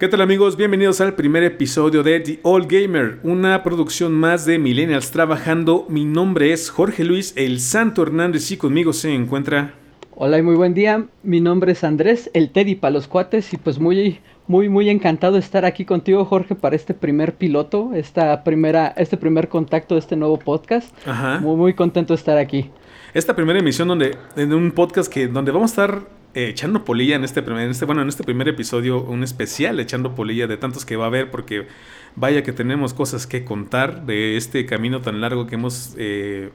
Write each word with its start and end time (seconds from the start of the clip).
¿Qué 0.00 0.08
tal 0.08 0.22
amigos? 0.22 0.56
Bienvenidos 0.56 1.02
al 1.02 1.12
primer 1.12 1.42
episodio 1.42 2.02
de 2.02 2.20
The 2.20 2.40
Old 2.42 2.72
Gamer, 2.72 3.18
una 3.22 3.62
producción 3.62 4.14
más 4.14 4.46
de 4.46 4.58
Millennials 4.58 5.10
trabajando. 5.10 5.84
Mi 5.90 6.06
nombre 6.06 6.54
es 6.54 6.70
Jorge 6.70 7.04
Luis 7.04 7.34
El 7.36 7.60
Santo 7.60 8.02
Hernández 8.02 8.50
y 8.50 8.56
conmigo 8.56 8.94
se 8.94 9.14
encuentra... 9.14 9.74
Hola 10.14 10.38
y 10.38 10.42
muy 10.42 10.54
buen 10.54 10.72
día, 10.72 11.04
mi 11.22 11.42
nombre 11.42 11.72
es 11.72 11.84
Andrés, 11.84 12.30
el 12.32 12.48
Teddy 12.48 12.76
para 12.76 12.92
los 12.92 13.08
cuates 13.08 13.52
y 13.52 13.58
pues 13.58 13.78
muy, 13.78 14.20
muy, 14.46 14.70
muy 14.70 14.88
encantado 14.88 15.34
de 15.34 15.40
estar 15.40 15.66
aquí 15.66 15.84
contigo 15.84 16.24
Jorge 16.24 16.54
para 16.54 16.76
este 16.76 16.94
primer 16.94 17.34
piloto, 17.34 17.90
esta 17.92 18.42
primera, 18.42 18.94
este 18.96 19.18
primer 19.18 19.50
contacto 19.50 19.96
de 19.96 19.98
este 19.98 20.16
nuevo 20.16 20.38
podcast. 20.38 20.96
Ajá. 21.06 21.40
Muy, 21.40 21.56
muy 21.56 21.74
contento 21.74 22.14
de 22.14 22.18
estar 22.18 22.38
aquí. 22.38 22.70
Esta 23.12 23.36
primera 23.36 23.58
emisión 23.58 23.86
donde, 23.86 24.16
en 24.34 24.54
un 24.54 24.72
podcast 24.72 25.12
que, 25.12 25.28
donde 25.28 25.52
vamos 25.52 25.72
a 25.72 25.84
estar 25.84 26.19
eh, 26.32 26.48
echando 26.48 26.84
polilla 26.84 27.16
en 27.16 27.24
este 27.24 27.42
primer, 27.42 27.68
este, 27.68 27.84
bueno, 27.86 28.02
en 28.02 28.08
este 28.08 28.22
primer 28.22 28.48
episodio, 28.48 29.02
un 29.02 29.24
especial 29.24 29.80
echando 29.80 30.14
polilla 30.14 30.46
de 30.46 30.56
tantos 30.56 30.84
que 30.84 30.94
va 30.94 31.04
a 31.04 31.08
haber, 31.08 31.30
porque 31.30 31.66
vaya 32.14 32.44
que 32.44 32.52
tenemos 32.52 32.94
cosas 32.94 33.26
que 33.26 33.44
contar 33.44 34.06
de 34.06 34.36
este 34.36 34.64
camino 34.64 35.00
tan 35.00 35.20
largo 35.20 35.48
que 35.48 35.56
hemos 35.56 35.94
eh, 35.98 36.50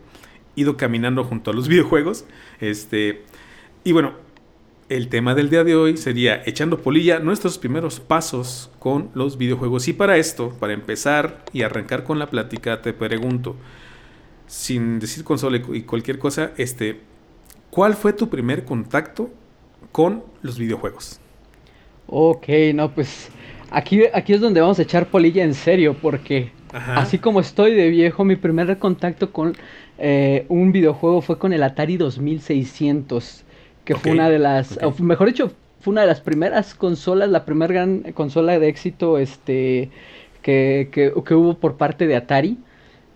ido 0.56 0.78
caminando 0.78 1.26
junto 1.26 1.52
a 1.52 1.54
los 1.54 1.68
videojuegos. 1.70 2.26
Este, 2.62 3.24
y 3.84 3.92
bueno, 3.92 4.14
el 4.88 5.10
tema 5.10 5.36
del 5.36 5.50
día 5.50 5.66
de 5.66 5.76
hoy 5.76 5.98
sería 5.98 6.42
echando 6.46 6.82
polilla 6.82 7.20
nuestros 7.20 7.58
primeros 7.58 8.00
pasos 8.00 8.72
con 8.80 9.10
los 9.14 9.38
videojuegos. 9.38 9.90
Y 9.90 9.94
para 9.94 10.16
esto, 10.18 10.56
para 10.58 10.72
empezar 10.72 11.44
y 11.52 11.64
arrancar 11.64 12.06
con 12.06 12.18
la 12.18 12.30
plática, 12.30 12.82
te 12.82 12.94
pregunto, 12.94 13.58
sin 14.48 15.00
decir 15.00 15.26
consola 15.26 15.58
y 15.58 15.82
cualquier 15.82 16.18
cosa, 16.18 16.54
este, 16.56 17.02
¿cuál 17.72 17.96
fue 17.96 18.14
tu 18.14 18.30
primer 18.30 18.64
contacto 18.64 19.32
con 19.96 20.24
los 20.42 20.60
videojuegos. 20.60 21.22
Ok, 22.08 22.50
no, 22.74 22.92
pues 22.92 23.30
aquí, 23.72 24.02
aquí 24.14 24.34
es 24.34 24.42
donde 24.42 24.60
vamos 24.60 24.78
a 24.78 24.82
echar 24.82 25.06
polilla 25.08 25.42
en 25.42 25.54
serio, 25.54 25.96
porque 26.02 26.52
así 26.74 27.18
como 27.18 27.40
estoy 27.40 27.74
de 27.76 27.90
viejo, 27.90 28.26
mi 28.26 28.36
primer 28.36 28.78
contacto 28.78 29.32
con 29.32 29.56
eh, 29.98 30.48
un 30.50 30.74
videojuego 30.74 31.22
fue 31.22 31.40
con 31.40 31.54
el 31.54 31.64
Atari 31.64 31.96
2600, 31.96 33.46
que 33.86 33.96
fue 33.96 34.12
una 34.12 34.30
de 34.30 34.38
las, 34.38 34.78
o 34.84 34.94
mejor 35.02 35.28
dicho, 35.28 35.54
fue 35.80 35.94
una 35.94 36.02
de 36.02 36.08
las 36.08 36.20
primeras 36.20 36.76
consolas, 36.76 37.30
la 37.30 37.46
primera 37.46 37.74
gran 37.74 38.00
consola 38.12 38.60
de 38.60 38.68
éxito 38.68 39.18
este, 39.18 39.92
que, 40.42 40.90
que, 40.92 41.14
que 41.26 41.34
hubo 41.36 41.54
por 41.54 41.78
parte 41.78 42.06
de 42.06 42.18
Atari. 42.18 42.58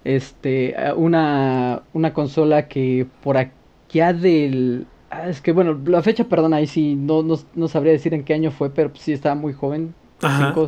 Este, 0.06 0.78
una, 0.96 1.82
una 1.92 2.14
consola 2.14 2.70
que 2.70 3.06
por 3.22 3.36
allá 3.36 4.14
del 4.14 4.88
Ah, 5.10 5.28
es 5.28 5.42
que 5.42 5.52
bueno, 5.52 5.80
la 5.86 6.02
fecha, 6.04 6.26
perdón, 6.26 6.54
ahí 6.54 6.68
sí, 6.68 6.96
no, 6.96 7.24
no, 7.24 7.68
sabría 7.68 7.94
decir 7.94 8.14
en 8.14 8.24
qué 8.24 8.34
año 8.34 8.52
fue, 8.52 8.70
pero 8.70 8.92
sí 8.96 9.12
estaba 9.12 9.36
muy 9.36 9.54
joven, 9.54 9.96
cinco, 10.20 10.68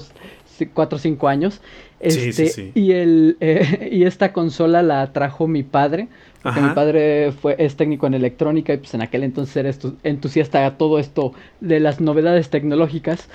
cuatro 0.73 0.95
o 0.95 0.99
cinco 0.99 1.27
años. 1.27 1.61
Este, 1.99 2.33
sí, 2.33 2.47
sí, 2.47 2.71
Y, 2.73 2.93
el, 2.93 3.37
eh, 3.41 3.89
y 3.91 4.03
esta 4.03 4.33
consola 4.33 4.81
la 4.81 5.13
trajo 5.13 5.47
mi 5.47 5.61
padre, 5.61 6.07
porque 6.41 6.59
mi 6.59 6.69
padre 6.69 7.31
fue, 7.31 7.55
es 7.59 7.75
técnico 7.75 8.07
en 8.07 8.15
electrónica 8.15 8.73
y 8.73 8.77
pues 8.77 8.95
en 8.95 9.03
aquel 9.03 9.23
entonces 9.23 9.55
era 9.57 9.71
entusiasta 10.01 10.65
a 10.65 10.77
todo 10.77 10.97
esto 10.97 11.33
de 11.59 11.79
las 11.79 12.01
novedades 12.01 12.49
tecnológicas. 12.49 13.29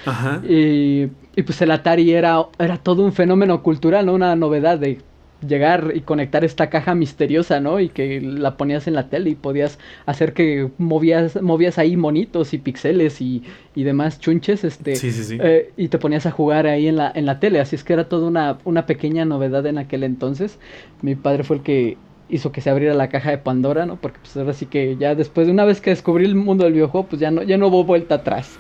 Y, 0.48 1.06
y, 1.36 1.42
pues 1.42 1.62
el 1.62 1.70
Atari 1.70 2.12
era, 2.12 2.46
era 2.58 2.78
todo 2.78 3.04
un 3.04 3.12
fenómeno 3.12 3.62
cultural, 3.62 4.06
¿no? 4.06 4.14
Una 4.14 4.34
novedad 4.34 4.78
de 4.78 4.98
llegar 5.46 5.92
y 5.94 6.00
conectar 6.00 6.44
esta 6.44 6.70
caja 6.70 6.94
misteriosa, 6.94 7.60
¿no? 7.60 7.80
Y 7.80 7.88
que 7.88 8.20
la 8.20 8.56
ponías 8.56 8.86
en 8.86 8.94
la 8.94 9.08
tele 9.08 9.30
y 9.30 9.34
podías 9.34 9.78
hacer 10.06 10.32
que 10.32 10.70
movías, 10.78 11.40
movías 11.42 11.78
ahí 11.78 11.96
monitos 11.96 12.54
y 12.54 12.58
pixeles 12.58 13.20
y, 13.20 13.42
y 13.74 13.84
demás 13.84 14.18
chunches, 14.20 14.64
este, 14.64 14.96
sí, 14.96 15.12
sí, 15.12 15.24
sí. 15.24 15.38
Eh, 15.40 15.72
y 15.76 15.88
te 15.88 15.98
ponías 15.98 16.26
a 16.26 16.30
jugar 16.30 16.66
ahí 16.66 16.88
en 16.88 16.96
la, 16.96 17.12
en 17.14 17.26
la 17.26 17.38
tele, 17.38 17.60
así 17.60 17.76
es 17.76 17.84
que 17.84 17.92
era 17.92 18.08
toda 18.08 18.26
una, 18.26 18.58
una 18.64 18.86
pequeña 18.86 19.24
novedad 19.24 19.66
en 19.66 19.78
aquel 19.78 20.04
entonces. 20.04 20.58
Mi 21.02 21.14
padre 21.14 21.44
fue 21.44 21.56
el 21.56 21.62
que 21.62 21.98
hizo 22.28 22.50
que 22.50 22.60
se 22.60 22.70
abriera 22.70 22.94
la 22.94 23.08
caja 23.08 23.30
de 23.30 23.38
Pandora, 23.38 23.86
¿no? 23.86 23.96
Porque 23.96 24.19
pues 24.20 24.36
ahora 24.36 24.52
sí 24.52 24.66
que 24.66 24.96
ya 24.96 25.14
después 25.14 25.46
de 25.46 25.52
una 25.52 25.64
vez 25.64 25.80
que 25.80 25.91
descubrí 25.91 26.25
el 26.25 26.34
mundo 26.34 26.64
del 26.64 26.72
videojuego, 26.72 27.06
pues 27.06 27.20
ya 27.20 27.30
no, 27.30 27.42
ya 27.42 27.56
no 27.56 27.69
hubo 27.69 27.84
vuelta 27.84 28.16
atrás. 28.16 28.58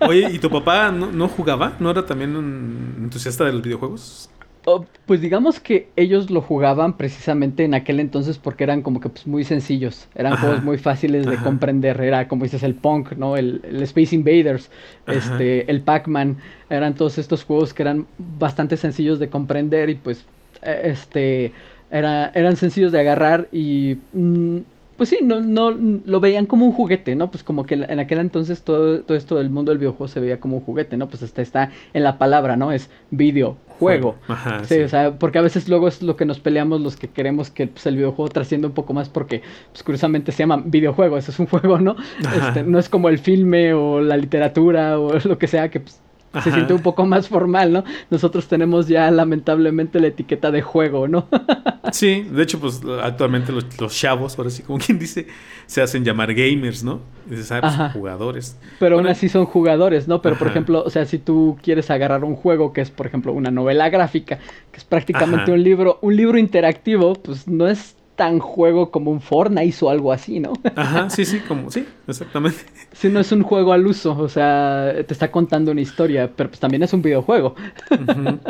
Oye, 0.00 0.30
¿y 0.30 0.38
tu 0.38 0.50
papá 0.52 0.92
no, 0.92 1.10
no 1.10 1.28
jugaba? 1.28 1.74
¿No 1.80 1.90
era 1.90 2.06
también 2.06 2.36
un 2.36 2.94
entusiasta 3.04 3.44
de 3.44 3.52
los 3.52 3.62
videojuegos? 3.62 4.30
Oh, 4.66 4.86
pues 5.04 5.20
digamos 5.20 5.60
que 5.60 5.88
ellos 5.94 6.30
lo 6.30 6.40
jugaban 6.40 6.96
precisamente 6.96 7.64
en 7.64 7.74
aquel 7.74 8.00
entonces 8.00 8.38
porque 8.38 8.64
eran 8.64 8.80
como 8.80 8.98
que 8.98 9.10
pues, 9.10 9.26
muy 9.26 9.44
sencillos, 9.44 10.08
eran 10.14 10.38
juegos 10.38 10.62
muy 10.64 10.78
fáciles 10.78 11.26
de 11.26 11.36
comprender, 11.36 12.00
era 12.00 12.28
como 12.28 12.44
dices 12.44 12.62
el 12.62 12.74
Punk, 12.74 13.12
¿no? 13.12 13.36
El, 13.36 13.60
Space 13.82 14.14
Invaders, 14.14 14.70
este, 15.06 15.70
el 15.70 15.82
Pac-Man, 15.82 16.38
eran 16.70 16.94
todos 16.94 17.18
estos 17.18 17.44
juegos 17.44 17.74
que 17.74 17.82
eran 17.82 18.06
bastante 18.38 18.78
sencillos 18.78 19.18
de 19.18 19.28
comprender 19.28 19.90
y 19.90 19.96
pues 19.96 20.24
e, 20.62 20.80
este 20.84 21.52
era, 21.90 22.32
eran 22.34 22.56
sencillos 22.56 22.90
de 22.90 23.00
agarrar 23.00 23.48
y 23.52 23.98
mm, 24.14 24.58
pues 24.96 25.08
sí, 25.08 25.18
no, 25.22 25.40
no 25.40 25.70
lo 25.70 26.20
veían 26.20 26.46
como 26.46 26.66
un 26.66 26.72
juguete, 26.72 27.14
¿no? 27.14 27.30
Pues 27.30 27.42
como 27.42 27.66
que 27.66 27.74
en 27.74 27.98
aquel 27.98 28.18
entonces 28.18 28.62
todo, 28.62 29.00
todo 29.02 29.16
esto 29.16 29.36
del 29.36 29.50
mundo 29.50 29.72
del 29.72 29.78
videojuego 29.78 30.08
se 30.08 30.20
veía 30.20 30.40
como 30.40 30.56
un 30.56 30.62
juguete, 30.62 30.96
¿no? 30.96 31.08
Pues 31.08 31.22
hasta 31.22 31.42
está 31.42 31.70
en 31.92 32.04
la 32.04 32.18
palabra, 32.18 32.56
¿no? 32.56 32.72
Es 32.72 32.90
videojuego. 33.10 34.16
Ajá, 34.28 34.64
sí, 34.64 34.80
o 34.80 34.88
sea, 34.88 35.18
porque 35.18 35.38
a 35.38 35.42
veces 35.42 35.68
luego 35.68 35.88
es 35.88 36.02
lo 36.02 36.16
que 36.16 36.24
nos 36.24 36.40
peleamos 36.40 36.80
los 36.80 36.96
que 36.96 37.08
queremos 37.08 37.50
que 37.50 37.66
pues, 37.66 37.86
el 37.86 37.96
videojuego 37.96 38.28
trascienda 38.28 38.68
un 38.68 38.74
poco 38.74 38.92
más 38.92 39.08
porque, 39.08 39.42
pues 39.72 39.82
curiosamente 39.82 40.32
se 40.32 40.38
llama 40.38 40.62
videojuego, 40.64 41.18
eso 41.18 41.30
es 41.30 41.38
un 41.38 41.46
juego, 41.46 41.78
¿no? 41.78 41.96
Este, 42.20 42.62
no 42.62 42.78
es 42.78 42.88
como 42.88 43.08
el 43.08 43.18
filme 43.18 43.74
o 43.74 44.00
la 44.00 44.16
literatura 44.16 44.98
o 44.98 45.18
lo 45.24 45.38
que 45.38 45.46
sea 45.46 45.68
que 45.70 45.80
pues, 45.80 46.00
se 46.42 46.52
siente 46.52 46.74
un 46.74 46.82
poco 46.82 47.04
más 47.06 47.28
formal, 47.28 47.72
¿no? 47.72 47.84
Nosotros 48.10 48.48
tenemos 48.48 48.88
ya 48.88 49.10
lamentablemente 49.10 50.00
la 50.00 50.08
etiqueta 50.08 50.50
de 50.50 50.62
juego, 50.62 51.08
¿no? 51.08 51.28
sí, 51.92 52.22
de 52.22 52.42
hecho, 52.42 52.60
pues 52.60 52.80
actualmente 53.02 53.52
los, 53.52 53.94
chavos, 53.94 54.36
ahora 54.38 54.50
sí, 54.50 54.62
como 54.62 54.78
quien 54.78 54.98
dice, 54.98 55.26
se 55.66 55.82
hacen 55.82 56.04
llamar 56.04 56.34
gamers, 56.34 56.82
¿no? 56.82 57.00
Dices, 57.26 57.52
ah, 57.52 57.60
pues, 57.60 57.92
jugadores. 57.92 58.58
Pero 58.78 58.96
aún 58.96 59.06
así 59.06 59.28
son 59.28 59.46
jugadores, 59.46 60.08
¿no? 60.08 60.20
Pero 60.22 60.36
por 60.36 60.48
ejemplo, 60.48 60.82
o 60.84 60.90
sea, 60.90 61.04
si 61.04 61.18
tú 61.18 61.56
quieres 61.62 61.90
agarrar 61.90 62.24
un 62.24 62.36
juego 62.36 62.72
que 62.72 62.80
es, 62.80 62.90
por 62.90 63.06
ejemplo, 63.06 63.32
una 63.32 63.50
novela 63.50 63.88
gráfica, 63.88 64.38
que 64.70 64.78
es 64.78 64.84
prácticamente 64.84 65.52
un 65.52 65.62
libro, 65.62 65.98
un 66.02 66.16
libro 66.16 66.38
interactivo, 66.38 67.14
pues 67.14 67.48
no 67.48 67.68
es 67.68 67.96
tan 68.16 68.38
juego 68.38 68.90
como 68.90 69.10
un 69.10 69.20
Fortnite 69.20 69.76
o 69.82 69.90
algo 69.90 70.12
así, 70.12 70.40
¿no? 70.40 70.52
Ajá, 70.76 71.10
sí, 71.10 71.24
sí, 71.24 71.40
como, 71.48 71.70
sí, 71.70 71.86
exactamente. 72.06 72.58
Si 72.92 73.08
no 73.08 73.20
es 73.20 73.32
un 73.32 73.42
juego 73.42 73.72
al 73.72 73.86
uso, 73.86 74.16
o 74.16 74.28
sea, 74.28 74.92
te 75.06 75.12
está 75.12 75.30
contando 75.30 75.72
una 75.72 75.80
historia, 75.80 76.30
pero 76.34 76.48
pues 76.50 76.60
también 76.60 76.82
es 76.82 76.92
un 76.92 77.02
videojuego. 77.02 77.54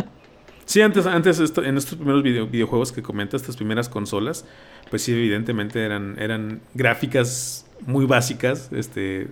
Sí, 0.66 0.80
antes, 0.80 1.04
antes 1.04 1.38
en 1.58 1.76
estos 1.76 1.96
primeros 1.96 2.22
videojuegos 2.22 2.90
que 2.90 3.02
comentas, 3.02 3.42
estas 3.42 3.56
primeras 3.56 3.90
consolas, 3.90 4.46
pues 4.88 5.02
sí, 5.02 5.12
evidentemente 5.12 5.84
eran, 5.84 6.16
eran 6.18 6.62
gráficas 6.72 7.66
muy 7.86 8.06
básicas, 8.06 8.70
este, 8.72 9.28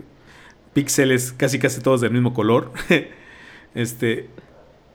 píxeles 0.75 1.32
casi 1.32 1.59
casi 1.59 1.81
todos 1.81 2.03
del 2.03 2.10
mismo 2.10 2.34
color, 2.34 2.70
este, 3.75 4.28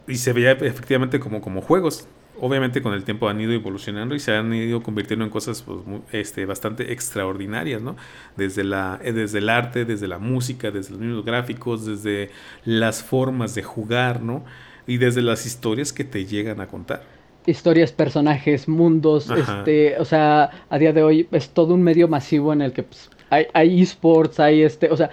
y 0.08 0.16
se 0.18 0.32
veía 0.32 0.52
efectivamente 0.52 1.20
como, 1.20 1.42
como 1.42 1.62
juegos 1.62 2.08
obviamente 2.40 2.82
con 2.82 2.94
el 2.94 3.04
tiempo 3.04 3.28
han 3.30 3.40
ido 3.40 3.52
evolucionando 3.52 4.16
y 4.16 4.20
se 4.20 4.36
han 4.36 4.54
ido 4.54 4.82
convirtiendo 4.82 5.26
en 5.26 5.32
cosas 5.32 5.62
pues, 5.62 5.80
este, 6.12 6.46
bastante 6.46 6.92
extraordinarias, 6.92 7.82
¿no? 7.82 7.96
Desde, 8.36 8.64
la, 8.64 9.00
eh, 9.04 9.12
desde 9.12 9.40
el 9.40 9.50
arte, 9.50 9.86
desde 9.86 10.08
la 10.08 10.20
música, 10.20 10.72
desde 10.72 10.92
los 10.92 11.00
mismos 11.00 11.26
gráficos, 11.26 11.86
desde 11.86 12.30
las 12.66 13.04
formas 13.04 13.56
de 13.56 13.64
jugar, 13.64 14.22
¿no? 14.22 14.44
Y 14.86 14.98
desde 14.98 15.22
las 15.22 15.46
historias 15.46 15.92
que 15.94 16.04
te 16.04 16.26
llegan 16.26 16.62
a 16.62 16.68
contar. 16.68 17.04
Historias, 17.46 17.92
personajes, 17.92 18.68
mundos, 18.68 19.30
este, 19.30 19.98
o 20.00 20.06
sea, 20.06 20.50
a 20.70 20.78
día 20.78 20.92
de 20.92 21.04
hoy 21.04 21.28
es 21.32 21.50
todo 21.50 21.74
un 21.74 21.82
medio 21.82 22.08
masivo 22.08 22.52
en 22.52 22.62
el 22.62 22.74
que 22.74 22.84
pues, 22.84 23.10
hay, 23.30 23.46
hay 23.54 23.82
esports, 23.82 24.40
hay 24.40 24.64
este, 24.64 24.90
o 24.92 24.98
sea, 24.98 25.10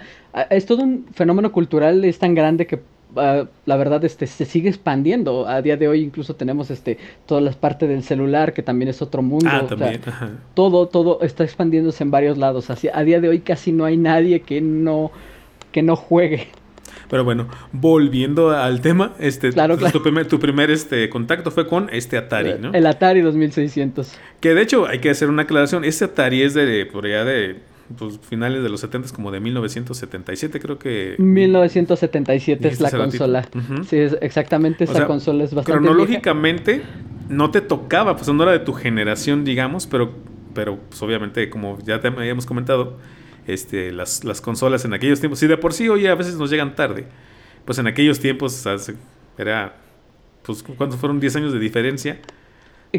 es 0.49 0.65
todo 0.65 0.83
un 0.83 1.07
fenómeno 1.13 1.51
cultural, 1.51 2.03
es 2.03 2.19
tan 2.19 2.35
grande 2.35 2.67
que 2.67 2.81
Ah, 3.15 3.45
la 3.65 3.77
verdad 3.77 4.03
este 4.05 4.27
se 4.27 4.45
sigue 4.45 4.69
expandiendo. 4.69 5.47
A 5.47 5.61
día 5.61 5.77
de 5.77 5.87
hoy 5.87 6.01
incluso 6.01 6.35
tenemos 6.35 6.71
este 6.71 6.97
todas 7.25 7.43
las 7.43 7.55
partes 7.55 7.89
del 7.89 8.03
celular 8.03 8.53
que 8.53 8.63
también 8.63 8.89
es 8.89 9.01
otro 9.01 9.21
mundo. 9.21 9.49
Ah, 9.51 9.65
todo 10.53 10.87
todo 10.87 11.21
está 11.21 11.43
expandiéndose 11.43 12.03
en 12.03 12.11
varios 12.11 12.37
lados. 12.37 12.69
Así 12.69 12.89
a 12.93 13.03
día 13.03 13.19
de 13.19 13.29
hoy 13.29 13.39
casi 13.39 13.71
no 13.71 13.85
hay 13.85 13.97
nadie 13.97 14.41
que 14.41 14.61
no 14.61 15.11
que 15.71 15.81
no 15.81 15.95
juegue. 15.95 16.47
Pero 17.09 17.23
bueno, 17.23 17.47
volviendo 17.71 18.51
al 18.51 18.81
tema, 18.81 19.13
este, 19.19 19.51
claro, 19.51 19.77
Tu, 19.77 20.01
primer, 20.01 20.27
tu 20.27 20.39
primer 20.39 20.71
este, 20.71 21.09
contacto 21.09 21.51
fue 21.51 21.67
con 21.67 21.89
este 21.91 22.17
Atari, 22.17 22.55
¿no? 22.59 22.73
El 22.73 22.87
Atari 22.87 23.21
2600. 23.21 24.17
Que 24.39 24.53
de 24.53 24.61
hecho 24.61 24.87
hay 24.87 24.99
que 24.99 25.09
hacer 25.09 25.29
una 25.29 25.43
aclaración, 25.43 25.83
este 25.83 26.05
Atari 26.05 26.41
es 26.41 26.53
de, 26.53 26.85
por 26.85 27.05
allá 27.05 27.23
de 27.23 27.57
pues, 27.97 28.19
finales 28.19 28.63
de 28.63 28.69
los 28.69 28.79
70 28.81 29.13
como 29.13 29.31
de 29.31 29.39
1977 29.39 30.59
creo 30.59 30.79
que 30.79 31.15
1977 31.17 32.67
es 32.67 32.81
la 32.81 32.91
consola 32.91 33.47
sí 33.87 33.97
exactamente 34.21 34.85
esa 34.85 35.05
consola 35.05 35.43
es 35.43 35.53
bastante 35.53 35.83
cronológicamente 35.83 36.81
no 37.29 37.51
te 37.51 37.61
tocaba 37.61 38.15
pues 38.15 38.27
no 38.31 38.43
era 38.43 38.51
de 38.51 38.59
tu 38.59 38.73
generación 38.73 39.43
digamos 39.43 39.87
pero 39.87 40.13
pero 40.53 40.79
pues 40.89 41.01
obviamente 41.01 41.49
como 41.49 41.77
ya 41.85 41.99
te 41.99 42.07
habíamos 42.07 42.45
comentado 42.45 42.97
este 43.45 43.91
las, 43.91 44.23
las 44.23 44.41
consolas 44.41 44.85
en 44.85 44.93
aquellos 44.93 45.19
tiempos 45.19 45.39
sí 45.39 45.47
de 45.47 45.57
por 45.57 45.73
sí 45.73 45.89
hoy 45.89 46.07
a 46.07 46.15
veces 46.15 46.35
nos 46.35 46.49
llegan 46.49 46.75
tarde 46.75 47.05
pues 47.65 47.79
en 47.79 47.87
aquellos 47.87 48.19
tiempos 48.19 48.65
era, 49.37 49.75
pues, 50.43 50.63
¿cuántos 50.63 50.99
fueron? 50.99 51.19
10 51.19 51.35
años 51.35 51.53
de 51.53 51.59
diferencia. 51.59 52.19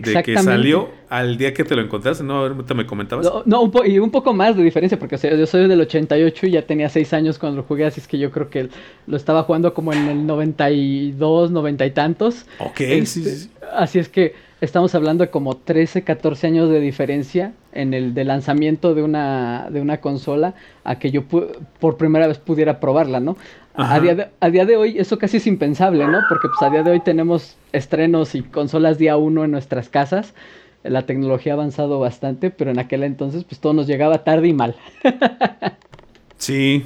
De 0.00 0.22
que 0.22 0.38
salió 0.38 0.88
al 1.08 1.37
día 1.37 1.54
que 1.54 1.64
te 1.64 1.76
lo 1.76 1.82
encontraste, 1.82 2.25
¿no? 2.25 2.38
Ahorita 2.38 2.75
me 2.75 2.87
comentabas. 2.87 3.31
No, 3.44 3.62
un 3.62 3.72
y 3.87 3.98
un 3.98 4.10
poco 4.10 4.32
más 4.32 4.56
de 4.56 4.62
diferencia, 4.62 4.98
porque 4.98 5.16
yo 5.16 5.46
soy 5.46 5.69
del 5.69 5.81
88 5.81 6.46
y 6.46 6.50
ya 6.50 6.62
tenía 6.62 6.88
6 6.88 7.12
años 7.12 7.38
cuando 7.38 7.58
lo 7.58 7.62
jugué, 7.62 7.84
así 7.84 8.00
es 8.00 8.08
que 8.08 8.19
yo 8.19 8.31
creo 8.31 8.50
que 8.50 8.69
lo 9.06 9.16
estaba 9.16 9.43
jugando 9.44 9.75
como 9.75 9.93
en 9.93 10.08
el 10.08 10.26
92, 10.26 11.50
90 11.50 11.87
y 11.87 11.90
tantos. 11.90 12.46
Ok, 12.58 12.78
sí, 12.78 13.06
sí, 13.06 13.25
sí. 13.25 13.50
Así 13.72 13.98
es 13.98 14.08
que 14.08 14.34
estamos 14.60 14.94
hablando 14.94 15.25
de 15.25 15.31
como 15.31 15.56
13, 15.56 16.02
14 16.02 16.46
años 16.46 16.70
de 16.70 16.81
diferencia 16.81 17.52
en 17.72 17.94
el 17.94 18.14
de 18.14 18.25
lanzamiento 18.25 18.94
de 18.94 19.02
una, 19.02 19.69
de 19.70 19.81
una 19.81 20.00
consola 20.00 20.54
a 20.84 20.98
que 20.98 21.10
yo 21.10 21.25
por 21.25 21.96
primera 21.96 22.26
vez 22.26 22.38
pudiera 22.38 22.81
probarla, 22.81 23.20
¿no? 23.20 23.37
A 23.76 24.00
día, 24.00 24.14
de, 24.14 24.28
a 24.40 24.50
día, 24.50 24.64
de, 24.64 24.76
hoy 24.76 24.99
eso 24.99 25.19
casi 25.19 25.37
es 25.37 25.46
impensable, 25.46 26.06
¿no? 26.06 26.20
Porque 26.28 26.49
pues 26.49 26.62
a 26.62 26.70
día 26.70 26.82
de 26.82 26.93
hoy 26.93 27.00
tenemos 27.00 27.56
estrenos 27.73 28.34
y 28.34 28.43
consolas 28.43 28.99
día 28.99 29.17
uno 29.17 29.44
en 29.44 29.50
nuestras 29.50 29.88
casas. 29.88 30.34
La 30.82 31.02
tecnología 31.02 31.52
ha 31.52 31.56
avanzado 31.56 31.99
bastante, 32.00 32.50
pero 32.50 32.70
en 32.70 32.78
aquel 32.78 33.02
entonces 33.02 33.44
pues 33.44 33.61
todo 33.61 33.75
nos 33.75 33.87
llegaba 33.87 34.25
tarde 34.25 34.49
y 34.49 34.52
mal. 34.52 34.76
sí. 36.38 36.84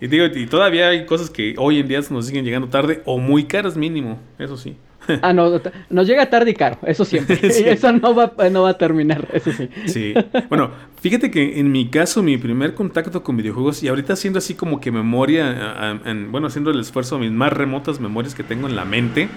Y 0.00 0.06
digo, 0.08 0.26
y 0.26 0.46
todavía 0.46 0.88
hay 0.88 1.06
cosas 1.06 1.30
que 1.30 1.54
hoy 1.56 1.78
en 1.78 1.88
día 1.88 2.00
nos 2.10 2.26
siguen 2.26 2.44
llegando 2.44 2.68
tarde 2.68 3.02
o 3.04 3.18
muy 3.18 3.44
caras 3.44 3.76
mínimo, 3.76 4.18
eso 4.38 4.56
sí. 4.56 4.76
Ah, 5.20 5.32
no, 5.32 5.60
nos 5.90 6.06
llega 6.06 6.30
tarde 6.30 6.50
y 6.50 6.54
caro, 6.54 6.78
eso 6.86 7.04
siempre. 7.04 7.38
Eso 7.72 7.92
no 7.92 8.14
va, 8.14 8.32
no 8.50 8.62
va 8.62 8.70
a 8.70 8.78
terminar, 8.78 9.28
eso 9.32 9.52
sí. 9.52 9.68
Sí. 9.86 10.14
Bueno, 10.48 10.70
fíjate 11.00 11.30
que 11.30 11.58
en 11.58 11.72
mi 11.72 11.88
caso, 11.88 12.22
mi 12.22 12.36
primer 12.36 12.74
contacto 12.74 13.22
con 13.22 13.36
videojuegos, 13.36 13.82
y 13.82 13.88
ahorita 13.88 14.12
haciendo 14.12 14.38
así 14.38 14.54
como 14.54 14.80
que 14.80 14.90
memoria, 14.90 16.00
bueno, 16.30 16.46
haciendo 16.46 16.70
el 16.70 16.80
esfuerzo, 16.80 17.18
mis 17.18 17.30
más 17.30 17.52
remotas 17.52 18.00
memorias 18.00 18.34
que 18.34 18.42
tengo 18.42 18.68
en 18.68 18.76
la 18.76 18.84
mente, 18.84 19.28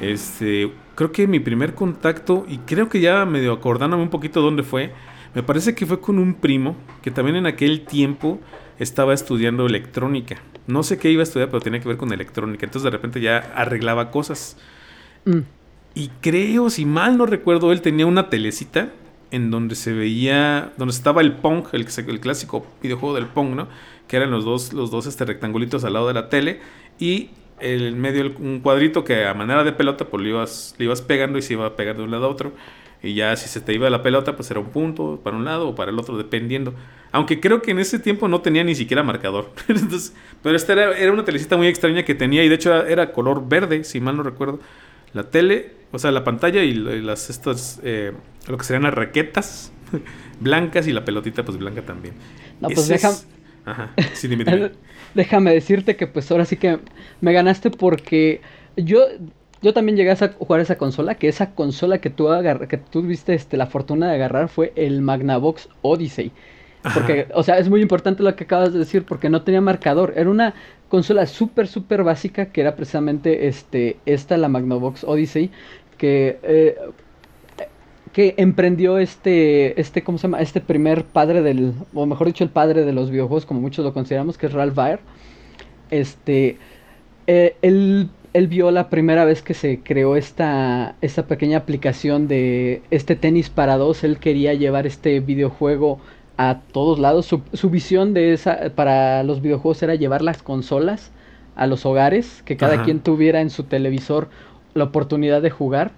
este, 0.00 0.72
creo 0.94 1.12
que 1.12 1.26
mi 1.26 1.40
primer 1.40 1.74
contacto, 1.74 2.44
y 2.48 2.58
creo 2.58 2.88
que 2.88 3.00
ya 3.00 3.24
medio 3.26 3.52
acordándome 3.52 4.02
un 4.02 4.10
poquito 4.10 4.40
dónde 4.40 4.62
fue, 4.62 4.92
me 5.34 5.42
parece 5.42 5.74
que 5.74 5.86
fue 5.86 6.00
con 6.00 6.18
un 6.18 6.34
primo 6.34 6.76
que 7.02 7.10
también 7.10 7.36
en 7.36 7.46
aquel 7.46 7.82
tiempo 7.82 8.40
estaba 8.78 9.14
estudiando 9.14 9.66
electrónica. 9.66 10.36
No 10.66 10.82
sé 10.82 10.98
qué 10.98 11.10
iba 11.10 11.20
a 11.20 11.24
estudiar, 11.24 11.50
pero 11.50 11.60
tenía 11.60 11.80
que 11.80 11.88
ver 11.88 11.96
con 11.96 12.12
electrónica. 12.12 12.66
Entonces 12.66 12.84
de 12.84 12.90
repente 12.90 13.20
ya 13.20 13.38
arreglaba 13.54 14.10
cosas. 14.10 14.56
Y 15.94 16.08
creo, 16.20 16.70
si 16.70 16.86
mal 16.86 17.18
no 17.18 17.26
recuerdo, 17.26 17.72
él 17.72 17.82
tenía 17.82 18.06
una 18.06 18.30
telecita 18.30 18.90
en 19.30 19.50
donde 19.50 19.74
se 19.74 19.92
veía, 19.92 20.72
donde 20.76 20.92
estaba 20.92 21.20
el 21.20 21.32
Pong, 21.32 21.66
el, 21.72 21.86
el 22.08 22.20
clásico 22.20 22.66
videojuego 22.82 23.14
del 23.14 23.26
Pong, 23.26 23.54
¿no? 23.54 23.68
Que 24.08 24.16
eran 24.16 24.30
los 24.30 24.44
dos, 24.44 24.72
los 24.72 24.90
dos 24.90 25.06
este, 25.06 25.24
rectangulitos 25.24 25.84
al 25.84 25.94
lado 25.94 26.08
de 26.08 26.14
la 26.14 26.28
tele 26.28 26.60
y 26.98 27.30
el 27.60 27.94
medio 27.94 28.32
un 28.38 28.60
cuadrito 28.60 29.04
que 29.04 29.26
a 29.26 29.34
manera 29.34 29.62
de 29.64 29.72
pelota 29.72 30.06
pues 30.06 30.22
le 30.22 30.30
ibas, 30.30 30.74
le 30.78 30.86
ibas 30.86 31.02
pegando 31.02 31.38
y 31.38 31.42
se 31.42 31.52
iba 31.52 31.66
a 31.66 31.76
pegar 31.76 31.96
de 31.96 32.02
un 32.02 32.10
lado 32.10 32.26
a 32.26 32.28
otro. 32.28 32.52
Y 33.02 33.14
ya 33.14 33.34
si 33.36 33.48
se 33.48 33.60
te 33.60 33.72
iba 33.72 33.88
la 33.88 34.02
pelota 34.02 34.36
pues 34.36 34.50
era 34.50 34.60
un 34.60 34.70
punto 34.70 35.20
para 35.22 35.36
un 35.36 35.44
lado 35.44 35.68
o 35.68 35.74
para 35.74 35.90
el 35.90 35.98
otro 35.98 36.16
dependiendo. 36.16 36.74
Aunque 37.12 37.40
creo 37.40 37.62
que 37.62 37.70
en 37.70 37.78
ese 37.78 37.98
tiempo 37.98 38.28
no 38.28 38.40
tenía 38.40 38.64
ni 38.64 38.74
siquiera 38.74 39.02
marcador. 39.02 39.50
pero 40.42 40.56
esta 40.56 40.72
era, 40.72 40.96
era, 40.96 41.12
una 41.12 41.24
telecita 41.24 41.56
muy 41.56 41.68
extraña 41.68 42.04
que 42.04 42.14
tenía 42.14 42.44
y 42.44 42.48
de 42.48 42.54
hecho 42.54 42.74
era 42.86 43.12
color 43.12 43.48
verde, 43.48 43.84
si 43.84 44.00
mal 44.00 44.16
no 44.16 44.22
recuerdo 44.22 44.60
la 45.12 45.30
tele, 45.30 45.72
o 45.92 45.98
sea, 45.98 46.10
la 46.10 46.24
pantalla 46.24 46.62
y 46.62 46.74
las 46.74 47.30
estas, 47.30 47.80
eh, 47.82 48.12
lo 48.48 48.58
que 48.58 48.64
serían 48.64 48.84
las 48.84 48.94
raquetas 48.94 49.72
blancas 50.40 50.86
y 50.86 50.92
la 50.92 51.04
pelotita 51.04 51.44
pues 51.44 51.58
blanca 51.58 51.82
también. 51.82 52.14
No, 52.60 52.68
pues 52.68 52.88
déjame... 52.88 53.16
Ajá, 53.64 53.92
sí, 54.14 54.28
déjame 55.14 55.52
decirte 55.52 55.96
que 55.96 56.06
pues 56.06 56.30
ahora 56.30 56.44
sí 56.44 56.56
que 56.56 56.78
me 57.20 57.32
ganaste 57.32 57.70
porque 57.70 58.40
yo 58.76 59.06
yo 59.62 59.74
también 59.74 59.96
llegué 59.96 60.10
a 60.10 60.16
jugar 60.38 60.60
esa 60.60 60.78
consola, 60.78 61.16
que 61.16 61.28
esa 61.28 61.54
consola 61.54 61.98
que 61.98 62.08
tú 62.08 62.28
que 62.68 62.78
tú 62.78 63.02
viste 63.02 63.34
este, 63.34 63.56
la 63.56 63.66
fortuna 63.66 64.08
de 64.08 64.14
agarrar 64.14 64.48
fue 64.48 64.72
el 64.74 65.02
Magnavox 65.02 65.68
Odyssey. 65.82 66.32
Porque, 66.94 67.28
o 67.34 67.42
sea, 67.42 67.58
es 67.58 67.68
muy 67.68 67.82
importante 67.82 68.22
lo 68.22 68.34
que 68.34 68.44
acabas 68.44 68.72
de 68.72 68.78
decir, 68.78 69.04
porque 69.04 69.28
no 69.28 69.42
tenía 69.42 69.60
marcador. 69.60 70.14
Era 70.16 70.30
una 70.30 70.54
consola 70.90 71.24
súper, 71.26 71.68
súper 71.68 72.02
básica, 72.02 72.46
que 72.46 72.60
era 72.60 72.76
precisamente 72.76 73.46
este, 73.46 73.96
esta, 74.04 74.36
la 74.36 74.48
Magnavox 74.48 75.04
Odyssey, 75.04 75.50
que, 75.96 76.38
eh, 76.42 76.76
que 78.12 78.34
emprendió 78.36 78.98
este, 78.98 79.80
este, 79.80 80.02
¿cómo 80.02 80.18
se 80.18 80.24
llama? 80.24 80.40
Este 80.40 80.60
primer 80.60 81.04
padre 81.04 81.42
del, 81.42 81.72
o 81.94 82.04
mejor 82.06 82.26
dicho, 82.26 82.44
el 82.44 82.50
padre 82.50 82.84
de 82.84 82.92
los 82.92 83.10
videojuegos, 83.10 83.46
como 83.46 83.60
muchos 83.60 83.84
lo 83.84 83.94
consideramos, 83.94 84.36
que 84.36 84.46
es 84.46 84.52
Ralph 84.52 84.74
Baer. 84.74 84.98
Este, 85.92 86.58
eh, 87.28 87.54
él, 87.62 88.10
él, 88.32 88.48
vio 88.48 88.72
la 88.72 88.90
primera 88.90 89.24
vez 89.24 89.42
que 89.42 89.54
se 89.54 89.80
creó 89.80 90.16
esta, 90.16 90.96
esta 91.00 91.26
pequeña 91.26 91.58
aplicación 91.58 92.26
de 92.26 92.82
este 92.90 93.14
tenis 93.14 93.48
para 93.48 93.76
dos, 93.76 94.02
él 94.02 94.18
quería 94.18 94.54
llevar 94.54 94.88
este 94.88 95.20
videojuego 95.20 96.00
a 96.40 96.60
todos 96.72 96.98
lados. 96.98 97.26
Su, 97.26 97.70
visión 97.70 98.14
de 98.14 98.32
esa 98.32 98.70
para 98.74 99.22
los 99.24 99.42
videojuegos 99.42 99.82
era 99.82 99.94
llevar 99.94 100.22
las 100.22 100.42
consolas 100.42 101.10
a 101.54 101.66
los 101.66 101.84
hogares, 101.84 102.42
que 102.46 102.56
cada 102.56 102.82
quien 102.82 103.00
tuviera 103.00 103.42
en 103.42 103.50
su 103.50 103.64
televisor 103.64 104.30
la 104.72 104.84
oportunidad 104.84 105.42
de 105.42 105.50
jugar. 105.50 105.90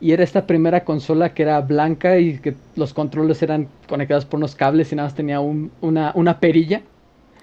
Y 0.00 0.12
era 0.12 0.22
esta 0.22 0.46
primera 0.46 0.84
consola 0.84 1.34
que 1.34 1.42
era 1.42 1.60
blanca 1.62 2.18
y 2.18 2.38
que 2.38 2.54
los 2.76 2.94
controles 2.94 3.42
eran 3.42 3.66
conectados 3.88 4.24
por 4.24 4.38
unos 4.38 4.54
cables 4.54 4.92
y 4.92 4.94
nada 4.94 5.08
más 5.08 5.16
tenía 5.16 5.40
una, 5.40 6.12
una 6.14 6.38
perilla. 6.38 6.82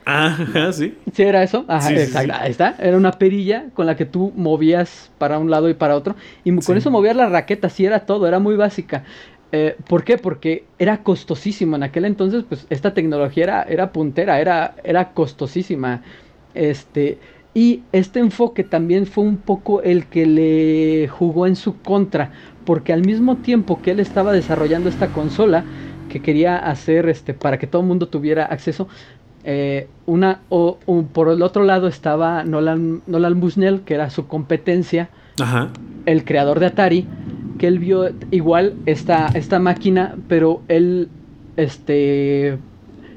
Ajá, 0.06 0.72
sí. 0.72 0.96
Sí, 1.12 1.24
era 1.24 1.44
eso. 1.44 1.66
Ajá, 1.68 1.92
exacto. 1.92 2.34
Ahí 2.40 2.52
está. 2.52 2.76
Era 2.80 2.96
una 2.96 3.12
perilla 3.12 3.66
con 3.74 3.86
la 3.86 3.98
que 3.98 4.06
tú 4.06 4.32
movías 4.34 5.12
para 5.18 5.40
un 5.40 5.50
lado 5.52 5.68
y 5.68 5.74
para 5.74 5.98
otro. 5.98 6.16
Y 6.46 6.56
con 6.62 6.78
eso 6.78 6.90
movías 6.90 7.18
la 7.18 7.28
raqueta, 7.28 7.68
sí, 7.70 7.86
era 7.86 8.02
todo. 8.06 8.28
Era 8.28 8.40
muy 8.40 8.56
básica. 8.56 9.04
Eh, 9.52 9.76
¿Por 9.88 10.04
qué? 10.04 10.18
Porque 10.18 10.66
era 10.80 11.04
costosísimo. 11.04 11.76
En 11.76 11.84
aquel 11.84 12.06
entonces, 12.06 12.44
pues, 12.48 12.66
esta 12.70 12.94
tecnología 12.94 13.44
era, 13.44 13.64
era 13.64 13.92
puntera, 13.92 14.40
era, 14.40 14.76
era 14.84 15.14
costosísima. 15.14 16.02
Este, 16.54 17.20
y 17.54 17.84
este 17.92 18.20
enfoque 18.20 18.64
también 18.64 19.06
fue 19.06 19.24
un 19.24 19.38
poco 19.38 19.82
el 19.82 20.08
que 20.08 20.26
le 20.26 21.08
jugó 21.08 21.48
en 21.48 21.56
su 21.56 21.82
contra. 21.82 22.32
Porque 22.66 22.94
al 22.94 23.06
mismo 23.06 23.38
tiempo 23.38 23.82
que 23.82 23.92
él 23.92 24.00
estaba 24.00 24.34
desarrollando 24.34 24.90
esta 24.90 25.08
consola, 25.08 25.64
que 26.10 26.22
quería 26.22 26.58
hacer 26.58 27.10
este, 27.10 27.34
para 27.34 27.58
que 27.58 27.68
todo 27.68 27.82
el 27.82 27.88
mundo 27.88 28.08
tuviera 28.08 28.46
acceso, 28.46 28.88
eh, 29.48 29.88
una, 30.08 30.42
o, 30.50 30.80
por 31.14 31.30
el 31.30 31.44
otro 31.44 31.64
lado 31.64 31.88
estaba 31.88 32.44
Nolan, 32.44 33.04
Nolan 33.06 33.40
Bushnell, 33.40 33.82
que 33.82 33.94
era 33.94 34.10
su 34.10 34.28
competencia, 34.28 35.10
el 36.06 36.24
creador 36.26 36.60
de 36.60 36.66
Atari, 36.66 37.08
que 37.58 37.68
él 37.68 37.80
vio 37.80 38.12
igual 38.32 38.76
esta, 38.86 39.28
esta 39.34 39.60
máquina, 39.60 40.16
pero 40.28 40.62
él, 40.68 41.10
este, 41.58 42.58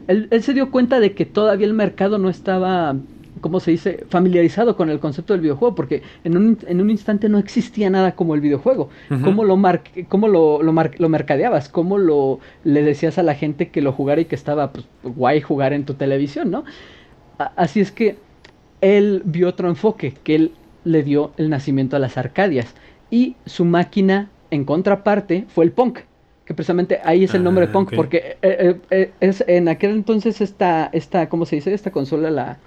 él, 0.07 0.29
se 0.41 0.55
dio 0.55 0.71
cuenta 0.71 1.01
de 1.01 1.13
que 1.13 1.27
todavía 1.27 1.67
el 1.67 1.75
mercado 1.75 2.19
no 2.19 2.29
estaba, 2.29 2.97
¿cómo 3.41 3.61
se 3.61 3.73
dice?, 3.73 4.05
familiarizado 4.09 4.77
con 4.77 4.91
el 4.91 5.01
concepto 5.01 5.33
del 5.33 5.43
videojuego, 5.43 5.75
porque 5.75 6.03
en 6.25 6.37
un, 6.37 6.59
en 6.67 6.81
un 6.81 6.91
instante 6.91 7.29
no 7.29 7.39
existía 7.39 7.91
nada 7.91 8.13
como 8.15 8.35
el 8.35 8.41
videojuego. 8.41 8.91
¿Cómo, 9.23 9.45
lo, 9.45 9.57
mar 9.57 9.83
cómo 10.09 10.29
lo, 10.29 10.63
lo, 10.63 10.73
lo, 10.73 11.09
mercadeabas? 11.09 11.69
¿Cómo 11.69 11.99
lo, 11.99 12.39
le 12.65 12.83
decías 12.83 13.19
a 13.19 13.23
la 13.23 13.35
gente 13.35 13.71
que 13.71 13.83
lo 13.83 13.93
jugara 13.93 14.21
y 14.21 14.27
que 14.27 14.35
estaba 14.35 14.73
pues, 14.73 14.87
guay 15.03 15.41
jugar 15.41 15.73
en 15.73 15.85
tu 15.85 15.95
televisión, 15.95 16.51
¿no? 16.51 16.65
así 17.55 17.79
es 17.79 17.93
que 17.93 18.17
él 18.81 19.23
vio 19.25 19.49
otro 19.49 19.69
enfoque, 19.69 20.15
que 20.25 20.35
él 20.35 20.53
le 20.85 21.05
dio 21.05 21.33
el 21.37 21.51
nacimiento 21.51 21.95
a 21.95 22.01
las 22.01 22.17
Arcadias 22.17 22.75
y 23.11 23.37
su 23.47 23.65
máquina 23.65 24.31
en 24.51 24.65
contraparte 24.65 25.47
fue 25.49 25.65
el 25.65 25.73
punk 25.73 26.01
que 26.45 26.55
precisamente 26.55 27.01
ahí 27.05 27.25
es 27.25 27.35
el 27.35 27.45
nombre 27.45 27.67
de 27.67 27.71
ah, 27.71 27.73
punk 27.73 27.95
porque 27.95 28.17
eh, 28.17 28.37
eh, 28.43 28.81
eh, 28.91 29.11
es 29.21 29.45
en 29.47 29.69
aquel 29.69 29.91
entonces 29.91 30.41
esta 30.41 30.89
esta 30.93 31.29
cómo 31.29 31.45
se 31.45 31.57
dice 31.57 31.75
esta 31.75 31.91
consola 31.91 32.31
la 32.31 32.59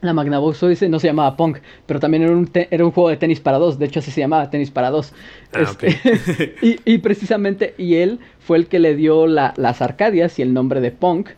la 0.00 0.12
Magnavox 0.12 0.62
Odyssey 0.62 0.88
no 0.88 0.98
se 0.98 1.06
llamaba 1.06 1.36
Punk, 1.36 1.58
pero 1.86 2.00
también 2.00 2.22
era 2.22 2.32
un, 2.32 2.50
era 2.52 2.84
un 2.84 2.90
juego 2.90 3.08
de 3.08 3.16
tenis 3.16 3.40
para 3.40 3.58
dos. 3.58 3.78
De 3.78 3.86
hecho, 3.86 4.00
así 4.00 4.10
se 4.10 4.20
llamaba 4.20 4.50
tenis 4.50 4.70
para 4.70 4.90
dos. 4.90 5.12
Ah, 5.52 5.62
este, 5.62 6.54
y, 6.84 6.98
precisamente, 6.98 7.74
y 7.78 7.96
él 7.96 8.20
fue 8.38 8.58
el 8.58 8.66
que 8.66 8.78
le 8.78 8.94
dio 8.94 9.26
las 9.26 9.82
Arcadias 9.82 10.38
y 10.38 10.42
el 10.42 10.52
nombre 10.52 10.80
de 10.80 10.90
Punk. 10.90 11.30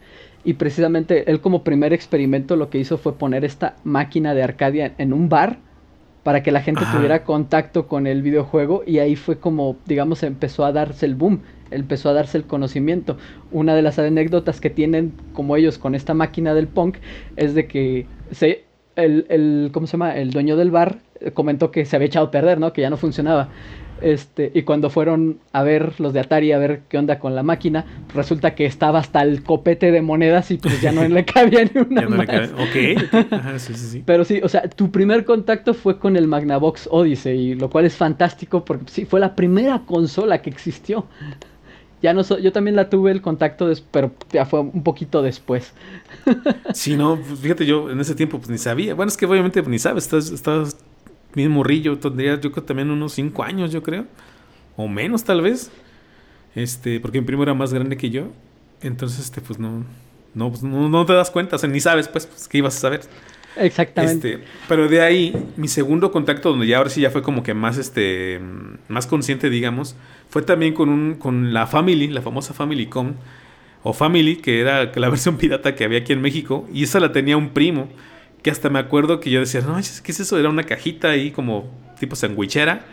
Y 0.45 0.55
precisamente 0.55 1.31
él 1.31 1.41
como 1.41 1.63
primer 1.63 1.93
experimento 1.93 2.57
lo 2.57 2.71
que 2.71 2.79
hizo 2.79 2.99
fue 2.99 3.17
poner 3.17 3.45
esta 3.45 3.77
máquina 3.85 4.35
de 4.35 4.43
Arcadia 4.43 4.95
en 4.99 5.13
un 5.13 5.29
bar 5.29 5.59
para 6.23 6.43
que 6.43 6.53
la 6.53 6.61
gente 6.61 6.85
tuviera 6.93 7.25
contacto 7.25 7.87
con 7.87 8.07
el 8.07 8.23
videojuego 8.23 8.83
y 8.87 8.99
ahí 8.99 9.17
fue 9.17 9.39
como, 9.39 9.77
digamos, 9.87 10.23
empezó 10.23 10.65
a 10.65 10.73
darse 10.73 11.07
el 11.07 11.15
boom, 11.15 11.43
empezó 11.71 12.11
a 12.11 12.13
darse 12.13 12.39
el 12.39 12.45
conocimiento. 12.45 13.17
Una 13.51 13.75
de 13.75 13.83
las 13.83 13.99
anécdotas 13.99 14.61
que 14.61 14.71
tienen 14.71 15.13
como 15.33 15.57
ellos 15.57 15.79
con 15.79 15.95
esta 15.95 16.15
máquina 16.15 16.55
del 16.55 16.69
punk 16.69 16.99
es 17.37 17.55
de 17.55 17.67
que 17.67 18.07
se, 18.31 18.65
el, 18.97 19.27
el, 19.29 19.71
¿cómo 19.73 19.87
se 19.87 19.93
llama? 19.93 20.17
El 20.17 20.31
dueño 20.31 20.57
del 20.57 20.71
bar 20.71 20.99
comentó 21.35 21.71
que 21.71 21.85
se 21.85 21.97
había 21.97 22.07
echado 22.07 22.27
a 22.27 22.31
perder, 22.31 22.59
¿no? 22.59 22.73
Que 22.73 22.83
ya 22.83 22.91
no 22.91 22.97
funcionaba. 22.97 23.49
Este, 24.01 24.51
y 24.55 24.63
cuando 24.63 24.91
fueron 24.91 25.39
a 25.53 25.63
ver 25.63 26.01
los 26.01 26.13
de 26.13 26.21
Atari, 26.21 26.53
a 26.53 26.59
ver 26.59 26.83
qué 26.89 26.99
onda 26.99 27.19
con 27.19 27.35
la 27.35 27.43
máquina, 27.43 27.85
resulta 28.15 28.55
que 28.55 28.67
estaba 28.67 28.99
hasta 28.99 29.23
el 29.23 29.43
copete 29.43 29.91
de 29.91 30.03
monedas 30.03 30.51
y 30.51 30.59
pues 30.59 30.81
ya 30.81 30.93
no 30.93 31.07
le 31.07 31.25
cabía 31.27 31.65
ni 31.65 31.81
una 31.81 32.03
ya 32.03 32.09
no 32.09 32.17
más. 32.17 32.29
Le 32.29 32.45
Ok, 32.45 33.59
sí, 33.59 33.75
sí, 33.75 33.87
sí. 33.91 34.03
Pero 34.05 34.25
sí, 34.25 34.41
o 34.43 34.49
sea, 34.49 34.69
tu 34.69 34.91
primer 34.91 35.25
contacto 35.25 35.75
fue 35.75 35.99
con 35.99 36.17
el 36.17 36.27
Magnavox 36.27 36.89
Odyssey, 36.91 37.55
lo 37.55 37.71
cual 37.71 37.85
es 37.85 37.97
fantástico 37.97 38.65
porque 38.65 38.85
sí, 38.91 39.05
fue 39.05 39.21
la 39.21 39.35
primera 39.35 39.83
consola 39.87 40.41
que 40.43 40.51
existió. 40.51 41.07
Ya 42.01 42.15
no 42.15 42.23
yo 42.23 42.53
también 42.53 42.77
la 42.77 42.89
tuve 42.89 43.11
el 43.11 43.21
contacto, 43.21 43.71
pero 43.91 44.13
ya 44.31 44.47
fue 44.47 44.61
un 44.61 44.85
poquito 44.85 45.21
después. 45.21 45.73
sí, 46.73 46.97
no, 46.97 47.17
fíjate, 47.17 47.67
yo 47.67 47.91
en 47.91 47.99
ese 47.99 48.15
tiempo 48.15 48.39
pues 48.39 48.49
ni 48.49 48.59
sabía. 48.59 48.95
Bueno, 48.95 49.09
es 49.09 49.17
que 49.17 49.27
obviamente 49.27 49.61
pues, 49.63 49.71
ni 49.71 49.79
sabes, 49.81 50.05
estás, 50.05 50.31
estás 50.31 50.77
bien 51.35 51.51
morrillo, 51.51 51.99
tendría 51.99 52.41
yo 52.41 52.53
creo 52.53 52.65
también 52.65 52.91
unos 52.91 53.13
5 53.13 53.43
años, 53.43 53.73
yo 53.73 53.83
creo. 53.83 54.07
O 54.77 54.89
menos 54.89 55.25
tal 55.25 55.43
vez. 55.43 55.71
Este, 56.55 57.01
porque 57.01 57.21
mi 57.21 57.27
primo 57.27 57.43
era 57.43 57.55
más 57.55 57.73
grande 57.73 57.97
que 57.97 58.11
yo. 58.11 58.29
Entonces, 58.81 59.21
este, 59.21 59.41
pues 59.41 59.59
no, 59.59 59.85
no, 60.35 60.51
pues, 60.51 60.63
no, 60.63 61.07
te 61.07 61.13
das 61.13 61.31
cuenta, 61.31 61.57
o 61.57 61.59
sea, 61.59 61.69
ni 61.69 61.81
sabes, 61.81 62.09
pues, 62.09 62.27
pues, 62.27 62.49
qué 62.49 62.59
ibas 62.59 62.77
a 62.77 62.81
saber. 62.81 63.01
Exactamente. 63.57 64.35
Este, 64.35 64.45
pero 64.69 64.89
de 64.89 65.01
ahí, 65.01 65.35
mi 65.57 65.69
segundo 65.69 66.13
contacto, 66.13 66.51
donde 66.51 66.67
ya 66.67 66.79
ahora 66.79 66.91
sí 66.91 67.01
ya 67.01 67.11
fue 67.11 67.23
como 67.23 67.43
que 67.43 67.55
más, 67.55 67.77
este, 67.77 68.41
más 68.89 69.07
consciente, 69.07 69.51
digamos, 69.51 69.97
fue 70.31 70.43
también 70.43 70.75
con, 70.75 70.89
un, 70.89 71.15
con 71.15 71.53
la 71.53 71.67
Family, 71.67 72.09
la 72.09 72.23
famosa 72.23 72.55
Family 72.55 72.87
Com, 72.87 73.15
o 73.83 73.93
Family, 73.93 74.37
que 74.37 74.61
era 74.61 74.93
la 74.95 75.09
versión 75.11 75.39
pirata 75.39 75.75
que 75.75 75.85
había 75.85 75.99
aquí 75.99 76.13
en 76.13 76.21
México, 76.21 76.69
y 76.73 76.85
esa 76.85 77.01
la 77.01 77.11
tenía 77.11 77.37
un 77.37 77.51
primo, 77.51 77.89
que 78.43 78.51
hasta 78.51 78.71
me 78.71 78.79
acuerdo 78.79 79.21
que 79.21 79.31
yo 79.31 79.41
decía, 79.41 79.61
no, 79.61 79.77
¿qué 79.77 80.13
es 80.13 80.21
eso? 80.21 80.39
Era 80.39 80.49
una 80.49 80.65
cajita 80.65 81.11
ahí 81.11 81.31
como 81.31 81.71
tipo 81.99 82.17
sandwichera, 82.17 82.85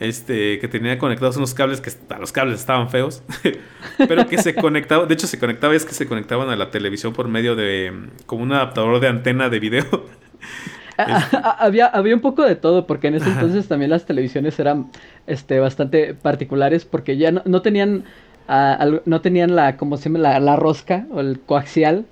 este, 0.00 0.58
que 0.58 0.68
tenía 0.68 0.98
conectados 0.98 1.36
unos 1.36 1.54
cables 1.54 1.80
que 1.80 1.90
los 2.18 2.32
cables 2.32 2.60
estaban 2.60 2.90
feos, 2.90 3.22
pero 3.98 4.26
que 4.26 4.38
se 4.38 4.54
conectaba, 4.54 5.06
de 5.06 5.14
hecho 5.14 5.26
se 5.26 5.38
conectaba, 5.38 5.74
es 5.74 5.84
que 5.84 5.94
se 5.94 6.06
conectaban 6.06 6.48
a 6.50 6.56
la 6.56 6.70
televisión 6.70 7.12
por 7.12 7.28
medio 7.28 7.56
de 7.56 7.92
como 8.26 8.42
un 8.42 8.52
adaptador 8.52 9.00
de 9.00 9.08
antena 9.08 9.48
de 9.48 9.60
video. 9.60 9.84
había, 11.58 11.86
había 11.86 12.14
un 12.14 12.20
poco 12.20 12.42
de 12.42 12.56
todo, 12.56 12.86
porque 12.86 13.08
en 13.08 13.16
ese 13.16 13.30
entonces 13.30 13.66
también 13.68 13.90
las 13.90 14.06
televisiones 14.06 14.58
eran 14.58 14.90
este, 15.26 15.58
bastante 15.60 16.14
particulares, 16.14 16.84
porque 16.84 17.16
ya 17.16 17.32
no, 17.32 17.62
tenían 17.62 18.04
no 18.46 19.20
tenían 19.20 19.56
la, 19.56 19.76
como 19.76 19.96
se 19.96 20.04
llama, 20.04 20.18
la, 20.18 20.40
la, 20.40 20.56
rosca 20.56 21.06
o 21.10 21.20
el 21.20 21.40
coaxial. 21.40 22.04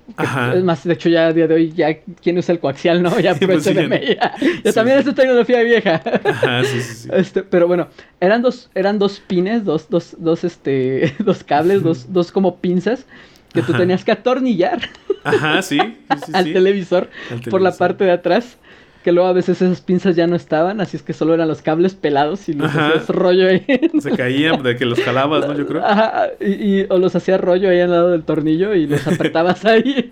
es 0.55 0.63
más, 0.63 0.83
de 0.83 0.93
hecho, 0.93 1.09
ya 1.09 1.27
a 1.27 1.33
día 1.33 1.47
de 1.47 1.53
hoy, 1.53 1.71
ya, 1.73 1.99
¿quién 2.21 2.37
usa 2.37 2.53
el 2.53 2.59
coaxial? 2.59 3.03
No, 3.03 3.19
ya 3.19 3.35
pues, 3.35 3.63
ya, 3.65 4.73
también 4.73 4.97
es 4.97 5.15
tecnología 5.15 5.61
vieja. 5.61 6.01
Ajá, 6.25 6.63
sí, 6.63 6.81
sí, 6.81 7.09
este, 7.13 7.43
pero 7.43 7.67
bueno, 7.67 7.87
eran 8.19 8.41
dos, 8.41 8.69
eran 8.73 8.97
dos 8.97 9.19
pines, 9.19 9.63
dos, 9.63 9.89
dos, 9.89 10.15
dos, 10.17 10.43
este, 10.43 11.13
dos 11.19 11.43
cables, 11.43 11.83
dos, 11.83 12.11
dos 12.11 12.31
como 12.31 12.57
pinzas 12.57 13.05
que 13.53 13.61
tú 13.61 13.73
tenías 13.73 14.03
que 14.03 14.11
atornillar. 14.11 14.79
Ajá, 15.23 15.61
sí. 15.61 15.77
al, 16.33 16.51
televisor, 16.51 17.09
por 17.49 17.61
la 17.61 17.71
parte 17.71 18.03
de 18.05 18.11
atrás 18.11 18.57
que 19.03 19.11
luego 19.11 19.27
a 19.27 19.33
veces 19.33 19.61
esas 19.61 19.81
pinzas 19.81 20.15
ya 20.15 20.25
no 20.25 20.35
estaban, 20.35 20.81
así 20.81 20.97
es 20.97 21.03
que 21.03 21.13
solo 21.13 21.33
eran 21.33 21.47
los 21.47 21.61
cables 21.61 21.93
pelados 21.93 22.47
y 22.49 22.53
los 22.53 22.73
hacías 22.73 23.09
rollo 23.09 23.49
ahí. 23.49 23.65
Se 23.99 24.11
caían 24.11 24.63
de 24.63 24.75
que 24.75 24.85
los 24.85 24.99
jalabas, 25.01 25.47
¿no? 25.47 25.53
Yo 25.55 25.67
creo. 25.67 25.85
Ajá, 25.85 26.29
y, 26.39 26.83
o 26.89 26.97
los 26.97 27.15
hacías 27.15 27.39
rollo 27.39 27.69
ahí 27.69 27.81
al 27.81 27.91
lado 27.91 28.09
del 28.11 28.23
tornillo 28.23 28.73
y 28.73 28.87
los 28.87 29.05
apretabas 29.05 29.65
ahí. 29.65 30.11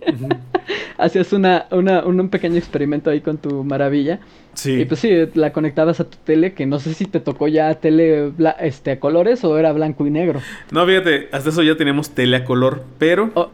Hacías 0.98 1.32
una, 1.34 1.66
una, 1.72 2.04
un 2.04 2.30
pequeño 2.30 2.58
experimento 2.58 3.10
ahí 3.10 3.22
con 3.22 3.38
tu 3.38 3.64
maravilla. 3.64 4.20
Sí. 4.54 4.82
Y 4.82 4.86
pues 4.86 5.00
sí, 5.00 5.10
la 5.34 5.54
conectabas 5.54 6.02
a 6.02 6.04
tu 6.04 6.18
tele, 6.24 6.54
que 6.54 6.66
no 6.66 6.80
sé 6.80 6.94
si 6.94 7.06
te 7.06 7.22
tocó 7.22 7.48
ya 7.48 7.74
tele 7.76 8.32
este, 8.60 8.92
a 8.92 9.00
colores 9.00 9.44
o 9.46 9.58
era 9.58 9.72
blanco 9.72 10.06
y 10.06 10.12
negro. 10.12 10.42
No, 10.72 10.86
fíjate, 10.86 11.30
hasta 11.32 11.50
eso 11.50 11.64
ya 11.64 11.78
teníamos 11.78 12.10
tele 12.10 12.36
a 12.36 12.44
color, 12.44 12.84
pero... 13.00 13.32
Oh, 13.36 13.50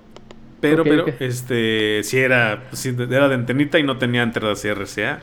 pero, 0.60 0.84
pero, 0.84 1.06
este, 1.20 2.02
si 2.04 2.18
era, 2.18 2.64
era 3.10 3.28
de 3.28 3.36
antenita 3.36 3.78
y 3.78 3.84
no 3.84 3.98
tenía 3.98 4.24
entradas 4.24 4.66
RCA. 4.66 5.20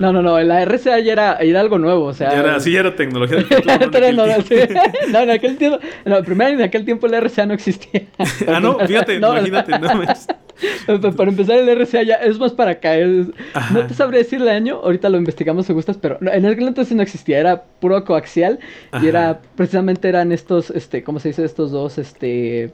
no, 0.00 0.12
no, 0.12 0.22
no, 0.22 0.40
la 0.40 0.64
RCA 0.64 0.98
ya 1.00 1.12
era, 1.12 1.36
era 1.36 1.60
algo 1.60 1.78
nuevo, 1.78 2.06
o 2.06 2.14
sea... 2.14 2.32
era, 2.32 2.58
sí, 2.58 2.72
ya 2.72 2.80
era 2.80 2.96
tecnología. 2.96 3.38
no, 3.66 5.12
no, 5.12 5.20
en 5.20 5.30
aquel 5.30 5.56
tiempo, 5.58 5.78
no, 6.06 6.22
primero 6.22 6.50
en 6.50 6.62
aquel 6.62 6.84
tiempo 6.86 7.06
la 7.06 7.20
RCA 7.20 7.44
no 7.46 7.54
existía. 7.54 8.02
ah, 8.48 8.60
no, 8.60 8.78
fíjate, 8.78 9.14
imagínate, 9.16 9.72
no 9.78 11.12
Para 11.12 11.30
empezar, 11.30 11.58
el 11.58 11.78
RCA 11.78 12.02
ya 12.02 12.14
es 12.14 12.38
más 12.38 12.52
para 12.52 12.80
caer. 12.80 13.26
No 13.72 13.86
te 13.86 13.92
sabré 13.92 14.18
decir 14.18 14.40
el 14.40 14.48
año, 14.48 14.80
ahorita 14.82 15.10
lo 15.10 15.18
investigamos 15.18 15.66
si 15.66 15.74
gustas, 15.74 15.98
pero 15.98 16.18
en 16.20 16.46
aquel 16.46 16.68
entonces 16.68 16.96
no 16.96 17.02
existía, 17.02 17.40
era 17.40 17.62
puro 17.78 18.02
coaxial 18.06 18.58
y 19.02 19.06
era, 19.06 19.40
precisamente 19.54 20.08
eran 20.08 20.32
estos, 20.32 20.70
este, 20.70 21.04
¿cómo 21.04 21.18
se 21.18 21.28
dice? 21.28 21.44
Estos 21.44 21.72
dos, 21.72 21.98
este 21.98 22.72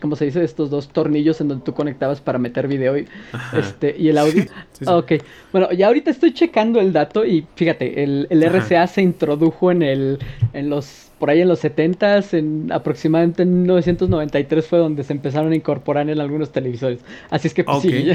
¿cómo 0.00 0.16
se 0.16 0.26
dice? 0.26 0.42
Estos 0.42 0.70
dos 0.70 0.88
tornillos 0.88 1.40
en 1.40 1.48
donde 1.48 1.64
tú 1.64 1.74
conectabas 1.74 2.20
para 2.20 2.38
meter 2.38 2.68
video 2.68 2.96
y, 2.98 3.06
este, 3.56 3.94
y 3.98 4.08
el 4.08 4.18
audio. 4.18 4.44
Ok, 4.86 5.14
bueno, 5.52 5.72
ya 5.72 5.88
ahorita 5.88 6.10
estoy 6.12 6.32
checando 6.32 6.80
el 6.80 6.92
dato 6.92 7.24
y 7.24 7.44
fíjate, 7.56 8.04
el, 8.04 8.28
el 8.30 8.44
RCA 8.44 8.86
se 8.86 9.02
introdujo 9.02 9.72
en 9.72 9.82
el, 9.82 10.18
en 10.52 10.70
los, 10.70 11.07
por 11.18 11.30
ahí 11.30 11.40
en 11.40 11.48
los 11.48 11.62
70s, 11.62 12.36
en 12.36 12.70
aproximadamente 12.72 13.42
en 13.42 13.62
1993 13.62 14.66
fue 14.66 14.78
donde 14.78 15.04
se 15.04 15.12
empezaron 15.12 15.52
a 15.52 15.56
incorporar 15.56 16.08
en 16.08 16.20
algunos 16.20 16.52
televisores. 16.52 17.00
Así 17.30 17.48
es 17.48 17.54
que 17.54 17.64
pues 17.64 17.82
sí, 17.82 18.10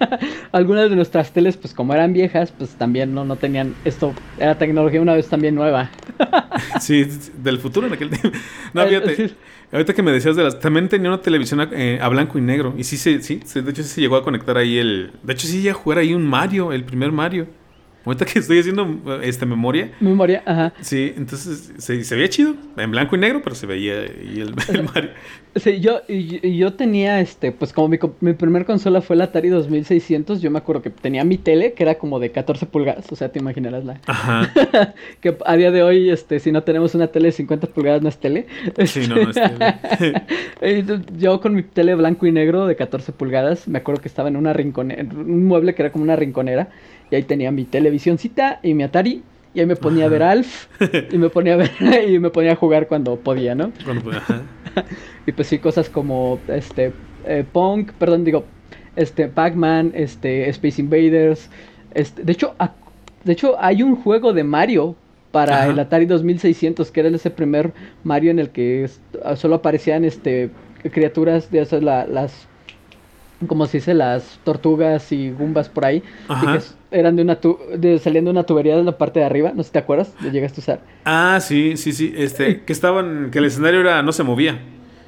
algunas 0.52 0.90
de 0.90 0.96
nuestras 0.96 1.32
teles, 1.32 1.56
pues 1.56 1.74
como 1.74 1.94
eran 1.94 2.12
viejas, 2.12 2.52
pues 2.56 2.70
también 2.70 3.14
no, 3.14 3.24
no 3.24 3.36
tenían 3.36 3.74
esto, 3.84 4.14
era 4.38 4.58
tecnología 4.58 5.00
una 5.00 5.14
vez 5.14 5.28
también 5.28 5.54
nueva. 5.54 5.90
sí, 6.80 7.06
del 7.42 7.58
futuro 7.58 7.86
en 7.86 7.92
aquel 7.92 8.10
tiempo. 8.10 8.30
No, 8.74 8.86
fíjate. 8.86 9.30
Ahorita 9.72 9.92
que 9.94 10.02
me 10.02 10.12
decías 10.12 10.36
de 10.36 10.44
las. 10.44 10.60
También 10.60 10.88
tenía 10.88 11.08
una 11.08 11.20
televisión 11.20 11.60
a, 11.60 11.68
eh, 11.72 11.98
a 12.00 12.08
blanco 12.08 12.38
y 12.38 12.42
negro. 12.42 12.74
Y 12.76 12.84
sí, 12.84 12.96
sí, 12.96 13.20
sí, 13.20 13.60
de 13.60 13.70
hecho 13.70 13.82
sí 13.82 13.88
se 13.88 14.00
llegó 14.00 14.16
a 14.16 14.24
conectar 14.24 14.56
ahí 14.56 14.78
el. 14.78 15.12
De 15.22 15.32
hecho 15.32 15.46
sí 15.46 15.62
llegó 15.62 15.78
a 15.78 15.82
jugar 15.82 15.98
ahí 15.98 16.14
un 16.14 16.26
Mario, 16.26 16.72
el 16.72 16.84
primer 16.84 17.12
Mario. 17.12 17.46
Ahorita 18.08 18.24
que 18.24 18.38
estoy 18.38 18.60
haciendo 18.60 19.20
esta 19.22 19.44
memoria. 19.44 19.92
Memoria, 20.00 20.42
ajá. 20.46 20.72
Sí, 20.80 21.12
entonces 21.14 21.74
se, 21.76 22.02
se 22.02 22.14
veía 22.14 22.30
chido. 22.30 22.54
En 22.78 22.90
blanco 22.90 23.16
y 23.16 23.18
negro, 23.18 23.42
pero 23.44 23.54
se 23.54 23.66
veía 23.66 24.06
y 24.06 24.40
el, 24.40 24.54
Mario. 24.94 25.10
Sí, 25.56 25.80
yo, 25.80 26.00
y, 26.08 26.56
yo 26.56 26.72
tenía, 26.72 27.20
este, 27.20 27.52
pues 27.52 27.74
como 27.74 27.88
mi, 27.88 27.98
mi 28.20 28.32
primer 28.32 28.64
consola 28.64 29.02
fue 29.02 29.16
la 29.16 29.24
Atari 29.24 29.50
2600, 29.50 30.40
yo 30.40 30.50
me 30.50 30.58
acuerdo 30.58 30.80
que 30.80 30.90
tenía 30.90 31.22
mi 31.24 31.36
tele, 31.36 31.74
que 31.74 31.82
era 31.82 31.96
como 31.96 32.18
de 32.18 32.30
14 32.30 32.64
pulgadas, 32.66 33.10
o 33.12 33.16
sea, 33.16 33.30
te 33.30 33.40
imaginarás 33.40 33.84
la... 33.84 34.00
Ajá. 34.06 34.54
que 35.20 35.36
a 35.44 35.56
día 35.56 35.70
de 35.70 35.82
hoy, 35.82 36.10
este, 36.10 36.38
si 36.40 36.50
no 36.50 36.62
tenemos 36.62 36.94
una 36.94 37.08
tele 37.08 37.26
de 37.26 37.32
50 37.32 37.66
pulgadas, 37.68 38.00
no 38.00 38.08
es 38.08 38.18
tele. 38.18 38.46
Sí, 38.86 39.06
no, 39.06 39.16
no 39.16 39.30
es 39.30 39.36
tele. 39.36 40.96
yo 41.18 41.40
con 41.40 41.54
mi 41.54 41.62
tele 41.62 41.94
blanco 41.94 42.26
y 42.26 42.32
negro 42.32 42.66
de 42.66 42.76
14 42.76 43.12
pulgadas, 43.12 43.68
me 43.68 43.78
acuerdo 43.78 44.00
que 44.00 44.08
estaba 44.08 44.28
en 44.28 44.36
una 44.36 44.52
rinconera, 44.54 45.02
un 45.02 45.44
mueble 45.44 45.74
que 45.74 45.82
era 45.82 45.92
como 45.92 46.04
una 46.04 46.16
rinconera, 46.16 46.68
y 47.10 47.16
ahí 47.16 47.22
tenía 47.22 47.50
mi 47.50 47.64
televisioncita 47.64 48.60
y 48.62 48.74
mi 48.74 48.82
Atari. 48.82 49.22
Y 49.54 49.60
ahí 49.60 49.66
me 49.66 49.76
ponía 49.76 50.04
a 50.04 50.08
ver 50.08 50.22
Alf. 50.22 50.66
y 51.10 51.18
me 51.18 51.30
ponía 51.30 51.54
a 51.54 51.56
ver 51.56 51.70
y 52.08 52.18
me 52.18 52.30
ponía 52.30 52.52
a 52.52 52.56
jugar 52.56 52.86
cuando 52.86 53.16
podía, 53.16 53.54
¿no? 53.54 53.72
y 55.26 55.32
pues 55.32 55.48
sí, 55.48 55.58
cosas 55.58 55.88
como 55.88 56.38
este 56.48 56.92
eh, 57.26 57.44
Punk, 57.50 57.92
perdón, 57.92 58.24
digo, 58.24 58.44
este 58.96 59.28
Pac-Man, 59.28 59.92
este 59.94 60.48
Space 60.50 60.80
Invaders. 60.80 61.48
Este, 61.94 62.22
de 62.22 62.32
hecho, 62.32 62.54
de 63.24 63.32
hecho 63.32 63.56
hay 63.58 63.82
un 63.82 63.96
juego 63.96 64.32
de 64.32 64.44
Mario 64.44 64.96
para 65.30 65.66
el 65.66 65.78
Atari 65.78 66.06
2600 66.06 66.90
que 66.90 67.00
era 67.00 67.08
ese 67.10 67.30
primer 67.30 67.72
Mario 68.02 68.30
en 68.30 68.38
el 68.38 68.50
que 68.50 68.88
solo 69.36 69.56
aparecían 69.56 70.04
este 70.04 70.50
criaturas 70.90 71.50
de 71.50 71.60
esas 71.60 71.82
las 71.82 72.48
como 73.46 73.66
se 73.66 73.78
dice, 73.78 73.94
las 73.94 74.40
tortugas 74.44 75.12
y 75.12 75.30
gumbas 75.30 75.68
por 75.68 75.84
ahí. 75.84 76.02
Que 76.28 76.60
eran 76.90 77.16
de 77.16 77.22
una 77.22 77.38
de, 77.76 77.98
saliendo 77.98 78.30
una 78.30 78.44
tubería 78.44 78.76
de 78.76 78.82
la 78.82 78.96
parte 78.96 79.20
de 79.20 79.26
arriba, 79.26 79.52
no 79.54 79.62
sé 79.62 79.68
si 79.68 79.72
te 79.72 79.78
acuerdas, 79.78 80.14
¿Lo 80.22 80.30
llegaste 80.30 80.60
a 80.60 80.62
usar. 80.62 80.80
Ah, 81.04 81.38
sí, 81.40 81.76
sí, 81.76 81.92
sí, 81.92 82.12
este, 82.16 82.62
que 82.62 82.72
estaban, 82.72 83.30
que 83.30 83.38
el 83.38 83.44
escenario 83.44 83.80
era, 83.80 84.02
no 84.02 84.12
se 84.12 84.22
movía. 84.22 84.58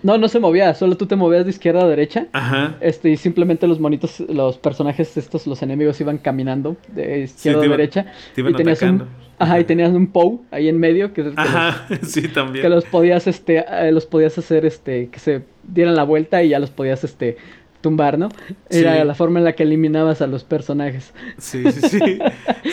No, 0.02 0.16
no 0.16 0.28
se 0.28 0.40
movía, 0.40 0.72
solo 0.74 0.96
tú 0.96 1.06
te 1.06 1.16
movías 1.16 1.44
de 1.44 1.50
izquierda 1.50 1.82
a 1.82 1.88
derecha. 1.88 2.26
Ajá. 2.32 2.76
Este, 2.80 3.10
y 3.10 3.16
simplemente 3.16 3.66
los 3.66 3.80
monitos, 3.80 4.20
los 4.20 4.56
personajes 4.56 5.16
estos, 5.16 5.46
los 5.46 5.62
enemigos 5.62 6.00
iban 6.00 6.16
caminando 6.18 6.76
de 6.88 7.20
izquierda 7.20 7.64
a 7.64 7.68
derecha. 7.68 8.06
Te 8.34 8.40
iban 8.40 8.54
y 8.54 8.56
tenías 8.56 8.80
un, 8.82 9.04
ajá, 9.38 9.60
y 9.60 9.64
tenías 9.64 9.90
un 9.90 10.06
POW 10.06 10.42
ahí 10.50 10.68
en 10.68 10.78
medio 10.78 11.12
que, 11.12 11.32
ajá, 11.36 11.86
sí, 12.02 12.28
también. 12.28 12.62
Que 12.62 12.70
los 12.70 12.84
podías, 12.86 13.26
este, 13.26 13.64
eh, 13.68 13.92
los 13.92 14.06
podías 14.06 14.38
hacer, 14.38 14.64
este, 14.64 15.08
que 15.08 15.18
se 15.18 15.42
dieran 15.64 15.94
la 15.94 16.04
vuelta 16.04 16.42
y 16.42 16.50
ya 16.50 16.58
los 16.58 16.70
podías, 16.70 17.04
este, 17.04 17.36
tumbar, 17.80 18.18
¿no? 18.18 18.28
Era 18.68 19.04
la 19.04 19.14
forma 19.14 19.38
en 19.38 19.44
la 19.44 19.54
que 19.54 19.62
eliminabas 19.62 20.20
a 20.22 20.26
los 20.26 20.44
personajes. 20.44 21.12
Sí, 21.38 21.62
sí, 21.72 21.88
sí. 21.88 22.18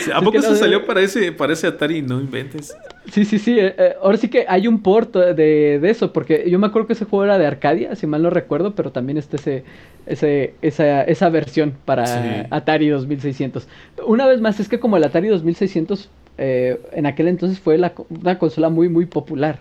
¿A 0.14 0.20
poco 0.20 0.40
se 0.42 0.56
salió 0.56 0.86
para 0.86 1.00
ese, 1.00 1.32
para 1.32 1.52
ese 1.52 1.66
Atari? 1.66 2.02
No 2.02 2.20
inventes. 2.20 2.76
Sí, 3.10 3.24
sí, 3.24 3.38
sí. 3.38 3.58
Eh, 3.58 3.74
eh, 3.78 3.94
ahora 4.02 4.18
sí 4.18 4.28
que 4.28 4.44
hay 4.48 4.68
un 4.68 4.82
port 4.82 5.14
de, 5.14 5.78
de, 5.78 5.90
eso, 5.90 6.12
porque 6.12 6.48
yo 6.50 6.58
me 6.58 6.66
acuerdo 6.66 6.86
que 6.88 6.92
ese 6.92 7.04
juego 7.04 7.24
era 7.24 7.38
de 7.38 7.46
Arcadia, 7.46 7.94
si 7.96 8.06
mal 8.06 8.22
no 8.22 8.30
recuerdo, 8.30 8.74
pero 8.74 8.92
también 8.92 9.16
está 9.16 9.36
ese, 9.36 9.64
ese, 10.06 10.54
esa, 10.62 11.02
esa 11.02 11.28
versión 11.30 11.74
para 11.84 12.46
Atari 12.50 12.88
2600. 12.88 13.66
Una 14.06 14.26
vez 14.26 14.40
más, 14.40 14.60
es 14.60 14.68
que 14.68 14.78
como 14.78 14.96
el 14.96 15.04
Atari 15.04 15.28
2600 15.28 16.10
eh, 16.40 16.80
en 16.92 17.06
aquel 17.06 17.26
entonces 17.26 17.58
fue 17.58 17.78
la, 17.78 17.92
una 18.08 18.38
consola 18.38 18.68
muy, 18.68 18.88
muy 18.88 19.06
popular. 19.06 19.60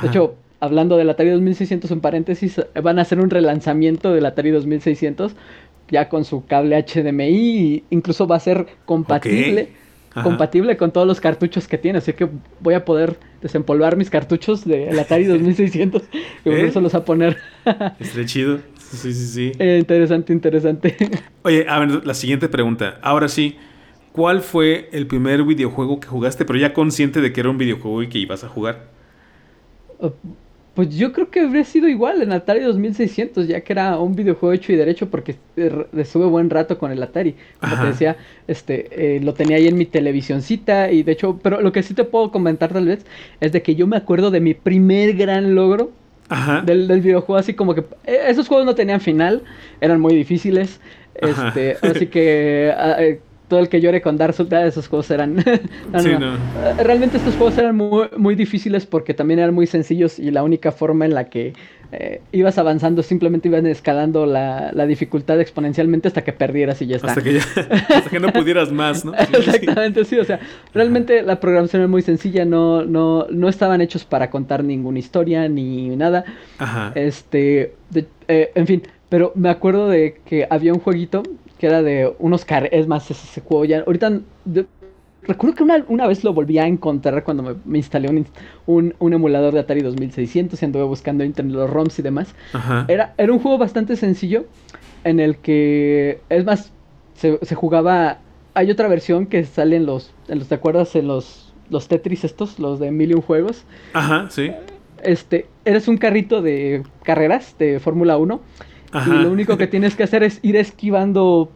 De 0.00 0.08
hecho, 0.08 0.36
hablando 0.64 0.96
del 0.96 1.10
Atari 1.10 1.30
2600 1.30 1.90
en 1.90 2.00
paréntesis, 2.00 2.60
van 2.82 2.98
a 2.98 3.02
hacer 3.02 3.20
un 3.20 3.30
relanzamiento 3.30 4.12
del 4.12 4.26
Atari 4.26 4.50
2600 4.50 5.36
ya 5.90 6.08
con 6.08 6.24
su 6.24 6.46
cable 6.46 6.82
HDMI, 6.82 7.84
incluso 7.90 8.26
va 8.26 8.36
a 8.36 8.40
ser 8.40 8.66
compatible. 8.84 9.68
Compatible 10.22 10.76
con 10.76 10.92
todos 10.92 11.08
los 11.08 11.20
cartuchos 11.20 11.66
que 11.66 11.76
tiene, 11.76 11.98
así 11.98 12.12
que 12.12 12.28
voy 12.60 12.74
a 12.74 12.84
poder 12.84 13.18
desempolvar 13.42 13.96
mis 13.96 14.10
cartuchos 14.10 14.64
del 14.64 14.96
Atari 14.96 15.24
2600 15.24 16.02
y 16.44 16.48
volverlos 16.48 16.94
a 16.94 17.04
poner. 17.04 17.36
Estaría 17.98 18.24
chido. 18.24 18.58
Sí, 18.78 19.12
sí, 19.12 19.26
sí. 19.26 19.52
Eh, 19.58 19.78
interesante, 19.80 20.32
interesante. 20.32 20.96
Oye, 21.42 21.66
a 21.68 21.80
ver, 21.80 22.06
la 22.06 22.14
siguiente 22.14 22.48
pregunta. 22.48 22.98
Ahora 23.02 23.26
sí, 23.26 23.56
¿cuál 24.12 24.40
fue 24.40 24.88
el 24.92 25.08
primer 25.08 25.42
videojuego 25.42 25.98
que 25.98 26.06
jugaste, 26.06 26.44
pero 26.44 26.60
ya 26.60 26.72
consciente 26.72 27.20
de 27.20 27.32
que 27.32 27.40
era 27.40 27.50
un 27.50 27.58
videojuego 27.58 28.04
y 28.04 28.08
que 28.08 28.18
ibas 28.18 28.44
a 28.44 28.48
jugar? 28.48 28.84
Pues 30.74 30.96
yo 30.96 31.12
creo 31.12 31.30
que 31.30 31.40
habría 31.40 31.64
sido 31.64 31.88
igual 31.88 32.20
en 32.20 32.32
Atari 32.32 32.60
2600, 32.60 33.46
ya 33.46 33.60
que 33.60 33.72
era 33.72 33.98
un 33.98 34.16
videojuego 34.16 34.52
hecho 34.52 34.72
y 34.72 34.76
derecho 34.76 35.08
porque 35.08 35.36
estuve 35.96 36.26
buen 36.26 36.50
rato 36.50 36.78
con 36.78 36.90
el 36.90 37.00
Atari. 37.00 37.36
Como 37.60 37.80
te 37.80 37.86
decía, 37.86 38.16
este, 38.48 39.16
eh, 39.16 39.20
lo 39.20 39.34
tenía 39.34 39.56
ahí 39.56 39.68
en 39.68 39.76
mi 39.76 39.86
televisioncita 39.86 40.90
y 40.90 41.04
de 41.04 41.12
hecho, 41.12 41.38
pero 41.40 41.60
lo 41.60 41.70
que 41.70 41.84
sí 41.84 41.94
te 41.94 42.02
puedo 42.02 42.32
comentar 42.32 42.72
tal 42.72 42.86
vez 42.86 43.06
es 43.40 43.52
de 43.52 43.62
que 43.62 43.76
yo 43.76 43.86
me 43.86 43.96
acuerdo 43.96 44.32
de 44.32 44.40
mi 44.40 44.54
primer 44.54 45.14
gran 45.14 45.54
logro 45.54 45.92
Del, 46.64 46.88
videojuego, 47.00 47.36
así 47.36 47.54
como 47.54 47.74
que 47.76 47.82
eh, 48.06 48.24
esos 48.28 48.48
juegos 48.48 48.66
no 48.66 48.74
tenían 48.74 49.00
final, 49.00 49.42
eran 49.80 50.00
muy 50.00 50.14
difíciles. 50.16 50.80
Este, 51.14 51.76
así 51.82 52.08
que 52.08 52.74
ah, 52.76 52.96
eh, 52.98 53.20
todo 53.54 53.62
el 53.62 53.68
que 53.68 53.80
llore 53.80 54.02
con 54.02 54.16
Dark 54.16 54.34
Souls, 54.34 54.52
esos 54.52 54.88
juegos 54.88 55.12
eran... 55.12 55.36
Eh, 55.94 56.82
realmente 56.82 57.18
estos 57.18 57.36
juegos 57.36 57.56
eran 57.56 57.76
muy, 57.76 58.08
muy, 58.16 58.34
difíciles 58.34 58.84
porque 58.84 59.14
también 59.14 59.38
eran 59.38 59.54
muy 59.54 59.66
sencillos 59.66 60.18
y 60.18 60.30
la 60.32 60.42
única 60.42 60.72
forma 60.72 61.04
en 61.04 61.14
la 61.14 61.28
que 61.28 61.52
eh, 61.92 62.20
ibas 62.32 62.58
avanzando 62.58 63.02
simplemente 63.02 63.48
ibas 63.48 63.64
escalando 63.64 64.26
la, 64.26 64.72
la, 64.72 64.86
dificultad 64.86 65.40
exponencialmente 65.40 66.08
hasta 66.08 66.24
que 66.24 66.32
perdieras 66.32 66.82
y 66.82 66.86
ya 66.86 66.96
está. 66.96 67.08
Hasta 67.08 67.22
que, 67.22 67.38
hasta 67.94 68.10
que 68.10 68.18
no 68.18 68.32
pudieras 68.32 68.72
más, 68.72 69.04
¿no? 69.04 69.14
Exactamente, 69.32 70.04
sí, 70.04 70.18
o 70.18 70.24
sea, 70.24 70.40
realmente 70.74 71.22
la 71.22 71.38
programación 71.38 71.82
era 71.82 71.88
muy 71.88 72.02
sencilla, 72.02 72.44
no, 72.44 72.84
no, 72.84 73.26
no 73.30 73.48
estaban 73.48 73.80
hechos 73.80 74.04
para 74.04 74.30
contar 74.30 74.64
ninguna 74.64 74.98
historia 74.98 75.48
ni 75.48 75.94
nada. 75.96 76.24
Ajá. 76.58 76.92
Este, 76.96 77.74
eh, 78.26 78.50
en 78.54 78.66
fin, 78.66 78.82
pero 79.08 79.32
me 79.36 79.48
acuerdo 79.48 79.88
de 79.88 80.20
que 80.24 80.46
había 80.50 80.72
un 80.72 80.80
jueguito 80.80 81.22
que 81.58 81.66
era 81.66 81.82
de 81.82 82.12
unos 82.18 82.44
car 82.44 82.68
es 82.72 82.86
más 82.86 83.10
ese 83.10 83.40
juego 83.40 83.64
ya 83.64 83.80
ahorita 83.80 84.20
recuerdo 85.26 85.56
que 85.56 85.62
una, 85.88 86.06
vez 86.06 86.24
lo 86.24 86.32
volví 86.32 86.58
a 86.58 86.66
encontrar 86.66 87.24
cuando 87.24 87.56
me, 87.64 87.78
instalé 87.78 88.08
un, 88.66 88.94
un, 88.98 89.12
emulador 89.12 89.54
de 89.54 89.60
Atari 89.60 89.82
2600 89.82 90.60
y 90.60 90.64
anduve 90.64 90.84
buscando 90.84 91.24
internet 91.24 91.56
los 91.56 91.70
ROMs 91.70 91.98
y 91.98 92.02
demás. 92.02 92.34
Era 92.88 93.14
era 93.16 93.32
un 93.32 93.38
juego 93.38 93.58
bastante 93.58 93.96
sencillo 93.96 94.46
en 95.04 95.20
el 95.20 95.36
que 95.38 96.20
es 96.28 96.44
más 96.44 96.72
se, 97.14 97.38
jugaba 97.54 98.18
hay 98.54 98.70
otra 98.70 98.88
versión 98.88 99.26
que 99.26 99.44
sale 99.44 99.76
en 99.76 99.86
los 99.86 100.12
en 100.28 100.38
los 100.38 100.48
te 100.48 100.54
acuerdas 100.54 100.94
en 100.96 101.08
los 101.08 101.52
los 101.70 101.88
Tetris 101.88 102.24
estos 102.24 102.58
los 102.58 102.78
de 102.78 102.90
mil 102.90 103.14
juegos. 103.16 103.64
Ajá 103.92 104.26
sí. 104.30 104.52
Este 105.02 105.46
eres 105.64 105.88
un 105.88 105.96
carrito 105.96 106.42
de 106.42 106.82
carreras 107.02 107.56
de 107.58 107.80
Fórmula 107.80 108.16
1 108.16 108.40
y 109.06 109.10
lo 109.10 109.30
único 109.30 109.56
que 109.56 109.66
tienes 109.66 109.96
que 109.96 110.04
hacer 110.04 110.22
es 110.22 110.38
ir 110.42 110.56
esquivando 110.56 111.50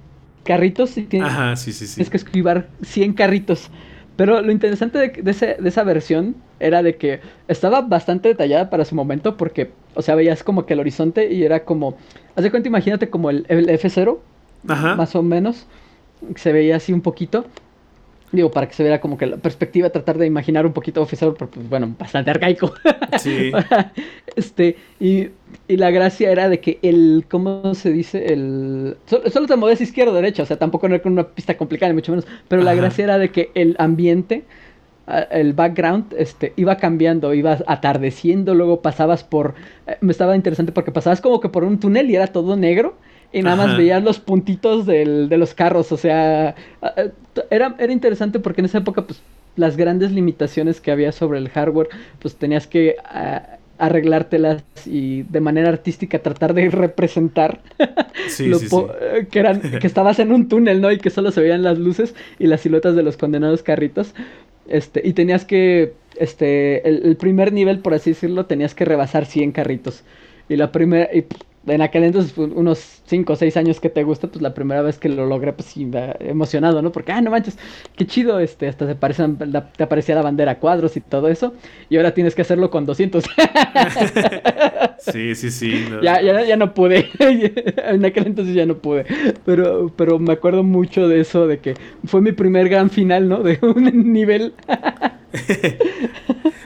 carritos 0.44 0.96
y 0.96 1.02
tienes, 1.02 1.32
que 2.10 2.16
esquivar 2.16 2.68
100 2.82 3.12
carritos. 3.12 3.70
Pero 4.16 4.42
lo 4.42 4.50
interesante 4.50 4.98
de, 4.98 5.30
esa 5.30 5.84
versión 5.84 6.36
era 6.58 6.82
de 6.82 6.96
que 6.96 7.20
estaba 7.46 7.82
bastante 7.82 8.28
detallada 8.28 8.68
para 8.68 8.84
su 8.84 8.94
momento 8.94 9.36
porque, 9.36 9.70
o 9.94 10.02
sea, 10.02 10.16
veías 10.16 10.42
como 10.42 10.66
que 10.66 10.74
el 10.74 10.80
horizonte 10.80 11.32
y 11.32 11.44
era 11.44 11.64
como, 11.64 11.96
haz 12.34 12.42
de 12.42 12.50
cuenta, 12.50 12.68
imagínate 12.68 13.10
como 13.10 13.30
el, 13.30 13.46
el 13.48 13.68
F0, 13.68 14.18
más 14.64 15.14
o 15.14 15.22
menos, 15.22 15.66
se 16.36 16.52
veía 16.52 16.76
así 16.76 16.92
un 16.92 17.00
poquito. 17.00 17.44
Digo, 18.30 18.50
para 18.50 18.68
que 18.68 18.74
se 18.74 18.82
vea 18.82 19.00
como 19.00 19.16
que 19.16 19.26
la 19.26 19.36
perspectiva, 19.38 19.88
tratar 19.88 20.18
de 20.18 20.26
imaginar 20.26 20.66
un 20.66 20.72
poquito 20.72 21.00
oficial, 21.00 21.34
pero 21.38 21.50
pues, 21.50 21.68
bueno, 21.68 21.94
bastante 21.98 22.30
arcaico. 22.30 22.74
Sí. 23.18 23.52
este, 24.36 24.76
y, 25.00 25.28
y, 25.68 25.76
la 25.76 25.90
gracia 25.90 26.30
era 26.30 26.48
de 26.48 26.60
que 26.60 26.78
el, 26.82 27.24
¿cómo 27.30 27.74
se 27.74 27.92
dice? 27.92 28.32
El... 28.32 28.96
Solo, 29.06 29.46
te 29.46 29.56
movías 29.56 29.80
izquierda 29.80 30.12
o 30.12 30.14
derecha, 30.14 30.42
o 30.42 30.46
sea, 30.46 30.58
tampoco 30.58 30.86
era 30.86 31.00
con 31.00 31.12
una 31.12 31.24
pista 31.24 31.56
complicada, 31.56 31.92
ni 31.92 31.96
mucho 31.96 32.12
menos. 32.12 32.26
Pero 32.48 32.62
la 32.62 32.74
gracia 32.74 33.04
era 33.04 33.18
de 33.18 33.30
que 33.30 33.50
el 33.54 33.76
ambiente, 33.78 34.44
el 35.30 35.52
background, 35.52 36.14
este, 36.16 36.52
iba 36.56 36.76
cambiando, 36.76 37.34
ibas 37.34 37.62
atardeciendo, 37.66 38.54
luego 38.54 38.82
pasabas 38.82 39.24
por... 39.24 39.54
Eh, 39.86 39.96
me 40.00 40.12
estaba 40.12 40.36
interesante 40.36 40.72
porque 40.72 40.92
pasabas 40.92 41.20
como 41.20 41.40
que 41.40 41.48
por 41.48 41.64
un 41.64 41.78
túnel 41.78 42.10
y 42.10 42.16
era 42.16 42.26
todo 42.26 42.56
negro 42.56 42.96
y 43.32 43.42
nada 43.42 43.56
más 43.56 43.76
veías 43.76 44.02
los 44.02 44.18
puntitos 44.18 44.86
del, 44.86 45.28
de 45.28 45.36
los 45.36 45.52
carros, 45.54 45.92
o 45.92 45.96
sea, 45.96 46.54
era, 47.50 47.74
era 47.78 47.92
interesante 47.92 48.38
porque 48.38 48.62
en 48.62 48.64
esa 48.64 48.78
época, 48.78 49.06
pues, 49.06 49.20
las 49.56 49.76
grandes 49.76 50.12
limitaciones 50.12 50.80
que 50.80 50.90
había 50.90 51.12
sobre 51.12 51.38
el 51.38 51.48
hardware, 51.48 51.88
pues 52.20 52.36
tenías 52.36 52.66
que 52.66 52.96
arreglártelas 53.78 54.64
y 54.86 55.22
de 55.22 55.40
manera 55.40 55.68
artística 55.68 56.18
tratar 56.18 56.52
de 56.54 56.68
representar 56.70 57.60
que 59.30 59.38
eran 59.38 59.60
que 59.60 59.86
estabas 59.86 60.18
en 60.18 60.32
un 60.32 60.48
túnel, 60.48 60.80
¿no? 60.80 60.90
Y 60.90 60.98
que 60.98 61.10
solo 61.10 61.30
se 61.30 61.40
veían 61.40 61.62
las 61.62 61.78
luces 61.78 62.14
y 62.38 62.46
las 62.46 62.60
siluetas 62.60 62.94
de 62.94 63.02
los 63.02 63.16
condenados 63.16 63.62
carritos. 63.62 64.14
Este, 64.68 65.00
y 65.06 65.14
tenías 65.14 65.44
que 65.44 65.94
este 66.16 66.86
el, 66.88 67.16
primer 67.16 67.52
nivel, 67.52 67.78
por 67.78 67.94
así 67.94 68.10
decirlo, 68.10 68.46
tenías 68.46 68.74
que 68.74 68.84
rebasar 68.84 69.26
100 69.26 69.52
carritos. 69.52 70.02
Y 70.48 70.56
la 70.56 70.72
primera 70.72 71.08
en 71.66 71.82
aquel 71.82 72.04
entonces, 72.04 72.32
pues, 72.32 72.50
unos 72.54 73.02
5 73.06 73.32
o 73.32 73.36
6 73.36 73.56
años 73.56 73.80
que 73.80 73.90
te 73.90 74.02
gusta, 74.02 74.28
pues 74.28 74.42
la 74.42 74.54
primera 74.54 74.82
vez 74.82 74.98
que 74.98 75.08
lo 75.08 75.26
logré, 75.26 75.52
pues 75.52 75.68
sí, 75.68 75.90
emocionado, 76.20 76.82
¿no? 76.82 76.92
Porque, 76.92 77.12
ah, 77.12 77.20
no 77.20 77.30
manches, 77.30 77.58
qué 77.96 78.06
chido, 78.06 78.40
este, 78.40 78.68
hasta 78.68 78.86
te, 78.86 78.94
te 78.94 79.82
aparecía 79.82 80.14
la 80.14 80.22
bandera 80.22 80.52
a 80.52 80.58
cuadros 80.58 80.96
y 80.96 81.00
todo 81.00 81.28
eso, 81.28 81.54
y 81.88 81.96
ahora 81.96 82.14
tienes 82.14 82.34
que 82.34 82.42
hacerlo 82.42 82.70
con 82.70 82.86
200. 82.86 83.24
sí, 84.98 85.34
sí, 85.34 85.50
sí. 85.50 85.84
Ya, 86.02 86.22
ya, 86.22 86.44
ya 86.44 86.56
no 86.56 86.74
pude, 86.74 87.08
en 87.18 88.04
aquel 88.04 88.26
entonces 88.26 88.54
ya 88.54 88.66
no 88.66 88.78
pude, 88.78 89.06
pero, 89.44 89.92
pero 89.96 90.18
me 90.18 90.32
acuerdo 90.32 90.62
mucho 90.62 91.08
de 91.08 91.20
eso, 91.20 91.46
de 91.46 91.58
que 91.58 91.74
fue 92.04 92.20
mi 92.20 92.32
primer 92.32 92.68
gran 92.68 92.90
final, 92.90 93.28
¿no? 93.28 93.42
De 93.42 93.58
un 93.62 93.84
nivel. 94.12 94.54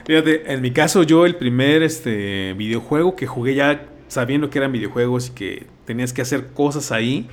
Fíjate, 0.05 0.51
en 0.51 0.61
mi 0.61 0.71
caso 0.71 1.03
yo 1.03 1.25
el 1.25 1.35
primer 1.35 1.83
este 1.83 2.53
videojuego 2.53 3.15
que 3.15 3.25
jugué 3.25 3.55
ya 3.55 3.92
sabiendo 4.13 4.49
que 4.49 4.59
eran 4.59 4.71
videojuegos 4.71 5.29
y 5.29 5.31
que 5.31 5.67
tenías 5.85 6.13
que 6.13 6.21
hacer 6.21 6.53
cosas 6.53 6.91
ahí, 6.91 7.27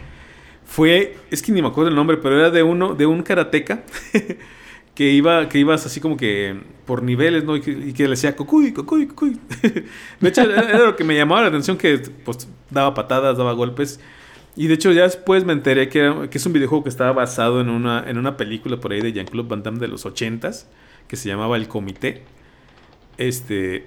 fue, 0.65 1.17
es 1.31 1.43
que 1.43 1.53
ni 1.53 1.61
me 1.61 1.69
acuerdo 1.69 1.91
el 1.91 1.97
nombre, 1.97 2.17
pero 2.17 2.39
era 2.39 2.51
de 2.51 2.63
uno, 2.63 2.95
de 2.95 3.05
un 3.05 3.23
karateca 3.23 3.85
que 4.95 5.11
iba, 5.11 5.49
que 5.49 5.59
ibas 5.59 5.85
así 5.85 6.01
como 6.01 6.17
que 6.17 6.57
por 6.87 7.03
niveles, 7.03 7.45
¿no? 7.45 7.57
Y 7.57 7.61
que, 7.61 8.03
le 8.05 8.11
decía 8.11 8.35
cucuy, 8.35 8.73
cucuy, 8.73 9.07
cucuy. 9.07 9.39
de 10.21 10.29
hecho, 10.29 10.43
era 10.43 10.79
lo 10.87 10.97
que 10.97 11.05
me 11.05 11.15
llamaba 11.17 11.43
la 11.43 11.49
atención, 11.49 11.77
que 11.77 11.99
pues 12.25 12.49
daba 12.71 12.95
patadas, 12.95 13.37
daba 13.37 13.53
golpes. 13.53 14.01
Y 14.57 14.67
de 14.67 14.75
hecho 14.75 14.91
ya 14.93 15.03
después 15.03 15.45
me 15.45 15.53
enteré 15.53 15.89
que, 15.89 16.29
que 16.31 16.39
es 16.39 16.47
un 16.47 16.53
videojuego 16.53 16.85
que 16.85 16.91
estaba 16.91 17.13
basado 17.13 17.61
en 17.61 17.69
una, 17.69 18.05
en 18.09 18.17
una 18.19 18.37
película 18.37 18.79
por 18.79 18.93
ahí 18.93 19.01
de 19.01 19.13
Jean-Claude 19.13 19.49
Van 19.49 19.63
Damme 19.63 19.79
de 19.79 19.89
los 19.89 20.07
80s, 20.07 20.67
que 21.09 21.17
se 21.17 21.29
llamaba 21.29 21.57
El 21.57 21.69
Comité. 21.69 22.23
Este, 23.17 23.87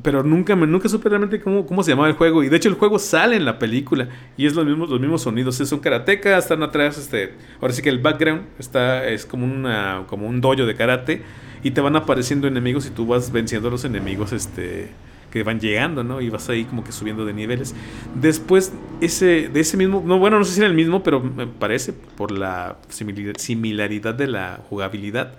pero 0.00 0.22
nunca, 0.22 0.56
me, 0.56 0.66
nunca 0.66 0.88
supe 0.88 1.08
realmente 1.08 1.40
cómo, 1.40 1.66
cómo 1.66 1.82
se 1.82 1.90
llamaba 1.90 2.08
el 2.08 2.14
juego. 2.14 2.42
Y 2.42 2.48
de 2.48 2.56
hecho 2.56 2.68
el 2.68 2.76
juego 2.76 2.98
sale 2.98 3.36
en 3.36 3.44
la 3.44 3.58
película. 3.58 4.08
Y 4.36 4.46
es 4.46 4.54
los 4.54 4.64
mismos, 4.64 4.88
los 4.88 5.00
mismos 5.00 5.22
sonidos. 5.22 5.60
Es 5.60 5.70
un 5.70 5.80
karateka, 5.80 6.38
están 6.38 6.62
atrás, 6.62 6.96
este. 6.96 7.34
Ahora 7.60 7.74
sí 7.74 7.82
que 7.82 7.90
el 7.90 7.98
background 7.98 8.42
está, 8.58 9.06
es 9.06 9.26
como 9.26 9.44
una. 9.44 10.04
como 10.06 10.26
un 10.26 10.40
dojo 10.40 10.64
de 10.64 10.74
karate. 10.74 11.22
Y 11.62 11.72
te 11.72 11.80
van 11.80 11.94
apareciendo 11.94 12.48
enemigos 12.48 12.86
y 12.86 12.90
tú 12.90 13.06
vas 13.06 13.30
venciendo 13.30 13.68
a 13.68 13.70
los 13.70 13.84
enemigos, 13.84 14.32
este. 14.32 14.90
que 15.30 15.42
van 15.42 15.60
llegando, 15.60 16.02
¿no? 16.02 16.20
Y 16.20 16.30
vas 16.30 16.48
ahí 16.48 16.64
como 16.64 16.82
que 16.82 16.90
subiendo 16.90 17.24
de 17.24 17.34
niveles. 17.34 17.74
Después, 18.14 18.72
ese, 19.00 19.50
de 19.50 19.60
ese 19.60 19.76
mismo. 19.76 20.02
No, 20.04 20.18
bueno, 20.18 20.38
no 20.38 20.44
sé 20.44 20.54
si 20.54 20.60
era 20.60 20.68
el 20.68 20.74
mismo, 20.74 21.02
pero 21.02 21.20
me 21.20 21.46
parece, 21.46 21.92
por 21.92 22.32
la 22.32 22.78
similaridad 22.88 24.14
de 24.14 24.26
la 24.26 24.60
jugabilidad. 24.68 25.34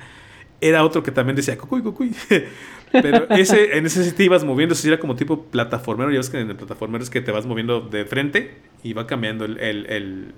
Era 0.63 0.85
otro 0.85 1.03
que 1.03 1.11
también 1.11 1.35
decía, 1.35 1.57
cucuy, 1.57 1.81
cucuy. 1.81 2.11
Pero 2.91 3.27
ese, 3.31 3.77
en 3.77 3.85
ese 3.85 4.09
te 4.13 4.23
ibas 4.23 4.45
moviendo, 4.45 4.73
eso 4.73 4.87
era 4.87 4.97
como 4.97 5.15
tipo 5.15 5.43
plataformero. 5.43 6.09
Ya 6.11 6.17
ves 6.17 6.29
que 6.29 6.39
en 6.39 6.49
el 6.49 6.55
plataformero 6.55 7.03
es 7.03 7.09
que 7.09 7.19
te 7.19 7.31
vas 7.31 7.45
moviendo 7.45 7.81
de 7.81 8.05
frente 8.05 8.55
y 8.81 8.93
va 8.93 9.05
cambiando 9.05 9.43
el, 9.43 9.59
el, 9.59 10.33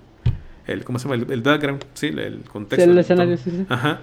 el, 0.65 0.83
¿cómo 0.83 0.97
se 0.97 1.07
llama? 1.07 1.23
El, 1.29 1.41
background, 1.41 1.85
sí, 1.93 2.07
el 2.07 2.41
contexto. 2.51 2.89
el 2.89 2.97
escenario, 2.97 3.37
sí, 3.37 3.51
sí. 3.51 3.65
Ajá. 3.69 3.99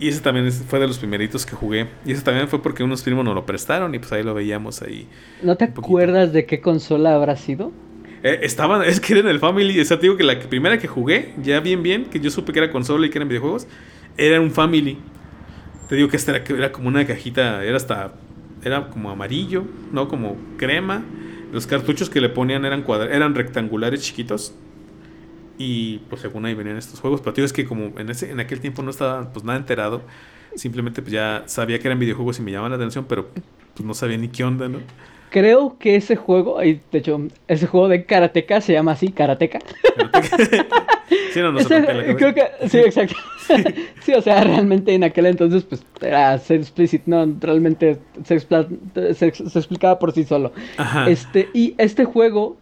Y 0.00 0.08
ese 0.08 0.20
también 0.20 0.50
fue 0.50 0.80
de 0.80 0.88
los 0.88 0.98
primeritos 0.98 1.46
que 1.46 1.54
jugué. 1.54 1.86
Y 2.04 2.10
ese 2.10 2.22
también 2.22 2.48
fue 2.48 2.60
porque 2.60 2.82
unos 2.82 3.02
primos 3.02 3.24
nos 3.24 3.36
lo 3.36 3.46
prestaron 3.46 3.94
y 3.94 4.00
pues 4.00 4.10
ahí 4.10 4.24
lo 4.24 4.34
veíamos 4.34 4.82
ahí. 4.82 5.06
¿No 5.42 5.56
te 5.56 5.66
acuerdas 5.66 6.32
de 6.32 6.44
qué 6.44 6.60
consola 6.60 7.14
habrá 7.14 7.36
sido? 7.36 7.70
Eh, 8.24 8.40
estaba, 8.42 8.84
es 8.84 8.98
que 8.98 9.12
era 9.12 9.22
en 9.22 9.28
el 9.28 9.38
Family. 9.38 9.78
O 9.78 9.84
sea, 9.84 9.98
te 9.98 10.02
digo 10.02 10.16
que 10.16 10.24
la 10.24 10.40
primera 10.40 10.78
que 10.78 10.88
jugué, 10.88 11.34
ya 11.40 11.60
bien, 11.60 11.84
bien, 11.84 12.06
que 12.06 12.18
yo 12.18 12.32
supe 12.32 12.52
que 12.52 12.58
era 12.58 12.72
consola 12.72 13.06
y 13.06 13.10
que 13.10 13.18
eran 13.18 13.28
videojuegos, 13.28 13.68
era 14.16 14.40
un 14.40 14.50
Family. 14.50 14.98
Te 15.92 15.96
digo 15.96 16.08
que 16.08 16.16
esta 16.16 16.34
era, 16.34 16.72
como 16.72 16.88
una 16.88 17.06
cajita, 17.06 17.62
era 17.62 17.76
hasta, 17.76 18.14
era 18.64 18.88
como 18.88 19.10
amarillo, 19.10 19.66
¿no? 19.92 20.08
Como 20.08 20.38
crema. 20.56 21.02
Los 21.52 21.66
cartuchos 21.66 22.08
que 22.08 22.22
le 22.22 22.30
ponían 22.30 22.64
eran, 22.64 22.82
eran 23.10 23.34
rectangulares 23.34 24.00
chiquitos. 24.00 24.54
Y 25.58 25.98
pues 26.08 26.22
según 26.22 26.46
ahí 26.46 26.54
venían 26.54 26.78
estos 26.78 26.98
juegos. 26.98 27.20
Pero 27.20 27.34
digo, 27.34 27.44
es 27.44 27.52
que 27.52 27.66
como 27.66 27.92
en, 28.00 28.08
ese, 28.08 28.30
en 28.30 28.40
aquel 28.40 28.60
tiempo 28.60 28.82
no 28.82 28.90
estaba 28.90 29.34
pues 29.34 29.44
nada 29.44 29.58
enterado. 29.58 30.00
Simplemente 30.54 31.02
pues 31.02 31.12
ya 31.12 31.42
sabía 31.44 31.78
que 31.78 31.88
eran 31.88 31.98
videojuegos 31.98 32.38
y 32.38 32.42
me 32.42 32.52
llamaban 32.52 32.70
la 32.70 32.76
atención, 32.76 33.04
pero 33.06 33.28
pues 33.74 33.86
no 33.86 33.92
sabía 33.92 34.16
ni 34.16 34.28
qué 34.28 34.44
onda, 34.44 34.70
¿no? 34.70 34.78
Creo 35.32 35.78
que 35.78 35.96
ese 35.96 36.14
juego, 36.14 36.58
de 36.58 36.78
hecho, 36.92 37.18
ese 37.48 37.66
juego 37.66 37.88
de 37.88 38.04
Karateka 38.04 38.60
se 38.60 38.74
llama 38.74 38.92
así, 38.92 39.08
Karateka. 39.08 39.60
sí, 41.32 41.40
no, 41.40 41.52
no 41.52 41.58
creo 41.64 42.34
que, 42.34 42.68
sí, 42.68 42.78
exacto. 42.80 43.14
sí, 44.02 44.12
o 44.12 44.20
sea, 44.20 44.44
realmente 44.44 44.94
en 44.94 45.04
aquel 45.04 45.24
entonces, 45.24 45.62
pues, 45.62 45.82
era 46.02 46.36
ser 46.36 46.60
explícito, 46.60 47.04
no, 47.06 47.34
realmente 47.40 47.96
se, 48.24 48.40
se, 48.40 49.26
explicaba 49.26 49.98
por 49.98 50.12
sí 50.12 50.24
solo. 50.24 50.52
Ajá. 50.76 51.08
Este, 51.08 51.48
y 51.54 51.74
este 51.78 52.04
juego 52.04 52.58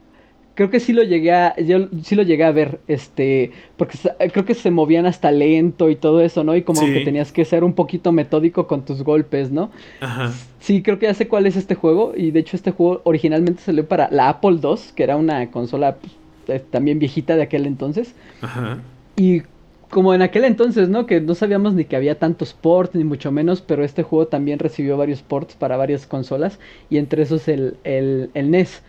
creo 0.61 0.69
que 0.69 0.79
sí 0.79 0.93
lo 0.93 1.03
llegué 1.03 1.33
a, 1.33 1.57
yo 1.57 1.89
sí 2.03 2.15
lo 2.15 2.23
llegué 2.23 2.45
a 2.45 2.53
ver, 2.53 2.81
este, 2.87 3.51
porque 3.79 3.97
creo 4.31 4.45
que 4.45 4.53
se 4.53 4.71
movían 4.71 5.07
hasta 5.07 5.33
lento 5.33 5.89
y 5.89 5.97
todo 5.97 6.21
eso, 6.21 6.45
¿no? 6.45 6.55
Y 6.55 6.61
como 6.61 6.83
que 6.83 7.01
tenías 7.01 7.33
que 7.33 7.47
ser 7.47 7.65
un 7.65 7.73
poquito 7.73 8.13
metódico 8.13 8.67
con 8.67 8.85
tus 8.85 9.03
golpes, 9.03 9.51
¿no? 9.51 9.71
Ajá. 10.01 10.35
Sí, 10.59 10.83
creo 10.83 10.99
que 10.99 11.07
ya 11.07 11.15
sé 11.15 11.29
cuál 11.29 11.47
es 11.47 11.57
este 11.57 11.75
juego 11.75 12.13
y 12.15 12.31
de 12.31 12.41
hecho 12.41 12.57
este 12.57 12.73
juego 12.73 13.01
originalmente 13.05 13.63
salió 13.63 13.89
para 13.89 14.11
la 14.11 14.29
Apple 14.29 14.59
II, 14.63 14.75
que 14.95 15.03
era 15.03 15.17
una 15.17 15.51
consola 15.51 15.97
pues, 15.97 16.13
eh, 16.49 16.63
también 16.71 16.99
viejita 16.99 17.37
de 17.37 17.43
aquel 17.45 17.65
entonces. 17.65 18.15
Ajá. 18.43 18.83
Y 19.17 19.45
como 19.89 20.13
en 20.13 20.21
aquel 20.21 20.45
entonces, 20.45 20.91
¿no? 20.91 21.07
Que 21.07 21.23
no 21.23 21.35
sabíamos 21.35 21.73
ni 21.73 21.87
que 21.87 21.97
había 21.97 22.19
tantos 22.19 22.53
ports, 22.53 22.95
ni 22.95 23.05
mucho 23.05 23.33
menos, 23.33 23.63
pero 23.63 23.83
este 23.83 24.03
juego 24.03 24.27
también 24.27 24.59
recibió 24.59 24.99
varios 24.99 25.23
ports 25.23 25.55
para 25.55 25.79
varias 25.79 26.07
consolas, 26.07 26.59
y 26.91 26.99
entre 26.99 27.23
esos 27.23 27.49
el, 27.49 27.79
el, 27.83 28.29
el 28.35 28.51
NES. 28.51 28.83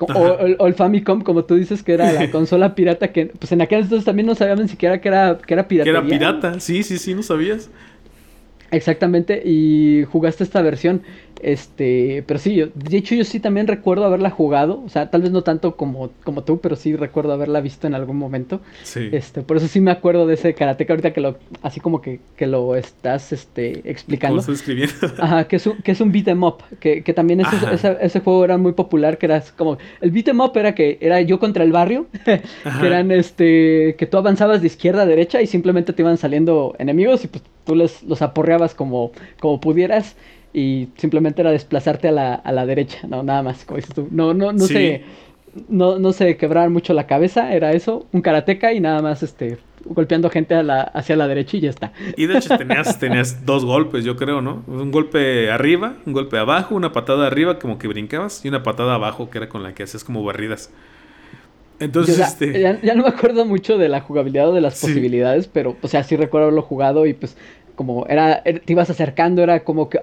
O, 0.00 0.66
el 0.66 0.74
Famicom, 0.74 1.22
como 1.22 1.44
tú 1.44 1.56
dices, 1.56 1.82
que 1.82 1.94
era 1.94 2.12
la 2.12 2.30
consola 2.32 2.74
pirata 2.74 3.12
que, 3.12 3.26
pues 3.26 3.52
en 3.52 3.62
aquel 3.62 3.82
entonces 3.82 4.04
también 4.04 4.26
no 4.26 4.34
sabíamos 4.34 4.64
ni 4.64 4.68
siquiera 4.68 5.00
que 5.00 5.08
era, 5.08 5.38
que 5.38 5.54
era 5.54 5.68
piratería. 5.68 6.00
Que 6.00 6.06
era 6.06 6.18
pirata, 6.18 6.60
sí, 6.60 6.82
sí, 6.82 6.98
sí, 6.98 7.14
no 7.14 7.22
sabías. 7.22 7.70
Exactamente, 8.70 9.42
y 9.44 10.04
jugaste 10.04 10.44
esta 10.44 10.62
versión. 10.62 11.02
Este, 11.42 12.22
pero 12.24 12.38
sí, 12.38 12.70
de 12.72 12.96
hecho 12.96 13.16
yo 13.16 13.24
sí 13.24 13.40
también 13.40 13.66
recuerdo 13.66 14.04
haberla 14.04 14.30
jugado, 14.30 14.80
o 14.86 14.88
sea, 14.88 15.10
tal 15.10 15.22
vez 15.22 15.32
no 15.32 15.42
tanto 15.42 15.76
como, 15.76 16.10
como 16.22 16.44
tú, 16.44 16.60
pero 16.60 16.76
sí 16.76 16.94
recuerdo 16.94 17.32
haberla 17.32 17.60
visto 17.60 17.88
en 17.88 17.94
algún 17.94 18.16
momento. 18.16 18.60
Sí. 18.84 19.08
Este, 19.10 19.42
por 19.42 19.56
eso 19.56 19.66
sí 19.66 19.80
me 19.80 19.90
acuerdo 19.90 20.26
de 20.26 20.34
ese 20.34 20.54
karate 20.54 20.86
que 20.86 20.92
ahorita 20.92 21.12
que 21.12 21.20
lo, 21.20 21.36
así 21.62 21.80
como 21.80 22.00
que, 22.00 22.20
que 22.36 22.46
lo 22.46 22.76
estás 22.76 23.32
este, 23.32 23.90
explicando. 23.90 24.40
Escribiendo. 24.40 24.94
Ajá, 25.18 25.48
que 25.48 25.56
es 25.56 25.66
un, 25.66 25.78
que 25.78 25.90
es 25.90 26.00
un 26.00 26.12
beat 26.12 26.28
em 26.28 26.44
up, 26.44 26.58
que, 26.78 27.02
que 27.02 27.12
también 27.12 27.40
ese, 27.40 27.96
ese, 28.00 28.20
juego 28.20 28.44
era 28.44 28.56
muy 28.56 28.72
popular, 28.72 29.18
que 29.18 29.26
era 29.26 29.42
como, 29.56 29.78
el 30.00 30.12
beat 30.12 30.28
em 30.28 30.40
up 30.40 30.56
era 30.56 30.76
que 30.76 30.98
era 31.00 31.20
yo 31.22 31.40
contra 31.40 31.64
el 31.64 31.72
barrio, 31.72 32.06
que 32.24 32.40
eran 32.86 33.10
este, 33.10 33.96
que 33.98 34.06
tú 34.06 34.16
avanzabas 34.16 34.60
de 34.60 34.68
izquierda 34.68 35.02
a 35.02 35.06
derecha 35.06 35.42
y 35.42 35.48
simplemente 35.48 35.92
te 35.92 36.02
iban 36.02 36.18
saliendo 36.18 36.76
enemigos 36.78 37.24
y 37.24 37.26
pues 37.28 37.42
tú 37.64 37.74
les, 37.74 38.04
los 38.04 38.22
aporreabas 38.22 38.74
como, 38.74 39.10
como 39.40 39.60
pudieras 39.60 40.14
y 40.52 40.88
simplemente 40.96 41.40
era 41.42 41.50
desplazarte 41.50 42.08
a 42.08 42.12
la, 42.12 42.34
a 42.34 42.52
la 42.52 42.66
derecha, 42.66 43.06
no, 43.08 43.22
nada 43.22 43.42
más, 43.42 43.64
como 43.64 43.76
dices 43.76 43.94
tú. 43.94 44.08
No, 44.10 44.34
no, 44.34 44.52
no 44.52 44.66
sé, 44.66 45.02
no, 45.68 45.98
no 45.98 46.12
sé 46.12 46.36
quebrar 46.36 46.70
mucho 46.70 46.92
la 46.92 47.06
cabeza, 47.06 47.52
era 47.52 47.72
eso, 47.72 48.06
un 48.12 48.22
karateca 48.22 48.72
y 48.72 48.80
nada 48.80 49.02
más 49.02 49.22
este 49.22 49.58
golpeando 49.84 50.30
gente 50.30 50.54
a 50.54 50.62
la, 50.62 50.82
hacia 50.82 51.16
la 51.16 51.26
derecha 51.28 51.56
y 51.56 51.60
ya 51.60 51.70
está. 51.70 51.92
Y 52.16 52.26
de 52.26 52.38
hecho 52.38 52.56
tenías, 52.56 52.98
tenías 52.98 53.44
dos 53.44 53.64
golpes, 53.64 54.04
yo 54.04 54.16
creo, 54.16 54.40
¿no? 54.40 54.62
Un 54.66 54.90
golpe 54.90 55.50
arriba, 55.50 55.94
un 56.06 56.12
golpe 56.12 56.38
abajo, 56.38 56.74
una 56.74 56.92
patada 56.92 57.26
arriba 57.26 57.58
como 57.58 57.78
que 57.78 57.88
brincabas 57.88 58.44
y 58.44 58.48
una 58.48 58.62
patada 58.62 58.94
abajo 58.94 59.30
que 59.30 59.38
era 59.38 59.48
con 59.48 59.62
la 59.62 59.74
que 59.74 59.82
hacías 59.82 60.04
como 60.04 60.22
barridas. 60.24 60.70
Entonces, 61.80 62.18
este... 62.20 62.60
ya, 62.60 62.94
no 62.94 63.02
me 63.02 63.08
acuerdo 63.08 63.44
mucho 63.44 63.76
de 63.76 63.88
la 63.88 64.00
jugabilidad 64.00 64.50
o 64.50 64.54
de 64.54 64.60
las 64.60 64.80
posibilidades, 64.80 65.48
pero, 65.48 65.76
o 65.82 65.88
sea, 65.88 66.04
sí 66.04 66.14
recuerdo 66.16 66.46
haberlo 66.46 66.62
jugado 66.62 67.06
y 67.06 67.12
pues 67.12 67.36
como 67.74 68.06
era, 68.06 68.42
te 68.42 68.72
ibas 68.72 68.90
acercando, 68.90 69.42
era 69.42 69.64
como 69.64 69.88
que 69.88 70.00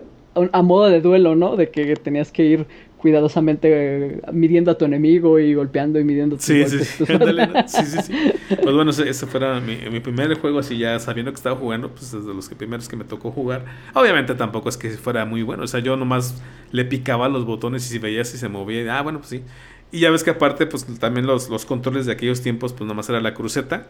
a 0.51 0.61
modo 0.61 0.89
de 0.89 1.01
duelo, 1.01 1.35
¿no? 1.35 1.55
De 1.55 1.69
que 1.69 1.95
tenías 1.95 2.31
que 2.31 2.45
ir 2.45 2.67
cuidadosamente 2.99 3.69
eh, 3.71 4.21
midiendo 4.33 4.71
a 4.71 4.77
tu 4.77 4.83
enemigo 4.83 5.39
y 5.39 5.53
golpeando 5.53 5.99
y 5.99 6.03
midiendo 6.03 6.35
tus 6.35 6.45
sí, 6.45 6.65
sí, 6.67 6.83
sí. 6.83 7.05
sí, 7.67 7.85
sí, 7.85 8.01
sí. 8.01 8.13
Pues 8.61 8.75
bueno, 8.75 8.91
ese, 8.91 9.25
fuera 9.25 9.59
mi, 9.61 9.77
mi, 9.89 10.01
primer 10.01 10.37
juego 10.37 10.59
así 10.59 10.77
ya 10.77 10.99
sabiendo 10.99 11.31
que 11.31 11.37
estaba 11.37 11.55
jugando, 11.55 11.89
pues 11.89 12.11
desde 12.11 12.33
los 12.33 12.49
que 12.49 12.55
primeros 12.55 12.89
que 12.89 12.97
me 12.97 13.05
tocó 13.05 13.31
jugar. 13.31 13.63
Obviamente 13.93 14.35
tampoco 14.35 14.67
es 14.67 14.75
que 14.75 14.89
fuera 14.89 15.23
muy 15.25 15.43
bueno, 15.43 15.63
o 15.63 15.67
sea, 15.67 15.79
yo 15.79 15.95
nomás 15.95 16.41
le 16.71 16.83
picaba 16.83 17.29
los 17.29 17.45
botones 17.45 17.85
y 17.85 17.89
si 17.89 17.99
veía 17.99 18.25
si 18.25 18.37
se 18.37 18.49
movía, 18.49 18.97
ah, 18.97 19.01
bueno, 19.01 19.19
pues 19.19 19.29
sí. 19.29 19.43
Y 19.91 20.01
ya 20.01 20.11
ves 20.11 20.23
que 20.23 20.31
aparte, 20.31 20.67
pues 20.67 20.85
también 20.99 21.25
los, 21.25 21.49
los 21.49 21.65
controles 21.65 22.05
de 22.05 22.11
aquellos 22.11 22.41
tiempos, 22.41 22.73
pues 22.73 22.87
nomás 22.87 23.09
era 23.09 23.21
la 23.21 23.33
cruceta 23.33 23.87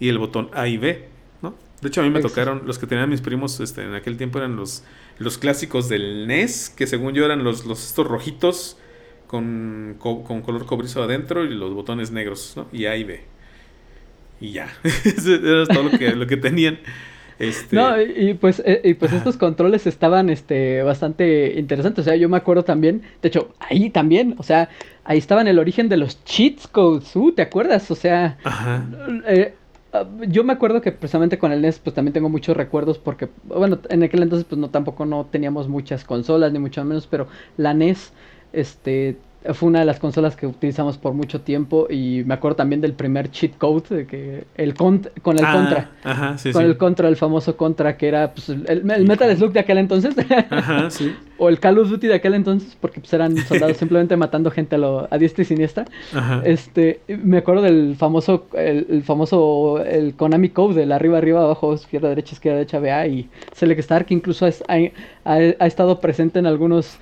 y 0.00 0.08
el 0.08 0.18
botón 0.18 0.48
A 0.52 0.66
y 0.66 0.78
B, 0.78 1.06
¿no? 1.42 1.54
De 1.80 1.88
hecho, 1.88 2.00
a 2.00 2.04
mí 2.04 2.10
me 2.10 2.20
tocaron, 2.20 2.62
los 2.66 2.78
que 2.78 2.86
tenían 2.86 3.08
mis 3.08 3.20
primos 3.20 3.60
este, 3.60 3.84
en 3.84 3.94
aquel 3.94 4.16
tiempo 4.16 4.38
eran 4.38 4.56
los 4.56 4.82
los 5.18 5.38
clásicos 5.38 5.88
del 5.88 6.26
NES, 6.26 6.70
que 6.70 6.86
según 6.86 7.14
yo 7.14 7.24
eran 7.24 7.44
los, 7.44 7.66
los 7.66 7.84
estos 7.84 8.06
rojitos 8.06 8.76
con, 9.26 9.96
con 9.98 10.42
color 10.42 10.64
cobrizo 10.64 11.02
adentro 11.02 11.44
y 11.44 11.50
los 11.50 11.74
botones 11.74 12.10
negros, 12.10 12.54
¿no? 12.56 12.66
Y 12.72 12.86
A 12.86 12.96
y 12.96 13.04
B. 13.04 13.20
Y 14.40 14.52
ya. 14.52 14.68
Eso 14.82 15.34
era 15.34 15.66
todo 15.66 15.84
lo 15.84 15.90
que, 15.90 16.14
lo 16.14 16.26
que 16.26 16.36
tenían. 16.36 16.78
Este... 17.38 17.76
No, 17.76 18.00
y 18.00 18.34
pues, 18.34 18.62
eh, 18.64 18.80
y 18.82 18.94
pues 18.94 19.12
estos 19.12 19.36
controles 19.36 19.86
estaban 19.86 20.30
este, 20.30 20.82
bastante 20.82 21.54
interesantes. 21.58 22.06
O 22.06 22.08
sea, 22.08 22.16
yo 22.16 22.28
me 22.28 22.36
acuerdo 22.36 22.64
también, 22.64 23.02
de 23.22 23.28
hecho, 23.28 23.54
ahí 23.60 23.90
también, 23.90 24.34
o 24.38 24.42
sea, 24.42 24.68
ahí 25.04 25.18
estaban 25.18 25.46
el 25.46 25.58
origen 25.58 25.88
de 25.88 25.98
los 25.98 26.24
cheat 26.24 26.68
codes. 26.72 27.14
Uh, 27.14 27.32
¿te 27.32 27.42
acuerdas? 27.42 27.90
O 27.90 27.94
sea, 27.94 28.38
eh, 29.26 29.54
yo 30.28 30.44
me 30.44 30.52
acuerdo 30.52 30.80
que 30.80 30.92
precisamente 30.92 31.38
con 31.38 31.52
el 31.52 31.62
NES 31.62 31.78
pues 31.78 31.94
también 31.94 32.12
tengo 32.12 32.28
muchos 32.28 32.56
recuerdos 32.56 32.98
porque, 32.98 33.28
bueno, 33.44 33.78
en 33.88 34.02
aquel 34.02 34.22
entonces 34.22 34.46
pues 34.48 34.58
no 34.58 34.70
tampoco 34.70 35.06
no 35.06 35.26
teníamos 35.26 35.68
muchas 35.68 36.04
consolas 36.04 36.52
ni 36.52 36.58
mucho 36.58 36.84
menos, 36.84 37.06
pero 37.06 37.28
la 37.56 37.74
NES 37.74 38.12
este 38.52 39.16
fue 39.54 39.68
una 39.68 39.80
de 39.80 39.84
las 39.84 39.98
consolas 39.98 40.36
que 40.36 40.46
utilizamos 40.46 40.98
por 40.98 41.14
mucho 41.14 41.40
tiempo 41.40 41.86
y 41.88 42.22
me 42.24 42.34
acuerdo 42.34 42.56
también 42.56 42.80
del 42.80 42.92
primer 42.92 43.30
cheat 43.30 43.56
code 43.56 43.82
de 43.88 44.06
que 44.06 44.44
el 44.56 44.74
con 44.74 45.00
el 45.04 45.44
ah, 45.44 45.52
contra. 45.52 45.90
ajá, 46.04 46.38
sí, 46.38 46.52
con 46.52 46.64
el 46.64 46.76
contra 46.76 47.08
el 47.08 47.16
famoso 47.16 47.56
contra 47.56 47.96
que 47.96 48.08
era 48.08 48.32
pues, 48.32 48.48
el, 48.48 48.84
Metal 48.84 49.34
Slug 49.36 49.52
de 49.52 49.60
aquel 49.60 49.78
entonces. 49.78 50.14
Ajá, 50.50 50.90
sí. 50.90 51.14
o 51.38 51.48
el 51.48 51.60
Call 51.60 51.78
of 51.78 51.88
Duty 51.88 52.08
de 52.08 52.14
aquel 52.14 52.34
entonces 52.34 52.76
porque 52.80 53.00
pues 53.00 53.12
eran 53.12 53.36
soldados 53.36 53.76
simplemente 53.78 54.16
matando 54.16 54.50
gente 54.50 54.74
a, 54.74 54.78
lo, 54.78 55.08
a 55.10 55.18
diestra 55.18 55.42
y 55.42 55.46
siniestra. 55.46 55.86
Ajá. 56.14 56.42
este 56.44 57.00
me 57.06 57.38
acuerdo 57.38 57.62
del 57.62 57.96
famoso 57.96 58.46
el, 58.54 59.02
famoso 59.02 59.82
el 59.84 60.14
Konami 60.14 60.50
code 60.50 60.74
del 60.74 60.92
arriba 60.92 61.18
arriba 61.18 61.42
abajo 61.42 61.74
izquierda 61.74 62.08
derecha 62.08 62.34
izquierda 62.34 62.58
derecha 62.58 62.80
BA 62.80 63.06
y 63.06 63.28
Select 63.54 63.80
Star 63.80 64.04
que 64.04 64.14
incluso 64.14 64.46
ha, 64.46 64.50
ha 65.24 65.66
estado 65.66 66.00
presente 66.00 66.38
en 66.38 66.46
algunos 66.46 66.98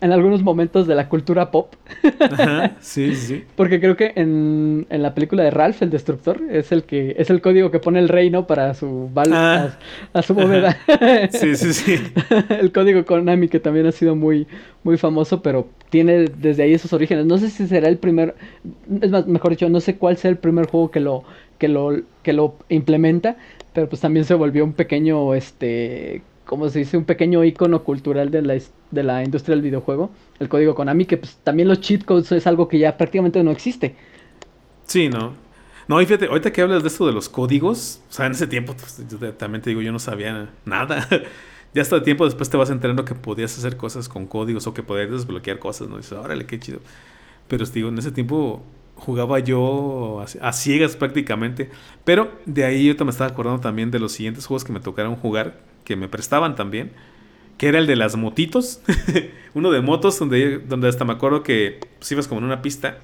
en 0.00 0.12
algunos 0.12 0.42
momentos 0.42 0.86
de 0.86 0.94
la 0.94 1.08
cultura 1.08 1.50
pop. 1.50 1.74
Ajá, 2.20 2.76
sí, 2.80 3.14
sí. 3.14 3.44
Porque 3.56 3.80
creo 3.80 3.96
que 3.96 4.12
en, 4.16 4.86
en, 4.88 5.02
la 5.02 5.14
película 5.14 5.42
de 5.42 5.50
Ralph, 5.50 5.82
el 5.82 5.90
destructor, 5.90 6.40
es 6.50 6.72
el 6.72 6.84
que 6.84 7.14
es 7.18 7.30
el 7.30 7.40
código 7.40 7.70
que 7.70 7.78
pone 7.78 7.98
el 7.98 8.08
reino 8.08 8.46
para 8.46 8.74
su 8.74 9.10
bal 9.12 9.30
ah. 9.32 9.78
a, 10.12 10.22
su 10.22 10.34
bóveda. 10.34 10.76
Sí, 11.30 11.54
sí, 11.56 11.72
sí. 11.72 11.96
el 12.48 12.72
código 12.72 13.04
Konami 13.04 13.48
que 13.48 13.60
también 13.60 13.86
ha 13.86 13.92
sido 13.92 14.16
muy 14.16 14.46
muy 14.82 14.96
famoso, 14.96 15.42
pero 15.42 15.68
tiene 15.90 16.24
desde 16.24 16.62
ahí 16.62 16.74
esos 16.74 16.92
orígenes. 16.92 17.26
No 17.26 17.38
sé 17.38 17.50
si 17.50 17.66
será 17.66 17.88
el 17.88 17.98
primer 17.98 18.34
es 19.00 19.10
más, 19.10 19.26
mejor 19.26 19.50
dicho, 19.50 19.68
no 19.68 19.80
sé 19.80 19.96
cuál 19.96 20.16
sea 20.16 20.30
el 20.30 20.38
primer 20.38 20.66
juego 20.66 20.90
que 20.90 21.00
lo 21.00 21.24
que 21.58 21.68
lo 21.68 22.00
que 22.22 22.32
lo 22.32 22.56
implementa, 22.68 23.36
pero 23.72 23.88
pues 23.88 24.00
también 24.00 24.24
se 24.24 24.34
volvió 24.34 24.64
un 24.64 24.72
pequeño 24.72 25.34
este 25.34 26.22
como 26.50 26.68
se 26.68 26.80
dice, 26.80 26.96
un 26.96 27.04
pequeño 27.04 27.44
icono 27.44 27.84
cultural 27.84 28.32
de 28.32 28.42
la, 28.42 28.58
de 28.90 29.02
la 29.04 29.22
industria 29.22 29.54
del 29.54 29.62
videojuego, 29.62 30.10
el 30.40 30.48
código 30.48 30.74
Konami, 30.74 31.04
que 31.04 31.16
pues 31.16 31.38
también 31.44 31.68
los 31.68 31.80
cheat 31.80 32.04
codes 32.04 32.32
es 32.32 32.44
algo 32.44 32.66
que 32.66 32.76
ya 32.76 32.96
prácticamente 32.96 33.40
no 33.44 33.52
existe. 33.52 33.94
Sí, 34.84 35.08
no. 35.08 35.34
No, 35.86 36.02
y 36.02 36.06
fíjate, 36.06 36.26
ahorita 36.26 36.52
que 36.52 36.60
hablas 36.60 36.82
de 36.82 36.88
esto 36.88 37.06
de 37.06 37.12
los 37.12 37.28
códigos, 37.28 38.02
o 38.10 38.12
sea, 38.12 38.26
en 38.26 38.32
ese 38.32 38.48
tiempo, 38.48 38.74
pues, 38.74 39.00
también 39.38 39.62
te 39.62 39.70
digo, 39.70 39.80
yo 39.80 39.92
no 39.92 40.00
sabía 40.00 40.50
nada. 40.64 41.06
ya 41.72 41.82
hasta 41.82 42.00
de 42.00 42.02
tiempo 42.02 42.24
después 42.24 42.50
te 42.50 42.56
vas 42.56 42.70
enterando 42.70 43.04
que 43.04 43.14
podías 43.14 43.56
hacer 43.56 43.76
cosas 43.76 44.08
con 44.08 44.26
códigos 44.26 44.66
o 44.66 44.74
que 44.74 44.82
podías 44.82 45.08
desbloquear 45.08 45.60
cosas, 45.60 45.88
¿no? 45.88 45.98
Dices, 45.98 46.14
órale, 46.14 46.46
qué 46.46 46.58
chido. 46.58 46.80
Pero 47.46 47.64
digo, 47.66 47.90
en 47.90 47.98
ese 47.98 48.10
tiempo 48.10 48.60
jugaba 48.96 49.38
yo 49.38 50.20
a, 50.20 50.48
a, 50.48 50.52
ciegas 50.52 50.96
prácticamente. 50.96 51.70
Pero 52.02 52.32
de 52.44 52.64
ahí 52.64 52.92
yo 52.92 53.04
me 53.04 53.12
estaba 53.12 53.30
acordando 53.30 53.60
también 53.60 53.92
de 53.92 54.00
los 54.00 54.10
siguientes 54.10 54.46
juegos 54.46 54.64
que 54.64 54.72
me 54.72 54.80
tocaron 54.80 55.14
jugar 55.14 55.69
que 55.90 55.96
me 55.96 56.06
prestaban 56.06 56.54
también, 56.54 56.92
que 57.58 57.66
era 57.66 57.80
el 57.80 57.88
de 57.88 57.96
las 57.96 58.14
motitos, 58.14 58.80
uno 59.54 59.72
de 59.72 59.80
motos 59.80 60.20
donde, 60.20 60.60
donde 60.60 60.86
hasta 60.86 61.04
me 61.04 61.12
acuerdo 61.12 61.42
que 61.42 61.80
pues, 61.98 62.12
ibas 62.12 62.28
como 62.28 62.38
en 62.38 62.44
una 62.44 62.62
pista 62.62 62.98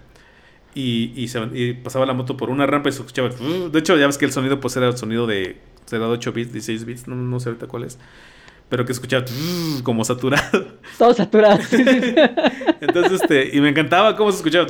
y, 0.72 1.12
y, 1.16 1.72
pasaba 1.72 2.06
la 2.06 2.12
moto 2.12 2.36
por 2.36 2.48
una 2.48 2.64
rampa 2.64 2.88
y 2.88 2.92
se 2.92 3.00
escuchaba, 3.00 3.30
de 3.30 3.76
hecho 3.76 3.96
ya 3.96 4.06
ves 4.06 4.18
que 4.18 4.24
el 4.24 4.30
sonido 4.30 4.60
pues 4.60 4.76
era 4.76 4.86
el 4.86 4.96
sonido 4.96 5.26
de, 5.26 5.56
de 5.90 5.98
8 5.98 6.32
bits, 6.32 6.52
16 6.52 6.84
bits, 6.84 7.08
no, 7.08 7.16
no 7.16 7.40
sé 7.40 7.48
ahorita 7.48 7.66
cuál 7.66 7.82
es, 7.82 7.98
pero 8.68 8.84
que 8.84 8.92
escuchaba 8.92 9.24
como 9.82 10.04
saturado. 10.04 10.68
Todo 10.98 11.12
saturado. 11.12 11.58
Entonces, 12.80 13.20
este, 13.20 13.50
y 13.52 13.60
me 13.60 13.70
encantaba 13.70 14.14
cómo 14.14 14.30
se 14.30 14.36
escuchaba 14.36 14.68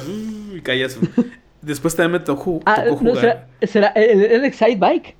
y 0.55 0.63
caías. 0.63 0.99
Después 1.61 1.95
también 1.95 2.13
me 2.13 2.21
tocó, 2.21 2.63
ah, 2.65 2.83
jugar. 2.89 3.47
¿Será, 3.61 3.89
el, 3.89 4.23
el 4.23 4.45
Excite 4.47 4.77
Bike? 4.77 5.17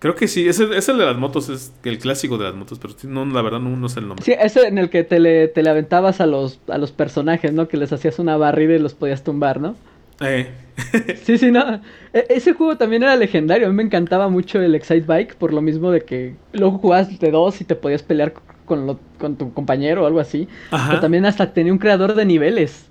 Creo 0.00 0.14
que 0.14 0.28
sí, 0.28 0.48
ese 0.48 0.64
es 0.74 0.88
el 0.88 0.96
de 0.96 1.04
las 1.04 1.18
motos, 1.18 1.50
es 1.50 1.74
el 1.84 1.98
clásico 1.98 2.38
de 2.38 2.44
las 2.44 2.54
motos, 2.54 2.78
pero 2.78 2.94
no, 3.04 3.26
la 3.26 3.42
verdad 3.42 3.60
no, 3.60 3.76
no 3.76 3.86
sé 3.90 4.00
el 4.00 4.08
nombre. 4.08 4.24
Sí, 4.24 4.32
ese 4.32 4.66
en 4.66 4.78
el 4.78 4.88
que 4.88 5.04
te 5.04 5.20
le, 5.20 5.46
te 5.46 5.62
le 5.62 5.68
aventabas 5.68 6.22
a 6.22 6.26
los, 6.26 6.58
a 6.68 6.78
los 6.78 6.90
personajes, 6.90 7.52
¿no? 7.52 7.68
Que 7.68 7.76
les 7.76 7.92
hacías 7.92 8.18
una 8.18 8.38
barrida 8.38 8.74
y 8.74 8.78
los 8.78 8.94
podías 8.94 9.22
tumbar, 9.22 9.60
¿no? 9.60 9.76
Eh. 10.20 10.50
sí, 11.24 11.36
sí, 11.36 11.50
no. 11.50 11.82
E, 12.14 12.26
ese 12.30 12.54
juego 12.54 12.78
también 12.78 13.02
era 13.02 13.14
legendario. 13.14 13.66
A 13.66 13.70
mí 13.70 13.76
me 13.76 13.82
encantaba 13.82 14.30
mucho 14.30 14.62
el 14.62 14.74
Excite 14.74 15.04
Bike, 15.06 15.34
por 15.34 15.52
lo 15.52 15.60
mismo 15.60 15.90
de 15.90 16.00
que 16.00 16.34
luego 16.52 16.78
jugabas 16.78 17.18
de 17.18 17.30
dos 17.30 17.60
y 17.60 17.64
te 17.64 17.74
podías 17.74 18.02
pelear 18.02 18.32
con, 18.64 18.86
lo, 18.86 18.98
con 19.18 19.36
tu 19.36 19.52
compañero 19.52 20.04
o 20.04 20.06
algo 20.06 20.20
así. 20.20 20.48
Pero 20.70 21.00
también 21.00 21.26
hasta 21.26 21.52
tenía 21.52 21.74
un 21.74 21.78
creador 21.78 22.14
de 22.14 22.24
niveles. 22.24 22.86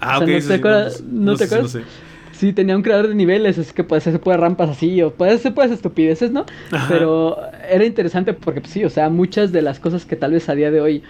Ah, 0.00 0.18
ok. 0.18 0.28
¿No 0.28 0.48
te 0.48 0.54
acuerdas? 0.54 1.00
¿No, 1.00 1.36
te 1.36 1.44
acuerdas? 1.44 1.72
Sí, 1.72 1.78
tenía 2.52 2.74
un 2.74 2.82
creador 2.82 3.08
de 3.08 3.14
niveles, 3.14 3.58
es 3.58 3.72
que 3.72 3.84
puedes 3.84 4.06
hacer 4.06 4.20
rampas 4.24 4.70
así, 4.70 5.00
o 5.02 5.12
puedes 5.12 5.36
hacer 5.36 5.54
pues, 5.54 5.70
estupideces, 5.70 6.32
¿no? 6.32 6.44
Pero 6.88 7.36
era 7.70 7.84
interesante 7.84 8.32
porque, 8.32 8.60
pues, 8.60 8.72
sí, 8.72 8.84
o 8.84 8.90
sea, 8.90 9.08
muchas 9.08 9.52
de 9.52 9.62
las 9.62 9.78
cosas 9.78 10.04
que 10.04 10.16
tal 10.16 10.32
vez 10.32 10.48
a 10.48 10.54
día 10.54 10.72
de 10.72 10.80
hoy, 10.80 11.02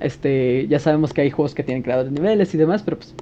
este, 0.00 0.66
ya 0.68 0.80
sabemos 0.80 1.12
que 1.12 1.20
hay 1.20 1.30
juegos 1.30 1.54
que 1.54 1.62
tienen 1.62 1.82
creadores 1.82 2.12
de 2.12 2.20
niveles 2.20 2.52
y 2.54 2.58
demás, 2.58 2.82
pero 2.82 2.96
pues 2.96 3.14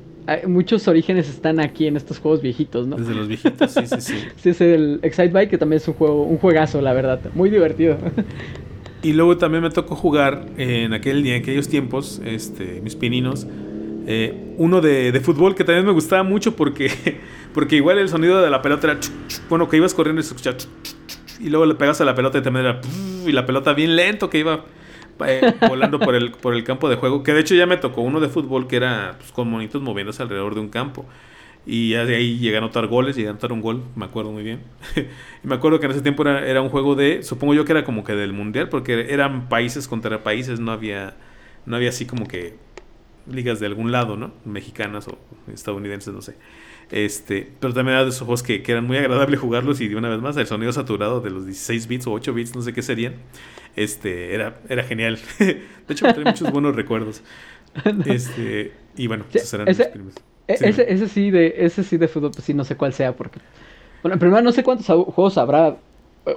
muchos 0.47 0.87
orígenes 0.89 1.29
están 1.29 1.61
aquí 1.61 1.87
en 1.87 1.97
estos 1.97 2.19
juegos 2.19 2.41
viejitos, 2.41 2.87
¿no? 2.87 2.97
Desde 2.97 3.15
los 3.15 3.29
viejitos, 3.29 3.73
sí, 3.73 3.87
sí, 3.87 4.01
sí. 4.01 4.15
sí, 4.37 4.49
es 4.51 4.61
el 4.61 5.01
Excite 5.03 5.29
Bike, 5.31 5.51
que 5.51 5.59
también 5.59 5.79
es 5.79 5.89
un 5.89 5.95
juego, 5.95 6.23
un 6.23 6.39
juegazo, 6.39 6.81
la 6.81 6.93
verdad, 6.93 7.21
muy 7.35 7.51
divertido. 7.51 7.97
Y 9.03 9.15
luego 9.15 9.39
también 9.39 9.63
me 9.63 9.71
tocó 9.71 9.97
jugar 9.97 10.47
en 10.59 10.93
aquel 10.93 11.23
día, 11.23 11.37
en 11.37 11.43
aquellos 11.43 11.69
tiempos, 11.69 12.21
este, 12.25 12.81
mis 12.83 12.97
pininos, 12.97 13.47
eh, 14.13 14.35
uno 14.57 14.81
de, 14.81 15.13
de, 15.13 15.21
fútbol 15.21 15.55
que 15.55 15.63
también 15.63 15.87
me 15.87 15.93
gustaba 15.93 16.25
mucho 16.25 16.57
porque, 16.57 16.91
porque 17.55 17.77
igual 17.77 17.97
el 17.97 18.09
sonido 18.09 18.43
de 18.43 18.51
la 18.51 18.61
pelota 18.61 18.91
era, 18.91 19.01
bueno, 19.49 19.69
que 19.69 19.77
ibas 19.77 19.95
corriendo 19.95 20.21
y 20.21 20.25
se 20.25 20.35
escuchaba, 20.35 20.57
y 21.39 21.49
luego 21.49 21.65
le 21.65 21.77
pegas 21.77 22.01
a 22.01 22.05
la 22.05 22.17
pelota 22.17 22.39
y 22.39 22.43
también 22.43 22.67
era, 22.67 22.81
y 23.25 23.31
la 23.31 23.47
pelota 23.47 23.73
bien 23.73 23.95
lento 23.95 24.29
que 24.29 24.39
iba 24.39 24.65
eh, 25.29 25.55
volando 25.69 26.01
por 26.01 26.17
el, 26.17 26.33
por 26.33 26.55
el 26.55 26.65
campo 26.65 26.89
de 26.89 26.97
juego, 26.97 27.23
que 27.23 27.33
de 27.33 27.39
hecho 27.39 27.55
ya 27.55 27.67
me 27.67 27.77
tocó 27.77 28.01
uno 28.01 28.19
de 28.19 28.29
fútbol 28.29 28.67
que 28.67 28.75
era 28.75 29.15
pues, 29.17 29.31
con 29.31 29.49
monitos 29.49 29.81
moviéndose 29.81 30.21
alrededor 30.25 30.57
de 30.57 30.61
un 30.61 30.71
campo. 30.71 31.07
Y 31.65 31.91
de 31.91 32.17
ahí 32.17 32.39
llegué 32.39 32.57
a 32.57 32.59
anotar 32.59 32.89
goles, 32.89 33.15
llegué 33.15 33.29
a 33.29 33.31
anotar 33.31 33.53
un 33.53 33.61
gol, 33.61 33.85
me 33.95 34.07
acuerdo 34.07 34.33
muy 34.33 34.43
bien. 34.43 34.63
me 35.45 35.55
acuerdo 35.55 35.79
que 35.79 35.87
en 35.87 35.93
ese 35.93 36.03
tiempo 36.03 36.23
era, 36.23 36.45
era, 36.45 36.63
un 36.63 36.69
juego 36.69 36.97
de, 36.97 37.23
supongo 37.23 37.55
yo 37.55 37.65
que 37.65 37.71
era 37.71 37.85
como 37.85 38.03
que 38.03 38.15
del 38.15 38.33
mundial, 38.33 38.69
porque 38.71 39.07
eran 39.09 39.49
países 39.49 39.87
contra 39.87 40.25
países, 40.25 40.59
no 40.59 40.73
había, 40.73 41.15
no 41.65 41.77
había 41.77 41.91
así 41.91 42.07
como 42.07 42.27
que 42.27 42.57
ligas 43.27 43.61
de 43.61 43.67
algún 43.67 43.93
lado, 43.93 44.17
¿no? 44.17 44.33
Mexicanas 44.45 45.09
o 45.09 45.19
estadounidenses, 45.53 46.13
no 46.13 46.23
sé. 46.23 46.35
Este, 46.91 47.49
pero 47.61 47.73
también 47.73 47.95
era 47.95 48.05
de 48.05 48.11
esos 48.11 48.23
juegos 48.23 48.43
que, 48.43 48.63
que, 48.63 48.73
eran 48.73 48.85
muy 48.85 48.97
agradables 48.97 49.39
jugarlos 49.39 49.81
y 49.81 49.87
de 49.87 49.95
una 49.95 50.09
vez 50.09 50.21
más 50.21 50.37
el 50.37 50.47
sonido 50.47 50.73
saturado 50.73 51.21
de 51.21 51.31
los 51.31 51.47
16 51.47 51.87
bits 51.87 52.07
o 52.09 52.13
8 52.13 52.35
bits, 52.35 52.57
no 52.57 52.63
sé 52.63 52.73
qué 52.73 52.83
serían, 52.83 53.15
este, 53.77 54.35
era, 54.35 54.61
era 54.69 54.83
genial. 54.83 55.19
de 55.39 55.63
hecho 55.89 56.07
me 56.07 56.13
trae 56.13 56.25
muchos 56.25 56.51
buenos 56.51 56.75
recuerdos. 56.75 57.23
Este, 58.05 58.73
y 58.97 59.07
bueno, 59.07 59.25
esos 59.33 59.55
eran 59.55 59.69
ese, 59.69 59.93
los 59.95 60.17
e, 60.49 60.55
ese, 60.55 60.93
ese, 60.93 61.07
sí 61.07 61.31
de, 61.31 61.55
ese 61.59 61.85
sí 61.85 61.99
de 61.99 62.09
fútbol, 62.09 62.33
pues 62.33 62.45
sí, 62.45 62.53
no 62.53 62.65
sé 62.65 62.77
cuál 62.77 62.93
sea, 62.93 63.15
porque... 63.15 63.39
Bueno, 64.03 64.15
en 64.15 64.19
primer 64.19 64.43
no 64.43 64.51
sé 64.51 64.65
cuántos 64.65 64.87
juegos 64.87 65.39
habrá 65.39 65.77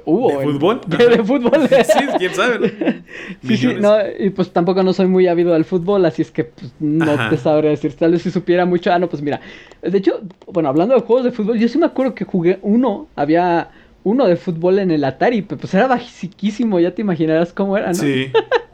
hubo. 0.05 0.39
¿De 0.39 0.45
fútbol? 0.45 0.81
De, 0.87 1.23
fútbol. 1.23 1.67
sí, 1.69 1.99
quién 2.17 2.33
sabe. 2.33 3.03
sí, 3.45 3.57
sí, 3.57 3.67
no, 3.79 3.97
y 4.19 4.29
pues 4.29 4.51
tampoco 4.51 4.83
no 4.83 4.93
soy 4.93 5.07
muy 5.07 5.27
ávido 5.27 5.53
al 5.53 5.65
fútbol, 5.65 6.05
así 6.05 6.21
es 6.21 6.31
que 6.31 6.45
pues, 6.45 6.73
no 6.79 7.29
te 7.29 7.37
sabría 7.37 7.71
decir. 7.71 7.93
Tal 7.95 8.11
vez 8.11 8.21
si 8.21 8.31
supiera 8.31 8.65
mucho. 8.65 8.91
Ah, 8.91 8.99
no, 8.99 9.09
pues 9.09 9.21
mira. 9.21 9.41
De 9.81 9.97
hecho, 9.97 10.21
bueno, 10.47 10.69
hablando 10.69 10.95
de 10.95 11.01
juegos 11.01 11.25
de 11.25 11.31
fútbol, 11.31 11.59
yo 11.59 11.67
sí 11.67 11.77
me 11.77 11.85
acuerdo 11.85 12.15
que 12.15 12.25
jugué 12.25 12.59
uno, 12.61 13.07
había 13.15 13.69
uno 14.03 14.27
de 14.27 14.35
fútbol 14.35 14.79
en 14.79 14.91
el 14.91 15.03
Atari, 15.03 15.41
pues 15.41 15.73
era 15.73 15.87
basiquísimo, 15.87 16.79
ya 16.79 16.91
te 16.91 17.01
imaginarás 17.01 17.53
cómo 17.53 17.77
era, 17.77 17.87
¿no? 17.87 17.93
Sí. 17.93 18.31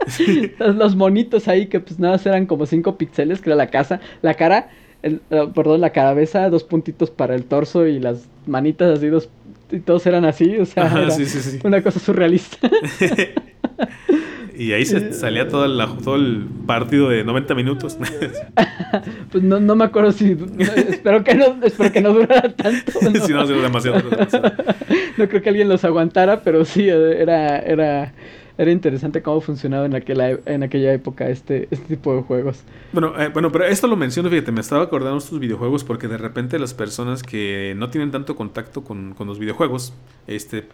Los 0.60 0.95
monitos 0.95 1.47
ahí 1.47 1.67
que 1.67 1.79
pues 1.79 1.99
nada 1.99 2.19
eran 2.25 2.45
como 2.45 2.65
5 2.65 2.97
píxeles, 2.97 3.41
que 3.41 3.49
era 3.49 3.55
la 3.55 3.67
casa, 3.67 3.99
la 4.21 4.34
cara, 4.34 4.69
el, 5.03 5.21
perdón, 5.29 5.82
la 5.82 5.91
cabeza, 5.91 6.49
dos 6.49 6.63
puntitos 6.63 7.12
para 7.12 7.36
el 7.36 7.45
torso 7.45 7.86
y 7.86 7.99
las 7.99 8.27
manitas 8.47 8.97
así 8.97 9.08
dos 9.08 9.29
y 9.71 9.79
todos 9.79 10.05
eran 10.05 10.25
así, 10.25 10.58
o 10.58 10.65
sea, 10.65 11.08
una 11.63 11.82
cosa 11.82 11.99
surrealista. 11.99 12.69
y 14.60 14.73
ahí 14.73 14.86
se 14.86 15.13
salía 15.13 15.47
todo 15.47 15.65
el, 15.65 16.03
todo 16.03 16.15
el 16.15 16.45
partido 16.67 17.10
de 17.10 17.23
90 17.23 17.55
minutos. 17.55 17.97
pues 19.32 19.43
no, 19.43 19.60
no 19.60 19.75
me 19.75 19.86
acuerdo 19.86 20.12
si. 20.12 20.38
espero, 20.89 21.23
que 21.23 21.34
no, 21.36 21.58
espero 21.63 21.91
que 21.91 22.01
no 22.01 22.13
durara 22.13 22.53
tanto. 22.53 22.91
¿no? 23.01 23.25
si 23.25 23.32
no, 23.32 23.47
demasiado, 23.47 24.01
demasiado. 24.01 24.51
no 25.17 25.29
creo 25.29 25.41
que 25.41 25.49
alguien 25.49 25.69
los 25.69 25.86
aguantara, 25.86 26.41
pero 26.41 26.65
sí, 26.65 26.89
era. 26.89 27.60
era 27.60 28.13
era 28.60 28.72
interesante 28.72 29.22
cómo 29.22 29.39
funcionaba 29.39 29.86
en 29.86 29.95
aquella, 29.95 30.38
en 30.45 30.63
aquella 30.63 30.91
época 30.91 31.30
este, 31.30 31.69
este 31.72 31.95
tipo 31.95 32.13
de 32.13 32.24
juegos. 32.24 32.62
Bueno, 32.91 33.13
eh, 33.17 33.30
bueno, 33.30 33.54
pero 33.54 33.63
esto 33.63 33.88
lo 33.88 33.95
menciono, 33.95 34.30
fíjate, 34.30 34.52
me 34.52 34.60
estaba 34.60 34.84
acordando 34.84 35.17
de 35.17 35.24
estos 35.24 35.39
videojuegos 35.39 35.86
porque 35.86 36.10
de 36.10 36.17
repente 36.17 36.60
las 36.60 36.74
personas 36.74 37.24
que 37.24 37.74
no 37.78 37.89
tienen 37.89 38.12
tanto 38.12 38.36
contacto 38.36 38.84
con, 38.84 39.13
con 39.13 39.28
los 39.28 39.39
videojuegos, 39.39 39.93
este, 40.28 40.65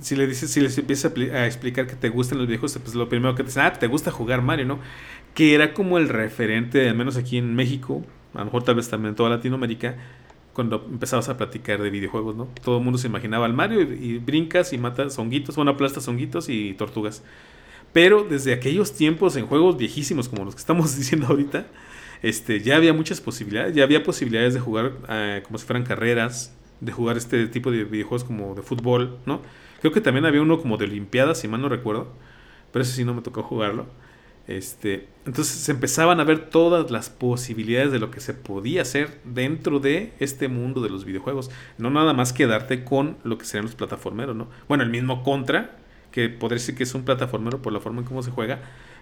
si 0.00 0.14
le 0.14 0.28
dices, 0.28 0.48
si 0.52 0.60
les 0.60 0.78
empiezas 0.78 1.12
a, 1.16 1.44
explicar 1.44 1.88
que 1.88 1.96
te 1.96 2.08
gustan 2.08 2.38
los 2.38 2.46
videojuegos, 2.46 2.78
pues 2.78 2.94
lo 2.94 3.08
primero 3.08 3.34
que 3.34 3.42
te 3.42 3.48
dicen, 3.48 3.64
ah, 3.64 3.72
te 3.72 3.88
gusta 3.88 4.12
jugar 4.12 4.40
Mario, 4.40 4.66
¿no? 4.66 4.78
Que 5.34 5.56
era 5.56 5.74
como 5.74 5.98
el 5.98 6.08
referente, 6.08 6.88
al 6.88 6.94
menos 6.94 7.16
aquí 7.16 7.36
en 7.36 7.56
México, 7.56 8.04
a 8.32 8.38
lo 8.38 8.44
mejor 8.44 8.62
tal 8.62 8.76
vez 8.76 8.88
también 8.88 9.10
en 9.10 9.16
toda 9.16 9.28
Latinoamérica, 9.28 9.96
cuando 10.52 10.84
empezabas 10.90 11.28
a 11.28 11.36
platicar 11.36 11.80
de 11.82 11.90
videojuegos, 11.90 12.36
¿no? 12.36 12.48
Todo 12.62 12.78
el 12.78 12.84
mundo 12.84 12.98
se 12.98 13.06
imaginaba 13.06 13.46
al 13.46 13.54
Mario 13.54 13.80
y, 13.80 14.18
brincas 14.18 14.72
y 14.72 14.78
matas 14.78 15.18
honguitos, 15.18 15.56
bueno, 15.56 15.72
aplastas 15.72 16.06
honguitos 16.08 16.48
y 16.48 16.74
tortugas. 16.74 17.22
Pero 17.92 18.24
desde 18.24 18.52
aquellos 18.52 18.92
tiempos 18.92 19.36
en 19.36 19.46
juegos 19.46 19.76
viejísimos 19.76 20.28
como 20.28 20.44
los 20.44 20.54
que 20.54 20.60
estamos 20.60 20.96
diciendo 20.96 21.26
ahorita, 21.28 21.66
este, 22.22 22.60
ya 22.60 22.76
había 22.76 22.92
muchas 22.92 23.20
posibilidades, 23.20 23.74
ya 23.74 23.82
había 23.82 24.02
posibilidades 24.02 24.54
de 24.54 24.60
jugar 24.60 24.92
eh, 25.08 25.42
como 25.44 25.58
si 25.58 25.66
fueran 25.66 25.84
carreras, 25.84 26.54
de 26.80 26.92
jugar 26.92 27.16
este 27.16 27.46
tipo 27.46 27.70
de 27.70 27.84
videojuegos 27.84 28.24
como 28.24 28.54
de 28.54 28.62
fútbol, 28.62 29.18
¿no? 29.26 29.40
Creo 29.80 29.92
que 29.92 30.00
también 30.00 30.26
había 30.26 30.42
uno 30.42 30.60
como 30.60 30.76
de 30.76 30.84
Olimpiadas, 30.84 31.40
si 31.40 31.48
mal 31.48 31.60
no 31.60 31.68
recuerdo, 31.68 32.12
pero 32.72 32.82
ese 32.82 32.92
sí 32.92 33.04
no 33.04 33.14
me 33.14 33.22
tocó 33.22 33.42
jugarlo. 33.42 33.86
Este, 34.48 35.06
entonces 35.24 35.54
se 35.54 35.70
empezaban 35.70 36.18
a 36.18 36.24
ver 36.24 36.50
todas 36.50 36.90
las 36.90 37.10
posibilidades 37.10 37.92
de 37.92 38.00
lo 38.00 38.10
que 38.10 38.20
se 38.20 38.34
podía 38.34 38.82
hacer 38.82 39.20
dentro 39.24 39.78
de 39.78 40.12
este 40.18 40.48
mundo 40.48 40.80
de 40.80 40.90
los 40.90 41.04
videojuegos. 41.04 41.50
No 41.78 41.90
nada 41.90 42.12
más 42.12 42.32
quedarte 42.32 42.84
con 42.84 43.16
lo 43.22 43.38
que 43.38 43.44
serían 43.44 43.66
los 43.66 43.76
plataformeros, 43.76 44.34
¿no? 44.34 44.48
Bueno, 44.68 44.82
el 44.82 44.90
mismo 44.90 45.22
Contra, 45.22 45.76
que 46.10 46.28
podría 46.28 46.56
decir 46.56 46.74
que 46.74 46.82
es 46.82 46.94
un 46.94 47.04
plataformero 47.04 47.62
por 47.62 47.72
la 47.72 47.80
forma 47.80 48.00
en 48.00 48.06
cómo 48.06 48.22
se 48.22 48.30
juega, 48.30 48.60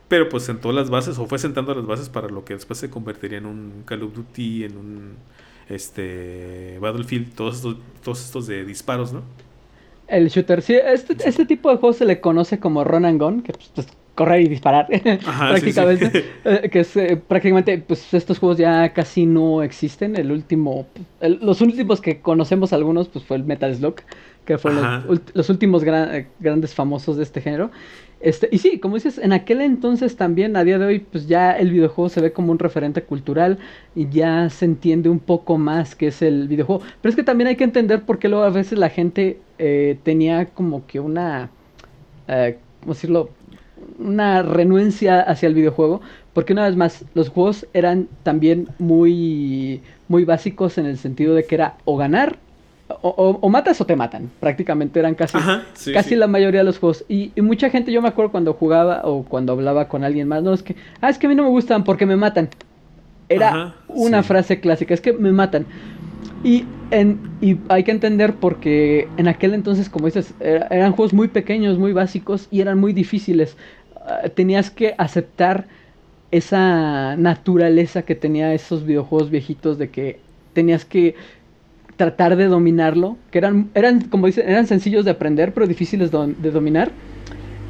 pero 0.09 0.29
pues 0.29 0.43
sentó 0.43 0.73
las 0.73 0.91
bases 0.91 1.19
o 1.19 1.27
fue 1.27 1.39
sentando 1.39 1.75
las 1.75 1.87
bases 1.87 2.09
para 2.09 2.29
lo 2.29 2.45
que 2.45 2.55
después 2.55 2.79
se 2.79 2.91
convertiría 2.91 3.39
en 3.39 3.47
un 3.47 3.83
Call 3.87 4.03
of 4.03 4.15
Duty, 4.15 4.65
en 4.65 4.77
un 4.77 5.15
este 5.69 6.79
Battlefield, 6.81 7.35
todos 7.35 7.57
estos, 7.57 7.77
todos 8.03 8.25
estos 8.25 8.47
de 8.47 8.65
disparos, 8.65 9.13
¿no? 9.13 9.23
El 10.09 10.29
shooter, 10.29 10.61
sí, 10.61 10.75
este, 10.75 11.17
este 11.25 11.47
tipo 11.47 11.71
de 11.71 11.77
juego 11.77 11.93
se 11.93 12.05
le 12.05 12.21
conoce 12.21 12.59
como 12.59 12.83
run 12.83 13.05
and 13.05 13.23
gun, 13.23 13.43
que 13.43 13.53
pues, 13.53 13.87
correr 14.21 14.43
y 14.43 14.49
disparar 14.49 14.87
prácticamente. 15.49 16.25
Eh, 16.45 16.71
que 16.71 16.81
es 16.81 16.97
eh, 16.97 17.21
prácticamente 17.29 17.77
pues 17.79 18.13
estos 18.15 18.39
juegos 18.39 18.59
ya 18.59 18.93
casi 18.93 19.27
no 19.27 19.63
existen. 19.63 20.17
El 20.17 20.33
último 20.33 20.87
los 21.21 21.61
últimos 21.61 22.01
que 22.01 22.21
conocemos 22.21 22.73
algunos 22.73 23.09
pues 23.09 23.25
fue 23.25 23.37
el 23.37 23.45
Metal 23.45 23.75
Slug 23.75 23.97
que 24.45 24.59
fueron 24.59 25.05
los, 25.35 25.51
últimos 25.51 25.83
eh, 25.85 26.27
grandes 26.39 26.75
famosos 26.75 27.17
de 27.17 27.23
este 27.23 27.41
género. 27.41 27.71
Este 28.21 28.49
y 28.51 28.59
sí 28.59 28.79
como 28.79 28.97
dices 28.97 29.19
en 29.19 29.33
aquel 29.33 29.61
entonces 29.61 30.17
también 30.17 30.57
a 30.57 30.65
día 30.65 30.79
de 30.79 30.87
hoy 30.87 30.99
pues 30.99 31.27
ya 31.27 31.53
el 31.53 31.71
videojuego 31.71 32.09
se 32.09 32.21
ve 32.21 32.33
como 32.33 32.53
un 32.53 32.59
referente 32.59 33.03
cultural 33.03 33.59
y 33.95 34.09
ya 34.09 34.49
se 34.51 34.65
entiende 34.65 35.09
un 35.09 35.21
poco 35.21 35.57
más 35.59 35.95
que 35.95 36.09
es 36.09 36.21
el 36.23 36.49
videojuego. 36.49 36.83
Pero 37.01 37.11
es 37.11 37.17
que 37.17 37.25
también 37.25 37.49
hay 37.49 37.57
que 37.57 37.65
entender 37.65 38.03
por 38.03 38.19
qué 38.19 38.29
luego 38.29 38.45
a 38.45 38.51
veces 38.51 38.79
la 38.79 38.91
gente 38.91 39.39
tenía 40.05 40.47
como 40.47 40.87
que 40.87 41.01
una 41.01 41.51
¿cómo 42.27 42.95
decirlo? 42.95 43.31
Una 43.99 44.43
renuencia 44.43 45.21
hacia 45.21 45.47
el 45.47 45.55
videojuego, 45.55 46.01
porque 46.33 46.53
una 46.53 46.67
vez 46.67 46.77
más, 46.77 47.05
los 47.15 47.29
juegos 47.29 47.67
eran 47.73 48.09
también 48.23 48.69
muy, 48.79 49.83
muy 50.09 50.25
básicos 50.25 50.79
en 50.79 50.87
el 50.87 50.99
sentido 50.99 51.35
de 51.35 51.45
que 51.45 51.55
era 51.55 51.75
o 51.85 51.97
ganar, 51.97 52.39
o, 53.03 53.49
matas 53.49 53.81
o 53.81 53.87
te 53.87 53.97
matan. 53.97 54.31
Prácticamente 54.41 54.99
eran 54.99 55.15
casi, 55.15 55.39
casi 55.93 56.17
la 56.17 56.27
mayoría 56.27 56.61
de 56.61 56.65
los 56.65 56.79
juegos. 56.79 57.05
Y, 57.09 57.33
mucha 57.37 57.71
gente, 57.71 57.93
yo 57.93 58.03
me 58.03 58.09
acuerdo 58.09 58.31
cuando 58.31 58.55
jugaba 58.55 59.03
o 59.05 59.25
cuando 59.25 59.53
hablaba 59.53 59.89
con 59.89 60.05
alguien 60.05 60.29
más, 60.29 60.43
no, 60.43 60.53
es 60.53 60.63
que, 60.63 60.77
ah, 61.01 61.11
es 61.11 61.19
que 61.19 61.27
a 61.27 61.31
mí 61.31 61.37
no 61.37 61.45
me 61.45 61.51
gustan 61.51 61.85
porque 61.85 62.07
me 62.07 62.17
matan. 62.17 62.49
Era 63.29 63.77
una 63.87 64.25
frase 64.25 64.59
clásica, 64.61 64.93
es 64.93 65.01
que 65.01 65.13
me 65.13 65.31
matan. 65.31 65.67
Y, 66.43 66.65
en, 66.91 67.21
y 67.41 67.59
hay 67.69 67.85
que 67.85 67.91
entender 67.91 68.35
porque 68.37 69.09
en 69.17 69.29
aquel 69.29 69.55
entonces, 69.55 69.89
como 69.89 70.07
dices, 70.07 70.35
eran 70.41 70.93
juegos 70.93 71.13
muy 71.13 71.29
pequeños, 71.29 71.79
muy 71.79 71.93
básicos 71.93 72.49
y 72.51 72.61
eran 72.61 72.79
muy 72.79 72.93
difíciles. 72.93 73.57
Ah, 74.07 74.29
tenías 74.35 74.71
que 74.71 74.95
aceptar 74.99 75.67
esa 76.31 77.17
naturaleza 77.17 78.03
que 78.03 78.15
tenía 78.15 78.55
esos 78.55 78.87
videojuegos 78.87 79.31
viejitos 79.31 79.79
de 79.79 79.91
que 79.91 80.21
tenías 80.53 80.85
que 80.85 81.15
tratar 81.97 82.37
de 82.37 82.47
dominarlo, 82.47 83.19
que 83.31 83.39
eran, 83.39 83.71
eran 83.75 84.03
como 84.03 84.27
dicen, 84.27 84.49
eran 84.49 84.67
sencillos 84.67 85.05
de 85.05 85.11
aprender, 85.11 85.53
pero 85.53 85.67
difíciles 85.67 86.11
de 86.11 86.51
dominar, 86.51 86.93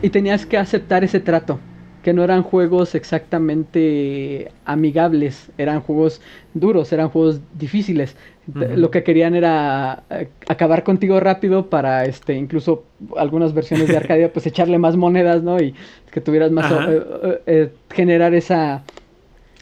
y 0.02 0.10
tenías 0.10 0.46
que 0.46 0.56
aceptar 0.56 1.02
ese 1.04 1.20
trato 1.20 1.58
que 2.02 2.12
no 2.12 2.24
eran 2.24 2.42
juegos 2.42 2.94
exactamente 2.94 4.50
amigables, 4.64 5.50
eran 5.58 5.80
juegos 5.80 6.20
duros, 6.54 6.92
eran 6.92 7.10
juegos 7.10 7.40
difíciles. 7.58 8.16
Lo 8.52 8.90
que 8.90 9.04
querían 9.04 9.36
era 9.36 10.02
eh, 10.10 10.28
acabar 10.48 10.82
contigo 10.82 11.20
rápido 11.20 11.66
para 11.66 12.04
este 12.04 12.34
incluso 12.34 12.84
algunas 13.16 13.54
versiones 13.54 13.86
de 13.86 13.96
Arcadia 13.98 14.32
pues 14.32 14.46
echarle 14.46 14.78
más 14.78 14.96
monedas, 14.96 15.42
¿no? 15.42 15.60
Y 15.60 15.74
que 16.10 16.20
tuvieras 16.20 16.50
más 16.50 16.72
eh, 16.72 17.40
eh, 17.46 17.72
generar 17.90 18.34
esa 18.34 18.82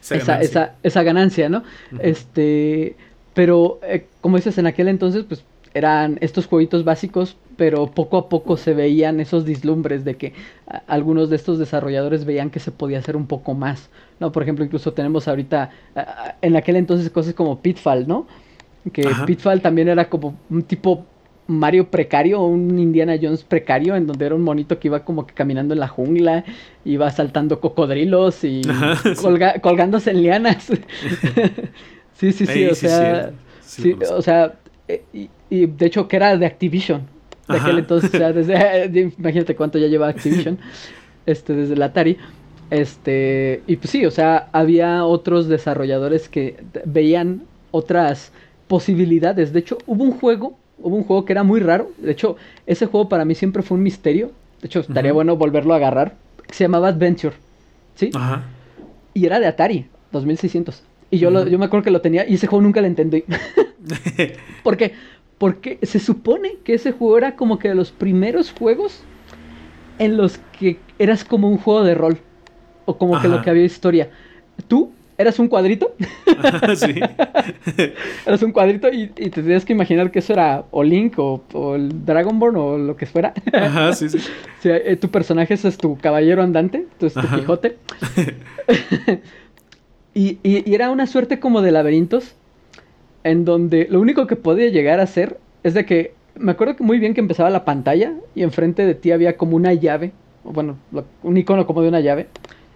esa, 0.09 0.41
esa, 0.41 0.75
esa, 0.81 1.03
ganancia, 1.03 1.49
¿no? 1.49 1.63
Este, 1.99 2.95
pero 3.35 3.79
como 4.21 4.37
dices 4.37 4.57
en 4.57 4.65
aquel 4.65 4.87
entonces 4.87 5.23
pues 5.27 5.43
eran 5.75 6.17
estos 6.21 6.47
jueguitos 6.47 6.83
básicos 6.83 7.37
pero 7.59 7.87
poco 7.87 8.17
a 8.17 8.29
poco 8.29 8.55
se 8.55 8.73
veían 8.73 9.19
esos 9.19 9.43
dislumbres 9.43 10.05
de 10.05 10.15
que 10.15 10.31
algunos 10.87 11.29
de 11.29 11.35
estos 11.35 11.59
desarrolladores 11.59 12.23
veían 12.23 12.51
que 12.51 12.61
se 12.61 12.71
podía 12.71 12.99
hacer 12.99 13.17
un 13.17 13.27
poco 13.27 13.53
más, 13.53 13.89
¿no? 14.21 14.31
Por 14.31 14.43
ejemplo, 14.43 14.63
incluso 14.63 14.93
tenemos 14.93 15.27
ahorita, 15.27 15.69
en 16.41 16.55
aquel 16.55 16.77
entonces 16.77 17.09
cosas 17.09 17.33
como 17.33 17.59
Pitfall, 17.59 18.07
¿no? 18.07 18.27
Que 18.93 19.05
Pitfall 19.25 19.59
también 19.59 19.89
era 19.89 20.07
como 20.07 20.37
un 20.49 20.63
tipo 20.63 21.05
Mario 21.47 21.91
precario, 21.91 22.41
un 22.43 22.79
Indiana 22.79 23.17
Jones 23.21 23.43
precario, 23.43 23.97
en 23.97 24.07
donde 24.07 24.25
era 24.25 24.35
un 24.35 24.41
monito 24.41 24.79
que 24.79 24.87
iba 24.87 25.03
como 25.03 25.27
que 25.27 25.33
caminando 25.33 25.73
en 25.73 25.81
la 25.81 25.89
jungla, 25.89 26.45
iba 26.85 27.11
saltando 27.11 27.59
cocodrilos 27.59 28.45
y 28.45 28.61
colgándose 29.61 30.11
en 30.11 30.21
lianas. 30.21 30.67
sí, 32.13 32.31
sí, 32.31 32.45
sí, 32.45 32.65
o 32.67 32.75
sea, 32.75 33.31
sí, 33.59 33.97
o 34.09 34.21
sea, 34.21 34.53
eh, 34.87 35.03
y 35.49 35.65
de 35.65 35.85
hecho 35.85 36.07
que 36.07 36.15
era 36.15 36.37
de 36.37 36.45
Activision, 36.45 37.18
de 37.49 37.57
aquel 37.57 37.79
entonces, 37.79 38.11
desde, 38.11 39.11
imagínate 39.17 39.55
cuánto 39.55 39.77
ya 39.77 39.87
lleva 39.87 40.07
Activision, 40.07 40.57
este, 41.25 41.53
desde 41.53 41.73
el 41.73 41.81
Atari. 41.81 42.17
Este, 42.69 43.63
y 43.65 43.77
pues 43.77 43.89
sí, 43.89 44.05
o 44.05 44.11
sea, 44.11 44.47
había 44.51 45.03
otros 45.03 45.47
desarrolladores 45.47 46.29
que 46.29 46.63
veían 46.85 47.41
otras 47.71 48.31
posibilidades. 48.67 49.51
De 49.53 49.59
hecho, 49.59 49.79
hubo 49.87 50.03
un 50.03 50.11
juego, 50.11 50.55
hubo 50.77 50.95
un 50.95 51.03
juego 51.03 51.25
que 51.25 51.33
era 51.33 51.43
muy 51.43 51.59
raro. 51.59 51.91
De 51.97 52.11
hecho, 52.11 52.37
ese 52.67 52.85
juego 52.85 53.09
para 53.09 53.25
mí 53.25 53.33
siempre 53.33 53.63
fue 53.63 53.77
un 53.77 53.83
misterio. 53.83 54.31
De 54.61 54.67
hecho, 54.67 54.81
estaría 54.81 55.13
bueno 55.13 55.35
volverlo 55.35 55.73
a 55.73 55.77
agarrar. 55.77 56.15
Se 56.51 56.63
llamaba 56.63 56.89
Adventure. 56.89 57.35
¿Sí? 57.95 58.11
Ajá. 58.13 58.43
Y 59.13 59.25
era 59.25 59.39
de 59.39 59.47
Atari, 59.47 59.87
2600. 60.11 60.83
Y 61.11 61.17
yo, 61.17 61.31
lo, 61.31 61.47
yo 61.47 61.57
me 61.57 61.65
acuerdo 61.65 61.83
que 61.83 61.91
lo 61.91 62.01
tenía 62.01 62.27
y 62.27 62.35
ese 62.35 62.45
juego 62.45 62.61
nunca 62.61 62.81
lo 62.81 62.87
entendí. 62.87 63.23
Porque 64.63 64.93
porque 65.39 65.79
se 65.81 65.99
supone 65.99 66.57
que 66.63 66.75
ese 66.75 66.91
juego 66.91 67.17
era 67.17 67.35
como 67.35 67.57
que 67.57 67.69
de 67.69 67.75
los 67.75 67.91
primeros 67.91 68.51
juegos 68.51 69.01
en 69.97 70.17
los 70.17 70.39
que 70.59 70.77
eras 70.99 71.23
como 71.23 71.49
un 71.49 71.57
juego 71.57 71.83
de 71.83 71.95
rol. 71.95 72.19
O 72.85 72.97
como 72.97 73.21
que 73.21 73.27
lo 73.27 73.41
que 73.41 73.49
había 73.49 73.63
historia. 73.63 74.09
Tú 74.67 74.91
eras 75.17 75.39
un 75.39 75.47
cuadrito. 75.47 75.95
sí. 76.75 76.95
eras 78.25 78.41
un 78.41 78.51
cuadrito 78.51 78.89
y, 78.91 79.07
te 79.07 79.29
tenías 79.29 79.63
que 79.63 79.73
imaginar 79.73 80.11
que 80.11 80.19
eso 80.19 80.33
era 80.33 80.65
o 80.71 80.83
Link 80.83 81.17
o, 81.17 81.43
el 81.75 82.05
Dragonborn 82.05 82.55
o 82.57 82.77
lo 82.77 82.97
que 82.97 83.05
fuera. 83.05 83.33
Ajá, 83.53 83.93
sí, 83.93 84.09
sí. 84.09 84.19
Eh, 84.63 84.97
tu 84.97 85.09
personaje 85.09 85.53
es 85.53 85.77
tu 85.77 85.97
caballero 85.97 86.43
andante, 86.43 86.85
tu, 86.99 87.09
tu 87.09 87.21
Quijote. 87.21 87.77
y, 90.13 90.37
y, 90.43 90.73
era 90.73 90.89
una 90.91 91.07
suerte 91.07 91.39
como 91.39 91.61
de 91.61 91.71
laberintos 91.71 92.35
en 93.23 93.45
donde 93.45 93.87
lo 93.89 93.99
único 93.99 94.27
que 94.27 94.35
podía 94.35 94.69
llegar 94.69 94.99
a 94.99 95.07
ser 95.07 95.39
es 95.63 95.73
de 95.73 95.85
que 95.85 96.13
me 96.35 96.51
acuerdo 96.51 96.75
que 96.75 96.83
muy 96.83 96.99
bien 96.99 97.13
que 97.13 97.19
empezaba 97.19 97.49
la 97.49 97.65
pantalla 97.65 98.13
y 98.33 98.43
enfrente 98.43 98.85
de 98.85 98.95
ti 98.95 99.11
había 99.11 99.37
como 99.37 99.55
una 99.55 99.73
llave, 99.73 100.13
bueno, 100.43 100.77
un 101.23 101.37
icono 101.37 101.67
como 101.67 101.81
de 101.81 101.89
una 101.89 101.99
llave, 101.99 102.27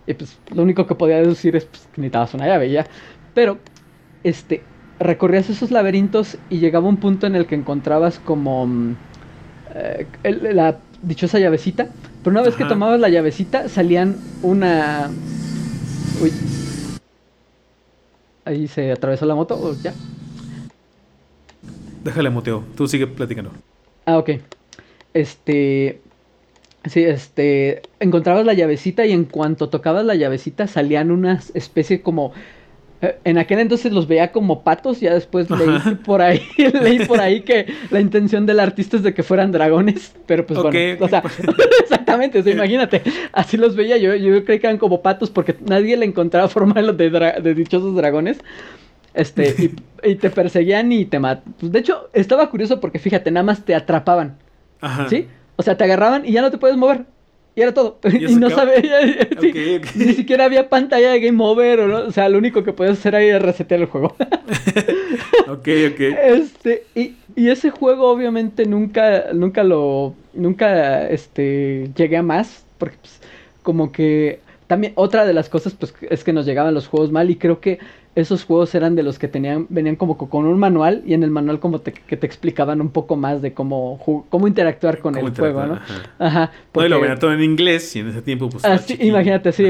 y 0.06 0.14
pues 0.14 0.38
lo 0.54 0.64
único 0.64 0.86
que 0.86 0.96
podía 0.96 1.18
deducir 1.18 1.56
es 1.56 1.66
pues, 1.66 1.88
que 1.94 2.02
necesitabas 2.02 2.34
una 2.34 2.48
llave 2.48 2.70
ya. 2.70 2.86
Pero, 3.34 3.58
este, 4.24 4.62
recorrías 5.00 5.50
esos 5.50 5.72
laberintos 5.72 6.38
y 6.50 6.60
llegaba 6.60 6.88
un 6.88 6.98
punto 6.98 7.26
en 7.26 7.36
el 7.36 7.46
que 7.46 7.56
encontrabas 7.56 8.20
como 8.20 8.68
mm, 8.68 8.96
eh, 9.76 10.08
la 10.54 10.78
dichosa 11.02 11.40
llavecita, 11.40 11.88
pero 12.24 12.32
una 12.32 12.42
vez 12.42 12.56
que 12.56 12.66
tomabas 12.66 13.00
la 13.00 13.10
llavecita 13.10 13.70
salían 13.70 14.18
una... 14.42 15.10
Uy. 16.22 16.32
Ahí 18.46 18.68
se 18.68 18.92
atravesó 18.92 19.26
la 19.26 19.36
moto, 19.36 19.56
¿o 19.56 19.74
ya? 19.82 19.94
Déjale 22.04 22.30
muteo, 22.30 22.64
tú 22.76 22.88
sigue 22.88 23.08
platicando. 23.08 23.52
Ah, 24.06 24.18
ok. 24.18 24.32
Este. 25.14 26.02
Sí, 26.86 27.04
este. 27.04 27.82
Encontrabas 28.00 28.46
la 28.46 28.54
llavecita 28.54 29.06
y 29.06 29.14
en 29.14 29.26
cuanto 29.26 29.70
tocabas 29.70 30.06
la 30.06 30.16
llavecita 30.16 30.68
salían 30.68 31.12
unas 31.12 31.56
especies 31.56 32.02
como. 32.02 32.34
Eh, 33.02 33.18
en 33.24 33.38
aquel 33.38 33.60
entonces 33.60 33.92
los 33.92 34.08
veía 34.08 34.32
como 34.32 34.64
patos, 34.64 35.00
ya 35.00 35.14
después 35.14 35.50
leí 35.50 35.96
por 36.06 36.22
ahí, 36.22 36.42
leí 36.82 37.06
por 37.06 37.20
ahí 37.20 37.42
que 37.42 37.68
la 37.90 38.00
intención 38.00 38.46
del 38.46 38.60
artista 38.62 38.96
es 38.96 39.04
de 39.04 39.14
que 39.14 39.24
fueran 39.24 39.52
dragones, 39.52 40.14
pero 40.26 40.46
pues 40.46 40.62
bueno, 40.62 41.06
o 41.06 41.10
sea, 41.10 41.22
exactamente, 41.82 42.40
imagínate, 42.50 43.02
así 43.34 43.58
los 43.58 43.76
veía 43.76 43.98
yo, 43.98 44.16
yo 44.16 44.46
creí 44.46 44.60
que 44.60 44.68
eran 44.68 44.78
como 44.78 45.02
patos 45.02 45.30
porque 45.30 45.58
nadie 45.68 45.98
le 45.98 46.06
encontraba 46.06 46.48
forma 46.48 46.82
de, 46.82 47.10
de 47.44 47.54
dichosos 47.54 47.94
dragones, 47.94 48.38
este, 49.14 49.72
y, 50.04 50.16
te 50.16 50.30
perseguían 50.30 50.92
y 50.92 51.06
te 51.06 51.20
mataban. 51.20 51.54
Pues, 51.60 51.72
de 51.72 51.80
hecho, 51.80 52.10
estaba 52.14 52.50
curioso 52.50 52.80
porque 52.80 53.00
fíjate, 53.00 53.32
nada 53.32 53.44
más 53.44 53.64
te 53.64 53.76
atrapaban. 53.76 54.38
Ajá. 54.82 55.08
¿Sí? 55.10 55.28
O 55.56 55.64
sea, 55.64 55.78
te 55.78 55.84
agarraban 55.84 56.26
y 56.26 56.32
ya 56.32 56.42
no 56.42 56.52
te 56.52 56.58
puedes 56.58 56.78
mover. 56.78 57.06
Y 57.56 57.62
era 57.62 57.74
todo. 57.74 58.00
Y, 58.12 58.36
no 58.36 58.50
sabía. 58.50 59.00
Ni 59.96 60.14
siquiera 60.14 60.46
había 60.46 60.70
pantalla 60.70 61.12
de 61.12 61.20
game 61.20 61.44
over. 61.44 61.82
O, 61.82 61.88
no, 61.88 61.98
o 62.08 62.12
sea, 62.12 62.30
lo 62.30 62.38
único 62.38 62.64
que 62.64 62.74
podías 62.74 62.98
hacer 62.98 63.16
era 63.16 63.40
resetear 63.40 63.82
el 63.82 63.88
juego. 63.88 64.16
ok, 65.48 65.68
ok. 65.92 66.00
Este, 66.00 66.86
y, 66.96 67.14
y, 67.36 67.50
ese 67.50 67.70
juego, 67.70 68.10
obviamente, 68.10 68.66
nunca, 68.66 69.26
nunca 69.34 69.64
lo. 69.64 70.16
Nunca 70.34 71.08
este, 71.08 71.92
llegué 71.96 72.18
a 72.18 72.24
más. 72.24 72.66
Porque, 72.80 72.98
pues, 73.00 73.22
como 73.62 73.92
que. 73.92 74.40
También, 74.66 74.94
otra 74.96 75.26
de 75.26 75.34
las 75.34 75.50
cosas, 75.50 75.74
pues, 75.74 75.94
es 76.10 76.24
que 76.24 76.34
nos 76.34 76.48
llegaban 76.48 76.74
los 76.74 76.88
juegos 76.88 77.12
mal. 77.12 77.30
Y 77.30 77.36
creo 77.36 77.60
que 77.60 77.78
esos 78.16 78.44
juegos 78.44 78.76
eran 78.76 78.96
de 78.96 79.02
los 79.02 79.18
que 79.18 79.28
tenían, 79.28 79.66
venían 79.70 79.96
como 79.96 80.18
con 80.18 80.46
un 80.46 80.60
manual 80.60 81.02
y 81.06 81.14
en 81.14 81.24
el 81.24 81.32
manual 81.32 81.60
como 81.60 81.80
te, 81.80 81.94
que 81.94 82.16
te 82.16 82.28
explicaban 82.28 82.80
un 82.80 82.90
poco 82.90 83.16
más 83.16 83.42
de 83.42 83.54
cómo, 83.54 84.26
cómo 84.30 84.48
interactuar 84.48 85.00
con 85.00 85.18
el 85.18 85.32
juego, 85.32 85.66
¿no? 85.66 85.80
Ajá. 86.20 86.52
porque... 86.72 86.90
lo 86.90 87.00
venían 87.00 87.20
todo 87.20 87.34
en 87.34 87.42
inglés 87.42 87.96
y 87.96 88.00
en 88.00 88.10
ese 88.10 88.22
tiempo 88.22 88.50
pues... 88.50 88.64
Ah, 88.66 88.80
imagínate, 89.00 89.52
sí, 89.52 89.66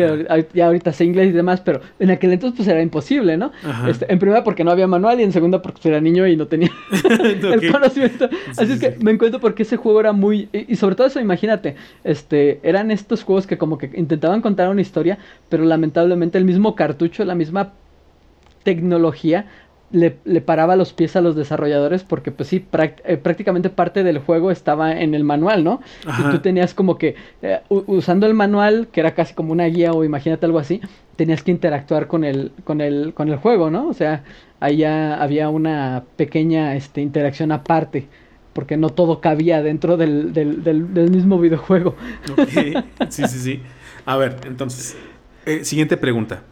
ya 0.54 0.66
ahorita 0.66 0.92
sé 0.92 1.06
inglés 1.06 1.30
y 1.30 1.32
demás, 1.32 1.62
pero 1.62 1.80
en 2.00 2.12
aquel 2.12 2.34
entonces 2.34 2.58
pues 2.58 2.68
era 2.68 2.82
imposible, 2.82 3.38
¿no? 3.38 3.52
Este, 3.88 4.12
en 4.12 4.20
primera 4.20 4.44
porque 4.44 4.64
no 4.64 4.72
había 4.72 4.88
manual 4.88 5.20
y 5.20 5.24
en 5.24 5.32
segunda 5.32 5.62
porque 5.62 5.80
pues, 5.82 5.86
era 5.86 6.02
niño 6.02 6.28
y 6.28 6.36
no 6.36 6.48
tenía 6.48 6.72
el 7.10 7.72
conocimiento. 7.72 8.30
Así 8.58 8.74
es 8.74 8.80
que 8.80 8.98
me 9.00 9.12
encuentro 9.12 9.40
porque 9.40 9.64
ese 9.64 9.78
juego 9.78 10.02
era 10.02 10.12
muy... 10.12 10.50
Y, 10.52 10.74
y, 10.74 10.76
sobre 10.76 10.96
todo 10.96 11.08
eso, 11.08 11.22
imagínate, 11.22 11.76
este, 12.04 12.60
eran 12.64 12.92
estos 12.92 13.24
juegos 13.24 13.48
que 13.48 13.58
como 13.58 13.78
que 13.78 13.90
intentaban 13.96 14.42
contar 14.42 14.70
una 14.70 14.82
historia, 14.82 15.18
pero 15.48 15.64
lamentablemente 15.64 16.38
el 16.38 16.46
mismo 16.46 16.76
cartucho, 16.76 17.24
la 17.24 17.36
misma 17.36 17.72
tecnología 18.64 19.46
le, 19.94 20.42
paraba 20.42 20.76
los 20.76 20.92
pies 20.92 21.16
a 21.16 21.22
los 21.22 21.36
desarrolladores 21.36 22.04
porque 22.04 22.32
pues 22.32 22.50
sí, 22.50 22.66
eh, 23.06 23.18
prácticamente 23.18 23.70
parte 23.70 24.04
del 24.04 24.18
juego 24.18 24.50
estaba 24.50 24.92
en 25.00 25.14
el 25.14 25.24
manual, 25.24 25.64
¿no? 25.64 25.82
Y 26.20 26.32
tú 26.32 26.40
tenías 26.40 26.74
como 26.74 26.98
que, 26.98 27.16
eh, 27.44 27.60
usando 27.70 28.26
el 28.26 28.34
manual, 28.34 28.88
que 28.92 29.02
era 29.02 29.14
casi 29.14 29.36
como 29.36 29.52
una 29.52 29.66
guía 29.66 29.94
o 29.94 30.04
imagínate 30.04 30.48
algo 30.48 30.58
así, 30.58 30.82
tenías 31.16 31.44
que 31.44 31.52
interactuar 31.52 32.08
con 32.08 32.24
el, 32.24 32.52
con 32.64 32.82
el, 32.82 33.14
con 33.14 33.30
el 33.30 33.36
juego, 33.36 33.70
¿no? 33.70 33.88
O 33.88 33.94
sea, 33.94 34.24
ahí 34.60 34.78
ya 34.78 35.22
había 35.22 35.50
una 35.50 36.04
pequeña 36.16 36.76
este, 36.76 37.02
interacción 37.02 37.52
aparte 37.52 38.08
porque 38.54 38.78
no 38.78 38.90
todo 38.90 39.22
cabía 39.22 39.62
dentro 39.62 39.98
del, 39.98 40.34
del, 40.34 41.12
mismo 41.12 41.40
videojuego. 41.40 41.96
Sí, 43.10 43.28
sí, 43.28 43.40
sí. 43.40 43.62
A 44.06 44.18
ver, 44.18 44.38
entonces, 44.46 44.96
eh, 45.46 45.64
siguiente 45.66 45.98
pregunta. 45.98 46.44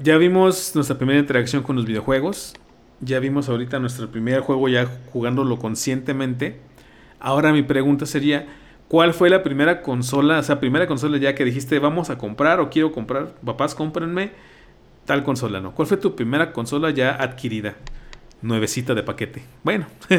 Ya 0.00 0.16
vimos 0.16 0.74
nuestra 0.74 0.96
primera 0.96 1.18
interacción 1.18 1.62
con 1.62 1.76
los 1.76 1.84
videojuegos. 1.84 2.54
Ya 3.00 3.18
vimos 3.18 3.48
ahorita 3.48 3.78
nuestro 3.78 4.10
primer 4.10 4.40
juego 4.40 4.68
ya 4.68 4.88
jugándolo 5.12 5.58
conscientemente. 5.58 6.60
Ahora 7.20 7.52
mi 7.52 7.62
pregunta 7.62 8.06
sería, 8.06 8.46
¿cuál 8.88 9.12
fue 9.12 9.28
la 9.28 9.42
primera 9.42 9.82
consola, 9.82 10.38
o 10.38 10.42
sea, 10.42 10.60
primera 10.60 10.86
consola 10.86 11.18
ya 11.18 11.34
que 11.34 11.44
dijiste 11.44 11.78
vamos 11.78 12.10
a 12.10 12.18
comprar 12.18 12.60
o 12.60 12.70
quiero 12.70 12.92
comprar, 12.92 13.34
papás 13.44 13.74
cómprenme 13.74 14.30
tal 15.04 15.24
consola, 15.24 15.60
¿no? 15.60 15.74
¿Cuál 15.74 15.88
fue 15.88 15.96
tu 15.96 16.14
primera 16.14 16.52
consola 16.52 16.90
ya 16.90 17.14
adquirida? 17.14 17.74
nuevecita 18.42 18.94
de 18.94 19.02
paquete. 19.02 19.42
Bueno. 19.62 19.86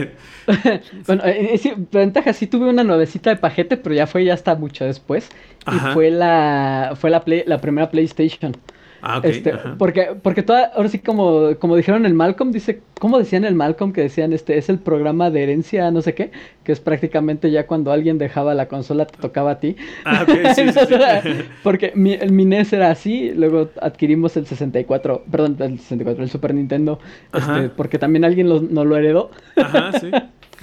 bueno, 1.08 1.24
eh, 1.26 1.60
eh, 1.62 1.76
ventaja, 1.92 2.34
sí 2.34 2.48
tuve 2.48 2.70
una 2.70 2.84
nuevecita 2.84 3.30
de 3.30 3.36
paquete, 3.36 3.78
pero 3.78 3.94
ya 3.94 4.08
fue 4.08 4.24
ya 4.24 4.34
hasta 4.34 4.56
mucho 4.56 4.86
después. 4.86 5.30
Y 5.68 5.78
fue 5.94 6.10
la 6.10 6.94
fue 6.96 7.10
la, 7.10 7.24
la 7.46 7.58
primera 7.60 7.92
PlayStation. 7.92 8.56
Ah, 9.06 9.20
este, 9.22 9.54
porque, 9.78 10.16
porque 10.22 10.44
toda, 10.44 10.72
ahora 10.76 10.88
sí 10.88 10.98
como, 11.00 11.58
como 11.60 11.76
dijeron 11.76 12.06
el 12.06 12.14
Malcolm, 12.14 12.54
dice, 12.54 12.80
¿cómo 13.00 13.20
decían 13.20 13.44
el 13.44 13.54
Malcolm? 13.54 13.92
Que 13.92 14.00
decían, 14.00 14.32
este, 14.32 14.58
es 14.58 14.70
el 14.70 14.80
programa 14.80 15.30
de 15.30 15.44
herencia, 15.44 15.92
no 15.92 16.02
sé 16.02 16.14
qué, 16.14 16.32
que 16.64 16.72
es 16.72 16.80
prácticamente 16.80 17.52
ya 17.52 17.68
cuando 17.68 17.92
alguien 17.92 18.18
dejaba 18.18 18.54
la 18.54 18.70
consola 18.70 19.06
te 19.06 19.18
tocaba 19.18 19.52
a 19.52 19.60
ti. 19.60 19.76
Ah, 20.06 20.26
sí, 20.56 20.64
porque 21.64 21.92
mi, 21.96 22.14
el 22.14 22.34
NES 22.48 22.72
era 22.72 22.92
así, 22.92 23.34
luego 23.36 23.72
adquirimos 23.82 24.38
el 24.38 24.46
64, 24.46 25.26
perdón, 25.30 25.58
el 25.60 25.80
64, 25.80 26.24
el 26.24 26.30
Super 26.30 26.54
Nintendo, 26.54 27.00
este, 27.34 27.68
porque 27.76 28.00
también 28.00 28.24
alguien 28.24 28.48
lo, 28.48 28.62
no 28.62 28.86
lo 28.86 28.96
heredó. 28.96 29.32
Ajá, 29.58 30.00
sí. 30.00 30.12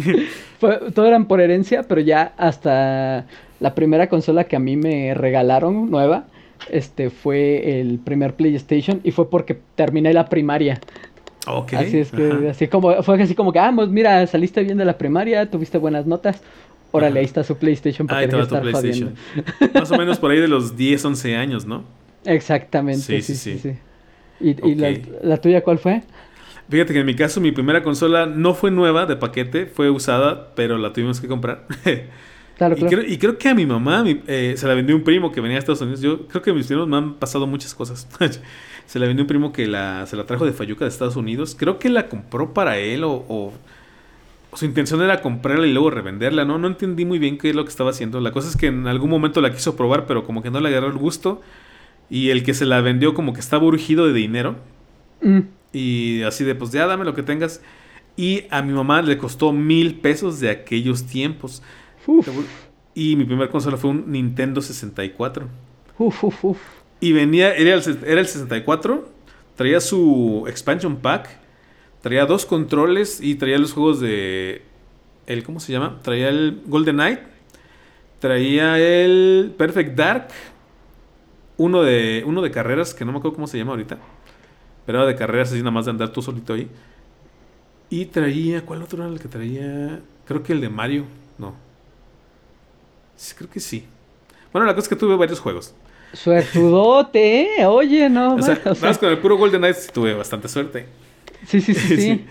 todo 0.95 1.07
eran 1.07 1.26
por 1.26 1.43
herencia, 1.43 1.82
pero 1.82 2.01
ya 2.01 2.32
hasta 2.38 3.26
la 3.61 3.74
primera 3.74 4.09
consola 4.09 4.45
que 4.45 4.57
a 4.57 4.61
mí 4.61 4.78
me 4.78 5.12
regalaron 5.12 5.91
nueva, 5.91 6.24
este 6.69 7.11
fue 7.11 7.81
el 7.81 7.99
primer 7.99 8.35
PlayStation 8.35 9.01
y 9.05 9.11
fue 9.13 9.31
porque 9.31 9.59
terminé 9.75 10.13
la 10.13 10.29
primaria. 10.29 10.81
Okay, 11.47 11.79
así 11.79 11.99
es 11.99 12.11
que, 12.11 12.49
así 12.51 12.69
como, 12.69 13.03
fue 13.03 13.21
así 13.23 13.35
como 13.35 13.53
que, 13.53 13.59
ah, 13.59 13.73
pues 13.75 13.89
mira, 13.89 14.27
saliste 14.27 14.63
bien 14.63 14.79
de 14.79 14.85
la 14.85 14.99
primaria, 14.99 15.51
tuviste 15.51 15.79
buenas 15.79 16.07
notas. 16.07 16.43
Órale, 16.93 17.21
ahí 17.21 17.25
está 17.25 17.45
su 17.45 17.57
PlayStation 17.57 18.07
para 18.07 18.29
que 18.29 18.39
estar 18.39 18.63
PlayStation. 18.63 19.15
Más 19.75 19.91
o 19.91 19.97
menos 19.97 20.19
por 20.19 20.33
ahí 20.33 20.41
de 20.41 20.49
los 20.49 20.77
10, 20.77 21.05
11 21.05 21.37
años, 21.37 21.65
¿no? 21.65 21.85
Exactamente. 22.25 23.23
Sí, 23.23 23.35
sí, 23.35 23.59
sí. 23.59 23.73
¿Y, 24.41 24.75
la, 25.23 25.37
tuya 25.37 25.63
cuál 25.63 25.79
fue? 25.79 26.03
Fíjate 26.69 26.93
que 26.93 27.01
en 27.01 27.07
mi 27.07 27.15
caso 27.15 27.41
mi 27.41 27.53
primera 27.53 27.83
consola 27.83 28.27
no 28.27 28.55
fue 28.55 28.71
nueva 28.71 29.07
de 29.07 29.17
paquete, 29.17 29.67
fue 29.67 29.91
usada, 29.91 30.55
pero 30.55 30.79
la 30.79 30.93
tuvimos 30.93 31.21
que 31.21 31.29
comprar. 31.29 31.67
y, 33.07 33.17
Creo, 33.19 33.39
que 33.39 33.49
a 33.49 33.55
mi 33.55 33.65
mamá 33.65 34.05
eh, 34.07 34.55
se 34.57 34.67
la 34.67 34.75
vendió 34.75 34.95
un 34.95 35.03
primo 35.03 35.33
que 35.33 35.41
venía 35.41 35.57
a 35.57 35.61
Estados 35.61 35.81
Unidos. 35.81 36.01
Yo 36.01 36.27
creo 36.29 36.43
que 36.43 36.51
a 36.51 36.55
mis 36.55 36.67
primos 36.67 36.87
me 36.87 36.97
han 36.97 37.15
pasado 37.15 37.47
muchas 37.47 37.75
cosas. 37.75 38.07
se 38.87 38.99
la 38.99 39.07
vendió 39.07 39.23
un 39.23 39.29
primo 39.29 39.53
que 39.53 39.67
la, 39.67 40.07
se 40.07 40.17
la 40.17 40.27
trajo 40.27 40.45
de 40.45 40.53
Fayuca 40.53 40.85
de 40.85 40.91
Estados 40.91 41.17
Unidos. 41.17 41.57
Creo 41.59 41.79
que 41.79 41.89
la 41.89 42.09
compró 42.09 42.53
para 42.53 42.79
él 42.79 43.03
o, 43.05 43.53
su 44.53 44.65
intención 44.65 45.01
era 45.01 45.23
comprarla 45.23 45.67
y 45.67 45.73
luego 45.73 45.91
revenderla. 45.91 46.45
No, 46.45 46.59
no 46.59 46.67
entendí 46.67 47.05
muy 47.05 47.19
bien 47.19 47.39
qué 47.39 47.51
es 47.51 47.57
lo 47.57 47.65
que 47.65 47.71
estaba 47.71 47.91
haciendo. 47.91 48.21
La 48.21 48.33
cosa 48.33 48.49
es 48.49 48.57
que 48.57 48.67
en 48.67 48.87
algún 48.89 49.09
momento 49.09 49.41
la 49.41 49.53
quiso 49.53 49.77
probar, 49.77 50.07
pero 50.07 50.25
como 50.25 50.43
que 50.43 50.51
no 50.51 50.61
le 50.61 50.69
agarró 50.69 50.89
el 50.89 50.99
gusto. 50.99 51.41
Y 52.11 52.31
el 52.31 52.43
que 52.43 52.53
se 52.53 52.67
la 52.67 52.81
vendió 52.81 53.15
como 53.15 53.33
que 53.33 53.41
estaba 53.41 53.65
urgido 53.65 54.07
de 54.07 54.13
dinero. 54.13 54.57
Mm. 55.23 55.41
Y 55.73 56.23
así 56.23 56.45
de, 56.45 56.57
pues 56.57 56.73
ya 56.73 56.87
dame 56.87 57.05
lo 57.05 57.15
que 57.15 57.23
tengas. 57.23 57.63
Y 58.17 58.43
a 58.51 58.61
mi 58.61 58.73
mamá 58.73 59.03
le 59.03 59.17
costó 59.17 59.53
mil 59.53 59.95
pesos 59.95 60.41
de 60.41 60.51
aquellos 60.51 61.07
tiempos. 61.07 61.63
Y 62.94 63.16
mi 63.16 63.24
primera 63.24 63.51
consola 63.51 63.76
fue 63.76 63.90
un 63.90 64.11
Nintendo 64.11 64.61
64. 64.61 65.46
Y 67.01 67.12
venía, 67.12 67.55
era 67.55 67.74
el, 67.74 67.98
era 68.05 68.20
el 68.20 68.26
64, 68.26 69.09
traía 69.57 69.80
su 69.80 70.44
expansion 70.48 70.96
pack, 70.96 71.30
traía 72.03 72.26
dos 72.26 72.44
controles 72.44 73.20
y 73.20 73.36
traía 73.36 73.59
los 73.59 73.72
juegos 73.72 74.01
de... 74.01 74.62
El, 75.26 75.42
¿Cómo 75.44 75.61
se 75.61 75.72
llama? 75.72 75.98
Traía 76.03 76.28
el 76.28 76.62
Golden 76.66 76.96
Knight, 76.96 77.20
traía 78.18 78.78
el 78.78 79.55
Perfect 79.57 79.96
Dark, 79.96 80.28
uno 81.57 81.82
de, 81.82 82.22
uno 82.26 82.42
de 82.42 82.51
carreras, 82.51 82.92
que 82.94 83.05
no 83.05 83.12
me 83.12 83.18
acuerdo 83.18 83.36
cómo 83.36 83.46
se 83.46 83.57
llama 83.57 83.72
ahorita, 83.72 83.98
pero 84.84 84.98
era 84.98 85.07
de 85.07 85.14
carreras 85.14 85.51
así 85.53 85.59
nada 85.59 85.70
más 85.70 85.84
de 85.86 85.92
andar 85.92 86.11
tú 86.11 86.20
solito 86.20 86.55
ahí. 86.55 86.68
Y 87.88 88.07
traía, 88.07 88.64
¿cuál 88.64 88.82
otro 88.82 89.03
era 89.03 89.12
el 89.12 89.20
que 89.20 89.28
traía? 89.28 90.01
Creo 90.26 90.42
que 90.42 90.53
el 90.53 90.61
de 90.61 90.68
Mario, 90.68 91.05
no. 91.38 91.55
Creo 93.37 93.51
que 93.51 93.61
sí. 93.61 93.85
Bueno, 94.53 94.66
la 94.66 94.75
cosa 94.75 94.87
es 94.87 94.89
que 94.89 94.97
tuve 94.97 95.16
varios 95.16 95.41
juegos. 95.41 95.75
Suertudote, 96.12 97.61
¿eh? 97.61 97.66
Oye, 97.66 98.09
no. 98.09 98.35
O 98.37 98.43
sea, 98.43 98.61
más 98.83 98.99
con 98.99 99.09
el 99.11 99.18
puro 99.18 99.37
Golden 99.37 99.61
Knight 99.61 99.77
tuve 99.93 100.14
bastante 100.14 100.49
suerte. 100.49 100.87
Sí, 101.47 101.61
sí, 101.61 101.75
sí, 101.75 101.97
sí. 102.01 102.25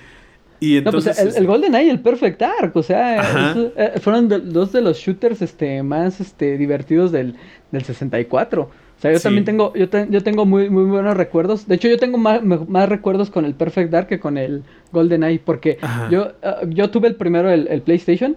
Y 0.62 0.82
pues, 0.82 1.08
entonces, 1.08 1.36
el, 1.38 1.48
Golden 1.48 1.70
Knight 1.70 1.88
y 1.88 1.90
el 1.90 2.02
Perfect 2.02 2.42
Dark, 2.42 2.72
o 2.76 2.84
sea, 2.84 3.64
eh, 3.78 3.94
fueron 4.02 4.28
dos 4.28 4.74
de 4.74 4.82
los 4.82 4.98
shooters 4.98 5.42
este, 5.42 5.82
más 5.84 6.20
este, 6.20 6.58
divertidos 6.58 7.14
del, 7.14 7.36
del 7.72 7.84
64. 7.86 8.64
O 8.64 9.02
sea, 9.02 9.14
yo 9.14 9.22
también 9.22 9.46
tengo, 9.46 9.74
yo, 9.74 9.88
yo 10.10 10.22
tengo 10.22 10.46
muy, 10.46 10.70
muy 10.70 10.84
buenos 10.84 11.16
recuerdos. 11.16 11.66
De 11.66 11.76
hecho, 11.76 11.88
yo 11.88 11.98
tengo 11.98 12.18
más, 12.18 12.44
más 12.44 12.90
recuerdos 12.90 13.30
con 13.30 13.46
el 13.46 13.54
Perfect 13.54 13.90
Dark 13.90 14.08
que 14.08 14.20
con 14.20 14.38
el 14.38 14.64
Golden 14.92 15.22
Knight, 15.22 15.42
porque 15.44 15.78
yo, 16.12 16.34
eh, 16.42 16.56
yo 16.68 16.90
tuve 16.90 17.08
el 17.08 17.16
primero 17.16 17.50
el, 17.50 17.70
el 17.70 17.82
PlayStation 17.82 18.36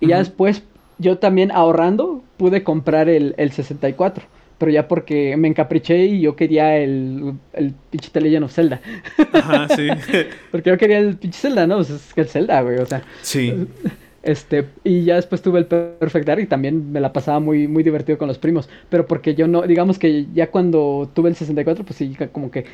y 0.00 0.08
ya 0.08 0.18
después 0.18 0.64
yo 1.00 1.18
también 1.18 1.50
ahorrando 1.50 2.22
pude 2.36 2.62
comprar 2.62 3.08
el, 3.08 3.34
el 3.38 3.50
64. 3.50 4.24
Pero 4.58 4.72
ya 4.72 4.88
porque 4.88 5.38
me 5.38 5.48
encapriché 5.48 6.04
y 6.04 6.20
yo 6.20 6.36
quería 6.36 6.76
el, 6.76 7.32
el 7.54 7.74
pinche 7.88 8.10
The 8.12 8.20
Legend 8.20 8.44
of 8.44 8.52
Zelda. 8.52 8.82
Ajá, 9.32 9.68
sí. 9.74 9.88
porque 10.50 10.68
yo 10.68 10.76
quería 10.76 10.98
el 10.98 11.16
pinche 11.16 11.40
Zelda, 11.40 11.66
¿no? 11.66 11.76
Pues 11.76 11.88
es 11.88 12.12
que 12.12 12.20
el 12.20 12.28
Zelda, 12.28 12.60
güey, 12.60 12.76
o 12.76 12.84
sea. 12.84 13.02
Sí. 13.22 13.54
Este, 14.22 14.66
y 14.84 15.04
ya 15.04 15.14
después 15.14 15.40
tuve 15.40 15.60
el 15.60 15.64
Perfect 15.64 16.26
Dark 16.26 16.42
y 16.42 16.46
también 16.46 16.92
me 16.92 17.00
la 17.00 17.10
pasaba 17.10 17.40
muy, 17.40 17.68
muy 17.68 17.82
divertido 17.82 18.18
con 18.18 18.28
los 18.28 18.36
primos. 18.36 18.68
Pero 18.90 19.06
porque 19.06 19.34
yo 19.34 19.48
no, 19.48 19.62
digamos 19.62 19.98
que 19.98 20.26
ya 20.34 20.50
cuando 20.50 21.08
tuve 21.14 21.30
el 21.30 21.36
64, 21.36 21.82
pues 21.84 21.96
sí, 21.96 22.14
como 22.30 22.50
que. 22.50 22.66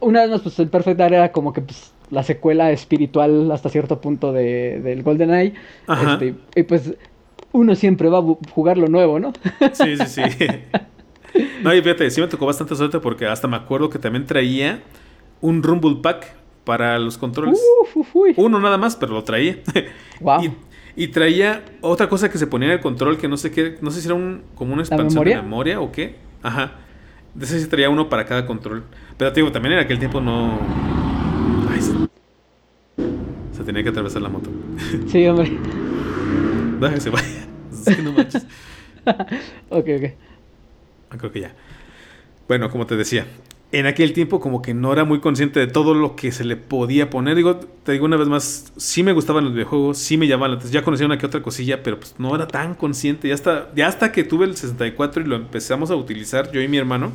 Una 0.00 0.20
vez 0.20 0.30
más, 0.30 0.40
pues 0.42 0.58
el 0.60 0.68
Perfect 0.68 0.96
Dark 0.96 1.12
era 1.12 1.32
como 1.32 1.52
que 1.52 1.60
pues, 1.60 1.92
la 2.10 2.22
secuela 2.22 2.70
espiritual 2.70 3.50
hasta 3.50 3.68
cierto 3.68 4.00
punto 4.00 4.32
de, 4.32 4.80
del 4.80 5.02
Golden 5.02 5.34
Eye. 5.34 5.54
Este, 5.88 6.34
y 6.54 6.62
pues 6.62 6.94
uno 7.52 7.74
siempre 7.74 8.08
va 8.08 8.18
a 8.18 8.22
jugar 8.50 8.78
lo 8.78 8.88
nuevo, 8.88 9.18
¿no? 9.18 9.32
Sí, 9.72 9.96
sí, 9.96 10.22
sí. 10.30 10.46
No, 11.62 11.74
y 11.74 11.82
fíjate, 11.82 12.10
sí 12.10 12.20
me 12.20 12.28
tocó 12.28 12.46
bastante 12.46 12.74
suerte 12.76 12.98
porque 12.98 13.26
hasta 13.26 13.46
me 13.48 13.56
acuerdo 13.56 13.90
que 13.90 13.98
también 13.98 14.24
traía 14.24 14.82
un 15.40 15.62
Rumble 15.62 15.96
Pack 16.02 16.34
para 16.64 16.98
los 16.98 17.18
controles. 17.18 17.60
Uno 18.36 18.58
nada 18.58 18.78
más, 18.78 18.96
pero 18.96 19.14
lo 19.14 19.24
traía. 19.24 19.58
Wow. 20.20 20.40
Y, 20.96 21.08
traía 21.08 21.62
otra 21.82 22.08
cosa 22.08 22.30
que 22.30 22.38
se 22.38 22.46
ponía 22.46 22.68
en 22.68 22.74
el 22.74 22.80
control 22.80 23.18
que 23.18 23.28
no 23.28 23.36
sé 23.36 23.50
qué, 23.50 23.76
no 23.82 23.90
sé 23.90 24.00
si 24.00 24.06
era 24.08 24.14
un, 24.14 24.44
como 24.54 24.72
una 24.72 24.80
expansión 24.80 25.22
de 25.24 25.36
memoria 25.36 25.78
o 25.78 25.92
qué. 25.92 26.16
Ajá. 26.42 26.72
De 27.34 27.44
ese 27.44 27.60
sí 27.60 27.68
traía 27.68 27.90
uno 27.90 28.08
para 28.08 28.24
cada 28.24 28.46
control. 28.46 28.84
Pero 29.18 29.30
te 29.30 29.40
digo, 29.40 29.52
también 29.52 29.74
en 29.74 29.80
aquel 29.80 29.98
tiempo 29.98 30.22
no. 30.22 30.58
Ay, 31.70 31.82
se... 31.82 31.92
se 33.58 33.64
tenía 33.64 33.82
que 33.82 33.90
atravesar 33.90 34.22
la 34.22 34.30
moto. 34.30 34.48
Sí, 35.06 35.26
hombre. 35.26 35.58
Deja 36.80 36.94
que 36.94 37.00
se 37.00 37.10
vaya. 37.10 37.46
no 38.02 38.12
manches. 38.12 38.44
ok, 39.70 39.88
ok. 39.96 40.04
Ah, 41.10 41.16
creo 41.18 41.32
que 41.32 41.40
ya. 41.40 41.54
Bueno, 42.48 42.70
como 42.70 42.86
te 42.86 42.96
decía, 42.96 43.26
en 43.72 43.86
aquel 43.86 44.12
tiempo 44.12 44.40
como 44.40 44.62
que 44.62 44.74
no 44.74 44.92
era 44.92 45.04
muy 45.04 45.20
consciente 45.20 45.60
de 45.60 45.66
todo 45.66 45.94
lo 45.94 46.14
que 46.16 46.32
se 46.32 46.44
le 46.44 46.56
podía 46.56 47.10
poner. 47.10 47.36
Digo, 47.36 47.56
te 47.56 47.92
digo 47.92 48.04
una 48.04 48.16
vez 48.16 48.28
más, 48.28 48.72
sí 48.76 49.02
me 49.02 49.12
gustaban 49.12 49.44
los 49.44 49.52
videojuegos, 49.52 49.98
sí 49.98 50.16
me 50.16 50.26
llamaban 50.26 50.60
Ya 50.70 50.82
conocía 50.82 51.06
una 51.06 51.18
que 51.18 51.26
otra 51.26 51.42
cosilla, 51.42 51.82
pero 51.82 51.98
pues 51.98 52.14
no 52.18 52.34
era 52.34 52.46
tan 52.46 52.74
consciente. 52.74 53.28
Ya 53.28 53.34
hasta, 53.34 53.72
ya 53.74 53.88
hasta 53.88 54.12
que 54.12 54.24
tuve 54.24 54.44
el 54.46 54.56
64 54.56 55.22
y 55.22 55.26
lo 55.26 55.36
empezamos 55.36 55.90
a 55.90 55.96
utilizar 55.96 56.52
yo 56.52 56.60
y 56.60 56.68
mi 56.68 56.78
hermano, 56.78 57.12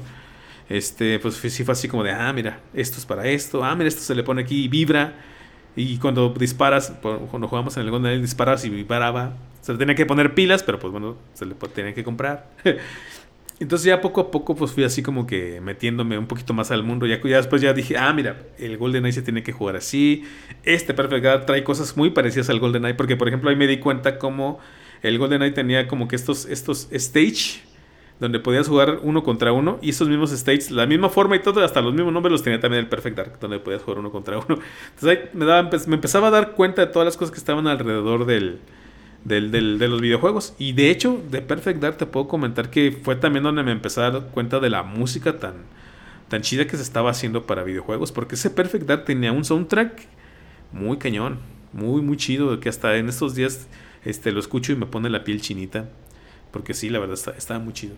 este, 0.69 1.19
pues 1.19 1.35
sí 1.35 1.63
fue 1.63 1.73
así 1.73 1.87
como 1.87 2.03
de, 2.03 2.11
ah, 2.11 2.31
mira, 2.33 2.59
esto 2.73 2.97
es 2.97 3.05
para 3.05 3.27
esto, 3.27 3.63
ah, 3.63 3.75
mira, 3.75 3.87
esto 3.87 4.01
se 4.01 4.15
le 4.15 4.23
pone 4.23 4.41
aquí 4.41 4.65
y 4.65 4.67
vibra. 4.67 5.13
Y 5.75 5.97
cuando 5.97 6.29
disparas, 6.29 6.93
cuando 7.01 7.47
jugamos 7.47 7.77
en 7.77 7.83
el 7.83 7.91
Golden 7.91 8.21
disparas 8.21 8.65
y 8.65 8.69
vibraba. 8.69 9.33
Se 9.61 9.71
le 9.71 9.77
tenía 9.77 9.95
que 9.95 10.05
poner 10.05 10.33
pilas, 10.33 10.63
pero 10.63 10.79
pues 10.79 10.91
bueno, 10.91 11.17
se 11.33 11.45
le 11.45 11.53
tenía 11.53 11.93
que 11.93 12.03
comprar. 12.03 12.49
Entonces 13.59 13.85
ya 13.85 14.01
poco 14.01 14.21
a 14.21 14.31
poco 14.31 14.55
pues 14.55 14.71
fui 14.71 14.83
así 14.83 15.03
como 15.03 15.27
que 15.27 15.61
metiéndome 15.61 16.17
un 16.17 16.25
poquito 16.25 16.51
más 16.53 16.71
al 16.71 16.81
mundo. 16.83 17.05
Ya, 17.05 17.17
después 17.17 17.61
ya 17.61 17.73
dije, 17.73 17.95
ah, 17.95 18.11
mira, 18.11 18.37
el 18.57 18.77
GoldenEye 18.77 19.13
se 19.13 19.21
tiene 19.21 19.43
que 19.43 19.51
jugar 19.51 19.75
así. 19.75 20.23
Este 20.63 20.95
Perfect 20.95 21.23
Dark 21.23 21.45
trae 21.45 21.63
cosas 21.63 21.95
muy 21.95 22.09
parecidas 22.09 22.49
al 22.49 22.59
GoldenEye. 22.59 22.95
Porque 22.95 23.15
por 23.15 23.27
ejemplo 23.27 23.51
ahí 23.51 23.55
me 23.55 23.67
di 23.67 23.77
cuenta 23.77 24.17
como 24.17 24.59
el 25.03 25.19
GoldenEye 25.19 25.51
tenía 25.51 25.87
como 25.87 26.07
que 26.07 26.15
estos, 26.15 26.45
estos 26.47 26.87
stage 26.91 27.61
donde 28.21 28.39
podías 28.39 28.67
jugar 28.67 28.99
uno 29.01 29.23
contra 29.23 29.51
uno 29.51 29.79
y 29.81 29.89
esos 29.89 30.07
mismos 30.07 30.31
states, 30.31 30.69
la 30.69 30.85
misma 30.85 31.09
forma 31.09 31.35
y 31.35 31.39
todo, 31.39 31.63
hasta 31.65 31.81
los 31.81 31.91
mismos 31.91 32.13
nombres 32.13 32.31
los 32.31 32.43
tenía 32.43 32.59
también 32.59 32.83
el 32.83 32.87
Perfect 32.87 33.17
Dark, 33.17 33.39
donde 33.41 33.57
podías 33.57 33.81
jugar 33.81 33.97
uno 33.97 34.11
contra 34.11 34.37
uno. 34.37 34.59
Entonces 34.93 35.07
ahí 35.07 35.29
me, 35.33 35.95
empezaba 35.95 36.27
a 36.27 36.29
dar 36.29 36.51
cuenta 36.51 36.85
de 36.85 36.93
todas 36.93 37.03
las 37.03 37.17
cosas 37.17 37.31
que 37.31 37.39
estaban 37.39 37.65
alrededor 37.65 38.27
del, 38.27 38.59
del, 39.25 39.49
del, 39.49 39.79
de 39.79 39.87
los 39.87 40.01
videojuegos. 40.01 40.53
Y 40.59 40.73
de 40.73 40.91
hecho, 40.91 41.19
de 41.31 41.41
Perfect 41.41 41.79
Dark 41.79 41.97
te 41.97 42.05
puedo 42.05 42.27
comentar 42.27 42.69
que 42.69 42.91
fue 42.91 43.15
también 43.15 43.41
donde 43.41 43.63
me 43.63 43.71
empecé 43.71 44.01
a 44.01 44.11
dar 44.11 44.27
cuenta 44.27 44.59
de 44.59 44.69
la 44.69 44.83
música 44.83 45.39
tan, 45.39 45.55
tan 46.27 46.43
chida 46.43 46.67
que 46.67 46.77
se 46.77 46.83
estaba 46.83 47.09
haciendo 47.09 47.47
para 47.47 47.63
videojuegos, 47.63 48.11
porque 48.11 48.35
ese 48.35 48.51
Perfect 48.51 48.85
Dark 48.85 49.05
tenía 49.05 49.31
un 49.31 49.43
soundtrack 49.43 49.99
muy 50.71 50.97
cañón, 50.97 51.39
muy, 51.73 52.03
muy 52.03 52.17
chido, 52.17 52.59
que 52.59 52.69
hasta 52.69 52.97
en 52.97 53.09
estos 53.09 53.33
días 53.33 53.67
este, 54.05 54.31
lo 54.31 54.39
escucho 54.39 54.73
y 54.73 54.75
me 54.75 54.85
pone 54.85 55.09
la 55.09 55.23
piel 55.23 55.41
chinita. 55.41 55.89
Porque 56.51 56.73
sí, 56.73 56.89
la 56.89 56.99
verdad 56.99 57.15
está, 57.15 57.31
estaba 57.31 57.59
muy 57.59 57.73
chido. 57.73 57.95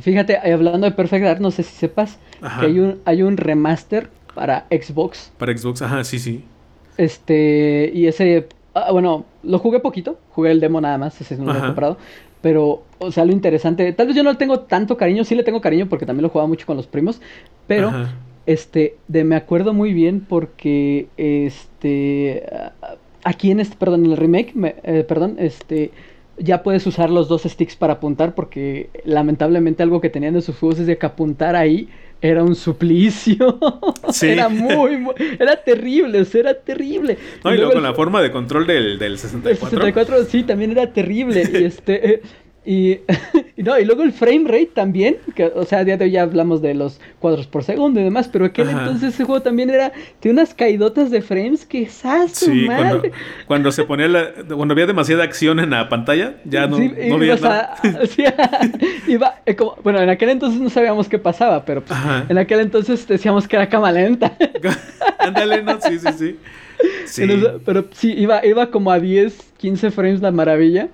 Fíjate, 0.00 0.38
hablando 0.38 0.86
de 0.88 0.92
Perfect 0.92 1.24
Dark, 1.24 1.40
no 1.40 1.50
sé 1.50 1.62
si 1.62 1.74
sepas 1.74 2.18
que 2.60 2.66
hay 2.66 2.78
un, 2.78 3.00
hay 3.04 3.22
un 3.22 3.36
remaster 3.36 4.08
para 4.34 4.66
Xbox. 4.70 5.32
Para 5.38 5.56
Xbox, 5.56 5.82
ajá, 5.82 6.04
sí, 6.04 6.18
sí. 6.18 6.44
Este, 6.96 7.90
y 7.94 8.06
ese, 8.06 8.46
ah, 8.74 8.92
bueno, 8.92 9.24
lo 9.42 9.58
jugué 9.58 9.80
poquito, 9.80 10.18
jugué 10.30 10.50
el 10.50 10.60
demo 10.60 10.80
nada 10.80 10.98
más, 10.98 11.20
ese 11.20 11.36
no 11.36 11.52
lo 11.52 11.58
he 11.58 11.62
comprado. 11.62 11.96
Pero, 12.40 12.84
o 12.98 13.12
sea, 13.12 13.26
lo 13.26 13.32
interesante, 13.32 13.92
tal 13.92 14.06
vez 14.06 14.16
yo 14.16 14.22
no 14.22 14.30
le 14.30 14.38
tengo 14.38 14.60
tanto 14.60 14.96
cariño, 14.96 15.24
sí 15.24 15.34
le 15.34 15.42
tengo 15.42 15.60
cariño 15.60 15.88
porque 15.88 16.06
también 16.06 16.22
lo 16.22 16.30
jugaba 16.30 16.48
mucho 16.48 16.66
con 16.66 16.76
los 16.76 16.86
primos, 16.86 17.20
pero, 17.66 17.92
este, 18.46 18.96
de 19.08 19.24
me 19.24 19.36
acuerdo 19.36 19.74
muy 19.74 19.92
bien 19.92 20.24
porque, 20.26 21.08
este, 21.18 22.44
aquí 23.24 23.50
en 23.50 23.60
este, 23.60 23.76
perdón, 23.76 24.06
en 24.06 24.12
el 24.12 24.16
remake, 24.16 24.54
eh, 24.84 25.04
perdón, 25.06 25.36
este, 25.38 25.90
ya 26.40 26.62
puedes 26.62 26.86
usar 26.86 27.10
los 27.10 27.28
dos 27.28 27.42
sticks 27.42 27.76
para 27.76 27.94
apuntar 27.94 28.34
porque 28.34 28.90
lamentablemente 29.04 29.82
algo 29.82 30.00
que 30.00 30.10
tenían 30.10 30.34
de 30.34 30.42
sus 30.42 30.56
juegos 30.56 30.80
es 30.80 30.86
de 30.86 30.98
que 30.98 31.06
apuntar 31.06 31.54
ahí 31.54 31.88
era 32.22 32.42
un 32.42 32.54
suplicio. 32.54 33.58
era 34.22 34.48
muy, 34.48 35.06
era 35.38 35.56
terrible, 35.56 36.20
o 36.20 36.24
sea, 36.24 36.40
era 36.40 36.54
terrible. 36.54 37.18
No, 37.44 37.54
y, 37.54 37.56
luego, 37.56 37.72
con 37.72 37.82
la 37.82 37.94
forma 37.94 38.20
de 38.20 38.30
control 38.30 38.66
del, 38.66 38.98
del 38.98 39.18
64. 39.18 39.50
El 39.50 39.94
64 39.94 40.24
sí, 40.24 40.42
también 40.42 40.72
era 40.72 40.92
terrible. 40.92 41.42
y 41.52 41.64
este, 41.64 42.14
eh, 42.14 42.22
y, 43.56 43.62
no, 43.62 43.76
y 43.76 43.84
luego 43.84 44.04
el 44.04 44.12
frame 44.12 44.44
rate 44.44 44.70
también, 44.72 45.16
que, 45.34 45.46
o 45.46 45.64
sea, 45.64 45.80
a 45.80 45.84
día 45.84 45.96
de 45.96 46.04
hoy 46.04 46.12
ya 46.12 46.22
hablamos 46.22 46.62
de 46.62 46.74
los 46.74 47.00
cuadros 47.18 47.48
por 47.48 47.64
segundo 47.64 47.98
y 47.98 48.04
demás, 48.04 48.28
pero 48.28 48.44
aquel 48.44 48.68
entonces 48.68 49.14
ese 49.14 49.24
juego 49.24 49.42
también 49.42 49.70
era, 49.70 49.90
de 50.22 50.30
unas 50.30 50.54
caidotas 50.54 51.10
de 51.10 51.20
frames 51.20 51.66
que 51.66 51.82
esas 51.82 52.30
sí, 52.30 52.66
cuando, 52.66 53.02
cuando, 53.48 53.72
se 53.72 53.82
ponía 53.82 54.06
la, 54.06 54.30
cuando 54.54 54.72
había 54.72 54.86
demasiada 54.86 55.24
acción 55.24 55.58
en 55.58 55.70
la 55.70 55.88
pantalla, 55.88 56.36
ya 56.44 56.68
no, 56.68 56.76
sí, 56.76 56.92
no 57.08 57.18
veía 57.18 57.34
nada. 57.36 57.74
iba, 59.08 59.40
eh, 59.46 59.56
como, 59.56 59.76
bueno, 59.82 60.00
en 60.00 60.08
aquel 60.08 60.28
entonces 60.28 60.60
no 60.60 60.70
sabíamos 60.70 61.08
qué 61.08 61.18
pasaba, 61.18 61.64
pero 61.64 61.82
pues, 61.84 61.98
en 62.28 62.38
aquel 62.38 62.60
entonces 62.60 63.04
decíamos 63.08 63.48
que 63.48 63.56
era 63.56 63.68
cama 63.68 63.90
lenta. 63.90 64.36
Ándale, 65.18 65.62
no, 65.62 65.80
sí, 65.80 65.98
sí, 65.98 66.08
sí. 66.16 66.36
sí. 67.04 67.42
pero 67.64 67.86
sí, 67.90 68.14
iba, 68.16 68.46
iba 68.46 68.70
como 68.70 68.92
a 68.92 69.00
10, 69.00 69.54
15 69.56 69.90
frames 69.90 70.20
la 70.20 70.30
maravilla. 70.30 70.88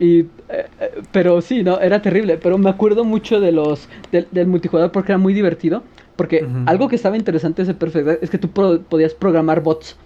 Y, 0.00 0.20
eh, 0.20 0.26
eh, 0.48 1.02
pero 1.12 1.42
sí, 1.42 1.62
no, 1.62 1.78
era 1.78 2.00
terrible. 2.00 2.38
Pero 2.38 2.56
me 2.56 2.70
acuerdo 2.70 3.04
mucho 3.04 3.38
de 3.38 3.52
los 3.52 3.86
del, 4.10 4.46
multijugador 4.46 4.90
porque 4.90 5.12
era 5.12 5.18
muy 5.18 5.34
divertido. 5.34 5.84
Porque 6.16 6.46
algo 6.66 6.88
que 6.88 6.96
estaba 6.96 7.16
interesante 7.16 7.62
ese 7.62 7.74
Perfect 7.74 8.22
es 8.22 8.30
que 8.30 8.38
tú 8.38 8.50
podías 8.50 9.14
programar 9.14 9.62
bots. 9.62 9.96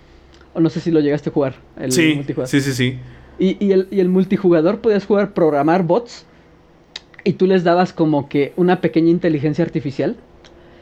O 0.53 0.61
no 0.61 0.69
sé 0.69 0.81
si 0.81 0.91
lo 0.91 1.01
llegaste 1.01 1.31
a 1.31 1.33
jugar. 1.33 1.55
El 1.77 1.91
sí, 1.93 2.13
multijugador. 2.15 2.49
sí, 2.49 2.61
sí, 2.61 2.73
sí. 2.73 2.99
Y, 3.39 3.65
y, 3.65 3.73
el, 3.73 3.89
y 3.91 4.01
el 4.01 4.09
multijugador 4.09 4.81
podías 4.81 5.07
jugar, 5.07 5.33
programar 5.33 5.85
bots. 5.85 6.27
Y 7.25 7.35
tú 7.35 7.47
les 7.47 7.65
dabas 7.65 7.93
como 7.93 8.29
que 8.29 8.53
una 8.57 8.81
pequeña 8.81 9.11
inteligencia 9.11 9.65
artificial. 9.65 10.17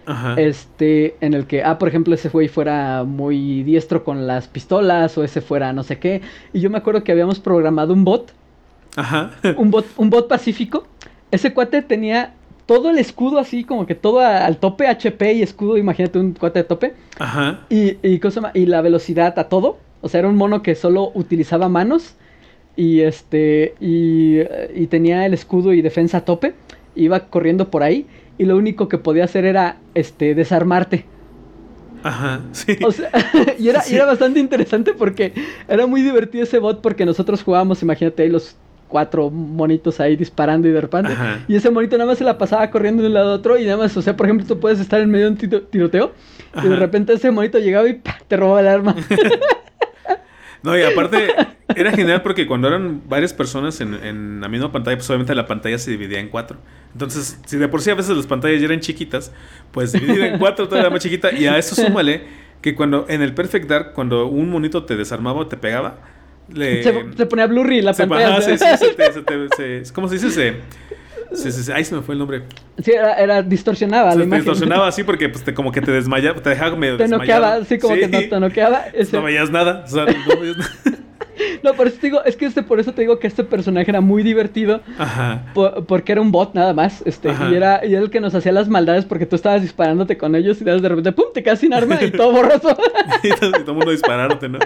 Ajá. 0.05 0.35
Este, 0.35 1.17
en 1.21 1.33
el 1.35 1.47
que, 1.47 1.63
ah, 1.63 1.79
por 1.79 1.89
ejemplo, 1.89 2.15
ese 2.15 2.29
güey 2.29 2.49
fuera 2.49 3.05
muy 3.05 3.63
diestro 3.63 4.05
con 4.05 4.27
las 4.27 4.49
pistolas 4.49 5.17
o 5.17 5.25
ese 5.25 5.41
fuera 5.41 5.73
no 5.73 5.83
sé 5.83 5.99
qué. 5.99 6.23
Y 6.53 6.61
yo 6.61 6.71
me 6.71 6.79
acuerdo 6.79 7.05
que 7.05 7.13
habíamos 7.13 7.39
programado 7.41 7.93
un 7.93 8.05
bot 8.05 8.33
Ajá. 8.97 9.31
un, 9.57 9.71
bot, 9.71 9.87
un 9.97 10.11
bot 10.11 10.29
pacífico. 10.29 10.87
Ese 11.31 11.55
cuate 11.55 11.83
tenía 11.83 12.35
todo 12.67 12.91
el 12.91 12.99
escudo 12.99 13.39
así, 13.39 13.65
como 13.65 13.87
que 13.87 13.95
todo 13.95 14.21
al 14.21 14.59
tope, 14.59 14.87
HP 14.87 15.35
y 15.35 15.43
escudo, 15.43 15.77
imagínate 15.77 16.19
un 16.19 16.33
cuate 16.33 16.61
de 16.61 16.65
tope. 16.65 16.95
Ajá. 17.19 17.61
Y, 17.69 17.97
y, 18.03 18.19
cosa, 18.19 18.51
y 18.55 18.67
la 18.67 18.81
velocidad 18.81 19.39
a 19.39 19.49
todo. 19.49 19.79
O 20.01 20.09
sea, 20.09 20.21
era 20.21 20.29
un 20.29 20.37
mono 20.37 20.63
que 20.63 20.75
solo 20.75 21.13
utilizaba 21.15 21.69
manos. 21.69 22.15
Y 22.77 23.01
este. 23.01 23.75
Y, 23.81 24.41
y 24.75 24.87
tenía 24.87 25.27
el 25.27 25.35
escudo 25.35 25.73
y 25.73 25.83
defensa 25.83 26.19
a 26.19 26.25
tope. 26.25 26.55
Iba 26.95 27.29
corriendo 27.29 27.71
por 27.71 27.83
ahí. 27.83 28.07
Y 28.39 28.45
lo 28.45 28.57
único 28.57 28.89
que 28.89 28.99
podía 28.99 29.25
hacer 29.25 29.45
era 29.45 29.77
este 29.95 30.35
desarmarte. 30.35 31.05
Ajá, 32.03 32.41
sí. 32.53 32.79
O 32.85 32.91
sea, 32.91 33.11
y, 33.59 33.69
era, 33.69 33.83
y 33.89 33.95
era 33.95 34.07
bastante 34.07 34.41
interesante 34.41 34.93
porque 34.93 35.33
era 35.69 35.87
muy 35.87 36.03
divertido 36.03 36.45
ese 36.45 36.59
bot 36.59 36.81
porque 36.81 37.07
nosotros 37.07 37.43
jugábamos, 37.43 37.83
imagínate 37.83 38.25
ahí 38.25 38.29
los 38.29 38.57
cuatro 38.93 39.31
monitos 39.31 39.99
ahí 40.01 40.17
disparando 40.17 40.69
y 40.69 40.71
de 40.71 40.81
repente. 40.83 41.15
Y 41.49 41.57
ese 41.57 41.71
monito 41.71 41.97
nada 41.97 42.11
más 42.11 42.19
se 42.19 42.25
la 42.25 42.37
pasaba 42.37 42.71
corriendo 42.71 43.03
de 43.03 43.09
un 43.09 43.15
lado 43.15 43.33
a 43.33 43.35
otro 43.37 43.59
y 43.59 43.65
nada 43.65 43.79
más, 43.79 43.97
o 43.97 44.03
sea, 44.03 44.15
por 44.15 44.27
ejemplo, 44.27 44.47
tú 44.47 44.61
puedes 44.61 44.79
estar 44.79 45.01
en 45.01 45.11
medio 45.11 45.25
de 45.25 45.31
un 45.31 45.67
tiroteo 45.71 46.13
y 46.63 46.69
de 46.69 46.77
repente 46.77 47.15
ese 47.15 47.31
monito 47.31 47.59
llegaba 47.59 47.89
y 47.89 48.03
te 48.29 48.37
robaba 48.37 48.61
el 48.61 48.69
arma. 48.69 48.95
no, 50.63 50.79
y 50.79 50.83
aparte 50.83 51.29
era 51.75 51.91
genial 51.93 52.21
porque 52.21 52.47
cuando 52.47 52.69
eran 52.69 53.01
varias 53.09 53.33
personas 53.33 53.81
en, 53.81 53.95
en, 53.95 54.43
la 54.43 54.49
misma 54.49 54.71
pantalla, 54.71 54.99
pues 54.99 55.09
obviamente 55.09 55.35
la 55.35 55.47
pantalla 55.47 55.79
se 55.79 55.91
dividía 55.91 56.21
en 56.21 56.29
cuatro. 56.29 56.59
Entonces, 56.93 57.41
si 57.47 57.57
de 57.57 57.67
por 57.69 57.81
sí 57.81 57.89
a 57.89 57.95
veces 57.95 58.15
las 58.15 58.27
pantallas 58.27 58.61
ya 58.61 58.67
eran 58.67 58.81
chiquitas, 58.81 59.33
pues 59.71 59.93
dividida 59.93 60.27
en 60.29 60.39
cuatro 60.39 60.69
todavía 60.69 60.91
más 60.91 61.03
chiquita. 61.03 61.33
Y 61.33 61.47
a 61.47 61.57
eso 61.57 61.75
súmale 61.75 62.25
que 62.61 62.75
cuando 62.75 63.07
en 63.09 63.23
el 63.23 63.33
Perfect 63.33 63.69
Dark, 63.69 63.93
cuando 63.95 64.27
un 64.27 64.51
monito 64.51 64.85
te 64.85 64.97
desarmaba 64.97 65.41
o 65.41 65.47
te 65.47 65.57
pegaba, 65.57 65.99
se, 66.55 67.27
ponía 67.27 67.47
blurry 67.47 67.83
la 67.83 67.93
pantalla. 67.93 68.41
¿Cómo 69.93 70.09
se 70.09 70.15
dice? 70.15 70.31
Se, 71.35 71.73
ahí 71.73 71.85
se 71.85 71.95
me 71.95 72.03
fue 72.03 72.15
el 72.15 72.19
nombre. 72.19 72.43
Sí, 72.83 72.93
era, 72.93 73.43
distorsionaba 73.43 74.15
la 74.15 74.25
imagen. 74.25 74.45
Distorsionaba 74.45 74.89
así 74.89 75.03
porque 75.05 75.29
pues, 75.29 75.45
te, 75.45 75.55
como 75.55 75.73
que 75.73 75.81
te 75.81 75.91
desmayaba, 75.91 76.41
te 76.41 76.51
dejaba 76.51 76.77
medio 76.77 76.97
Te 76.97 77.09
noqueaba, 77.09 77.65
sí, 77.65 77.79
como 77.79 77.95
que 77.95 78.09
no 78.09 78.21
te 78.21 78.41
noqueaba. 78.41 78.85
No 79.13 79.23
veías 79.23 79.51
nada. 79.51 79.85
no, 79.93 80.05
por 81.77 81.87
eso 81.87 81.97
te 82.01 82.07
digo, 82.07 82.25
es 82.25 82.37
que 82.37 82.47
este, 82.47 82.63
por 82.63 82.81
eso 82.81 82.93
te 82.93 83.03
digo 83.03 83.19
que 83.19 83.27
este 83.27 83.45
personaje 83.45 83.91
era 83.91 84.01
muy 84.01 84.23
divertido. 84.23 84.81
Ajá. 84.99 85.45
porque 85.87 86.13
era 86.13 86.21
un 86.21 86.33
bot 86.33 86.55
nada 86.55 86.73
más. 86.73 87.03
Este, 87.07 87.33
y 87.51 87.55
era, 87.55 87.85
y 87.85 87.95
era 87.95 88.03
el 88.03 88.11
que 88.11 88.21
nos 88.21 88.35
hacía 88.35 88.53
las 88.53 88.69
maldades 88.69 89.05
porque 89.05 89.27
tú 89.27 89.37
estabas 89.37 89.63
disparándote 89.63 90.17
con 90.17 90.35
ellos 90.35 90.61
y 90.61 90.65
de 90.65 90.89
repente, 90.89 91.13
¡pum! 91.13 91.27
te 91.33 91.43
quedas 91.43 91.61
sin 91.61 91.73
arma 91.73 91.99
y 92.03 92.11
todo 92.13 92.33
borroso. 92.33 92.77
y 93.23 93.31
todo 93.31 93.57
el 93.57 93.75
mundo 93.75 93.91
disparándote, 93.91 94.49
¿no? 94.49 94.59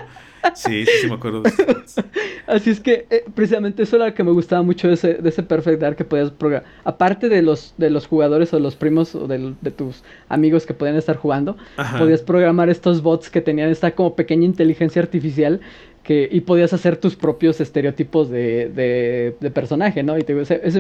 Sí, 0.55 0.85
sí, 0.87 0.93
sí 1.03 1.07
me 1.09 1.15
acuerdo 1.15 1.43
de 1.43 1.51
eso. 1.51 2.03
Así 2.47 2.71
es 2.71 2.81
que 2.81 3.07
eh, 3.11 3.25
precisamente 3.35 3.83
eso 3.83 3.97
era 3.97 4.07
lo 4.07 4.15
que 4.15 4.23
me 4.23 4.31
gustaba 4.31 4.63
mucho 4.63 4.89
de 4.89 4.95
ese, 4.95 5.15
de 5.15 5.29
ese 5.29 5.43
Perfect 5.43 5.81
Dark 5.81 5.97
que 5.97 6.05
podías 6.05 6.31
programar. 6.31 6.69
Aparte 6.85 7.29
de 7.29 7.43
los, 7.43 7.75
de 7.77 7.91
los 7.91 8.07
jugadores 8.07 8.53
o 8.55 8.61
los 8.61 8.77
primos 8.77 9.15
o 9.15 9.27
de, 9.27 9.55
de 9.61 9.71
tus 9.71 10.05
amigos 10.29 10.67
que 10.67 10.75
podían 10.75 10.97
estar 10.97 11.17
jugando, 11.17 11.57
podías 11.99 12.23
programar 12.23 12.69
estos 12.69 13.03
bots 13.03 13.31
que 13.31 13.41
tenían 13.41 13.71
esta 13.71 13.91
como 13.93 14.15
pequeña 14.15 14.45
inteligencia 14.45 15.03
artificial 15.03 15.61
que, 16.07 16.29
y 16.31 16.41
podías 16.43 16.73
hacer 16.73 16.99
tus 16.99 17.17
propios 17.17 17.61
estereotipos 17.61 18.31
de, 18.31 19.35
de, 19.41 19.51
personaje, 19.51 20.05
¿no? 20.05 20.17
Y 20.17 20.23
te, 20.23 20.35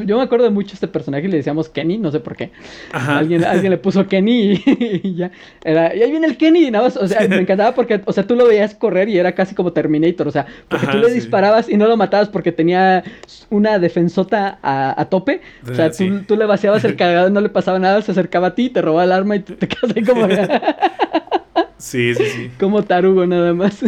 yo 0.06 0.16
me 0.18 0.22
acuerdo 0.22 0.48
mucho 0.52 0.68
de 0.68 0.74
este 0.74 0.86
personaje 0.86 1.26
y 1.26 1.30
le 1.30 1.38
decíamos 1.38 1.68
Kenny, 1.68 1.98
no 1.98 2.12
sé 2.12 2.20
por 2.20 2.36
qué. 2.36 2.52
Alguien, 2.92 3.42
alguien 3.42 3.72
le 3.72 3.78
puso 3.78 4.06
Kenny 4.06 4.62
y, 5.02 5.16
ya. 5.16 5.32
Era, 5.64 5.96
y 5.96 6.02
ahí 6.02 6.12
viene 6.12 6.28
el 6.28 6.36
Kenny, 6.36 6.70
nada 6.70 6.84
más, 6.84 6.96
o 6.96 7.08
sea, 7.08 7.26
me 7.26 7.38
encantaba 7.38 7.74
porque, 7.74 8.00
o 8.04 8.12
sea, 8.12 8.24
tú 8.24 8.36
lo 8.36 8.46
veías 8.46 8.76
correr 8.76 9.08
y 9.08 9.18
era 9.18 9.32
casi 9.32 9.56
como 9.56 9.72
Terminator, 9.72 10.28
o 10.28 10.30
sea, 10.30 10.46
porque 10.68 10.86
tú 10.86 10.98
le 10.98 11.12
disparabas 11.12 11.68
y 11.68 11.76
no 11.76 11.88
lo 11.88 11.96
matabas 11.96 12.28
porque 12.28 12.52
tenía 12.52 13.02
una 13.50 13.80
defensota 13.80 14.60
a, 14.62 15.04
tope. 15.10 15.40
O 15.68 15.74
sea, 15.74 15.90
tú, 15.90 16.22
tú, 16.22 16.36
le 16.36 16.46
vaciabas 16.46 16.84
el 16.84 16.94
cargador, 16.96 17.32
no 17.32 17.40
le 17.40 17.48
pasaba 17.48 17.80
nada, 17.80 18.00
se 18.00 18.12
acercaba 18.12 18.48
a 18.48 18.54
ti, 18.54 18.70
te 18.70 18.80
robaba 18.80 19.02
el 19.02 19.12
arma 19.12 19.34
y 19.34 19.40
te, 19.40 19.54
te 19.54 19.66
quedas 19.66 19.96
ahí 19.96 20.04
como... 20.04 20.28
sí, 21.78 22.14
sí, 22.14 22.24
sí. 22.24 22.50
Como 22.60 22.84
tarugo 22.84 23.26
nada 23.26 23.52
más. 23.54 23.82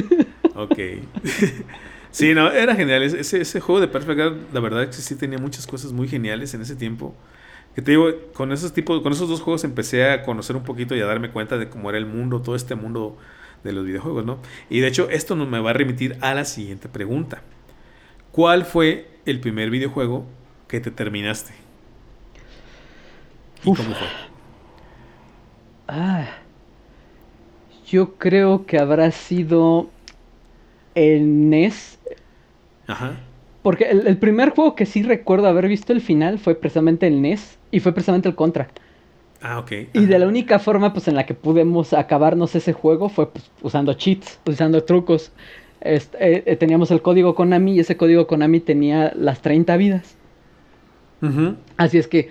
Ok. 0.58 0.76
sí, 2.10 2.34
no, 2.34 2.50
era 2.50 2.74
genial. 2.74 3.04
Ese, 3.04 3.40
ese 3.40 3.60
juego 3.60 3.80
de 3.80 3.86
Perfect 3.86 4.18
Dark, 4.18 4.36
la 4.52 4.58
verdad 4.58 4.82
es 4.82 4.96
que 4.96 5.02
sí 5.02 5.14
tenía 5.14 5.38
muchas 5.38 5.68
cosas 5.68 5.92
muy 5.92 6.08
geniales 6.08 6.52
en 6.52 6.62
ese 6.62 6.74
tiempo. 6.74 7.14
Que 7.76 7.82
te 7.82 7.92
digo, 7.92 8.08
con 8.34 8.50
esos 8.50 8.72
tipos, 8.72 9.00
con 9.02 9.12
esos 9.12 9.28
dos 9.28 9.40
juegos 9.40 9.62
empecé 9.62 10.10
a 10.10 10.24
conocer 10.24 10.56
un 10.56 10.64
poquito 10.64 10.96
y 10.96 11.00
a 11.00 11.06
darme 11.06 11.30
cuenta 11.30 11.58
de 11.58 11.68
cómo 11.68 11.90
era 11.90 11.98
el 11.98 12.06
mundo, 12.06 12.42
todo 12.42 12.56
este 12.56 12.74
mundo 12.74 13.16
de 13.62 13.72
los 13.72 13.84
videojuegos, 13.84 14.24
¿no? 14.24 14.40
Y 14.68 14.80
de 14.80 14.88
hecho, 14.88 15.08
esto 15.10 15.36
nos 15.36 15.48
me 15.48 15.60
va 15.60 15.70
a 15.70 15.74
remitir 15.74 16.18
a 16.20 16.34
la 16.34 16.44
siguiente 16.44 16.88
pregunta. 16.88 17.42
¿Cuál 18.32 18.64
fue 18.64 19.08
el 19.26 19.38
primer 19.38 19.70
videojuego 19.70 20.26
que 20.66 20.80
te 20.80 20.90
terminaste? 20.90 21.52
¿Y 23.62 23.72
cómo 23.72 23.94
fue? 23.94 24.08
Ah, 25.86 26.26
yo 27.86 28.16
creo 28.16 28.66
que 28.66 28.78
habrá 28.78 29.12
sido 29.12 29.88
el 30.98 31.50
NES. 31.50 31.98
Ajá. 32.86 33.16
Porque 33.62 33.90
el, 33.90 34.16
primer 34.18 34.50
juego 34.50 34.74
que 34.74 34.86
sí 34.86 35.02
recuerdo 35.02 35.46
haber 35.48 35.68
visto 35.68 35.92
el 35.92 36.00
final 36.00 36.38
fue 36.38 36.54
precisamente 36.54 37.06
el 37.06 37.20
NES 37.20 37.58
y 37.70 37.80
fue 37.80 37.92
precisamente 37.92 38.28
el 38.28 38.34
Contra. 38.34 38.68
Ah, 39.42 39.58
ok. 39.58 39.72
Y 39.92 40.06
de 40.06 40.18
la 40.18 40.26
única 40.26 40.58
forma 40.58 40.92
pues 40.92 41.06
en 41.08 41.14
la 41.14 41.26
que 41.26 41.34
pudimos 41.34 41.92
acabarnos 41.92 42.54
ese 42.54 42.72
juego 42.72 43.08
fue 43.08 43.30
pues, 43.30 43.50
usando 43.62 43.92
cheats, 43.94 44.40
usando 44.46 44.82
trucos. 44.84 45.32
Este, 45.80 46.18
eh, 46.18 46.42
eh, 46.46 46.56
teníamos 46.56 46.90
el 46.90 47.02
código 47.02 47.34
Konami 47.34 47.74
y 47.74 47.80
ese 47.80 47.96
código 47.96 48.26
Konami 48.26 48.60
tenía 48.60 49.12
las 49.14 49.42
30 49.42 49.76
vidas. 49.76 50.16
Así 51.76 51.98
es 51.98 52.06
que, 52.06 52.28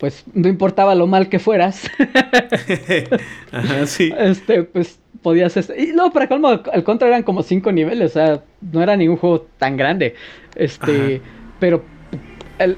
pues, 0.00 0.24
no 0.32 0.48
importaba 0.48 0.94
lo 0.94 1.06
mal 1.06 1.28
que 1.28 1.38
fueras. 1.38 1.88
Ajá, 3.52 3.86
sí. 3.86 4.10
Este, 4.18 4.62
pues 4.62 4.98
podías... 5.20 5.54
Y 5.76 5.92
luego, 5.92 6.10
para 6.10 6.26
colmo, 6.26 6.48
al 6.48 6.84
contra 6.84 7.06
eran 7.06 7.22
como 7.22 7.42
cinco 7.42 7.70
niveles, 7.70 8.12
o 8.12 8.14
sea, 8.14 8.42
no 8.72 8.82
era 8.82 8.96
ningún 8.96 9.18
juego 9.18 9.46
tan 9.58 9.76
grande. 9.76 10.14
Este, 10.56 11.20
pero 11.60 11.84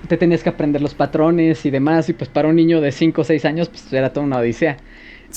te 0.08 0.16
tenías 0.16 0.42
que 0.42 0.48
aprender 0.48 0.82
los 0.82 0.94
patrones 0.94 1.64
y 1.64 1.70
demás, 1.70 2.08
y 2.08 2.12
pues 2.12 2.28
para 2.28 2.48
un 2.48 2.56
niño 2.56 2.80
de 2.80 2.90
5 2.90 3.20
o 3.20 3.24
6 3.24 3.44
años, 3.44 3.68
pues 3.68 3.92
era 3.92 4.12
toda 4.12 4.26
una 4.26 4.38
odisea. 4.38 4.78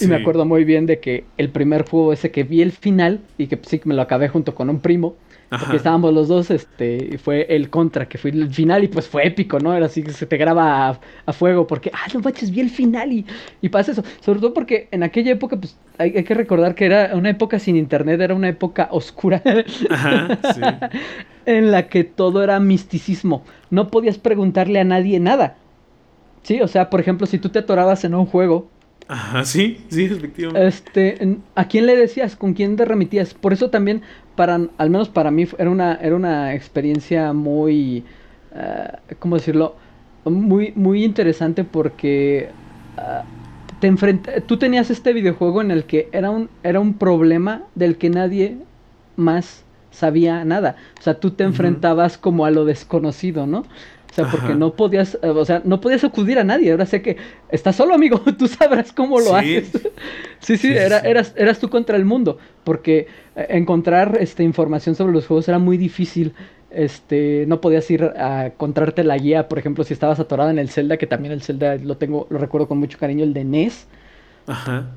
Y 0.01 0.07
me 0.07 0.15
acuerdo 0.15 0.43
muy 0.43 0.65
bien 0.65 0.87
de 0.87 0.99
que 0.99 1.23
el 1.37 1.49
primer 1.49 1.87
juego 1.87 2.11
ese 2.11 2.31
que 2.31 2.43
vi 2.43 2.63
el 2.63 2.71
final 2.71 3.21
y 3.37 3.45
que 3.47 3.59
sí 3.61 3.77
que 3.79 3.87
me 3.87 3.95
lo 3.95 4.01
acabé 4.01 4.27
junto 4.27 4.55
con 4.55 4.69
un 4.71 4.81
primo, 4.81 5.15
porque 5.49 5.77
estábamos 5.77 6.13
los 6.13 6.27
dos, 6.27 6.51
este, 6.51 7.09
y 7.13 7.17
fue 7.17 7.45
el 7.49 7.69
contra, 7.69 8.07
que 8.07 8.17
fue 8.17 8.31
el 8.31 8.49
final 8.49 8.83
y 8.83 8.87
pues 8.87 9.07
fue 9.07 9.27
épico, 9.27 9.59
¿no? 9.59 9.73
Era 9.73 9.85
así 9.85 10.03
que 10.03 10.11
se 10.11 10.25
te 10.25 10.37
graba 10.37 10.99
a, 11.25 11.33
fuego 11.33 11.67
porque, 11.67 11.91
ah, 11.93 12.07
no 12.13 12.19
manches, 12.19 12.51
vi 12.51 12.61
el 12.61 12.69
final 12.69 13.11
y, 13.11 13.25
y 13.61 13.69
pasa 13.69 13.91
eso. 13.91 14.03
Sobre 14.21 14.39
todo 14.39 14.53
porque 14.53 14.87
en 14.91 15.03
aquella 15.03 15.31
época, 15.31 15.57
pues 15.57 15.77
hay, 15.97 16.11
que 16.11 16.33
recordar 16.33 16.75
que 16.75 16.85
era 16.85 17.11
una 17.15 17.29
época 17.29 17.59
sin 17.59 17.75
internet, 17.75 18.19
era 18.19 18.33
una 18.33 18.49
época 18.49 18.89
oscura. 18.91 19.41
Ajá, 19.89 20.39
sí. 20.53 20.61
en 21.45 21.71
la 21.71 21.87
que 21.87 22.03
todo 22.03 22.43
era 22.43 22.59
misticismo. 22.59 23.43
No 23.69 23.89
podías 23.89 24.17
preguntarle 24.17 24.79
a 24.79 24.83
nadie 24.83 25.19
nada. 25.19 25.57
Sí, 26.43 26.61
o 26.61 26.67
sea, 26.67 26.89
por 26.89 26.99
ejemplo, 26.99 27.27
si 27.27 27.39
tú 27.39 27.49
te 27.49 27.59
atorabas 27.59 28.03
en 28.03 28.15
un 28.15 28.25
juego. 28.25 28.69
Ajá, 29.07 29.45
sí, 29.45 29.85
sí, 29.89 30.05
efectivamente. 30.05 30.67
Este, 30.67 31.37
¿a 31.53 31.67
quién 31.67 31.85
le 31.85 31.95
decías? 31.95 32.35
¿Con 32.35 32.53
quién 32.53 32.75
te 32.75 32.85
remitías? 32.85 33.33
Por 33.33 33.53
eso 33.53 33.69
también, 33.69 34.01
para, 34.35 34.55
al 34.55 34.89
menos 34.89 35.09
para 35.09 35.29
mí, 35.29 35.47
era 35.57 35.69
una, 35.69 35.95
era 35.95 36.15
una 36.15 36.55
experiencia 36.55 37.31
muy, 37.33 38.03
uh, 38.53 39.15
¿cómo 39.19 39.35
decirlo? 39.35 39.75
Muy, 40.23 40.73
muy 40.75 41.03
interesante 41.03 41.63
porque 41.63 42.49
uh, 42.97 43.23
te 43.79 43.87
enfrenta, 43.87 44.41
tú 44.41 44.57
tenías 44.57 44.89
este 44.89 45.13
videojuego 45.13 45.61
en 45.61 45.69
el 45.69 45.83
que 45.83 46.09
era 46.11 46.31
un, 46.31 46.49
era 46.63 46.79
un 46.79 46.95
problema 46.95 47.63
del 47.75 47.97
que 47.97 48.09
nadie 48.09 48.57
más 49.17 49.63
sabía 49.91 50.43
nada. 50.45 50.77
O 50.99 51.03
sea, 51.03 51.19
tú 51.19 51.31
te 51.31 51.43
enfrentabas 51.43 52.17
como 52.17 52.45
a 52.45 52.51
lo 52.51 52.65
desconocido, 52.65 53.45
¿no? 53.45 53.65
O 54.15 54.23
sea, 54.23 54.31
porque 54.31 54.55
no 54.55 54.73
podías, 54.73 55.19
eh, 55.21 55.27
o 55.27 55.43
sea, 55.43 55.61
no 55.65 55.81
podías 55.81 56.05
acudir 56.05 56.39
a 56.39 56.45
nadie. 56.45 56.71
Ahora 56.71 56.85
sé 56.85 57.01
que 57.01 57.17
estás 57.49 57.75
solo, 57.75 57.93
amigo, 57.93 58.19
tú 58.39 58.47
sabrás 58.47 58.93
cómo 58.93 59.19
lo 59.19 59.35
haces. 59.35 59.71
sí, 60.39 60.55
sí, 60.55 60.71
era, 60.71 60.99
Eras, 60.99 61.33
eras 61.35 61.59
tú 61.59 61.69
contra 61.69 61.97
el 61.97 62.05
mundo, 62.05 62.37
porque 62.63 63.07
eh, 63.35 63.47
encontrar 63.49 64.17
este, 64.21 64.43
información 64.43 64.95
sobre 64.95 65.11
los 65.11 65.27
juegos 65.27 65.49
era 65.49 65.59
muy 65.59 65.75
difícil. 65.75 66.33
Este, 66.69 67.43
no 67.47 67.59
podías 67.59 67.91
ir 67.91 68.03
a 68.03 68.45
encontrarte 68.45 69.03
la 69.03 69.17
guía, 69.17 69.49
por 69.49 69.59
ejemplo, 69.59 69.83
si 69.83 69.93
estabas 69.93 70.21
atorada 70.21 70.49
en 70.49 70.59
el 70.59 70.69
Zelda, 70.69 70.95
que 70.95 71.07
también 71.07 71.33
el 71.33 71.41
Zelda 71.41 71.75
lo 71.75 71.97
tengo, 71.97 72.25
lo 72.29 72.37
recuerdo 72.37 72.69
con 72.69 72.77
mucho 72.77 72.97
cariño, 72.97 73.25
el 73.25 73.33
de 73.33 73.43
NES. 73.43 73.87
Ajá. 74.47 74.91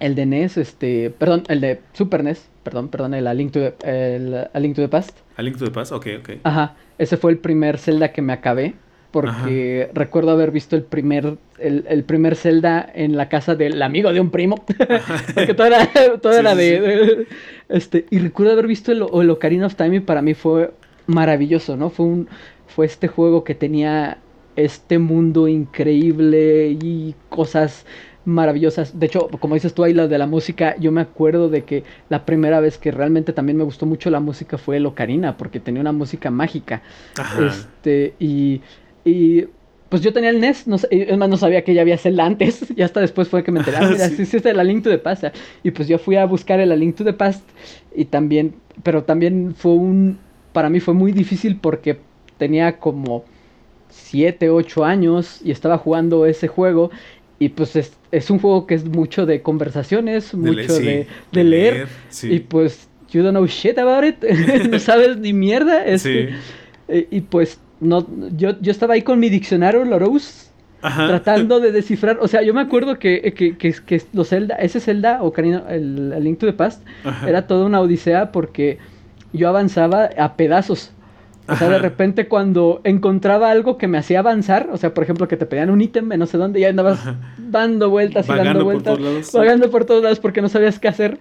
El 0.00 0.14
de 0.14 0.26
NES, 0.26 0.56
este, 0.56 1.10
perdón, 1.10 1.44
el 1.48 1.60
de 1.60 1.80
Super 1.92 2.24
NES, 2.24 2.48
perdón, 2.62 2.88
perdón, 2.88 3.14
el 3.14 3.26
A 3.26 3.34
Link 3.34 3.52
to 3.52 3.60
the, 3.60 3.74
el, 4.16 4.48
A 4.52 4.58
Link 4.58 4.74
to 4.74 4.82
the 4.82 4.88
Past. 4.88 5.18
A 5.36 5.42
Link 5.42 5.56
to 5.56 5.64
the 5.64 5.70
Past, 5.70 5.92
ok, 5.92 6.06
ok. 6.20 6.30
Ajá, 6.42 6.74
ese 6.98 7.16
fue 7.16 7.30
el 7.30 7.38
primer 7.38 7.78
Zelda 7.78 8.12
que 8.12 8.22
me 8.22 8.32
acabé, 8.32 8.74
porque 9.10 9.90
recuerdo 9.94 10.32
haber 10.32 10.50
visto 10.50 10.74
el 10.74 10.82
primer, 10.82 11.36
el, 11.58 12.04
primer 12.04 12.34
Zelda 12.34 12.90
en 12.94 13.16
la 13.16 13.28
casa 13.28 13.54
del 13.54 13.80
amigo 13.80 14.12
de 14.12 14.20
un 14.20 14.30
primo, 14.30 14.64
porque 15.34 15.54
todo 15.54 15.68
era, 15.68 15.88
todo 16.20 16.32
era 16.36 16.54
de, 16.56 17.28
este, 17.68 18.06
y 18.10 18.18
recuerdo 18.18 18.52
haber 18.52 18.66
visto 18.66 18.90
el, 18.90 19.04
el 19.20 19.30
Ocarina 19.30 19.66
of 19.66 19.76
Time 19.76 19.96
y 19.96 20.00
para 20.00 20.20
mí 20.20 20.34
fue 20.34 20.72
maravilloso, 21.06 21.76
¿no? 21.76 21.90
Fue 21.90 22.06
un, 22.06 22.28
fue 22.66 22.86
este 22.86 23.06
juego 23.08 23.44
que 23.44 23.54
tenía 23.54 24.18
este 24.56 24.98
mundo 24.98 25.48
increíble 25.48 26.76
y 26.80 27.14
cosas 27.28 27.86
maravillosas. 28.24 28.98
De 28.98 29.06
hecho, 29.06 29.28
como 29.40 29.54
dices 29.54 29.74
tú 29.74 29.84
ahí, 29.84 29.92
lo 29.92 30.08
de 30.08 30.18
la 30.18 30.26
música, 30.26 30.76
yo 30.78 30.92
me 30.92 31.00
acuerdo 31.00 31.48
de 31.48 31.64
que 31.64 31.84
la 32.08 32.24
primera 32.24 32.60
vez 32.60 32.78
que 32.78 32.90
realmente 32.90 33.32
también 33.32 33.58
me 33.58 33.64
gustó 33.64 33.86
mucho 33.86 34.10
la 34.10 34.20
música 34.20 34.58
fue 34.58 34.76
el 34.78 34.86
Ocarina, 34.86 35.36
porque 35.36 35.60
tenía 35.60 35.80
una 35.80 35.92
música 35.92 36.30
mágica. 36.30 36.82
Este, 37.46 38.14
y, 38.18 38.60
y 39.04 39.46
pues 39.88 40.02
yo 40.02 40.12
tenía 40.12 40.30
el 40.30 40.40
NES, 40.40 40.66
no, 40.66 40.76
es 40.90 41.16
más, 41.16 41.28
no 41.28 41.36
sabía 41.36 41.62
que 41.62 41.74
ya 41.74 41.82
había 41.82 41.98
Zelda 41.98 42.24
antes, 42.24 42.66
y 42.76 42.82
hasta 42.82 43.00
después 43.00 43.28
fue 43.28 43.44
que 43.44 43.52
me 43.52 43.60
enteré, 43.60 43.76
ah, 43.76 43.88
mira, 43.90 44.08
sí, 44.08 44.26
sí, 44.26 44.38
es 44.38 44.46
el 44.46 44.58
A 44.58 44.64
Link 44.64 44.82
to 44.82 44.90
the 44.90 44.98
Past, 44.98 45.24
y 45.62 45.70
pues 45.70 45.86
yo 45.86 45.98
fui 45.98 46.16
a 46.16 46.24
buscar 46.24 46.58
el 46.60 46.72
A 46.72 46.76
Link 46.76 46.96
to 46.96 47.04
the 47.04 47.12
Past, 47.12 47.48
y 47.94 48.06
también, 48.06 48.54
pero 48.82 49.04
también 49.04 49.54
fue 49.54 49.72
un, 49.72 50.18
para 50.52 50.68
mí 50.68 50.80
fue 50.80 50.94
muy 50.94 51.12
difícil 51.12 51.58
porque 51.60 51.98
tenía 52.38 52.78
como 52.78 53.24
7, 53.90 54.50
8 54.50 54.84
años 54.84 55.40
y 55.44 55.50
estaba 55.50 55.78
jugando 55.78 56.26
ese 56.26 56.48
juego 56.48 56.90
y 57.38 57.48
pues 57.50 57.76
es, 57.76 57.92
es, 58.12 58.30
un 58.30 58.38
juego 58.38 58.66
que 58.66 58.74
es 58.74 58.84
mucho 58.84 59.26
de 59.26 59.42
conversaciones, 59.42 60.34
mucho 60.34 60.78
de, 60.78 61.06
leer. 61.32 61.88
Y 62.22 62.40
pues, 62.40 62.88
you 63.10 63.22
don't 63.22 63.36
know 63.36 63.46
shit 63.46 63.78
about 63.78 64.04
it. 64.04 64.22
no 64.70 64.78
sabes 64.78 65.16
ni 65.18 65.32
mierda. 65.32 65.84
Este, 65.84 66.34
y 66.88 67.20
pues, 67.22 67.58
no, 67.80 68.06
yo, 68.36 68.60
yo 68.60 68.70
estaba 68.70 68.94
ahí 68.94 69.02
con 69.02 69.18
mi 69.18 69.28
diccionario 69.28 69.84
Loros. 69.84 70.50
Tratando 70.80 71.60
de 71.60 71.72
descifrar, 71.72 72.18
o 72.20 72.28
sea, 72.28 72.42
yo 72.42 72.52
me 72.52 72.60
acuerdo 72.60 72.98
que, 72.98 73.32
que, 73.34 73.56
que, 73.56 73.74
que 73.86 74.02
los 74.12 74.28
Zelda, 74.28 74.56
ese 74.56 74.80
Zelda, 74.80 75.22
o 75.22 75.32
el, 75.34 76.12
el, 76.12 76.24
Link 76.24 76.38
to 76.38 76.44
the 76.44 76.52
Past, 76.52 76.82
era 77.26 77.46
toda 77.46 77.64
una 77.64 77.80
odisea 77.80 78.32
porque 78.32 78.78
yo 79.32 79.48
avanzaba 79.48 80.10
a 80.18 80.36
pedazos. 80.36 80.92
O 81.46 81.56
sea, 81.56 81.68
de 81.68 81.78
repente 81.78 82.26
cuando 82.26 82.80
encontraba 82.84 83.50
algo 83.50 83.76
que 83.76 83.86
me 83.86 83.98
hacía 83.98 84.20
avanzar, 84.20 84.68
o 84.72 84.76
sea, 84.76 84.94
por 84.94 85.04
ejemplo, 85.04 85.28
que 85.28 85.36
te 85.36 85.46
pedían 85.46 85.70
un 85.70 85.80
ítem 85.80 86.08
no 86.08 86.26
sé 86.26 86.38
dónde, 86.38 86.60
y 86.60 86.64
andabas 86.64 87.00
dando 87.36 87.90
vueltas 87.90 88.28
y 88.28 88.32
dando 88.32 88.64
vueltas, 88.64 88.98
vagando 89.32 89.70
por 89.70 89.84
todos 89.84 90.02
lados 90.02 90.20
porque 90.20 90.40
no 90.40 90.48
sabías 90.48 90.78
qué 90.78 90.88
hacer. 90.88 91.18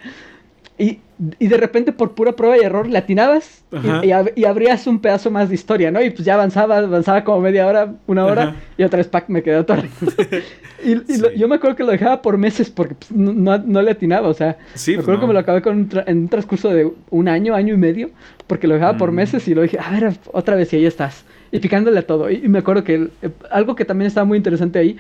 Y, 0.78 1.00
y, 1.38 1.48
de 1.48 1.58
repente 1.58 1.92
por 1.92 2.14
pura 2.14 2.32
prueba 2.32 2.58
y 2.58 2.62
error 2.62 2.88
le 2.88 2.98
atinabas 2.98 3.64
y, 4.04 4.08
y, 4.40 4.46
abrías 4.46 4.88
un 4.88 5.00
pedazo 5.00 5.30
más 5.30 5.50
de 5.50 5.56
historia, 5.56 5.92
¿no? 5.92 6.02
Y 6.02 6.10
pues 6.10 6.26
ya 6.26 6.34
avanzaba, 6.34 6.80
avanzaba 6.80 7.24
como 7.24 7.42
media 7.42 7.68
hora, 7.68 7.94
una 8.08 8.26
hora 8.26 8.56
y 8.76 8.84
otra 8.84 8.98
vez 8.98 9.08
pack 9.08 9.30
me 9.30 9.44
quedé 9.44 9.58
atorado. 9.58 9.88
y, 10.84 11.38
yo 11.38 11.48
me 11.48 11.56
acuerdo 11.56 11.76
que 11.76 11.84
lo 11.84 11.92
dejaba 11.92 12.22
por 12.22 12.38
meses 12.38 12.70
porque 12.70 12.96
pues, 12.96 13.12
no, 13.12 13.58
no, 13.58 13.82
le 13.82 13.92
atinaba, 13.92 14.28
o 14.28 14.34
sea, 14.34 14.58
me 14.88 14.96
acuerdo 14.96 15.22
que 15.22 15.28
me 15.28 15.34
lo 15.34 15.40
acabé 15.40 15.62
con 15.62 15.90
en 16.08 16.18
un 16.18 16.28
transcurso 16.28 16.70
de 16.70 16.92
un 17.12 17.28
año, 17.28 17.54
año 17.54 17.76
y 17.76 17.78
medio, 17.78 18.10
porque 18.48 18.68
lo 18.68 18.74
dejaba 18.74 18.98
por 18.98 19.12
mm. 19.12 19.16
meses 19.16 19.48
y 19.48 19.54
lo 19.54 19.62
dije, 19.62 19.78
a 19.80 19.92
ver, 19.92 20.14
otra 20.32 20.56
vez 20.56 20.74
y 20.74 20.78
ahí 20.78 20.86
estás. 20.86 21.24
Y 21.52 21.60
picándole 21.60 22.00
a 22.00 22.08
todo. 22.08 22.32
Y, 22.32 22.48
me 22.48 22.60
acuerdo 22.60 22.84
que 22.84 23.10
eh, 23.22 23.30
algo 23.52 23.76
que 23.76 23.86
también 23.86 24.08
estaba 24.08 24.26
muy 24.26 24.38
interesante 24.38 24.80
ahí 24.80 24.98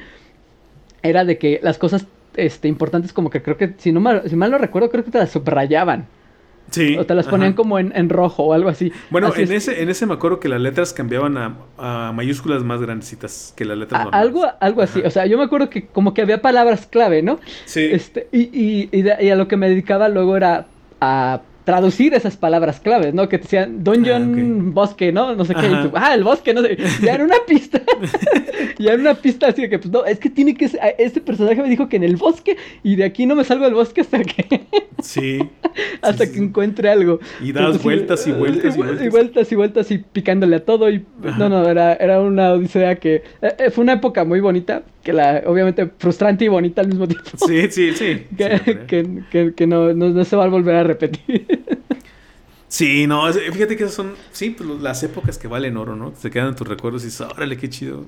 era 1.01 1.25
de 1.25 1.37
que 1.37 1.59
las 1.63 1.77
cosas 1.77 2.05
este, 2.35 2.67
importantes 2.67 3.13
como 3.13 3.29
que 3.29 3.41
creo 3.41 3.57
que, 3.57 3.73
si, 3.77 3.91
no 3.91 3.99
mal, 3.99 4.23
si 4.27 4.35
mal 4.35 4.51
no 4.51 4.57
recuerdo, 4.57 4.89
creo 4.89 5.03
que 5.03 5.11
te 5.11 5.17
las 5.17 5.31
subrayaban. 5.31 6.07
Sí. 6.71 6.97
O 6.97 7.05
te 7.05 7.13
las 7.13 7.27
ponían 7.27 7.53
como 7.53 7.77
en, 7.77 8.09
rojo 8.09 8.43
o 8.43 8.53
algo 8.53 8.69
así. 8.69 8.91
Bueno, 9.11 9.31
en, 9.35 9.51
ese, 9.51 9.83
en 9.83 9.89
ese 9.89 10.05
me 10.05 10.13
acuerdo 10.15 10.39
que 10.39 10.49
las 10.49 10.59
letras 10.59 10.91
cambiaban 10.91 11.37
a, 11.77 12.11
mayúsculas 12.13 12.63
más 12.63 12.81
grandecitas 12.81 13.53
que 13.55 13.65
las 13.65 13.77
letras 13.77 14.05
normales. 14.05 14.27
Algo, 14.27 14.45
algo 14.59 14.81
así. 14.81 15.01
O 15.01 15.09
sea, 15.11 15.25
yo 15.27 15.37
me 15.37 15.43
acuerdo 15.43 15.69
que 15.69 15.85
como 15.85 16.13
que 16.13 16.21
había 16.23 16.41
palabras 16.41 16.87
clave, 16.87 17.21
¿no? 17.21 17.39
Sí. 17.65 17.89
Este, 17.91 18.27
y, 18.31 18.49
y, 18.51 18.89
y 18.91 19.29
a 19.29 19.35
lo 19.35 19.47
que 19.47 19.57
me 19.57 19.69
dedicaba 19.69 20.09
luego 20.09 20.35
era 20.35 20.65
a 20.99 21.41
traducir 21.63 22.13
esas 22.13 22.37
palabras 22.37 22.79
claves, 22.79 23.13
¿no? 23.13 23.29
Que 23.29 23.37
te 23.37 23.43
decían 23.43 23.83
dungeon, 23.83 24.67
ah, 24.67 24.71
bosque, 24.73 25.11
¿no? 25.11 25.35
No 25.35 25.45
sé 25.45 25.55
qué. 25.55 25.89
ah, 25.95 26.13
el 26.13 26.23
bosque, 26.23 26.53
no 26.53 26.61
sé. 26.61 26.77
Ya 27.01 27.15
era 27.15 27.23
una 27.23 27.37
pista. 27.47 27.81
ya 28.79 28.93
era 28.93 29.01
una 29.01 29.15
pista 29.15 29.47
así 29.47 29.63
de 29.63 29.69
que, 29.69 29.79
pues 29.79 29.91
no, 29.91 30.05
es 30.05 30.19
que 30.19 30.29
tiene 30.29 30.55
que 30.55 30.67
ser. 30.67 30.79
Este 30.97 31.21
personaje 31.21 31.61
me 31.61 31.69
dijo 31.69 31.89
que 31.89 31.97
en 31.97 32.03
el 32.03 32.15
bosque 32.15 32.57
y 32.83 32.95
de 32.95 33.05
aquí 33.05 33.25
no 33.25 33.35
me 33.35 33.43
salgo 33.43 33.65
del 33.65 33.73
bosque 33.73 34.01
hasta 34.01 34.21
que. 34.23 34.61
sí. 35.01 35.39
hasta 36.01 36.31
que 36.31 36.37
encuentre 36.37 36.89
algo. 36.89 37.19
Y 37.41 37.51
das 37.51 37.81
vueltas 37.81 38.25
y 38.27 38.31
vueltas 38.31 38.75
y, 38.75 38.77
vueltas. 38.77 39.05
Y 39.05 39.09
vueltas 39.09 39.51
y 39.51 39.55
vueltas 39.55 39.91
y 39.91 39.97
picándole 39.97 40.57
a 40.57 40.65
todo. 40.65 40.89
Y 40.89 41.05
no, 41.37 41.49
no, 41.49 41.67
era, 41.67 41.93
era 41.93 42.21
una 42.21 42.53
odisea 42.53 42.95
que. 42.95 43.23
Eh, 43.41 43.55
eh, 43.57 43.71
fue 43.71 43.83
una 43.83 43.93
época 43.93 44.23
muy 44.25 44.39
bonita, 44.39 44.83
que 45.03 45.13
la, 45.13 45.43
obviamente 45.45 45.91
frustrante 45.97 46.45
y 46.45 46.47
bonita 46.47 46.81
al 46.81 46.87
mismo 46.87 47.07
tiempo. 47.07 47.29
Sí, 47.45 47.69
sí, 47.69 47.93
sí. 47.93 48.25
que, 48.37 49.53
que, 49.55 49.67
no, 49.67 49.93
no, 49.93 50.09
no 50.09 50.23
se 50.23 50.35
va 50.35 50.45
a 50.45 50.47
volver 50.47 50.75
a 50.75 50.83
repetir. 50.83 51.45
Sí, 52.73 53.05
no, 53.05 53.31
fíjate 53.31 53.77
que 53.77 53.87
son, 53.87 54.15
sí, 54.31 54.49
pues 54.49 54.67
las 54.81 55.03
épocas 55.03 55.37
que 55.37 55.47
valen 55.47 55.77
oro, 55.77 55.95
¿no? 55.95 56.11
Se 56.15 56.31
quedan 56.31 56.47
en 56.47 56.55
tus 56.55 56.67
recuerdos 56.67 57.03
y 57.03 57.05
dices, 57.05 57.21
órale, 57.21 57.55
qué 57.55 57.69
chido. 57.69 58.07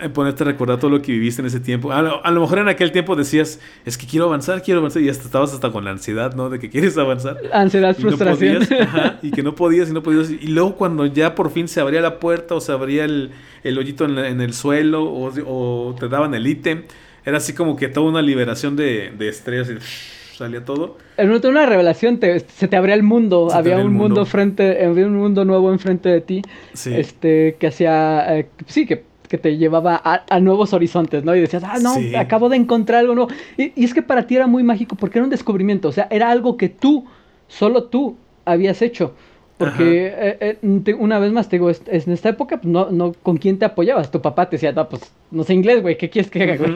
Eh, 0.00 0.08
ponerte 0.10 0.42
a 0.42 0.46
recordar 0.46 0.78
todo 0.78 0.90
lo 0.90 1.00
que 1.00 1.12
viviste 1.12 1.40
en 1.40 1.46
ese 1.46 1.58
tiempo. 1.58 1.92
A 1.92 2.02
lo, 2.02 2.40
mejor 2.40 2.58
en 2.58 2.68
aquel 2.68 2.92
tiempo 2.92 3.16
decías, 3.16 3.58
es 3.86 3.96
que 3.96 4.06
quiero 4.06 4.26
avanzar, 4.26 4.62
quiero 4.62 4.80
avanzar, 4.80 5.00
y 5.00 5.08
hasta 5.08 5.24
estabas 5.24 5.54
hasta 5.54 5.70
con 5.70 5.84
la 5.84 5.92
ansiedad, 5.92 6.34
¿no? 6.34 6.50
De 6.50 6.58
que 6.58 6.68
quieres 6.68 6.98
avanzar. 6.98 7.38
Ansiedad, 7.52 7.96
frustración. 7.96 8.66
y 9.22 9.30
que 9.30 9.42
no 9.42 9.54
podías 9.54 9.88
y 9.88 9.92
no 9.92 10.02
podías. 10.02 10.30
Y 10.30 10.48
luego 10.48 10.76
cuando 10.76 11.06
ya 11.06 11.34
por 11.34 11.50
fin 11.50 11.68
se 11.68 11.80
abría 11.80 12.02
la 12.02 12.18
puerta 12.18 12.54
o 12.54 12.60
se 12.60 12.72
abría 12.72 13.04
el, 13.04 13.30
el 13.64 13.78
hoyito 13.78 14.04
en, 14.04 14.40
el 14.40 14.52
suelo 14.52 15.04
o, 15.04 15.32
o, 15.46 15.94
te 15.94 16.08
daban 16.08 16.34
el 16.34 16.46
ítem, 16.46 16.84
era 17.24 17.38
así 17.38 17.54
como 17.54 17.76
que 17.76 17.88
toda 17.88 18.10
una 18.10 18.20
liberación 18.20 18.76
de, 18.76 19.12
de 19.16 19.28
estrés. 19.28 19.70
Y, 19.70 19.78
salía 20.36 20.64
todo. 20.64 20.98
En 21.16 21.30
una 21.30 21.66
revelación 21.66 22.18
se 22.20 22.68
te 22.68 22.76
abría 22.76 22.94
el 22.94 23.02
mundo, 23.02 23.48
había 23.52 23.78
un 23.78 23.92
mundo. 23.92 24.24
frente, 24.26 24.84
había 24.84 25.06
un 25.06 25.16
mundo 25.16 25.44
nuevo 25.44 25.72
enfrente 25.72 26.08
de 26.08 26.20
ti, 26.20 26.42
este, 26.86 27.56
que 27.58 27.66
hacía, 27.68 28.38
eh, 28.38 28.48
sí, 28.66 28.86
que, 28.86 29.04
que, 29.32 29.38
te 29.38 29.56
llevaba 29.56 30.00
a, 30.04 30.40
nuevos 30.40 30.72
horizontes, 30.72 31.24
¿no? 31.24 31.34
Y 31.34 31.40
decías, 31.40 31.64
ah, 31.64 31.78
no, 31.80 31.94
acabo 32.18 32.48
de 32.48 32.56
encontrar 32.56 33.00
algo 33.00 33.14
nuevo. 33.14 33.30
Y, 33.56 33.72
y 33.74 33.84
es 33.84 33.94
que 33.94 34.02
para 34.02 34.26
ti 34.26 34.36
era 34.36 34.46
muy 34.46 34.62
mágico 34.62 34.96
porque 34.96 35.18
era 35.18 35.24
un 35.24 35.30
descubrimiento, 35.30 35.88
o 35.88 35.92
sea, 35.92 36.06
era 36.10 36.30
algo 36.30 36.56
que 36.56 36.68
tú, 36.68 37.06
solo 37.48 37.84
tú, 37.84 38.16
habías 38.44 38.82
hecho. 38.82 39.14
Porque 39.58 40.12
eh, 40.16 40.58
eh, 40.62 40.94
una 40.94 41.20
vez 41.20 41.30
más 41.30 41.48
te 41.48 41.56
digo, 41.56 41.70
en 41.70 42.12
esta 42.12 42.30
época 42.30 42.60
pues, 42.60 42.72
no, 42.72 42.90
no, 42.90 43.12
¿con 43.22 43.36
quién 43.36 43.58
te 43.58 43.64
apoyabas? 43.64 44.10
Tu 44.10 44.20
papá 44.20 44.48
te 44.48 44.56
decía, 44.56 44.72
no, 44.72 44.88
pues 44.88 45.12
no 45.30 45.44
sé 45.44 45.54
inglés, 45.54 45.82
güey, 45.82 45.96
¿qué 45.96 46.10
quieres 46.10 46.30
que 46.30 46.42
haga, 46.42 46.56
güey? 46.56 46.74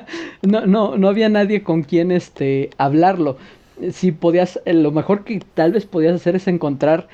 no, 0.42 0.64
no, 0.66 0.96
no 0.96 1.08
había 1.08 1.28
nadie 1.28 1.62
con 1.62 1.82
quien 1.82 2.12
este, 2.12 2.70
hablarlo. 2.78 3.38
Si 3.90 4.12
podías, 4.12 4.60
lo 4.66 4.92
mejor 4.92 5.24
que 5.24 5.40
tal 5.54 5.72
vez 5.72 5.84
podías 5.86 6.14
hacer 6.14 6.36
es 6.36 6.46
encontrar 6.46 7.08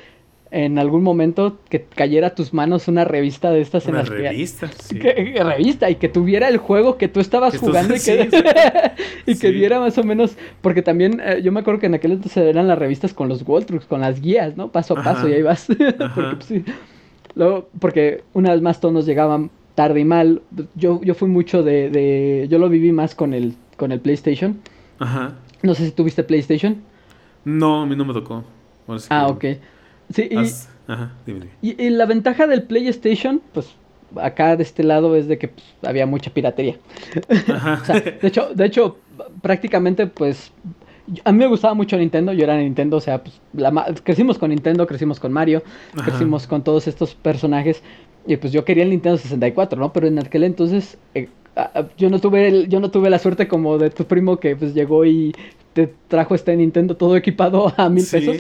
en 0.55 0.79
algún 0.79 1.03
momento 1.03 1.59
que 1.69 1.83
cayera 1.83 2.29
a 2.29 2.35
tus 2.37 2.55
manos 2.55 2.87
una 2.87 3.05
revista 3.05 3.51
de 3.51 3.61
estas 3.61 3.89
en 3.89 3.95
las 3.97 4.09
revista, 4.09 4.71
sí. 4.79 5.01
que, 5.01 5.13
revista 5.43 5.91
y 5.91 5.97
que 5.97 6.09
tuviera 6.09 6.47
el 6.49 6.59
juego 6.59 6.97
que 6.97 7.09
tú 7.09 7.19
estabas 7.19 7.59
jugando 7.59 7.97
y 7.97 7.99
que, 7.99 8.29
y 9.27 9.37
que 9.37 9.51
diera 9.51 9.81
más 9.81 9.99
o 9.99 10.05
menos 10.05 10.37
porque 10.61 10.81
también 10.81 11.21
eh, 11.25 11.43
yo 11.43 11.51
me 11.51 11.59
acuerdo 11.59 11.81
que 11.81 11.87
en 11.87 11.95
aquel 11.95 12.13
entonces 12.13 12.37
eran 12.37 12.69
las 12.69 12.79
revistas 12.79 13.13
con 13.13 13.29
los 13.29 13.43
Waltrucks 13.43 13.87
con 13.87 14.01
las 14.01 14.21
guías 14.21 14.57
no 14.57 14.71
paso 14.71 14.97
a 14.97 15.03
paso 15.03 15.29
y 15.29 15.33
ahí 15.33 15.43
vas. 15.43 15.67
Porque 15.67 16.37
pues, 16.37 16.63
Luego, 17.35 17.69
porque 17.81 18.23
una 18.33 18.53
vez 18.53 18.63
más 18.63 18.79
todos 18.79 18.95
nos 18.95 19.07
llegaban 19.07 19.51
tarde 19.75 19.99
y 19.99 20.05
mal. 20.05 20.41
Yo 20.77 21.01
yo 21.03 21.17
fui 21.17 21.29
mucho 21.29 21.65
de, 21.65 21.91
de 21.91 22.47
yo 22.49 22.61
lo 22.61 22.69
viví 22.69 22.93
más 22.93 23.17
con 23.17 23.35
el 23.35 23.57
con 23.77 23.91
el 23.91 23.99
PlayStation. 23.99 24.61
Ajá. 25.01 25.33
no 25.65 25.75
sé 25.75 25.87
si 25.87 25.91
tuviste 25.91 26.23
PlayStation. 26.23 26.77
No 27.45 27.83
a 27.83 27.87
mí 27.87 27.97
no 27.97 28.05
me 28.05 28.15
tocó. 28.15 28.45
Ah 29.09 29.27
ok 29.27 29.45
Sí, 30.15 30.29
y, 31.63 31.91
la 31.91 32.07
ventaja 32.07 32.47
del 32.47 32.63
PlayStation, 32.63 33.41
pues 33.53 33.75
acá 34.17 34.57
de 34.57 34.63
este 34.63 34.85
lado 34.85 35.17
es 35.17 35.27
de 35.27 35.39
que 35.39 35.49
pues, 35.49 35.67
había 35.83 36.07
mucha 36.07 36.31
piratería. 36.31 36.77
de 38.23 38.29
hecho, 38.29 38.55
de 38.55 38.65
hecho, 38.65 38.99
prácticamente 39.43 40.07
pues 40.07 40.53
a 41.25 41.33
mí 41.33 41.39
me 41.39 41.47
gustaba 41.47 41.75
mucho 41.75 41.97
Nintendo, 41.99 42.33
yo 42.33 42.45
era 42.45 42.57
Nintendo, 42.57 42.97
o 42.97 43.01
sea, 43.01 43.23
pues 43.23 43.41
crecimos 44.03 44.39
con 44.39 44.51
Nintendo, 44.51 44.87
crecimos 44.87 45.21
con 45.21 45.33
Mario, 45.33 45.63
crecimos 46.05 46.47
con 46.47 46.63
todos 46.63 46.87
estos 46.87 47.15
personajes 47.15 47.83
y 48.27 48.37
pues 48.37 48.53
yo 48.53 48.65
quería 48.65 48.85
el 48.85 48.91
Nintendo 48.91 49.19
64, 49.19 49.79
¿no? 49.79 49.93
Pero 49.93 50.07
en 50.07 50.19
aquel 50.19 50.45
entonces 50.45 50.97
eh, 51.15 51.29
yo 51.97 52.11
no 52.11 52.21
tuve 52.21 52.49
el, 52.49 52.69
yo 52.69 52.81
no 52.81 52.91
tuve 52.91 53.11
la 53.11 53.19
suerte 53.19 53.47
como 53.49 53.79
de 53.79 53.91
tu 53.91 54.05
primo 54.05 54.39
que 54.39 54.57
pues 54.57 54.75
llegó 54.75 55.05
y 55.05 55.35
te 55.73 55.93
trajo 56.09 56.35
este 56.35 56.57
Nintendo 56.57 56.97
todo 56.97 57.17
equipado 57.17 57.73
a 57.77 57.89
mil 57.89 58.07
pesos. 58.07 58.37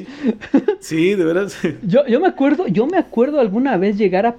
Sí, 0.80 1.14
de 1.14 1.24
verdad. 1.24 1.50
yo, 1.82 2.06
yo 2.06 2.20
me 2.20 2.28
acuerdo, 2.28 2.66
yo 2.68 2.86
me 2.86 2.96
acuerdo 2.96 3.40
alguna 3.40 3.76
vez 3.76 3.98
llegar 3.98 4.26
a, 4.26 4.36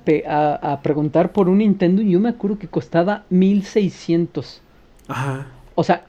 a, 0.73 0.81
preguntar 0.81 1.31
por 1.31 1.49
un 1.49 1.59
Nintendo 1.59 2.01
y 2.01 2.11
yo 2.11 2.19
me 2.19 2.29
acuerdo 2.29 2.57
que 2.57 2.67
costaba 2.67 3.23
mil 3.29 3.63
seiscientos. 3.63 4.61
Ajá. 5.07 5.47
O 5.75 5.83
sea, 5.83 6.05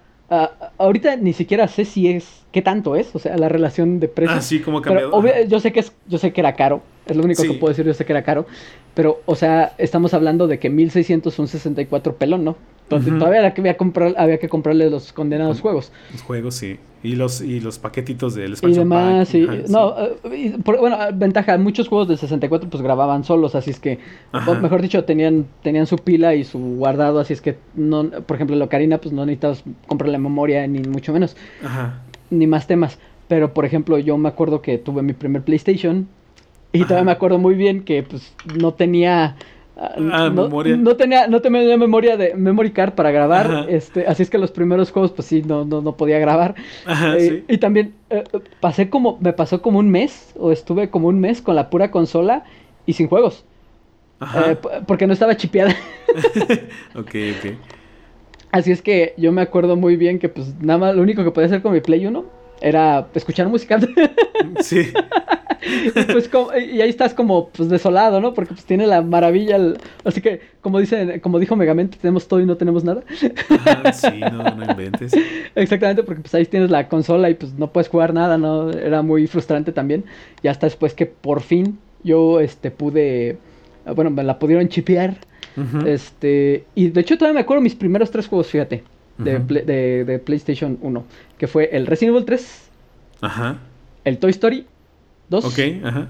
ahorita 0.78 1.16
ni 1.16 1.32
siquiera 1.32 1.68
sé 1.68 1.84
si 1.84 2.08
es 2.08 2.44
qué 2.52 2.62
tanto 2.62 2.96
es, 2.96 3.14
o 3.14 3.18
sea, 3.18 3.36
la 3.36 3.48
relación 3.48 4.00
de 4.00 4.08
precios. 4.08 4.38
Ah, 4.38 4.42
sí, 4.42 4.60
como 4.60 4.80
cambiado. 4.80 5.22
yo 5.46 5.60
sé 5.60 5.72
que 5.72 5.80
es, 5.80 5.92
yo 6.08 6.18
sé 6.18 6.32
que 6.32 6.40
era 6.40 6.54
caro, 6.54 6.82
es 7.06 7.16
lo 7.16 7.22
único 7.22 7.42
que 7.42 7.52
puedo 7.54 7.68
decir, 7.68 7.86
yo 7.86 7.94
sé 7.94 8.04
que 8.04 8.12
era 8.12 8.22
caro, 8.22 8.46
pero, 8.94 9.20
o 9.26 9.34
sea, 9.34 9.74
estamos 9.78 10.14
hablando 10.14 10.46
de 10.46 10.58
que 10.58 10.70
1600 10.70 11.32
son 11.32 11.48
64 11.48 12.16
pelón, 12.16 12.44
¿no? 12.44 12.56
Entonces 12.84 13.18
todavía 13.18 13.40
había 13.40 13.52
que, 13.52 13.76
comprar, 13.76 14.14
había 14.16 14.38
que 14.38 14.48
comprarle 14.48 14.88
los 14.88 15.12
condenados 15.12 15.60
juegos. 15.60 15.90
Los 16.12 16.22
juegos, 16.22 16.54
sí. 16.54 16.78
Y 17.02 17.16
los, 17.16 17.40
y 17.40 17.58
los 17.58 17.80
paquetitos 17.80 18.36
del 18.36 18.54
Y 18.62 18.72
demás, 18.72 19.28
sí. 19.28 19.46
no, 19.68 19.94
eh, 19.98 20.56
bueno, 20.64 20.96
ventaja, 21.14 21.58
muchos 21.58 21.88
juegos 21.88 22.06
del 22.06 22.16
64 22.16 22.70
pues 22.70 22.82
grababan 22.82 23.24
solos, 23.24 23.56
así 23.56 23.70
es 23.70 23.80
que, 23.80 23.98
mejor 24.62 24.82
dicho, 24.82 25.04
tenían, 25.04 25.46
tenían 25.62 25.86
su 25.86 25.96
pila 25.96 26.36
y 26.36 26.44
su 26.44 26.58
guardado, 26.58 27.18
así 27.18 27.32
es 27.32 27.40
que, 27.40 27.58
no, 27.74 28.08
por 28.08 28.36
ejemplo, 28.36 28.54
la 28.54 28.66
Ocarina 28.66 28.98
pues 28.98 29.12
no 29.12 29.26
necesitas 29.26 29.64
comprarle 29.88 30.18
memoria 30.18 30.66
ni 30.66 30.80
mucho 30.80 31.12
menos. 31.12 31.36
Ni 32.30 32.46
más 32.46 32.66
temas. 32.66 32.98
Pero, 33.28 33.52
por 33.52 33.64
ejemplo, 33.64 33.98
yo 33.98 34.16
me 34.16 34.28
acuerdo 34.28 34.62
que 34.62 34.78
tuve 34.78 35.02
mi 35.02 35.12
primer 35.12 35.42
PlayStation 35.42 36.08
y 36.80 36.84
todavía 36.84 37.04
me 37.04 37.12
acuerdo 37.12 37.38
muy 37.38 37.54
bien 37.54 37.84
que 37.84 38.02
pues 38.02 38.34
no 38.58 38.74
tenía 38.74 39.36
Ah, 39.78 40.30
no, 40.32 40.44
memoria. 40.44 40.74
no 40.74 40.96
tenía, 40.96 41.26
no 41.26 41.42
tenía 41.42 41.76
memoria 41.76 42.16
de 42.16 42.34
memory 42.34 42.70
card 42.70 42.94
para 42.94 43.10
grabar, 43.10 43.66
este, 43.68 44.06
así 44.06 44.22
es 44.22 44.30
que 44.30 44.38
los 44.38 44.50
primeros 44.50 44.90
juegos, 44.90 45.12
pues 45.12 45.28
sí, 45.28 45.42
no, 45.42 45.66
no, 45.66 45.82
no 45.82 45.98
podía 45.98 46.18
grabar. 46.18 46.54
Eh, 47.18 47.44
y 47.46 47.58
también 47.58 47.92
eh, 48.08 48.24
pasé 48.60 48.88
como, 48.88 49.18
me 49.20 49.34
pasó 49.34 49.60
como 49.60 49.78
un 49.78 49.90
mes, 49.90 50.32
o 50.38 50.50
estuve 50.50 50.88
como 50.88 51.08
un 51.08 51.20
mes 51.20 51.42
con 51.42 51.56
la 51.56 51.68
pura 51.68 51.90
consola 51.90 52.44
y 52.86 52.94
sin 52.94 53.06
juegos. 53.06 53.44
Eh, 54.22 54.56
porque 54.86 55.06
no 55.06 55.12
estaba 55.12 55.36
chipeada. 55.36 55.76
ok, 56.94 57.14
ok. 57.38 57.52
Así 58.52 58.72
es 58.72 58.80
que 58.80 59.12
yo 59.18 59.30
me 59.30 59.42
acuerdo 59.42 59.76
muy 59.76 59.96
bien 59.96 60.18
que 60.18 60.30
pues 60.30 60.54
nada 60.58 60.78
más 60.78 60.96
lo 60.96 61.02
único 61.02 61.22
que 61.22 61.32
podía 61.32 61.48
hacer 61.48 61.60
con 61.60 61.74
mi 61.74 61.82
Play 61.82 62.06
1 62.06 62.24
era 62.60 63.06
escuchar 63.14 63.48
música. 63.48 63.78
sí. 64.60 64.92
y, 65.62 65.90
pues, 65.90 66.30
y 66.70 66.80
ahí 66.80 66.88
estás 66.88 67.14
como 67.14 67.48
pues 67.50 67.68
desolado, 67.68 68.20
¿no? 68.20 68.34
Porque 68.34 68.54
pues 68.54 68.64
tiene 68.64 68.86
la 68.86 69.02
maravilla. 69.02 69.58
así 70.04 70.20
que, 70.20 70.40
como 70.60 70.78
dice, 70.78 71.20
como 71.20 71.38
dijo 71.38 71.56
Megamente, 71.56 71.98
tenemos 72.00 72.28
todo 72.28 72.40
y 72.40 72.46
no 72.46 72.56
tenemos 72.56 72.84
nada. 72.84 73.02
sí, 73.92 74.20
no, 74.20 74.54
no 74.54 74.70
inventes. 74.70 75.12
Exactamente, 75.54 76.02
porque 76.02 76.22
pues 76.22 76.34
ahí 76.34 76.46
tienes 76.46 76.70
la 76.70 76.88
consola 76.88 77.30
y 77.30 77.34
pues 77.34 77.54
no 77.54 77.72
puedes 77.72 77.88
jugar 77.88 78.14
nada, 78.14 78.38
¿no? 78.38 78.70
Era 78.70 79.02
muy 79.02 79.26
frustrante 79.26 79.72
también. 79.72 80.04
Y 80.42 80.48
hasta 80.48 80.66
después 80.66 80.94
que 80.94 81.06
por 81.06 81.40
fin 81.40 81.78
yo 82.02 82.40
este 82.40 82.70
pude. 82.70 83.38
Bueno, 83.94 84.10
me 84.10 84.24
la 84.24 84.38
pudieron 84.38 84.68
chipear. 84.68 85.16
Este. 85.86 86.64
Y 86.74 86.88
de 86.88 87.00
hecho 87.00 87.16
todavía 87.16 87.34
me 87.34 87.40
acuerdo 87.40 87.62
mis 87.62 87.74
primeros 87.74 88.10
tres 88.10 88.26
juegos, 88.26 88.48
fíjate. 88.48 88.82
De, 89.18 89.38
de, 89.38 90.04
de, 90.04 90.18
PlayStation 90.18 90.78
1. 90.80 91.04
Que 91.38 91.46
fue 91.46 91.70
el 91.72 91.86
Resident 91.86 92.16
Evil 92.16 92.26
3. 92.26 92.70
Ajá. 93.22 93.58
El 94.04 94.18
Toy 94.18 94.30
Story 94.30 94.66
¿Dos? 95.28 95.44
Ok, 95.44 95.58
ajá. 95.84 96.08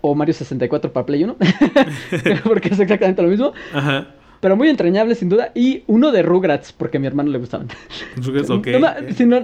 O 0.00 0.14
Mario 0.14 0.34
64 0.34 0.92
para 0.92 1.06
Play 1.06 1.24
1. 1.24 1.36
porque 2.44 2.68
es 2.68 2.80
exactamente 2.80 3.22
lo 3.22 3.28
mismo. 3.28 3.52
Ajá. 3.72 4.08
Pero 4.40 4.56
muy 4.56 4.68
entrañable, 4.68 5.14
sin 5.14 5.28
duda. 5.28 5.52
Y 5.54 5.84
uno 5.86 6.10
de 6.10 6.22
Rugrats, 6.22 6.72
porque 6.72 6.96
a 6.96 7.00
mi 7.00 7.06
hermano 7.06 7.30
le 7.30 7.38
gustaban. 7.38 7.68
Rugrats, 8.16 8.50
ok. 8.50 8.66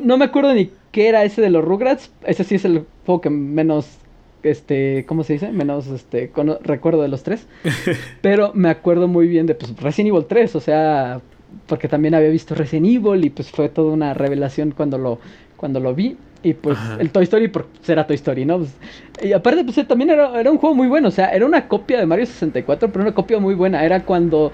No, 0.03 0.17
me 0.17 0.25
acuerdo 0.25 0.53
ni 0.55 0.73
qué 0.91 1.09
era 1.09 1.23
ese 1.23 1.41
de 1.41 1.51
los 1.51 1.65
Rugrats. 1.65 2.11
Ese 2.25 2.43
sí 2.43 2.57
es 2.57 2.65
el 2.65 2.85
juego 3.07 3.21
que 3.21 3.31
menos 3.31 3.99
este, 4.43 5.05
¿cómo 5.07 5.23
se 5.23 5.35
dice? 5.35 5.53
Menos, 5.53 5.87
este, 5.87 6.33
recuerdo 6.63 7.03
de 7.03 7.09
los 7.09 7.23
tres. 7.23 7.47
Pero 8.21 8.51
me 8.55 8.71
acuerdo 8.71 9.07
muy 9.07 9.29
bien 9.29 9.47
de, 9.47 9.55
pues, 9.55 9.77
Resident 9.77 10.15
Evil 10.15 10.27
3, 10.27 10.57
o 10.57 10.61
sea, 10.61 11.21
porque 11.67 11.89
también 11.89 12.15
había 12.15 12.31
visto 12.31 12.55
Resident 12.55 12.87
Evil 12.87 13.25
y 13.25 13.31
pues 13.31 13.51
fue 13.51 13.69
toda 13.69 13.93
una 13.93 14.15
revelación 14.15 14.73
cuando 14.73 14.99
lo, 14.99 15.19
cuando 15.57 15.81
lo 15.81 15.95
vi. 15.95 16.17
Y 16.43 16.55
pues 16.55 16.79
el 17.01 17.11
Toy 17.11 17.25
Story 17.25 17.49
por 17.49 17.67
ser 17.83 18.05
Toy 18.07 18.15
Story, 18.15 18.45
¿no? 18.45 18.59
Pues, 18.59 18.77
y 19.23 19.33
aparte, 19.33 19.65
pues 19.65 19.89
también 19.89 20.11
era, 20.11 20.39
era, 20.41 20.51
un 20.51 20.59
juego 20.59 20.75
muy 20.75 20.87
bueno. 20.87 21.09
O 21.09 21.11
sea, 21.11 21.31
era 21.35 21.45
una 21.45 21.67
copia 21.67 21.99
de 21.99 22.07
Mario 22.07 22.27
64, 22.27 22.91
pero 22.93 23.03
una 23.03 23.13
copia 23.13 23.41
muy 23.41 23.55
buena. 23.55 23.85
Era 23.85 24.05
cuando. 24.05 24.53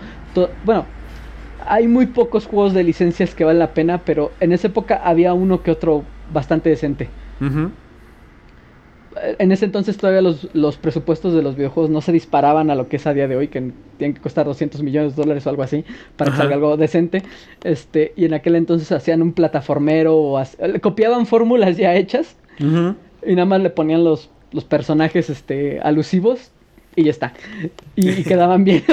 Bueno, 0.65 0.87
hay 1.67 1.87
muy 1.87 2.07
pocos 2.07 2.47
juegos 2.47 2.73
de 2.73 2.85
licencias 2.85 3.35
que 3.35 3.45
valen 3.45 3.59
la 3.59 3.75
pena, 3.75 3.99
pero 3.99 4.33
en 4.41 4.53
esa 4.53 4.69
época 4.69 5.03
había 5.05 5.35
uno 5.35 5.63
que 5.63 5.71
otro 5.71 6.05
bastante 6.33 6.71
decente 6.71 7.09
en 9.39 9.53
ese 9.53 9.65
entonces 9.65 9.97
todavía 9.97 10.23
los, 10.23 10.77
presupuestos 10.77 11.33
de 11.35 11.43
los 11.43 11.57
videojuegos 11.57 11.91
no 11.91 12.01
se 12.01 12.13
disparaban 12.13 12.71
a 12.71 12.75
lo 12.75 12.89
que 12.89 12.97
es 12.97 13.07
a 13.07 13.15
día 13.15 13.29
de 13.29 13.37
hoy, 13.37 13.49
que 13.49 13.73
tienen 13.99 14.15
que 14.15 14.21
costar 14.21 14.47
200 14.47 14.83
millones 14.83 15.17
de 15.17 15.23
dólares 15.23 15.47
o 15.47 15.51
algo 15.51 15.63
así, 15.63 15.85
para 16.17 16.31
que 16.31 16.37
salga 16.37 16.55
algo 16.55 16.77
decente. 16.77 17.23
Este, 17.63 18.13
y 18.17 18.25
en 18.25 18.35
aquel 18.35 18.57
entonces 18.57 18.91
hacían 18.93 19.23
un 19.23 19.33
plataformero, 19.33 20.17
o 20.17 20.43
copiaban 20.81 21.27
fórmulas 21.27 21.77
ya 21.77 21.95
hechas, 21.95 22.37
y 22.59 23.35
nada 23.35 23.47
más 23.47 23.61
le 23.61 23.71
ponían 23.71 24.05
los, 24.05 24.31
los 24.53 24.65
personajes 24.65 25.31
este, 25.31 25.81
alusivos, 25.81 26.51
y 26.97 27.05
ya 27.05 27.11
está. 27.11 27.33
Y, 27.97 28.23
quedaban 28.25 28.65
bien. 28.65 28.85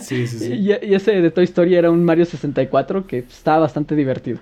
sí, 0.00 0.26
sí, 0.26 0.38
sí. 0.38 0.52
Y, 0.54 0.70
y, 0.70 0.94
ese 0.94 1.20
de 1.20 1.30
Toy 1.30 1.44
Story 1.44 1.74
era 1.74 1.90
un 1.90 2.04
Mario 2.04 2.24
64 2.24 3.06
que 3.06 3.18
estaba 3.18 3.60
bastante 3.60 3.94
divertido. 3.94 4.38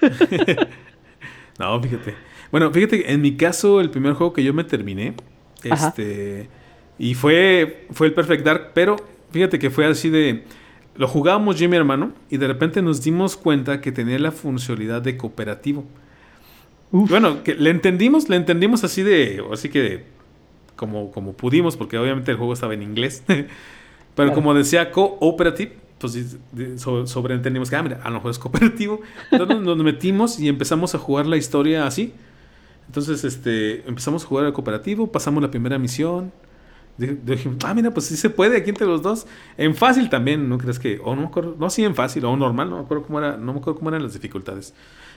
no, 1.58 1.82
fíjate. 1.82 2.29
Bueno, 2.50 2.70
fíjate, 2.70 3.12
en 3.12 3.20
mi 3.20 3.36
caso, 3.36 3.80
el 3.80 3.90
primer 3.90 4.14
juego 4.14 4.32
que 4.32 4.42
yo 4.42 4.52
me 4.52 4.64
terminé, 4.64 5.14
este, 5.62 6.48
y 6.98 7.14
fue, 7.14 7.86
fue 7.92 8.08
el 8.08 8.14
Perfect 8.14 8.44
Dark, 8.44 8.70
pero 8.74 8.96
fíjate 9.30 9.58
que 9.58 9.70
fue 9.70 9.86
así 9.86 10.10
de, 10.10 10.44
lo 10.96 11.06
jugábamos 11.06 11.58
yo 11.58 11.66
y 11.66 11.68
mi 11.68 11.76
hermano, 11.76 12.12
y 12.28 12.36
de 12.38 12.46
repente 12.46 12.82
nos 12.82 13.02
dimos 13.02 13.36
cuenta 13.36 13.80
que 13.80 13.92
tenía 13.92 14.18
la 14.18 14.32
funcionalidad 14.32 15.02
de 15.02 15.16
cooperativo. 15.16 15.84
Bueno, 16.90 17.44
que 17.44 17.54
le 17.54 17.70
entendimos, 17.70 18.28
le 18.28 18.36
entendimos 18.36 18.82
así 18.82 19.02
de, 19.02 19.44
así 19.52 19.68
que 19.68 20.04
como, 20.74 21.12
como 21.12 21.34
pudimos, 21.34 21.76
porque 21.76 21.98
obviamente 21.98 22.32
el 22.32 22.36
juego 22.36 22.52
estaba 22.52 22.74
en 22.74 22.82
inglés, 22.82 23.22
pero 24.16 24.32
como 24.32 24.54
decía 24.54 24.90
cooperative, 24.90 25.76
pues 26.00 26.36
sobreentendimos 27.06 27.70
que, 27.70 27.76
ah, 27.76 27.82
mira, 27.82 28.00
a 28.02 28.08
lo 28.08 28.16
mejor 28.16 28.30
es 28.30 28.38
cooperativo. 28.38 29.02
Entonces 29.30 29.60
nos 29.60 29.76
metimos 29.76 30.40
y 30.40 30.48
empezamos 30.48 30.94
a 30.94 30.98
jugar 30.98 31.26
la 31.26 31.36
historia 31.36 31.86
así. 31.86 32.14
Entonces, 32.90 33.22
este, 33.22 33.88
empezamos 33.88 34.24
a 34.24 34.26
jugar 34.26 34.46
al 34.46 34.52
cooperativo, 34.52 35.12
pasamos 35.12 35.40
la 35.40 35.48
primera 35.48 35.78
misión 35.78 36.32
Dije, 37.00 37.48
ah, 37.64 37.72
mira, 37.72 37.90
pues 37.92 38.06
sí 38.06 38.16
se 38.16 38.28
puede 38.28 38.58
aquí 38.58 38.68
entre 38.68 38.86
los 38.86 39.00
dos. 39.00 39.26
En 39.56 39.74
fácil 39.74 40.10
también, 40.10 40.48
¿no 40.48 40.58
crees 40.58 40.78
que? 40.78 41.00
O 41.02 41.14
no 41.14 41.22
me 41.22 41.26
acuerdo, 41.28 41.56
no, 41.58 41.70
sí 41.70 41.82
en 41.82 41.94
fácil, 41.94 42.24
o 42.26 42.36
normal, 42.36 42.68
no 42.68 42.76
me 42.76 42.82
acuerdo 42.82 43.04
cómo 43.04 43.18
era, 43.20 43.38
no 43.38 43.54
me 43.54 43.60
acuerdo 43.60 43.78
cómo 43.78 43.88
eran 43.88 44.02
las 44.02 44.12
dificultades. 44.12 44.74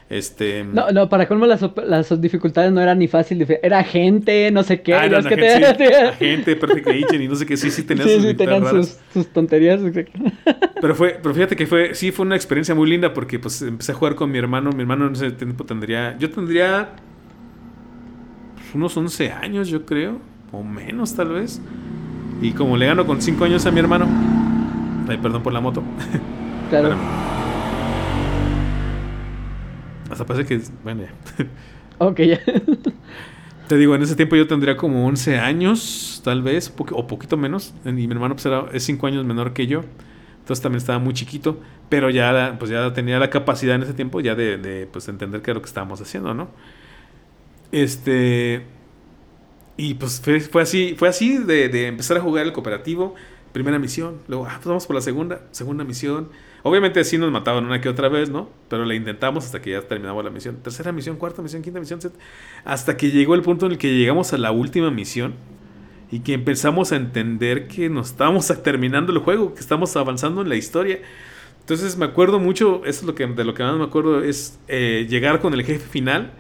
Este... 0.09 0.63
No, 0.63 0.91
no, 0.91 1.09
para 1.09 1.27
colmo 1.27 1.45
las, 1.45 1.61
las 1.85 2.21
dificultades 2.21 2.71
no 2.71 2.79
eran 2.79 2.99
ni 2.99 3.09
fácil, 3.09 3.45
era 3.61 3.83
gente, 3.83 4.49
no 4.51 4.63
sé 4.63 4.81
qué. 4.81 4.93
Ah, 4.93 5.05
eran 5.05 5.25
que 5.25 5.35
te... 5.35 6.13
gente, 6.13 6.55
Perfect 6.55 6.87
Agent 6.87 7.21
y 7.21 7.27
no 7.27 7.35
sé 7.35 7.45
qué, 7.45 7.57
sí, 7.57 7.69
sí 7.69 7.83
tenían, 7.87 8.07
sí, 8.07 8.15
sus, 8.15 8.23
sí, 8.23 8.33
tenían 8.33 8.65
sus, 8.65 8.97
sus, 9.11 9.27
tonterías. 9.27 9.81
Pero 10.81 10.95
fue, 10.95 11.17
pero 11.21 11.33
fíjate 11.33 11.55
que 11.55 11.65
fue, 11.65 11.95
sí 11.95 12.11
fue 12.11 12.25
una 12.25 12.35
experiencia 12.35 12.75
muy 12.75 12.89
linda 12.89 13.13
porque 13.13 13.39
pues 13.39 13.61
empecé 13.61 13.93
a 13.93 13.95
jugar 13.95 14.15
con 14.15 14.29
mi 14.29 14.37
hermano, 14.37 14.69
mi 14.71 14.81
hermano 14.81 15.07
en 15.07 15.13
ese 15.13 15.31
tiempo 15.31 15.63
tendría, 15.63 16.17
yo 16.17 16.29
tendría 16.29 16.89
unos 18.73 18.95
11 18.95 19.31
años 19.31 19.67
yo 19.67 19.85
creo, 19.85 20.19
o 20.51 20.63
menos 20.63 21.15
tal 21.15 21.29
vez. 21.29 21.61
Y 22.41 22.51
como 22.51 22.77
le 22.77 22.87
gano 22.87 23.05
con 23.05 23.21
5 23.21 23.45
años 23.45 23.65
a 23.65 23.71
mi 23.71 23.79
hermano, 23.79 24.07
ay, 25.07 25.17
perdón 25.17 25.43
por 25.43 25.53
la 25.53 25.61
moto. 25.61 25.83
Claro. 26.69 26.95
Hasta 30.09 30.25
parece 30.25 30.45
que. 30.47 30.63
Bueno, 30.83 31.03
ya. 31.03 31.45
Ok, 31.99 32.21
ya. 32.21 32.39
Te 33.67 33.77
digo, 33.77 33.93
en 33.95 34.01
ese 34.01 34.15
tiempo 34.15 34.35
yo 34.35 34.47
tendría 34.47 34.75
como 34.75 35.05
11 35.05 35.37
años, 35.37 36.21
tal 36.23 36.41
vez, 36.41 36.73
o 36.91 37.07
poquito 37.07 37.37
menos. 37.37 37.73
Y 37.85 37.91
mi 37.91 38.05
hermano 38.11 38.35
pues 38.35 38.45
era, 38.47 38.65
es 38.73 38.83
5 38.83 39.05
años 39.07 39.23
menor 39.25 39.53
que 39.53 39.67
yo. 39.67 39.83
Entonces 40.39 40.61
también 40.63 40.79
estaba 40.79 40.97
muy 40.99 41.13
chiquito. 41.13 41.59
Pero 41.89 42.09
ya, 42.09 42.55
pues 42.57 42.71
ya 42.71 42.91
tenía 42.93 43.19
la 43.19 43.29
capacidad 43.29 43.75
en 43.75 43.83
ese 43.83 43.93
tiempo 43.93 44.19
ya 44.19 44.35
de, 44.35 44.57
de 44.57 44.87
pues, 44.87 45.07
entender 45.07 45.41
qué 45.41 45.51
era 45.51 45.55
lo 45.55 45.61
que 45.61 45.67
estábamos 45.67 46.01
haciendo, 46.01 46.33
¿no? 46.33 46.49
Este. 47.73 48.61
Y 49.75 49.95
pues 49.95 50.21
fue, 50.21 50.61
así, 50.61 50.95
fue 50.95 51.09
así 51.09 51.39
de, 51.39 51.87
empezar 51.87 52.17
a 52.17 52.21
jugar 52.21 52.45
el 52.45 52.53
cooperativo. 52.53 53.15
Primera 53.51 53.77
misión, 53.77 54.19
luego, 54.27 54.47
ah, 54.47 54.53
pues 54.55 54.65
vamos 54.65 54.87
por 54.87 54.95
la 54.95 55.01
segunda, 55.01 55.41
segunda 55.51 55.83
misión. 55.83 56.29
Obviamente 56.61 56.99
así 56.99 57.17
nos 57.17 57.31
mataban 57.31 57.65
una 57.65 57.81
que 57.81 57.89
otra 57.89 58.09
vez, 58.09 58.29
¿no? 58.29 58.49
Pero 58.67 58.85
le 58.85 58.95
intentamos 58.95 59.45
hasta 59.45 59.61
que 59.61 59.71
ya 59.71 59.81
terminamos 59.81 60.23
la 60.23 60.29
misión. 60.29 60.57
Tercera 60.63 60.91
misión, 60.91 61.17
cuarta 61.17 61.41
misión, 61.41 61.61
quinta 61.61 61.79
misión, 61.79 61.99
hasta 62.63 62.95
que 62.95 63.11
llegó 63.11 63.35
el 63.35 63.41
punto 63.41 63.65
en 63.65 63.73
el 63.73 63.77
que 63.77 63.95
llegamos 63.95 64.33
a 64.33 64.37
la 64.37 64.51
última 64.51 64.89
misión 64.89 65.33
y 66.11 66.19
que 66.19 66.33
empezamos 66.33 66.91
a 66.91 66.95
entender 66.95 67.67
que 67.67 67.89
nos 67.89 68.11
estábamos 68.11 68.47
terminando 68.63 69.11
el 69.11 69.19
juego, 69.19 69.55
que 69.55 69.61
estamos 69.61 69.95
avanzando 69.95 70.41
en 70.43 70.49
la 70.49 70.55
historia. 70.55 70.99
Entonces 71.59 71.97
me 71.97 72.05
acuerdo 72.05 72.39
mucho, 72.39 72.85
eso 72.85 73.01
es 73.01 73.03
lo 73.03 73.15
que, 73.15 73.25
de 73.25 73.43
lo 73.43 73.53
que 73.55 73.63
más 73.63 73.75
me 73.77 73.83
acuerdo, 73.83 74.23
es 74.23 74.59
eh, 74.67 75.07
llegar 75.09 75.41
con 75.41 75.53
el 75.53 75.63
jefe 75.63 75.87
final 75.87 76.33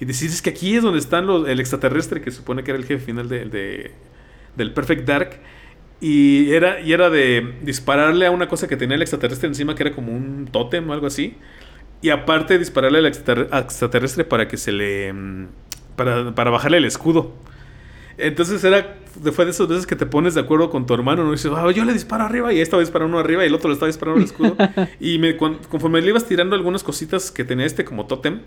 y 0.00 0.04
decir, 0.04 0.30
es 0.30 0.42
que 0.42 0.50
aquí 0.50 0.76
es 0.76 0.82
donde 0.82 0.98
están 0.98 1.26
los, 1.26 1.48
el 1.48 1.60
extraterrestre 1.60 2.20
que 2.20 2.30
supone 2.30 2.62
que 2.62 2.70
era 2.70 2.78
el 2.78 2.84
jefe 2.84 3.04
final 3.04 3.28
de, 3.28 3.46
de, 3.46 3.90
del 4.56 4.72
Perfect 4.72 5.06
Dark. 5.06 5.40
Y 6.00 6.52
era, 6.52 6.80
y 6.80 6.92
era 6.92 7.10
de 7.10 7.54
dispararle 7.62 8.26
a 8.26 8.30
una 8.30 8.48
cosa 8.48 8.68
que 8.68 8.76
tenía 8.76 8.94
el 8.94 9.02
extraterrestre 9.02 9.48
encima, 9.48 9.74
que 9.74 9.82
era 9.82 9.94
como 9.94 10.12
un 10.12 10.48
tótem 10.50 10.88
o 10.88 10.92
algo 10.92 11.08
así. 11.08 11.36
Y 12.00 12.10
aparte 12.10 12.58
dispararle 12.58 12.98
al 12.98 13.06
extraterrestre 13.06 14.24
para 14.24 14.46
que 14.46 14.56
se 14.56 14.70
le... 14.70 15.12
Mm, 15.12 15.46
para, 15.96 16.32
para 16.32 16.50
bajarle 16.50 16.76
el 16.76 16.84
escudo. 16.84 17.34
Entonces 18.18 18.62
era, 18.64 18.98
fue 19.32 19.44
de 19.44 19.52
esas 19.52 19.68
veces 19.68 19.86
que 19.86 19.94
te 19.94 20.04
pones 20.04 20.34
de 20.34 20.40
acuerdo 20.40 20.70
con 20.70 20.86
tu 20.86 20.94
hermano, 20.94 21.22
¿no? 21.22 21.30
Y 21.30 21.36
dices, 21.36 21.52
ah, 21.54 21.70
yo 21.70 21.84
le 21.84 21.92
disparo 21.92 22.24
arriba 22.24 22.52
y 22.52 22.60
estaba 22.60 22.80
disparando 22.80 23.16
uno 23.16 23.20
arriba 23.20 23.44
y 23.44 23.46
el 23.46 23.54
otro 23.54 23.68
le 23.68 23.74
estaba 23.74 23.86
disparando 23.86 24.20
el 24.20 24.26
escudo. 24.26 24.56
y 25.00 25.18
me, 25.18 25.36
conforme 25.36 26.00
le 26.00 26.08
ibas 26.08 26.26
tirando 26.26 26.56
algunas 26.56 26.82
cositas 26.82 27.30
que 27.30 27.44
tenía 27.44 27.64
este 27.64 27.84
como 27.84 28.06
tótem, 28.06 28.40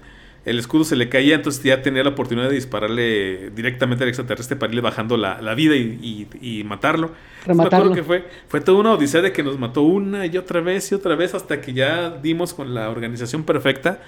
el 0.44 0.58
escudo 0.58 0.84
se 0.84 0.96
le 0.96 1.08
caía, 1.08 1.36
entonces 1.36 1.64
ya 1.64 1.82
tenía 1.82 2.04
la 2.04 2.10
oportunidad 2.10 2.50
de 2.50 2.56
dispararle 2.56 3.52
directamente 3.52 4.04
al 4.04 4.10
extraterrestre 4.10 4.56
para 4.56 4.72
irle 4.72 4.82
bajando 4.82 5.16
la, 5.16 5.54
vida 5.54 5.76
y, 5.76 6.64
matarlo. 6.66 7.12
Rematarlo. 7.46 7.94
que 7.94 8.04
fue, 8.04 8.28
fue 8.48 8.62
toda 8.62 8.80
una 8.80 8.94
odisea 8.94 9.22
de 9.22 9.32
que 9.32 9.44
nos 9.44 9.60
mató 9.60 9.84
una 9.84 10.26
y 10.26 10.38
otra 10.38 10.62
vez 10.62 10.92
y 10.92 10.96
otra 10.96 11.16
vez 11.16 11.36
hasta 11.36 11.62
que 11.62 11.74
ya 11.74 12.10
dimos 12.10 12.54
con 12.54 12.74
la 12.74 12.90
organización 12.90 13.44
perfecta 13.44 14.02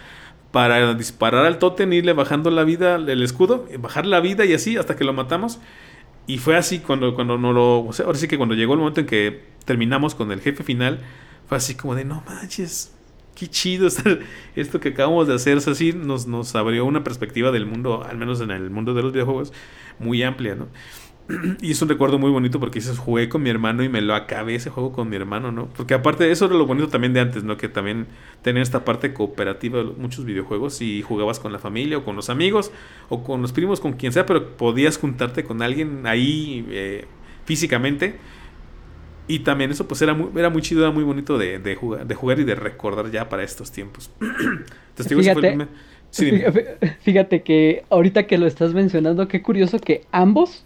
para 0.52 0.94
disparar 0.96 1.46
al 1.46 1.60
tótem, 1.60 1.92
irle 1.94 2.14
bajando 2.14 2.50
la 2.52 2.64
vida, 2.64 2.96
el 2.96 3.22
escudo, 3.22 3.68
bajar 3.80 4.06
la 4.06 4.20
vida 4.20 4.46
y 4.46 4.54
así 4.54 4.78
hasta 4.78 4.96
que 4.96 5.04
lo 5.04 5.14
matamos. 5.14 5.60
Y 6.26 6.38
fue 6.38 6.56
así 6.56 6.80
cuando, 6.80 7.16
cuando 7.16 7.38
no 7.38 7.52
lo... 7.54 7.84
O 7.84 7.94
sea, 7.94 8.06
ahora 8.06 8.18
sí 8.18 8.28
que 8.28 8.38
cuando 8.38 8.56
llegó 8.56 8.74
el 8.74 8.80
momento 8.80 9.02
en 9.02 9.08
que 9.08 9.44
terminamos 9.66 10.16
con 10.16 10.32
el 10.32 10.42
jefe 10.42 10.64
final, 10.64 11.00
fue 11.48 11.58
así 11.58 11.76
como 11.76 11.96
de, 11.96 12.06
no 12.06 12.24
manches, 12.28 12.94
qué 13.36 13.48
chido 13.48 13.88
esto 14.56 14.80
que 14.80 14.90
acabamos 14.90 15.28
de 15.28 15.36
hacer. 15.36 15.58
así 15.58 15.94
nos, 15.94 16.28
nos 16.28 16.56
abrió 16.56 16.86
una 16.86 17.04
perspectiva 17.04 17.52
del 17.52 17.66
mundo, 17.66 18.04
al 18.04 18.18
menos 18.18 18.42
en 18.42 18.52
el 18.52 18.70
mundo 18.70 18.94
de 18.94 19.02
los 19.02 19.14
videojuegos, 19.14 19.54
muy 20.00 20.24
amplia, 20.24 20.56
¿no? 20.56 20.68
Y 21.62 21.72
es 21.72 21.82
un 21.82 21.90
recuerdo 21.90 22.20
muy 22.20 22.32
bonito 22.32 22.60
porque 22.60 22.80
dices, 22.80 22.98
jugué 22.98 23.30
con 23.30 23.44
mi 23.44 23.50
hermano 23.50 23.84
y 23.84 23.90
me 23.90 24.02
lo 24.02 24.16
acabé 24.16 24.56
ese 24.56 24.70
juego 24.70 24.92
con 24.92 25.10
mi 25.10 25.16
hermano, 25.16 25.52
¿no? 25.52 25.68
Porque 25.76 25.94
aparte, 25.94 26.30
eso 26.32 26.46
era 26.46 26.56
lo 26.56 26.66
bonito 26.66 26.90
también 26.90 27.14
de 27.14 27.22
antes, 27.22 27.44
¿no? 27.44 27.58
Que 27.58 27.70
también 27.70 28.08
tenía 28.42 28.62
esta 28.62 28.84
parte 28.86 29.14
cooperativa 29.14 29.80
de 29.80 29.86
muchos 29.86 30.26
videojuegos 30.26 30.82
y 30.82 31.02
jugabas 31.02 31.40
con 31.40 31.52
la 31.54 31.60
familia 31.60 31.98
o 31.98 32.04
con 32.04 32.16
los 32.16 32.30
amigos 32.30 32.72
o 33.10 33.24
con 33.24 33.42
los 33.42 33.54
primos, 33.54 33.80
con 33.80 33.94
quien 33.94 34.12
sea, 34.12 34.26
pero 34.26 34.58
podías 34.58 34.98
juntarte 34.98 35.44
con 35.44 35.62
alguien 35.62 36.06
ahí 36.08 36.66
eh, 36.70 37.06
físicamente 37.46 38.20
y 39.28 39.40
también 39.40 39.72
eso 39.72 39.88
pues 39.88 40.02
era 40.02 40.14
muy, 40.14 40.30
era 40.40 40.50
muy 40.50 40.62
chido, 40.62 40.82
era 40.82 40.92
muy 40.92 41.04
bonito 41.04 41.38
de, 41.38 41.60
de, 41.60 41.76
jugar, 41.76 42.06
de 42.06 42.16
jugar 42.16 42.40
y 42.40 42.44
de 42.44 42.56
recordar 42.56 43.10
ya 43.12 43.30
para 43.30 43.44
estos 43.44 43.72
tiempos. 43.72 44.12
fíjate, 44.96 45.68
fíjate 47.02 47.42
que 47.42 47.86
ahorita 47.90 48.28
que 48.28 48.38
lo 48.38 48.48
estás 48.48 48.74
mencionando, 48.74 49.28
qué 49.28 49.42
curioso 49.42 49.80
que 49.80 50.06
ambos, 50.12 50.66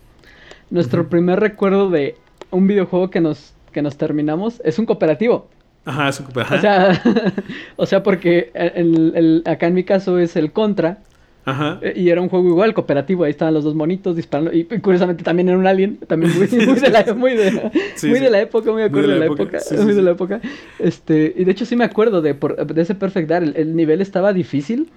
nuestro 0.70 1.08
primer 1.10 1.39
recuerdo 1.39 1.89
de 1.89 2.16
un 2.51 2.68
videojuego 2.68 3.10
que 3.10 3.22
nos, 3.22 3.53
que 3.72 3.82
nos 3.82 3.97
terminamos 3.97 4.62
es 4.64 4.80
un 4.80 4.86
cooperativo. 4.86 5.49
Ajá, 5.86 6.10
es 6.10 6.20
un 6.20 6.26
cooperativo. 6.26 6.58
O 6.58 6.62
sea, 6.62 7.03
o 7.78 7.86
sea 7.86 8.03
porque 8.03 8.51
el, 8.53 9.14
el, 9.16 9.43
acá 9.45 9.68
en 9.68 9.76
mi 9.76 9.84
caso 9.84 10.20
es 10.20 10.36
el 10.36 10.51
Contra. 10.51 10.99
Ajá. 11.48 11.80
Eh, 11.82 11.93
y 11.95 12.10
era 12.10 12.20
un 12.20 12.28
juego 12.28 12.50
igual, 12.50 12.74
cooperativo, 12.74 13.24
ahí 13.24 13.32
estaban 13.32 13.54
los 13.54 13.64
dos 13.64 13.74
monitos 13.74 14.18
disparando. 14.18 14.52
Y, 14.52 14.66
curiosamente 14.66 15.24
también 15.24 15.48
era 15.48 15.58
un 15.58 15.66
alien, 15.66 15.95
también 15.95 16.38
muy, 16.38 16.45
de, 16.76 16.89
la, 16.89 17.14
muy 17.14 17.36
de, 17.36 17.72
muy 18.04 18.20
de 18.20 18.30
la 18.30 18.41
época, 18.41 18.70
muy 18.70 18.82
de 18.82 18.88
acuerdo 18.89 19.14
de 19.14 19.20
la 19.20 19.26
época. 19.28 19.60
muy 19.82 19.93
de 19.93 20.02
la 20.02 20.12
época. 20.12 20.41
Este, 20.78 21.34
y 21.38 21.45
de 21.45 21.52
hecho 21.54 21.66
sí 21.66 21.78
me 21.78 21.86
acuerdo 21.86 22.22
de, 22.22 22.34
de 22.34 22.82
ese 22.82 22.95
Perfect 22.95 23.30
Dark, 23.30 23.54
el, 23.56 23.78
nivel 23.78 24.02
estaba 24.02 24.34
difícil. 24.34 24.89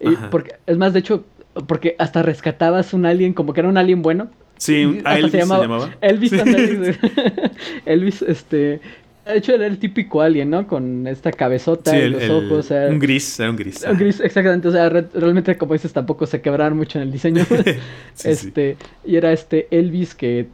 Y 0.00 0.16
porque, 0.30 0.54
es 0.66 0.78
más, 0.78 0.94
de 0.94 1.00
hecho, 1.00 1.26
porque 1.66 1.96
hasta 1.98 2.22
rescatabas 2.22 2.94
un 2.94 3.04
alien, 3.04 3.34
como 3.34 3.52
que 3.52 3.60
era 3.60 3.68
un 3.68 3.76
alien 3.76 4.00
bueno. 4.00 4.30
Sí, 4.56 5.02
a 5.04 5.18
Elvis 5.18 5.32
se 5.32 5.38
llamaba. 5.38 5.90
Elvis, 6.00 6.32
Elvis, 7.84 8.22
este, 8.22 8.80
de 9.26 9.36
hecho, 9.36 9.54
era 9.54 9.66
el 9.66 9.78
típico 9.78 10.22
alien, 10.22 10.50
¿no? 10.50 10.66
Con 10.66 11.06
esta 11.06 11.30
cabezota 11.30 11.96
y 11.96 12.08
los 12.08 12.28
ojos. 12.28 12.70
un 12.70 12.98
gris, 12.98 13.38
era 13.38 13.50
un 13.50 13.56
gris. 13.56 13.84
Un 13.88 13.96
gris, 13.96 14.20
exactamente. 14.20 14.68
O 14.68 14.72
sea, 14.72 14.88
realmente, 14.88 15.56
como 15.56 15.74
dices, 15.74 15.92
tampoco 15.92 16.26
se 16.26 16.40
quebraron 16.40 16.76
mucho 16.76 16.98
en 16.98 17.02
el 17.02 17.12
diseño. 17.12 17.44
este, 18.24 18.76
y 19.04 19.16
era 19.16 19.32
este 19.32 19.68
Elvis 19.70 20.14
que 20.14 20.48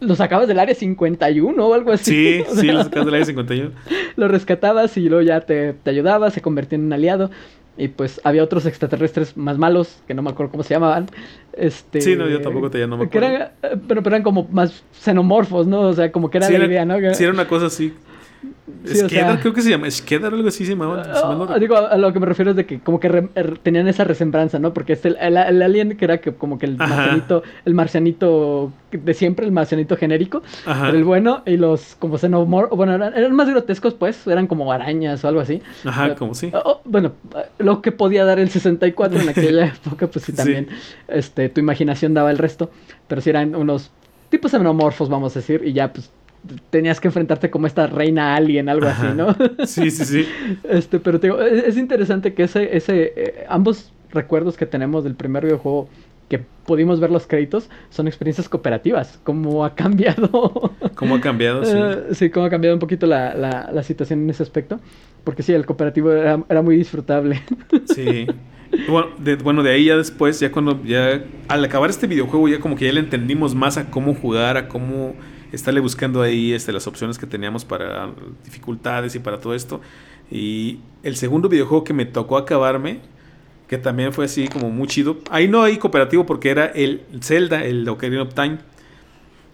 lo 0.00 0.16
sacabas 0.16 0.48
del 0.48 0.58
área 0.58 0.74
51 0.74 1.66
o 1.66 1.74
algo 1.74 1.92
así. 1.92 2.42
Sí, 2.44 2.44
sí, 2.60 2.66
lo 2.66 2.82
sacabas 2.82 3.06
del 3.06 3.14
área 3.14 3.26
51. 3.26 3.70
lo 4.16 4.28
rescatabas 4.28 4.96
y 4.96 5.08
luego 5.08 5.22
ya 5.22 5.40
te, 5.40 5.72
te 5.72 5.90
ayudaba, 5.90 6.30
se 6.30 6.42
convertía 6.42 6.76
en 6.76 6.84
un 6.84 6.92
aliado. 6.92 7.30
Y 7.78 7.88
pues 7.88 8.20
había 8.24 8.42
otros 8.42 8.66
extraterrestres 8.66 9.36
más 9.36 9.56
malos, 9.56 10.02
que 10.08 10.12
no 10.12 10.20
me 10.20 10.30
acuerdo 10.30 10.50
cómo 10.50 10.64
se 10.64 10.74
llamaban. 10.74 11.06
Este, 11.52 12.00
sí, 12.00 12.16
no, 12.16 12.28
yo 12.28 12.40
tampoco 12.40 12.70
te 12.70 12.78
llamo. 12.78 13.08
Que 13.08 13.18
eran, 13.18 13.34
eh, 13.34 13.50
pero, 13.86 14.02
pero 14.02 14.16
eran 14.16 14.24
como 14.24 14.48
más 14.50 14.82
xenomorfos, 15.00 15.68
¿no? 15.68 15.82
O 15.82 15.92
sea, 15.92 16.10
como 16.10 16.28
que 16.28 16.38
era 16.38 16.50
la 16.50 16.64
idea, 16.64 16.84
¿no? 16.84 16.96
Sí, 17.14 17.22
era 17.22 17.32
una 17.32 17.46
cosa 17.46 17.66
así. 17.66 17.94
Sí, 18.84 19.06
creo 19.06 19.52
que 19.52 19.62
se 19.62 19.70
llama. 19.70 19.90
Skedar, 19.90 20.32
algo 20.32 20.48
así 20.48 20.64
se 20.64 20.72
llamaba. 20.72 21.02
Ah, 21.02 21.58
digo, 21.58 21.76
a, 21.76 21.96
lo 21.96 22.12
que 22.12 22.20
me 22.20 22.26
refiero 22.26 22.52
es 22.52 22.56
de 22.56 22.66
que 22.66 22.78
como 22.78 23.00
que 23.00 23.28
er, 23.34 23.58
tenían 23.58 23.88
esa 23.88 24.04
resembranza, 24.04 24.58
¿no? 24.58 24.72
Porque 24.72 24.92
este, 24.92 25.08
el, 25.08 25.36
el, 25.36 25.62
alien 25.62 25.96
que 25.96 26.04
era 26.04 26.18
que 26.18 26.32
como 26.32 26.58
que 26.58 26.66
el 26.66 26.76
marcianito, 26.76 27.42
el 27.64 27.74
marcianito 27.74 28.72
de 28.92 29.14
siempre, 29.14 29.46
el 29.46 29.52
marcianito 29.52 29.96
genérico, 29.96 30.42
el 30.92 31.04
bueno, 31.04 31.42
y 31.46 31.56
los 31.56 31.96
como 31.98 32.18
xenomorphos, 32.18 32.76
bueno, 32.76 32.94
eran, 32.94 33.32
más 33.34 33.48
grotescos, 33.48 33.94
pues, 33.94 34.26
eran 34.26 34.46
como 34.46 34.70
arañas 34.72 35.24
o 35.24 35.28
algo 35.28 35.40
así. 35.40 35.60
Ajá, 35.84 36.14
como 36.14 36.34
sí. 36.34 36.52
bueno, 36.84 37.12
lo 37.58 37.82
que 37.82 37.92
podía 37.92 38.24
dar 38.24 38.38
el 38.38 38.48
64 38.48 39.20
en 39.20 39.28
aquella 39.28 39.66
época, 39.84 40.06
pues 40.06 40.24
sí, 40.24 40.32
también, 40.32 40.68
este, 41.08 41.48
tu 41.48 41.60
imaginación 41.60 42.14
daba 42.14 42.30
el 42.30 42.38
resto, 42.38 42.70
pero 43.08 43.20
sí 43.20 43.30
eran 43.30 43.54
unos 43.54 43.90
tipos 44.30 44.52
xenomorfos, 44.52 45.08
vamos 45.08 45.36
a 45.36 45.40
decir, 45.40 45.62
y 45.64 45.72
ya, 45.72 45.92
pues, 45.92 46.10
tenías 46.70 47.00
que 47.00 47.08
enfrentarte 47.08 47.50
como 47.50 47.66
esta 47.66 47.86
reina 47.86 48.34
alien, 48.36 48.68
algo 48.68 48.86
así, 48.86 49.06
¿no? 49.14 49.36
Sí, 49.66 49.90
sí, 49.90 50.04
sí. 50.04 50.28
este, 50.68 51.00
pero 51.00 51.20
te 51.20 51.28
digo, 51.28 51.40
es, 51.40 51.76
interesante 51.76 52.34
que 52.34 52.44
ese, 52.44 52.76
ese, 52.76 53.12
eh, 53.16 53.46
ambos 53.48 53.92
recuerdos 54.10 54.56
que 54.56 54.66
tenemos 54.66 55.04
del 55.04 55.14
primer 55.14 55.44
videojuego 55.44 55.88
que 56.28 56.38
pudimos 56.66 57.00
ver 57.00 57.10
los 57.10 57.26
créditos, 57.26 57.70
son 57.88 58.06
experiencias 58.06 58.48
cooperativas. 58.48 59.18
¿Cómo 59.24 59.64
ha 59.64 59.74
cambiado? 59.74 60.72
¿Cómo 60.94 61.16
ha 61.16 61.20
cambiado? 61.20 61.64
Sí, 61.64 61.74
uh, 61.74 62.14
sí 62.14 62.30
cómo 62.30 62.46
ha 62.46 62.50
cambiado 62.50 62.76
un 62.76 62.80
poquito 62.80 63.06
la, 63.06 63.34
la, 63.34 63.82
situación 63.82 64.22
en 64.24 64.30
ese 64.30 64.42
aspecto. 64.42 64.78
Porque 65.24 65.42
sí, 65.42 65.52
el 65.52 65.64
cooperativo 65.64 66.12
era, 66.12 66.42
era 66.48 66.62
muy 66.62 66.76
disfrutable. 66.76 67.42
Sí. 67.86 68.26
Bueno 68.86 69.08
de, 69.18 69.36
bueno, 69.36 69.62
de 69.62 69.70
ahí 69.70 69.86
ya 69.86 69.96
después, 69.96 70.38
ya 70.40 70.52
cuando 70.52 70.82
ya 70.84 71.22
al 71.48 71.64
acabar 71.64 71.88
este 71.88 72.06
videojuego, 72.06 72.48
ya 72.48 72.60
como 72.60 72.76
que 72.76 72.84
ya 72.84 72.92
le 72.92 73.00
entendimos 73.00 73.54
más 73.54 73.78
a 73.78 73.90
cómo 73.90 74.14
jugar, 74.14 74.56
a 74.56 74.68
cómo 74.68 75.14
estarle 75.52 75.80
buscando 75.80 76.22
ahí 76.22 76.52
este, 76.52 76.72
las 76.72 76.86
opciones 76.86 77.18
que 77.18 77.26
teníamos 77.26 77.64
para 77.64 78.10
dificultades 78.44 79.14
y 79.14 79.18
para 79.18 79.40
todo 79.40 79.54
esto. 79.54 79.80
Y 80.30 80.80
el 81.02 81.16
segundo 81.16 81.48
videojuego 81.48 81.84
que 81.84 81.94
me 81.94 82.04
tocó 82.04 82.36
acabarme, 82.36 83.00
que 83.66 83.78
también 83.78 84.12
fue 84.12 84.26
así 84.26 84.48
como 84.48 84.70
muy 84.70 84.88
chido. 84.88 85.18
Ahí 85.30 85.48
no 85.48 85.62
hay 85.62 85.78
cooperativo 85.78 86.26
porque 86.26 86.50
era 86.50 86.66
el 86.66 87.02
Zelda, 87.20 87.64
el 87.64 87.88
Ocarina 87.88 88.22
of 88.22 88.34
Time 88.34 88.58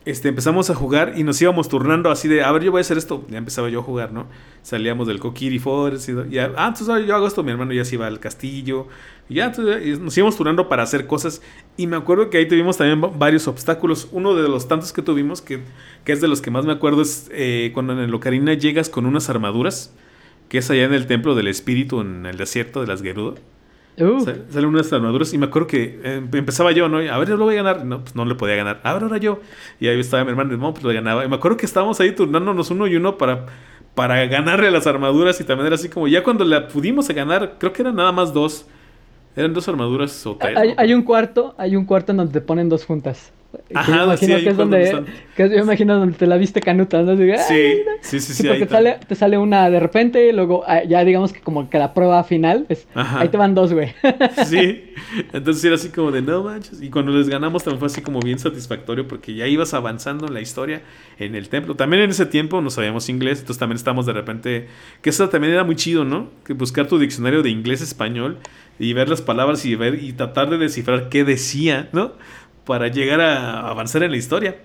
este, 0.05 0.29
empezamos 0.29 0.69
a 0.69 0.75
jugar 0.75 1.15
y 1.17 1.25
nos 1.25 1.41
íbamos 1.41 1.69
turnando 1.69 2.11
así 2.11 2.29
de, 2.29 2.43
a 2.43 2.53
ver, 2.53 2.63
yo 2.63 2.71
voy 2.71 2.81
a 2.81 2.83
hacer 2.83 2.99
esto. 2.99 3.25
Ya 3.31 3.39
empezaba 3.39 3.71
yo 3.71 3.81
a 3.81 3.83
jugar, 3.83 4.13
¿no? 4.13 4.27
Salíamos 4.63 5.07
del 5.07 5.19
Kokiri 5.19 5.59
Forest 5.59 6.11
y 6.11 6.31
ya, 6.31 6.53
ah, 6.57 6.69
entonces 6.69 7.07
yo 7.07 7.15
hago 7.15 7.27
esto, 7.27 7.43
mi 7.43 7.53
hermano 7.53 7.73
ya 7.73 7.85
se 7.85 7.95
iba 7.95 8.07
al 8.07 8.21
castillo. 8.21 8.87
Y 9.29 9.37
ya 9.37 9.53
nos 10.01 10.17
íbamos 10.19 10.37
turnando 10.37 10.69
para 10.69 10.83
hacer 10.83 11.07
cosas. 11.07 11.41
Y 11.79 11.87
me 11.87 11.97
acuerdo 11.97 12.29
que 12.29 12.37
ahí 12.37 12.47
tuvimos 12.47 12.77
también 12.77 13.19
varios 13.19 13.49
obstáculos. 13.49 14.09
Uno 14.13 14.35
de 14.35 14.47
los 14.49 14.69
tantos 14.69 14.93
que 14.93 15.01
tuvimos, 15.01 15.41
que, 15.41 15.61
que 16.05 16.13
es 16.13 16.21
de 16.21 16.29
los 16.29 16.43
que 16.43 16.51
más 16.51 16.67
me 16.67 16.73
acuerdo, 16.73 17.01
es 17.01 17.31
eh, 17.33 17.71
cuando 17.73 17.95
en 17.95 18.01
el 18.01 18.15
Ocarina 18.15 18.53
llegas 18.53 18.91
con 18.91 19.07
unas 19.07 19.31
armaduras, 19.31 19.95
que 20.51 20.59
es 20.59 20.71
allá 20.71 20.85
en 20.85 20.93
el 20.93 21.07
templo 21.07 21.35
del 21.35 21.49
espíritu, 21.49 22.03
en 22.03 22.27
el 22.27 22.37
desierto 22.37 22.83
de 22.83 22.87
las 22.87 23.01
Gerudo. 23.01 23.37
Uh. 23.99 24.25
Salen 24.51 24.69
unas 24.69 24.93
armaduras 24.93 25.33
y 25.33 25.39
me 25.39 25.47
acuerdo 25.47 25.69
que 25.69 26.01
eh, 26.03 26.23
empezaba 26.33 26.73
yo, 26.73 26.89
¿no? 26.89 26.99
A 26.99 27.19
ver, 27.19 27.29
yo 27.29 27.37
lo 27.37 27.45
voy 27.45 27.55
a 27.55 27.63
ganar. 27.63 27.85
No, 27.85 28.01
pues 28.01 28.17
no 28.17 28.25
le 28.25 28.35
podía 28.35 28.57
ganar. 28.57 28.81
A 28.83 28.93
ver, 28.93 29.05
ahora 29.05 29.19
yo. 29.19 29.41
Y 29.79 29.87
ahí 29.87 30.01
estaba 30.01 30.25
mi 30.25 30.31
hermano, 30.31 30.57
no, 30.57 30.73
pues 30.73 30.85
lo 30.85 30.93
ganaba. 30.93 31.25
Y 31.25 31.29
me 31.29 31.37
acuerdo 31.37 31.57
que 31.57 31.67
estábamos 31.67 32.01
ahí 32.01 32.13
turnándonos 32.13 32.71
uno 32.71 32.87
y 32.87 32.97
uno 32.97 33.17
para, 33.17 33.47
para 33.95 34.25
ganarle 34.27 34.71
las 34.71 34.87
armaduras 34.87 35.41
y 35.41 35.45
también 35.45 35.67
era 35.67 35.77
así 35.77 35.89
como 35.89 36.09
ya 36.09 36.23
cuando 36.25 36.45
la 36.45 36.67
pudimos 36.69 37.09
ganar, 37.09 37.57
creo 37.59 37.73
que 37.73 37.83
eran 37.83 37.97
nada 37.97 38.13
más 38.13 38.33
dos. 38.33 38.67
Eran 39.37 39.53
dos 39.53 39.69
armaduras 39.69 40.27
o 40.27 40.37
tres. 40.37 40.57
Hay, 40.57 40.75
hay 40.77 40.95
un 40.95 41.03
cuarto, 41.03 41.55
hay 41.59 41.77
un 41.77 41.85
cuarto 41.85 42.13
en 42.13 42.19
donde 42.19 42.33
te 42.33 42.41
ponen 42.41 42.69
dos 42.69 42.85
juntas. 42.85 43.33
Ajá, 43.75 43.97
yo 43.97 44.05
imagino 44.05 44.37
que 44.37 44.49
es 44.49 44.57
donde. 44.57 45.05
Que 45.37 45.49
yo 45.49 45.57
imagino 45.57 45.99
donde 45.99 46.17
te 46.17 46.27
la 46.27 46.37
viste 46.37 46.61
canuta, 46.61 47.03
¿no? 47.03 47.17
sí, 47.17 47.83
sí, 48.03 48.21
sí, 48.21 48.35
sí. 48.35 48.47
Porque 48.47 48.67
te 48.67 48.73
sale, 48.73 48.99
te 49.07 49.15
sale, 49.15 49.39
una 49.39 49.69
de 49.71 49.81
repente, 49.81 50.29
y 50.29 50.33
luego 50.33 50.63
ah, 50.67 50.85
ya 50.85 51.05
digamos 51.05 51.33
que 51.33 51.41
como 51.41 51.69
que 51.69 51.79
la 51.79 51.95
prueba 51.95 52.23
final, 52.25 52.67
es, 52.69 52.87
ahí 52.95 53.29
te 53.29 53.37
van 53.37 53.55
dos, 53.55 53.73
güey. 53.73 53.93
Sí, 54.47 54.93
entonces 55.33 55.65
era 55.65 55.75
así 55.75 55.89
como 55.89 56.11
de 56.11 56.23
no 56.23 56.43
manches. 56.45 56.81
Y 56.83 56.91
cuando 56.91 57.13
les 57.13 57.29
ganamos 57.29 57.65
también 57.65 57.81
fue 57.81 57.87
así 57.87 58.03
como 58.03 58.21
bien 58.21 58.39
satisfactorio 58.39 59.09
porque 59.09 59.35
ya 59.35 59.47
ibas 59.47 59.75
avanzando 59.75 60.27
en 60.27 60.35
la 60.35 60.41
historia 60.41 60.83
en 61.19 61.35
el 61.35 61.49
templo. 61.49 61.75
También 61.75 62.03
en 62.03 62.11
ese 62.11 62.27
tiempo 62.27 62.61
no 62.61 62.71
sabíamos 62.71 63.09
inglés, 63.09 63.41
entonces 63.41 63.59
también 63.59 63.77
estábamos 63.77 64.07
de 64.07 64.13
repente. 64.13 64.69
Que 65.03 65.11
eso 65.11 65.29
también 65.29 65.53
era 65.53 65.65
muy 65.65 65.77
chido, 65.77 66.05
¿no? 66.05 66.31
Que 66.45 66.53
buscar 66.53 66.87
tu 66.87 66.99
diccionario 66.99 67.43
de 67.43 67.51
inglés-español 67.51 68.39
y 68.79 68.93
ver 68.93 69.09
las 69.09 69.23
palabras 69.23 69.65
y 69.65 69.75
ver 69.75 70.03
y 70.03 70.13
tratar 70.13 70.51
de 70.51 70.59
descifrar 70.59 71.09
qué 71.09 71.25
decía, 71.25 71.89
¿no? 71.93 72.13
para 72.65 72.89
llegar 72.89 73.21
a 73.21 73.69
avanzar 73.69 74.03
en 74.03 74.11
la 74.11 74.17
historia. 74.17 74.57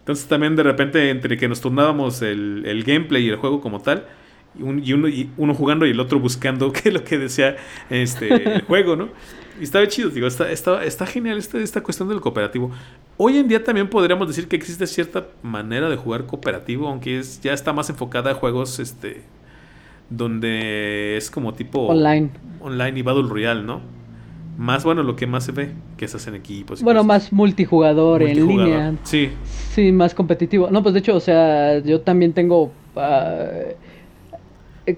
Entonces 0.00 0.26
también 0.26 0.54
de 0.56 0.62
repente 0.62 1.10
entre 1.10 1.36
que 1.36 1.48
nos 1.48 1.60
turnábamos 1.60 2.20
el, 2.22 2.84
gameplay 2.86 3.24
y 3.24 3.30
el 3.30 3.36
juego 3.36 3.60
como 3.60 3.80
tal, 3.80 4.06
y, 4.56 4.92
uno, 4.92 5.08
y, 5.08 5.30
uno, 5.36 5.54
jugando 5.54 5.84
y 5.84 5.90
el 5.90 5.98
otro 5.98 6.20
buscando 6.20 6.72
qué 6.72 6.90
es 6.90 6.94
lo 6.94 7.02
que 7.02 7.18
decía 7.18 7.56
este, 7.90 8.56
el 8.56 8.62
juego, 8.66 8.96
¿no? 8.96 9.08
Y 9.60 9.64
estaba 9.64 9.86
chido, 9.86 10.10
digo, 10.10 10.26
está, 10.26 10.50
está, 10.50 10.84
está 10.84 11.06
genial 11.06 11.38
esta, 11.38 11.58
esta 11.58 11.80
cuestión 11.80 12.08
del 12.08 12.20
cooperativo. 12.20 12.72
Hoy 13.16 13.38
en 13.38 13.46
día 13.46 13.62
también 13.62 13.88
podríamos 13.88 14.26
decir 14.26 14.48
que 14.48 14.56
existe 14.56 14.86
cierta 14.86 15.28
manera 15.42 15.88
de 15.88 15.96
jugar 15.96 16.26
cooperativo, 16.26 16.88
aunque 16.88 17.20
es, 17.20 17.40
ya 17.40 17.52
está 17.52 17.72
más 17.72 17.88
enfocada 17.88 18.32
a 18.32 18.34
juegos 18.34 18.80
este, 18.80 19.22
donde 20.10 21.16
es 21.16 21.30
como 21.30 21.54
tipo... 21.54 21.86
Online. 21.86 22.30
Online 22.60 22.98
y 22.98 23.02
Battle 23.02 23.28
Royale, 23.28 23.62
¿no? 23.62 23.80
Más 24.56 24.84
bueno, 24.84 25.02
lo 25.02 25.16
que 25.16 25.26
más 25.26 25.44
se 25.44 25.52
ve, 25.52 25.72
que 25.96 26.06
se 26.06 26.16
hacen 26.16 26.34
equipos. 26.34 26.82
bueno, 26.82 27.02
más 27.02 27.32
multijugador, 27.32 28.22
en 28.22 28.46
línea. 28.46 28.94
Sí. 29.02 29.30
Sí, 29.72 29.90
más 29.90 30.14
competitivo. 30.14 30.70
No, 30.70 30.82
pues 30.82 30.92
de 30.92 31.00
hecho, 31.00 31.16
o 31.16 31.20
sea, 31.20 31.80
yo 31.80 32.02
también 32.02 32.32
tengo 32.32 32.70
eh, 32.96 33.76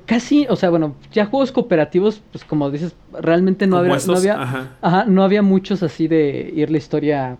casi, 0.05 0.47
o 0.49 0.57
sea, 0.57 0.71
bueno, 0.71 0.95
ya 1.13 1.27
juegos 1.27 1.53
cooperativos, 1.53 2.23
pues 2.33 2.45
como 2.45 2.71
dices, 2.71 2.95
realmente 3.13 3.67
no, 3.67 3.79
había, 3.79 3.97
no 4.07 4.17
había, 4.17 4.43
ajá. 4.43 5.05
no 5.07 5.23
había 5.23 5.43
muchos 5.43 5.83
así 5.83 6.09
de 6.09 6.53
ir 6.55 6.71
la 6.71 6.79
historia 6.79 7.39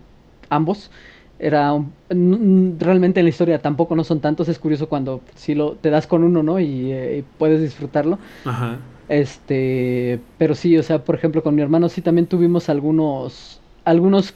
ambos. 0.49 0.91
Era 1.39 1.79
realmente 2.09 3.19
en 3.19 3.25
la 3.25 3.29
historia 3.29 3.59
tampoco 3.59 3.95
no 3.95 4.03
son 4.03 4.19
tantos, 4.21 4.47
es 4.49 4.57
curioso 4.57 4.89
cuando 4.89 5.21
si 5.35 5.53
lo 5.53 5.73
te 5.73 5.89
das 5.89 6.07
con 6.07 6.23
uno, 6.23 6.41
¿no? 6.41 6.59
Y, 6.59 6.91
eh, 6.91 7.19
y 7.19 7.21
puedes 7.37 7.61
disfrutarlo. 7.61 8.17
Ajá. 8.45 8.77
Este, 9.09 10.19
pero 10.37 10.55
sí, 10.55 10.77
o 10.77 10.83
sea, 10.83 11.03
por 11.03 11.15
ejemplo, 11.15 11.43
con 11.43 11.55
mi 11.55 11.61
hermano 11.61 11.89
sí 11.89 12.01
también 12.01 12.27
tuvimos 12.27 12.69
algunos 12.69 13.61
algunos 13.85 14.33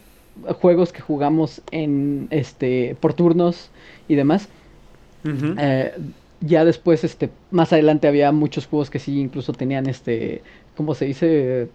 juegos 0.61 0.93
que 0.93 1.01
jugamos 1.01 1.61
en 1.71 2.27
este 2.29 2.95
por 2.99 3.13
turnos 3.13 3.69
y 4.07 4.15
demás. 4.15 4.47
Eh, 5.23 5.93
ya 6.39 6.65
después, 6.65 7.03
este, 7.03 7.29
más 7.51 7.71
adelante 7.73 8.07
había 8.07 8.31
muchos 8.31 8.65
juegos 8.65 8.89
que 8.89 8.99
sí 8.99 9.19
incluso 9.19 9.53
tenían 9.53 9.87
este, 9.87 10.41
¿cómo 10.75 10.95
se 10.95 11.05
dice? 11.05 11.69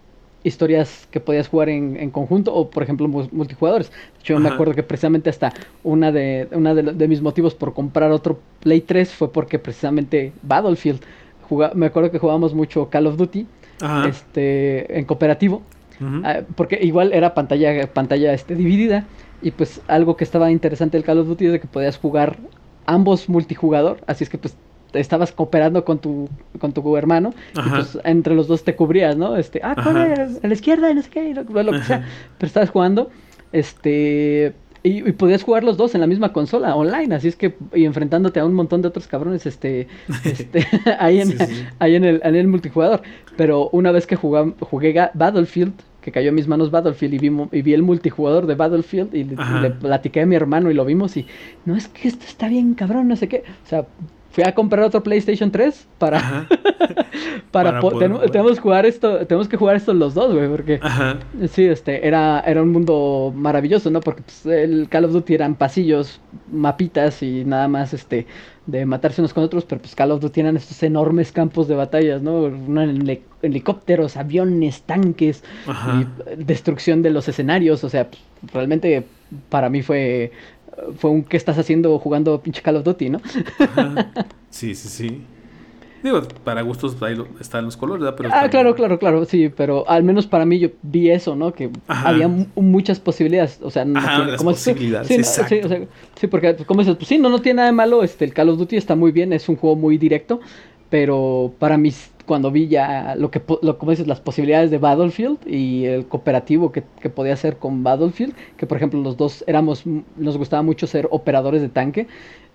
Historias 0.47 1.09
que 1.11 1.20
podías 1.20 1.49
jugar 1.49 1.68
en, 1.68 2.11
conjunto 2.11 2.55
o 2.55 2.70
por 2.70 2.82
ejemplo 2.82 3.09
multijugadores. 3.09 3.90
Yo 4.22 4.38
me 4.38 4.49
acuerdo 4.49 4.74
que 4.74 4.82
precisamente 4.82 5.30
hasta 5.30 5.53
una 5.82 6.12
de 6.12 6.49
una 6.53 6.74
de, 6.74 6.82
de, 6.82 7.09
mis 7.09 7.20
motivos 7.20 7.55
por 7.55 7.74
comprar 7.74 8.12
otro 8.12 8.38
Play 8.61 8.80
3 8.80 9.12
fue 9.12 9.32
porque 9.32 9.59
precisamente 9.59 10.32
Battlefield 10.42 11.01
me 11.74 11.86
acuerdo 11.86 12.11
que 12.11 12.18
jugábamos 12.18 12.55
mucho 12.55 12.88
Call 12.90 13.07
of 13.07 13.16
Duty 13.16 13.47
este 14.09 14.99
en 14.99 15.05
cooperativo 15.05 15.62
ah, 16.24 16.40
porque 16.55 16.78
igual 16.82 17.12
era 17.12 17.34
pantalla 17.34 17.86
pantalla 17.92 18.32
este 18.32 18.55
dividida 18.55 19.05
y 19.42 19.51
pues 19.51 19.80
algo 19.86 20.16
que 20.16 20.24
estaba 20.24 20.51
interesante 20.51 20.97
del 20.97 21.05
Call 21.05 21.18
of 21.18 21.28
Duty 21.28 21.47
es 21.47 21.53
de 21.53 21.61
que 21.61 21.66
podías 21.66 21.99
jugar 21.99 22.36
ambos 22.86 23.28
multijugador 23.28 23.99
así 24.07 24.24
es 24.24 24.30
que 24.30 24.38
pues 24.38 24.57
estabas 24.93 25.32
cooperando 25.32 25.84
con 25.84 25.99
tu 25.99 26.28
con 26.59 26.72
tu 26.72 26.97
hermano 26.97 27.34
y 27.53 27.68
pues 27.68 27.99
entre 28.05 28.34
los 28.34 28.47
dos 28.47 28.64
te 28.64 28.74
cubrías 28.76 29.16
no 29.16 29.37
este 29.37 29.61
ah 29.62 29.74
corre 29.74 30.14
a 30.14 30.47
la 30.47 30.55
izquierda 30.55 30.91
y 30.91 30.95
no 30.95 31.03
sé 31.03 31.11
qué 31.11 31.34
lo 31.34 31.72
que 31.72 31.82
sea. 31.82 32.07
Pero 32.39 32.47
estabas 32.47 32.70
jugando 32.70 33.11
este 33.53 34.55
y, 34.87 35.12
podías 35.12 35.43
jugar 35.43 35.64
los 35.64 35.76
dos 35.76 35.97
en 35.97 36.01
la 36.01 36.07
misma 36.07 36.32
consola 36.32 36.76
online, 36.76 37.12
así 37.16 37.26
es 37.26 37.34
que 37.34 37.57
y 37.74 37.87
enfrentándote 37.87 38.39
a 38.39 38.45
un 38.45 38.55
montón 38.55 38.82
de 38.82 38.89
otros 38.89 39.09
cabrones 39.09 39.45
este, 39.45 39.89
este 40.24 40.64
ahí 41.01 41.20
en, 41.20 41.37
ahí 41.80 41.97
en 41.97 42.05
el, 42.05 42.20
en 42.22 42.37
el 42.37 42.47
multijugador. 42.47 43.03
Pero 43.37 43.68
una 43.70 43.91
vez 43.91 44.07
que 44.07 44.14
jugué, 44.14 44.53
jugué 44.61 44.95
Battlefield, 45.14 45.72
que 46.01 46.12
cayó 46.12 46.28
en 46.28 46.37
mis 46.37 46.47
manos 46.47 46.70
Battlefield 46.70 47.14
y 47.14 47.18
vi, 47.18 47.37
y 47.51 47.62
vi 47.62 47.74
el 47.74 47.82
multijugador 47.82 48.47
de 48.47 48.55
Battlefield 48.55 49.12
y 49.12 49.24
le, 49.24 49.70
platiqué 49.70 50.20
a 50.20 50.26
mi 50.26 50.37
hermano 50.37 50.70
y 50.70 50.74
lo 50.74 50.84
vimos 50.84 51.16
y 51.16 51.26
no 51.64 51.74
es 51.74 51.89
que 51.89 52.07
esto 52.07 52.24
está 52.24 52.49
bien 52.49 52.74
cabrón, 52.74 53.09
no 53.09 53.16
sé 53.16 53.26
qué. 53.26 53.43
O 53.64 53.68
sea, 53.68 53.87
fui 54.37 54.45
a 54.45 54.55
comprar 54.55 54.84
otro 54.84 55.03
PlayStation 55.03 55.51
3 55.51 55.89
para 55.99 56.47
para, 57.51 57.80
tenemos, 58.28 58.57
que 58.57 58.61
jugar 58.61 58.84
esto 58.84 59.26
tenemos 59.26 59.49
que 59.49 59.57
jugar 59.57 59.76
esto 59.76 59.95
los 59.95 60.12
dos 60.12 60.34
güey 60.34 60.47
porque 60.47 60.78
sí 61.49 61.64
este 61.64 62.07
era 62.07 62.41
era 62.41 62.61
un 62.61 62.70
mundo 62.70 63.32
maravilloso 63.34 63.91
no 63.91 64.01
porque 64.01 64.20
pues, 64.20 64.45
el 64.45 64.91
Call 64.91 65.07
of 65.07 65.12
Duty 65.12 65.34
eran 65.34 65.55
pasillos 65.55 66.20
mapitas 66.53 67.22
y 67.22 67.47
nada 67.47 67.66
más 67.66 67.95
este 67.95 68.26
de 68.66 68.84
matarse 68.84 69.22
unos 69.22 69.32
con 69.32 69.43
otros 69.43 69.64
pero 69.64 69.80
pues 69.80 69.95
Call 69.95 70.11
of 70.11 70.20
Duty 70.20 70.41
eran 70.41 70.57
estos 70.59 70.82
enormes 70.82 71.32
campos 71.32 71.66
de 71.66 71.74
batallas 71.74 72.20
no 72.20 72.51
helicópteros 73.41 74.18
aviones 74.18 74.82
tanques 74.82 75.43
y 75.66 76.45
destrucción 76.45 77.01
de 77.01 77.09
los 77.09 77.26
escenarios 77.26 77.84
o 77.84 77.89
sea 77.89 78.11
pues, 78.11 78.20
realmente 78.53 79.07
para 79.49 79.70
mí 79.70 79.80
fue 79.80 80.30
fue 80.99 81.11
un 81.11 81.24
¿qué 81.24 81.37
estás 81.37 81.59
haciendo 81.59 81.99
jugando 81.99 82.41
pinche 82.41 82.62
Call 82.62 82.77
of 82.77 82.85
Duty, 82.85 83.11
no? 83.11 83.20
Sí, 84.51 84.74
sí, 84.74 84.89
sí. 84.89 85.22
Digo, 86.03 86.22
para 86.45 86.62
gustos 86.62 87.01
ahí 87.03 87.16
están 87.41 87.64
los 87.64 87.77
colores, 87.77 88.05
¿verdad? 88.05 88.16
Pero 88.16 88.31
ah, 88.33 88.49
claro, 88.49 88.74
claro, 88.74 88.99
claro, 88.99 89.24
sí, 89.24 89.49
pero 89.49 89.89
al 89.89 90.05
menos 90.05 90.27
para 90.27 90.45
mí 90.45 90.59
yo 90.59 90.68
vi 90.83 91.11
eso, 91.11 91.35
¿no? 91.35 91.53
Que 91.53 91.70
había 91.89 92.29
muchas 92.55 93.01
posibilidades, 93.01 93.59
o 93.62 93.70
sea, 93.70 93.85
no 93.85 93.99
Ajá, 93.99 94.37
posibilidades, 94.37 95.09
sí, 95.09 95.24
sí, 95.24 95.61
o 95.64 95.68
sea, 95.68 95.83
sí, 96.14 96.27
porque 96.27 96.55
como 96.64 96.81
dices, 96.81 96.97
pues 96.97 97.09
sí, 97.09 97.18
no, 97.18 97.29
no 97.29 97.41
tiene 97.41 97.57
nada 97.57 97.68
de 97.68 97.72
malo, 97.72 98.05
este, 98.05 98.24
el 98.24 98.35
Call 98.35 98.51
of 98.51 98.59
Duty 98.59 98.77
está 98.77 98.95
muy 98.95 99.11
bien, 99.11 99.33
es 99.33 99.49
un 99.49 99.57
juego 99.57 99.74
muy 99.74 99.99
directo, 99.99 100.41
pero 100.91 101.53
para 101.59 101.77
mis 101.77 102.11
cuando 102.27 102.51
vi 102.51 102.68
ya 102.68 103.14
lo 103.16 103.31
que, 103.31 103.41
lo, 103.62 103.79
como 103.79 103.93
dices, 103.93 104.07
las 104.07 104.20
posibilidades 104.20 104.70
de 104.70 104.79
Battlefield 104.79 105.39
y 105.47 105.85
el 105.85 106.07
cooperativo 106.07 106.72
que, 106.72 106.83
que, 107.01 107.09
podía 107.09 107.33
hacer 107.33 107.57
con 107.57 107.83
Battlefield, 107.83 108.35
que 108.57 108.66
por 108.66 108.77
ejemplo 108.77 109.01
los 109.01 109.16
dos 109.16 109.45
éramos, 109.47 109.85
nos 110.16 110.37
gustaba 110.37 110.62
mucho 110.62 110.87
ser 110.87 111.09
operadores 111.11 111.62
de 111.62 111.68
tanque, 111.68 112.07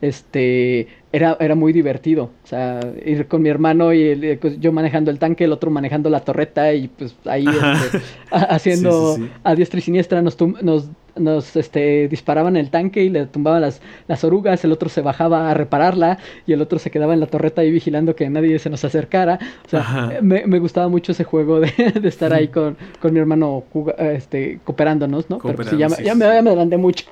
este, 0.02 0.88
era, 1.12 1.38
era 1.40 1.54
muy 1.56 1.74
divertido, 1.74 2.32
o 2.44 2.48
sea, 2.48 2.80
ir 3.06 3.28
con 3.28 3.44
mi 3.44 3.50
hermano 3.50 3.94
y 3.94 4.38
pues, 4.42 4.60
yo 4.60 4.72
manejando 4.72 5.12
el 5.12 5.20
tanque, 5.20 5.44
el 5.44 5.52
otro 5.52 5.70
manejando 5.70 6.10
la 6.10 6.22
torreta 6.22 6.74
y 6.74 6.88
pues 6.88 7.16
ahí 7.26 7.46
este, 7.48 8.00
haciendo 8.32 9.18
a 9.44 9.56
diestra 9.56 9.80
y 9.80 9.84
siniestra 9.84 10.22
nos, 10.22 10.38
nos 10.62 10.90
nos 11.16 11.56
este, 11.56 12.08
disparaban 12.08 12.58
el 12.58 12.70
tanque 12.70 13.04
y 13.04 13.10
le 13.10 13.26
tumbaban 13.26 13.62
las, 13.62 13.82
las 14.08 14.24
orugas, 14.24 14.64
el 14.64 14.72
otro 14.72 14.90
se 14.90 15.02
bajaba 15.02 15.50
a 15.50 15.54
repararla 15.54 16.20
y 16.46 16.54
el 16.54 16.62
otro 16.62 16.80
se 16.80 16.92
quedaba 16.92 17.14
en 17.14 17.20
la 17.20 17.28
torreta 17.28 17.62
ahí 17.62 17.72
vigilando 17.72 18.16
que 18.16 18.30
nadie 18.30 18.60
se 18.60 18.70
nos 18.70 18.84
acercara. 18.84 19.40
O 19.66 19.70
sea, 19.70 20.20
me, 20.22 20.46
me, 20.46 20.60
gustaba 20.60 20.88
mucho 20.88 21.12
ese 21.12 21.24
juego 21.24 21.60
de, 21.60 21.72
de 22.02 22.08
estar 22.08 22.34
ahí 22.34 22.48
con, 22.48 22.78
con, 23.00 23.14
mi 23.14 23.20
hermano 23.20 23.64
este, 23.98 24.60
cooperándonos, 24.64 25.30
¿no? 25.30 25.40
Pero 25.40 25.56
pues, 25.56 25.72
ya, 25.72 25.78
ya, 25.78 25.90
me, 25.90 26.04
ya 26.04 26.16
me 26.16 26.26
adelanté 26.26 26.78
mucho. 26.78 27.06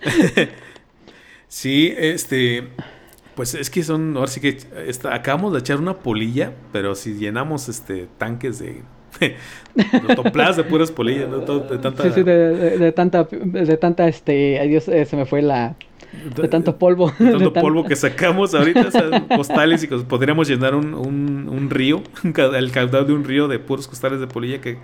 sí, 1.48 1.92
este... 1.96 2.68
Pues 3.34 3.52
es 3.52 3.68
que 3.68 3.82
son, 3.82 4.16
ahora 4.16 4.30
sí 4.30 4.40
que 4.40 4.56
acabamos 5.10 5.52
de 5.52 5.58
echar 5.58 5.76
una 5.76 5.98
polilla, 5.98 6.54
pero 6.72 6.94
si 6.94 7.18
llenamos 7.18 7.68
este 7.68 8.08
tanques 8.16 8.58
de 8.58 8.80
Toplas 10.16 10.56
de 10.56 10.64
puras 10.64 10.90
polillas, 10.90 11.30
De 11.30 11.78
tanta... 11.78 12.02
Sí, 12.02 12.10
sí, 12.14 12.22
de, 12.22 12.92
tanta, 12.92 13.24
de 13.24 13.76
tanta, 13.76 14.08
este, 14.08 14.58
adiós, 14.60 14.88
eh, 14.88 15.04
se 15.04 15.16
me 15.16 15.26
fue 15.26 15.42
la... 15.42 15.76
De 16.34 16.48
tanto 16.48 16.78
polvo. 16.78 17.12
De 17.18 17.32
tanto 17.32 17.52
polvo 17.60 17.84
que 17.84 17.94
sacamos 17.94 18.54
ahorita, 18.54 18.88
postales 19.36 19.82
y 19.82 19.86
podríamos 19.86 20.48
llenar 20.48 20.74
un, 20.74 20.94
un, 20.94 21.48
un 21.48 21.68
río, 21.68 22.02
el 22.24 22.70
caudal 22.70 23.06
de 23.06 23.12
un 23.12 23.24
río 23.24 23.48
de 23.48 23.58
puros 23.58 23.86
costales 23.86 24.20
de 24.20 24.26
polilla 24.26 24.60
que 24.60 24.78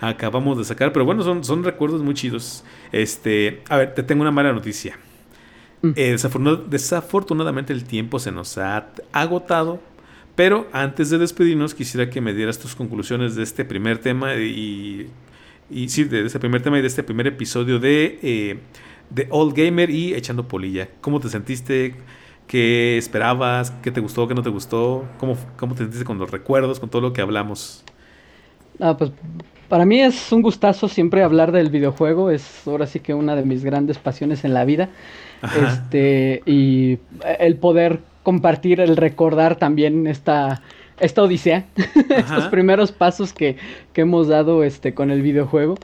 acabamos 0.00 0.58
de 0.58 0.64
sacar. 0.64 0.92
Pero 0.92 1.06
bueno, 1.06 1.22
son, 1.22 1.42
son 1.42 1.64
recuerdos 1.64 2.02
muy 2.02 2.14
chidos. 2.14 2.64
Este, 2.92 3.62
a 3.68 3.78
ver, 3.78 3.94
te 3.94 4.02
tengo 4.02 4.22
una 4.22 4.30
mala 4.30 4.52
noticia. 4.52 4.98
Mm. 5.82 5.92
Eh, 5.96 6.16
desafortunadamente 6.68 7.72
el 7.72 7.84
tiempo 7.84 8.18
se 8.18 8.32
nos 8.32 8.58
ha 8.58 8.88
agotado 9.12 9.80
pero 10.34 10.66
antes 10.72 11.10
de 11.10 11.18
despedirnos, 11.18 11.74
quisiera 11.74 12.10
que 12.10 12.20
me 12.20 12.34
dieras 12.34 12.58
tus 12.58 12.74
conclusiones 12.74 13.36
de 13.36 13.42
este 13.42 13.64
primer 13.64 13.98
tema 13.98 14.34
y, 14.34 15.08
y 15.70 15.88
sí, 15.88 16.04
de 16.04 16.26
este 16.26 16.38
primer 16.38 16.62
tema 16.62 16.78
y 16.78 16.80
de 16.82 16.88
este 16.88 17.02
primer 17.02 17.26
episodio 17.26 17.78
de, 17.78 18.18
eh, 18.22 18.58
de 19.10 19.28
Old 19.30 19.56
Gamer 19.56 19.90
y 19.90 20.14
Echando 20.14 20.48
Polilla. 20.48 20.88
¿Cómo 21.00 21.20
te 21.20 21.28
sentiste? 21.28 21.94
¿Qué 22.46 22.98
esperabas? 22.98 23.70
¿Qué 23.82 23.90
te 23.90 24.00
gustó? 24.00 24.26
¿Qué 24.28 24.34
no 24.34 24.42
te 24.42 24.50
gustó? 24.50 25.04
¿Cómo, 25.18 25.36
cómo 25.56 25.74
te 25.74 25.82
sentiste 25.82 26.04
con 26.04 26.18
los 26.18 26.30
recuerdos, 26.30 26.80
con 26.80 26.90
todo 26.90 27.00
lo 27.00 27.12
que 27.12 27.22
hablamos? 27.22 27.84
Ah, 28.80 28.96
pues 28.96 29.12
para 29.68 29.86
mí 29.86 30.00
es 30.00 30.30
un 30.32 30.42
gustazo 30.42 30.88
siempre 30.88 31.22
hablar 31.22 31.52
del 31.52 31.70
videojuego. 31.70 32.30
Es 32.30 32.66
ahora 32.66 32.86
sí 32.86 33.00
que 33.00 33.14
una 33.14 33.36
de 33.36 33.44
mis 33.44 33.64
grandes 33.64 33.98
pasiones 33.98 34.44
en 34.44 34.52
la 34.52 34.64
vida. 34.64 34.90
Este, 35.42 36.42
y 36.46 36.98
el 37.38 37.56
poder 37.56 38.00
compartir, 38.24 38.80
el 38.80 38.96
recordar 38.96 39.54
también 39.54 40.08
esta, 40.08 40.62
esta 40.98 41.22
odisea, 41.22 41.66
estos 42.10 42.48
primeros 42.48 42.90
pasos 42.90 43.32
que, 43.32 43.56
que, 43.92 44.00
hemos 44.00 44.26
dado 44.26 44.64
este, 44.64 44.94
con 44.94 45.12
el 45.12 45.22
videojuego. 45.22 45.76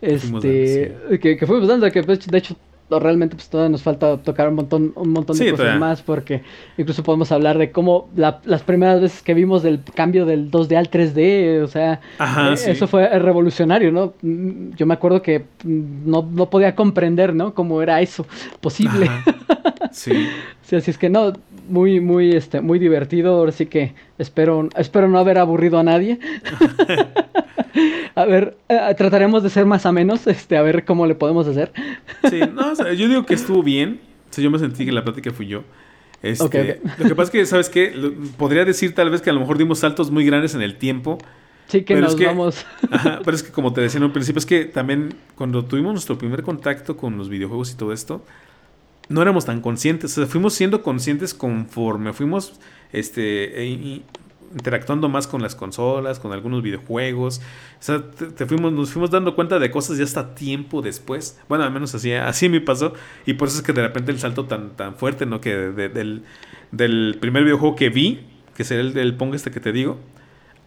Este, 0.00 0.96
que, 1.20 1.36
que, 1.36 1.46
fuimos 1.46 1.68
dando, 1.68 1.90
que 1.90 2.02
pues, 2.04 2.24
de 2.26 2.38
hecho 2.38 2.56
realmente 2.98 3.36
pues 3.36 3.48
todavía 3.50 3.70
nos 3.70 3.82
falta 3.82 4.16
tocar 4.16 4.48
un 4.48 4.54
montón, 4.54 4.92
un 4.94 5.10
montón 5.10 5.36
de 5.36 5.50
cosas 5.50 5.78
más 5.78 6.00
porque 6.00 6.42
incluso 6.78 7.02
podemos 7.02 7.30
hablar 7.32 7.58
de 7.58 7.70
cómo 7.70 8.08
las 8.14 8.62
primeras 8.62 9.02
veces 9.02 9.22
que 9.22 9.34
vimos 9.34 9.64
el 9.64 9.82
cambio 9.94 10.24
del 10.24 10.50
2D 10.50 10.76
al 10.76 10.90
3D, 10.90 11.62
o 11.62 11.66
sea, 11.66 12.00
eh, 12.18 12.54
eso 12.66 12.86
fue 12.86 13.06
revolucionario, 13.18 13.92
¿no? 13.92 14.14
Yo 14.22 14.86
me 14.86 14.94
acuerdo 14.94 15.20
que 15.20 15.44
no, 15.64 16.26
no 16.30 16.48
podía 16.48 16.74
comprender, 16.74 17.34
¿no? 17.34 17.52
Cómo 17.52 17.82
era 17.82 18.00
eso 18.00 18.26
posible. 18.60 19.10
Sí. 19.92 20.12
sí. 20.62 20.76
Así 20.76 20.90
es 20.90 20.96
que 20.96 21.10
no, 21.10 21.34
muy, 21.68 22.00
muy, 22.00 22.32
este, 22.32 22.60
muy 22.60 22.78
divertido. 22.78 23.34
Ahora 23.34 23.52
sí 23.52 23.66
que 23.66 23.94
espero, 24.18 24.68
espero 24.76 25.08
no 25.08 25.18
haber 25.18 25.38
aburrido 25.38 25.78
a 25.78 25.82
nadie. 25.82 26.18
a 28.14 28.24
ver, 28.24 28.56
eh, 28.68 28.94
trataremos 28.96 29.42
de 29.42 29.50
ser 29.50 29.66
más 29.66 29.86
a 29.86 29.92
menos, 29.92 30.26
este, 30.26 30.56
a 30.56 30.62
ver 30.62 30.84
cómo 30.84 31.06
le 31.06 31.14
podemos 31.14 31.46
hacer. 31.46 31.72
sí, 32.28 32.40
no, 32.52 32.74
yo 32.92 33.08
digo 33.08 33.24
que 33.26 33.34
estuvo 33.34 33.62
bien. 33.62 34.00
O 34.36 34.40
yo 34.40 34.50
me 34.50 34.58
sentí 34.58 34.84
que 34.84 34.92
la 34.92 35.02
plática 35.02 35.32
fui 35.32 35.48
yo. 35.48 35.64
Este, 36.22 36.80
Lo 36.98 37.08
que 37.08 37.14
pasa 37.14 37.24
es 37.24 37.30
que, 37.30 37.46
¿sabes 37.46 37.68
qué? 37.68 37.92
Podría 38.36 38.64
decir 38.64 38.94
tal 38.94 39.10
vez 39.10 39.20
que 39.20 39.30
a 39.30 39.32
lo 39.32 39.40
mejor 39.40 39.58
dimos 39.58 39.80
saltos 39.80 40.10
muy 40.10 40.24
grandes 40.24 40.54
en 40.54 40.62
el 40.62 40.76
tiempo. 40.76 41.18
Sí, 41.66 41.82
que 41.82 41.96
nos 41.96 42.18
vamos. 42.18 42.64
pero 43.24 43.36
es 43.36 43.42
que 43.42 43.52
como 43.52 43.72
te 43.72 43.80
decía 43.80 43.98
en 43.98 44.04
un 44.04 44.12
principio, 44.12 44.38
es 44.38 44.46
que 44.46 44.64
también 44.64 45.14
cuando 45.34 45.64
tuvimos 45.64 45.92
nuestro 45.92 46.16
primer 46.18 46.42
contacto 46.42 46.96
con 46.96 47.18
los 47.18 47.28
videojuegos 47.28 47.72
y 47.72 47.76
todo 47.76 47.92
esto, 47.92 48.24
no 49.08 49.22
éramos 49.22 49.44
tan 49.44 49.60
conscientes, 49.60 50.12
o 50.12 50.22
sea, 50.22 50.26
fuimos 50.26 50.54
siendo 50.54 50.82
conscientes 50.82 51.34
conforme 51.34 52.12
fuimos 52.12 52.60
este, 52.92 53.62
e, 53.62 54.02
interactuando 54.52 55.08
más 55.08 55.26
con 55.26 55.42
las 55.42 55.54
consolas, 55.54 56.18
con 56.18 56.32
algunos 56.32 56.62
videojuegos. 56.62 57.38
O 57.38 57.82
sea, 57.82 58.02
te, 58.10 58.46
fuimos, 58.46 58.72
nos 58.72 58.90
fuimos 58.90 59.10
dando 59.10 59.34
cuenta 59.34 59.58
de 59.58 59.70
cosas 59.70 59.98
ya 59.98 60.04
hasta 60.04 60.34
tiempo 60.34 60.82
después. 60.82 61.38
Bueno, 61.48 61.64
al 61.64 61.70
menos 61.70 61.94
así, 61.94 62.12
así 62.12 62.48
me 62.48 62.60
pasó. 62.60 62.94
Y 63.26 63.34
por 63.34 63.48
eso 63.48 63.58
es 63.58 63.62
que 63.62 63.72
de 63.72 63.82
repente 63.82 64.12
el 64.12 64.18
salto 64.18 64.46
tan, 64.46 64.70
tan 64.76 64.94
fuerte, 64.94 65.26
¿no? 65.26 65.40
Que 65.40 65.54
del, 65.54 66.22
del 66.72 67.16
primer 67.20 67.44
videojuego 67.44 67.76
que 67.76 67.90
vi, 67.90 68.20
que 68.56 68.64
será 68.64 68.80
el 68.80 68.94
del 68.94 69.14
Pong 69.14 69.34
este 69.34 69.50
que 69.50 69.60
te 69.60 69.72
digo, 69.72 69.98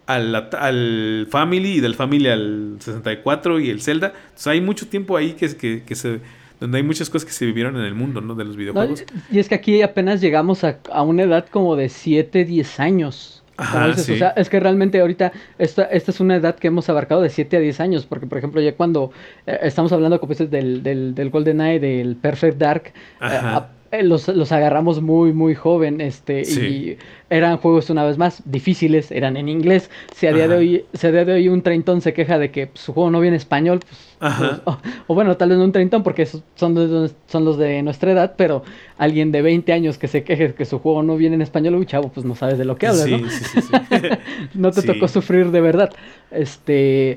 al, 0.06 0.36
al 0.36 1.28
Family 1.30 1.74
y 1.74 1.80
del 1.80 1.96
Family 1.96 2.28
al 2.28 2.78
64 2.80 3.60
y 3.60 3.70
el 3.70 3.82
Zelda. 3.82 4.14
O 4.36 4.40
sea, 4.40 4.54
hay 4.54 4.62
mucho 4.62 4.88
tiempo 4.88 5.18
ahí 5.18 5.34
que, 5.34 5.56
que, 5.56 5.84
que 5.84 5.96
se 5.96 6.20
donde 6.62 6.78
hay 6.78 6.84
muchas 6.84 7.10
cosas 7.10 7.26
que 7.26 7.34
se 7.34 7.44
vivieron 7.44 7.76
en 7.76 7.82
el 7.82 7.96
mundo, 7.96 8.22
¿no? 8.22 8.36
De 8.36 8.46
los 8.46 8.56
videojuegos. 8.56 9.04
y 9.32 9.40
es 9.40 9.50
que 9.50 9.56
aquí 9.56 9.82
apenas 9.82 10.22
llegamos 10.22 10.64
a, 10.64 10.78
una 11.02 11.24
edad 11.24 11.48
como 11.50 11.76
de 11.76 11.90
7, 11.90 12.46
10 12.46 12.80
años. 12.80 13.44
Ajá, 13.58 13.96
sí. 13.98 14.14
O 14.14 14.18
sea, 14.18 14.30
es 14.30 14.48
que 14.48 14.60
realmente 14.60 15.02
ahorita 15.02 15.32
esta, 15.58 15.86
esta 15.86 16.12
es 16.12 16.20
una 16.20 16.36
edad 16.36 16.56
que 16.56 16.68
hemos 16.68 16.88
abarcado 16.88 17.22
de 17.22 17.30
7 17.30 17.58
a 17.58 17.60
10 17.60 17.80
años, 17.80 18.06
porque 18.06 18.28
por 18.28 18.38
ejemplo 18.38 18.62
ya 18.62 18.76
cuando 18.76 19.12
eh, 19.48 19.58
estamos 19.64 19.92
hablando 19.92 20.20
como 20.20 20.34
dices 20.34 20.52
del, 20.52 20.84
del, 20.84 21.16
del 21.16 21.32
GoldenEye, 21.32 21.80
del 21.80 22.16
Perfect 22.16 22.60
Dark, 22.60 22.94
eh, 23.22 23.60
eh, 23.92 24.04
los, 24.04 24.28
los, 24.28 24.52
agarramos 24.52 25.02
muy, 25.02 25.34
muy 25.34 25.56
joven, 25.56 26.00
este, 26.00 26.44
y 26.44 26.98
eran 27.32 27.58
juegos 27.58 27.90
una 27.90 28.06
vez 28.06 28.20
más 28.20 28.44
difíciles, 28.46 29.12
eran 29.12 29.36
en 29.36 29.50
inglés. 29.50 29.90
Si 30.16 30.28
a 30.28 30.34
día 30.34 30.48
de 30.48 30.56
hoy, 30.56 30.86
si 30.94 31.08
a 31.08 31.12
día 31.12 31.26
de 31.26 31.34
hoy 31.34 31.50
un 31.50 31.64
treintón 31.64 32.02
se 32.02 32.14
queja 32.14 32.38
de 32.38 32.52
que 32.52 32.70
su 32.76 32.94
juego 32.94 33.10
no 33.10 33.20
viene 33.20 33.36
en 33.36 33.42
español, 33.42 33.80
pues, 33.80 34.11
pues 34.22 34.62
o, 35.08 35.16
bueno, 35.16 35.36
tal 35.36 35.50
vez 35.50 35.58
no 35.58 35.66
un 35.66 35.72
treintón 35.72 36.04
porque 36.04 36.28
son, 36.28 36.76
de, 36.76 37.12
son 37.28 37.44
los 37.44 37.58
de 37.58 37.82
nuestra 37.82 38.12
edad, 38.12 38.36
pero 38.38 38.64
alguien 39.00 39.32
de 39.32 39.42
20 39.42 39.74
años 39.74 39.98
que 39.98 40.08
se 40.08 40.24
queje 40.24 40.54
que 40.54 40.66
su 40.66 40.78
juego 40.78 41.02
no 41.02 41.18
viene 41.18 41.36
en 41.36 41.42
español, 41.42 41.76
uy, 41.76 41.88
chavo, 41.88 42.10
pues 42.10 42.24
no 42.26 42.36
sabes 42.36 42.60
de 42.60 42.66
lo 42.66 42.78
que 42.78 42.88
hablas, 42.88 43.08
¿no? 43.08 43.18
Sí, 43.18 43.44
sí, 43.44 43.62
sí. 43.62 43.74
no 44.54 44.72
te 44.72 44.84
tocó 44.84 45.08
sufrir 45.08 45.50
de 45.50 45.62
verdad. 45.62 45.90
Este, 46.30 47.16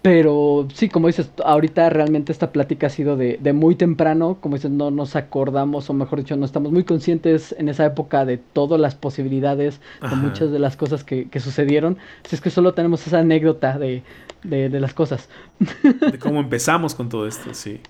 pero 0.00 0.68
sí, 0.72 0.88
como 0.88 1.08
dices, 1.08 1.30
ahorita 1.44 1.90
realmente 1.90 2.30
esta 2.30 2.52
plática 2.52 2.86
ha 2.86 2.90
sido 2.90 3.16
de, 3.16 3.38
de, 3.42 3.52
muy 3.52 3.74
temprano, 3.74 4.38
como 4.40 4.54
dices, 4.54 4.70
no 4.70 4.90
nos 4.92 5.16
acordamos, 5.16 5.90
o 5.90 5.92
mejor 5.94 6.20
dicho, 6.20 6.36
no 6.36 6.46
estamos 6.46 6.70
muy 6.70 6.84
conscientes 6.84 7.54
en 7.58 7.68
esa 7.68 7.84
época 7.84 8.24
de 8.24 8.38
todas 8.38 8.80
las 8.80 8.94
posibilidades, 8.94 9.80
de 10.00 10.16
muchas 10.16 10.52
de 10.52 10.60
las 10.60 10.76
cosas 10.76 11.02
que, 11.02 11.28
que 11.28 11.40
sucedieron. 11.40 11.98
Si 12.22 12.36
es 12.36 12.40
que 12.40 12.50
solo 12.50 12.72
tenemos 12.72 13.04
esa 13.06 13.18
anécdota 13.18 13.78
de, 13.78 14.04
de, 14.48 14.80
las 14.80 14.94
cosas. 14.94 15.28
De 16.12 16.18
cómo 16.18 16.40
empezamos 16.40 16.94
con 16.94 17.08
todo 17.08 17.26
esto, 17.26 17.54
sí. 17.54 17.80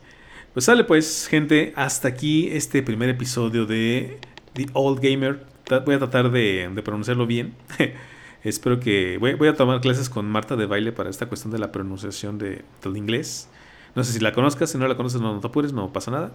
Pues 0.53 0.65
sale 0.65 0.85
pues, 0.85 1.27
gente, 1.29 1.73
hasta 1.77 2.09
aquí 2.09 2.49
este 2.49 2.83
primer 2.83 3.11
episodio 3.11 3.67
de 3.67 4.19
The 4.55 4.67
Old 4.73 5.01
Gamer. 5.01 5.45
Voy 5.85 5.95
a 5.95 5.99
tratar 5.99 6.31
de, 6.31 6.71
pronunciarlo 6.85 7.27
bien. 7.27 7.55
Espero 8.43 8.81
que. 8.81 9.19
Voy, 9.19 9.49
a 9.49 9.55
tomar 9.55 9.81
clases 9.81 10.09
con 10.09 10.27
Marta 10.27 10.57
de 10.57 10.67
baile 10.67 10.93
para 10.93 11.11
esta 11.11 11.27
cuestión 11.27 11.53
de 11.53 11.59
la 11.59 11.73
pronunciación 11.73 12.39
de, 12.39 12.65
del 12.83 12.97
inglés. 12.97 13.49
No 13.95 14.05
sé 14.05 14.13
si 14.13 14.21
la 14.21 14.33
conozcas, 14.33 14.71
si 14.71 14.79
no 14.79 14.87
la 14.87 14.97
conoces, 14.97 15.21
no, 15.21 15.41
te 15.41 15.47
apures, 15.47 15.73
no 15.73 15.93
pasa 15.93 16.11
nada. 16.11 16.33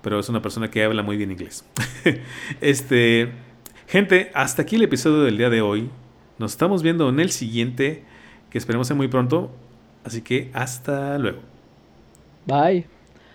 Pero 0.00 0.18
es 0.18 0.28
una 0.28 0.40
persona 0.40 0.70
que 0.70 0.82
habla 0.82 1.02
muy 1.02 1.16
bien 1.16 1.30
inglés. 1.30 1.64
este. 2.60 3.32
Gente, 3.86 4.30
hasta 4.34 4.62
aquí 4.62 4.76
el 4.76 4.84
episodio 4.84 5.22
del 5.22 5.36
día 5.36 5.50
de 5.50 5.60
hoy. 5.60 5.90
Nos 6.38 6.52
estamos 6.52 6.82
viendo 6.82 7.08
en 7.08 7.20
el 7.20 7.30
siguiente, 7.30 8.04
que 8.50 8.58
esperemos 8.58 8.86
sea 8.86 8.96
muy 8.96 9.08
pronto. 9.08 9.50
Así 10.04 10.22
que 10.22 10.50
hasta 10.52 11.18
luego. 11.18 11.40
Bye. 12.46 12.99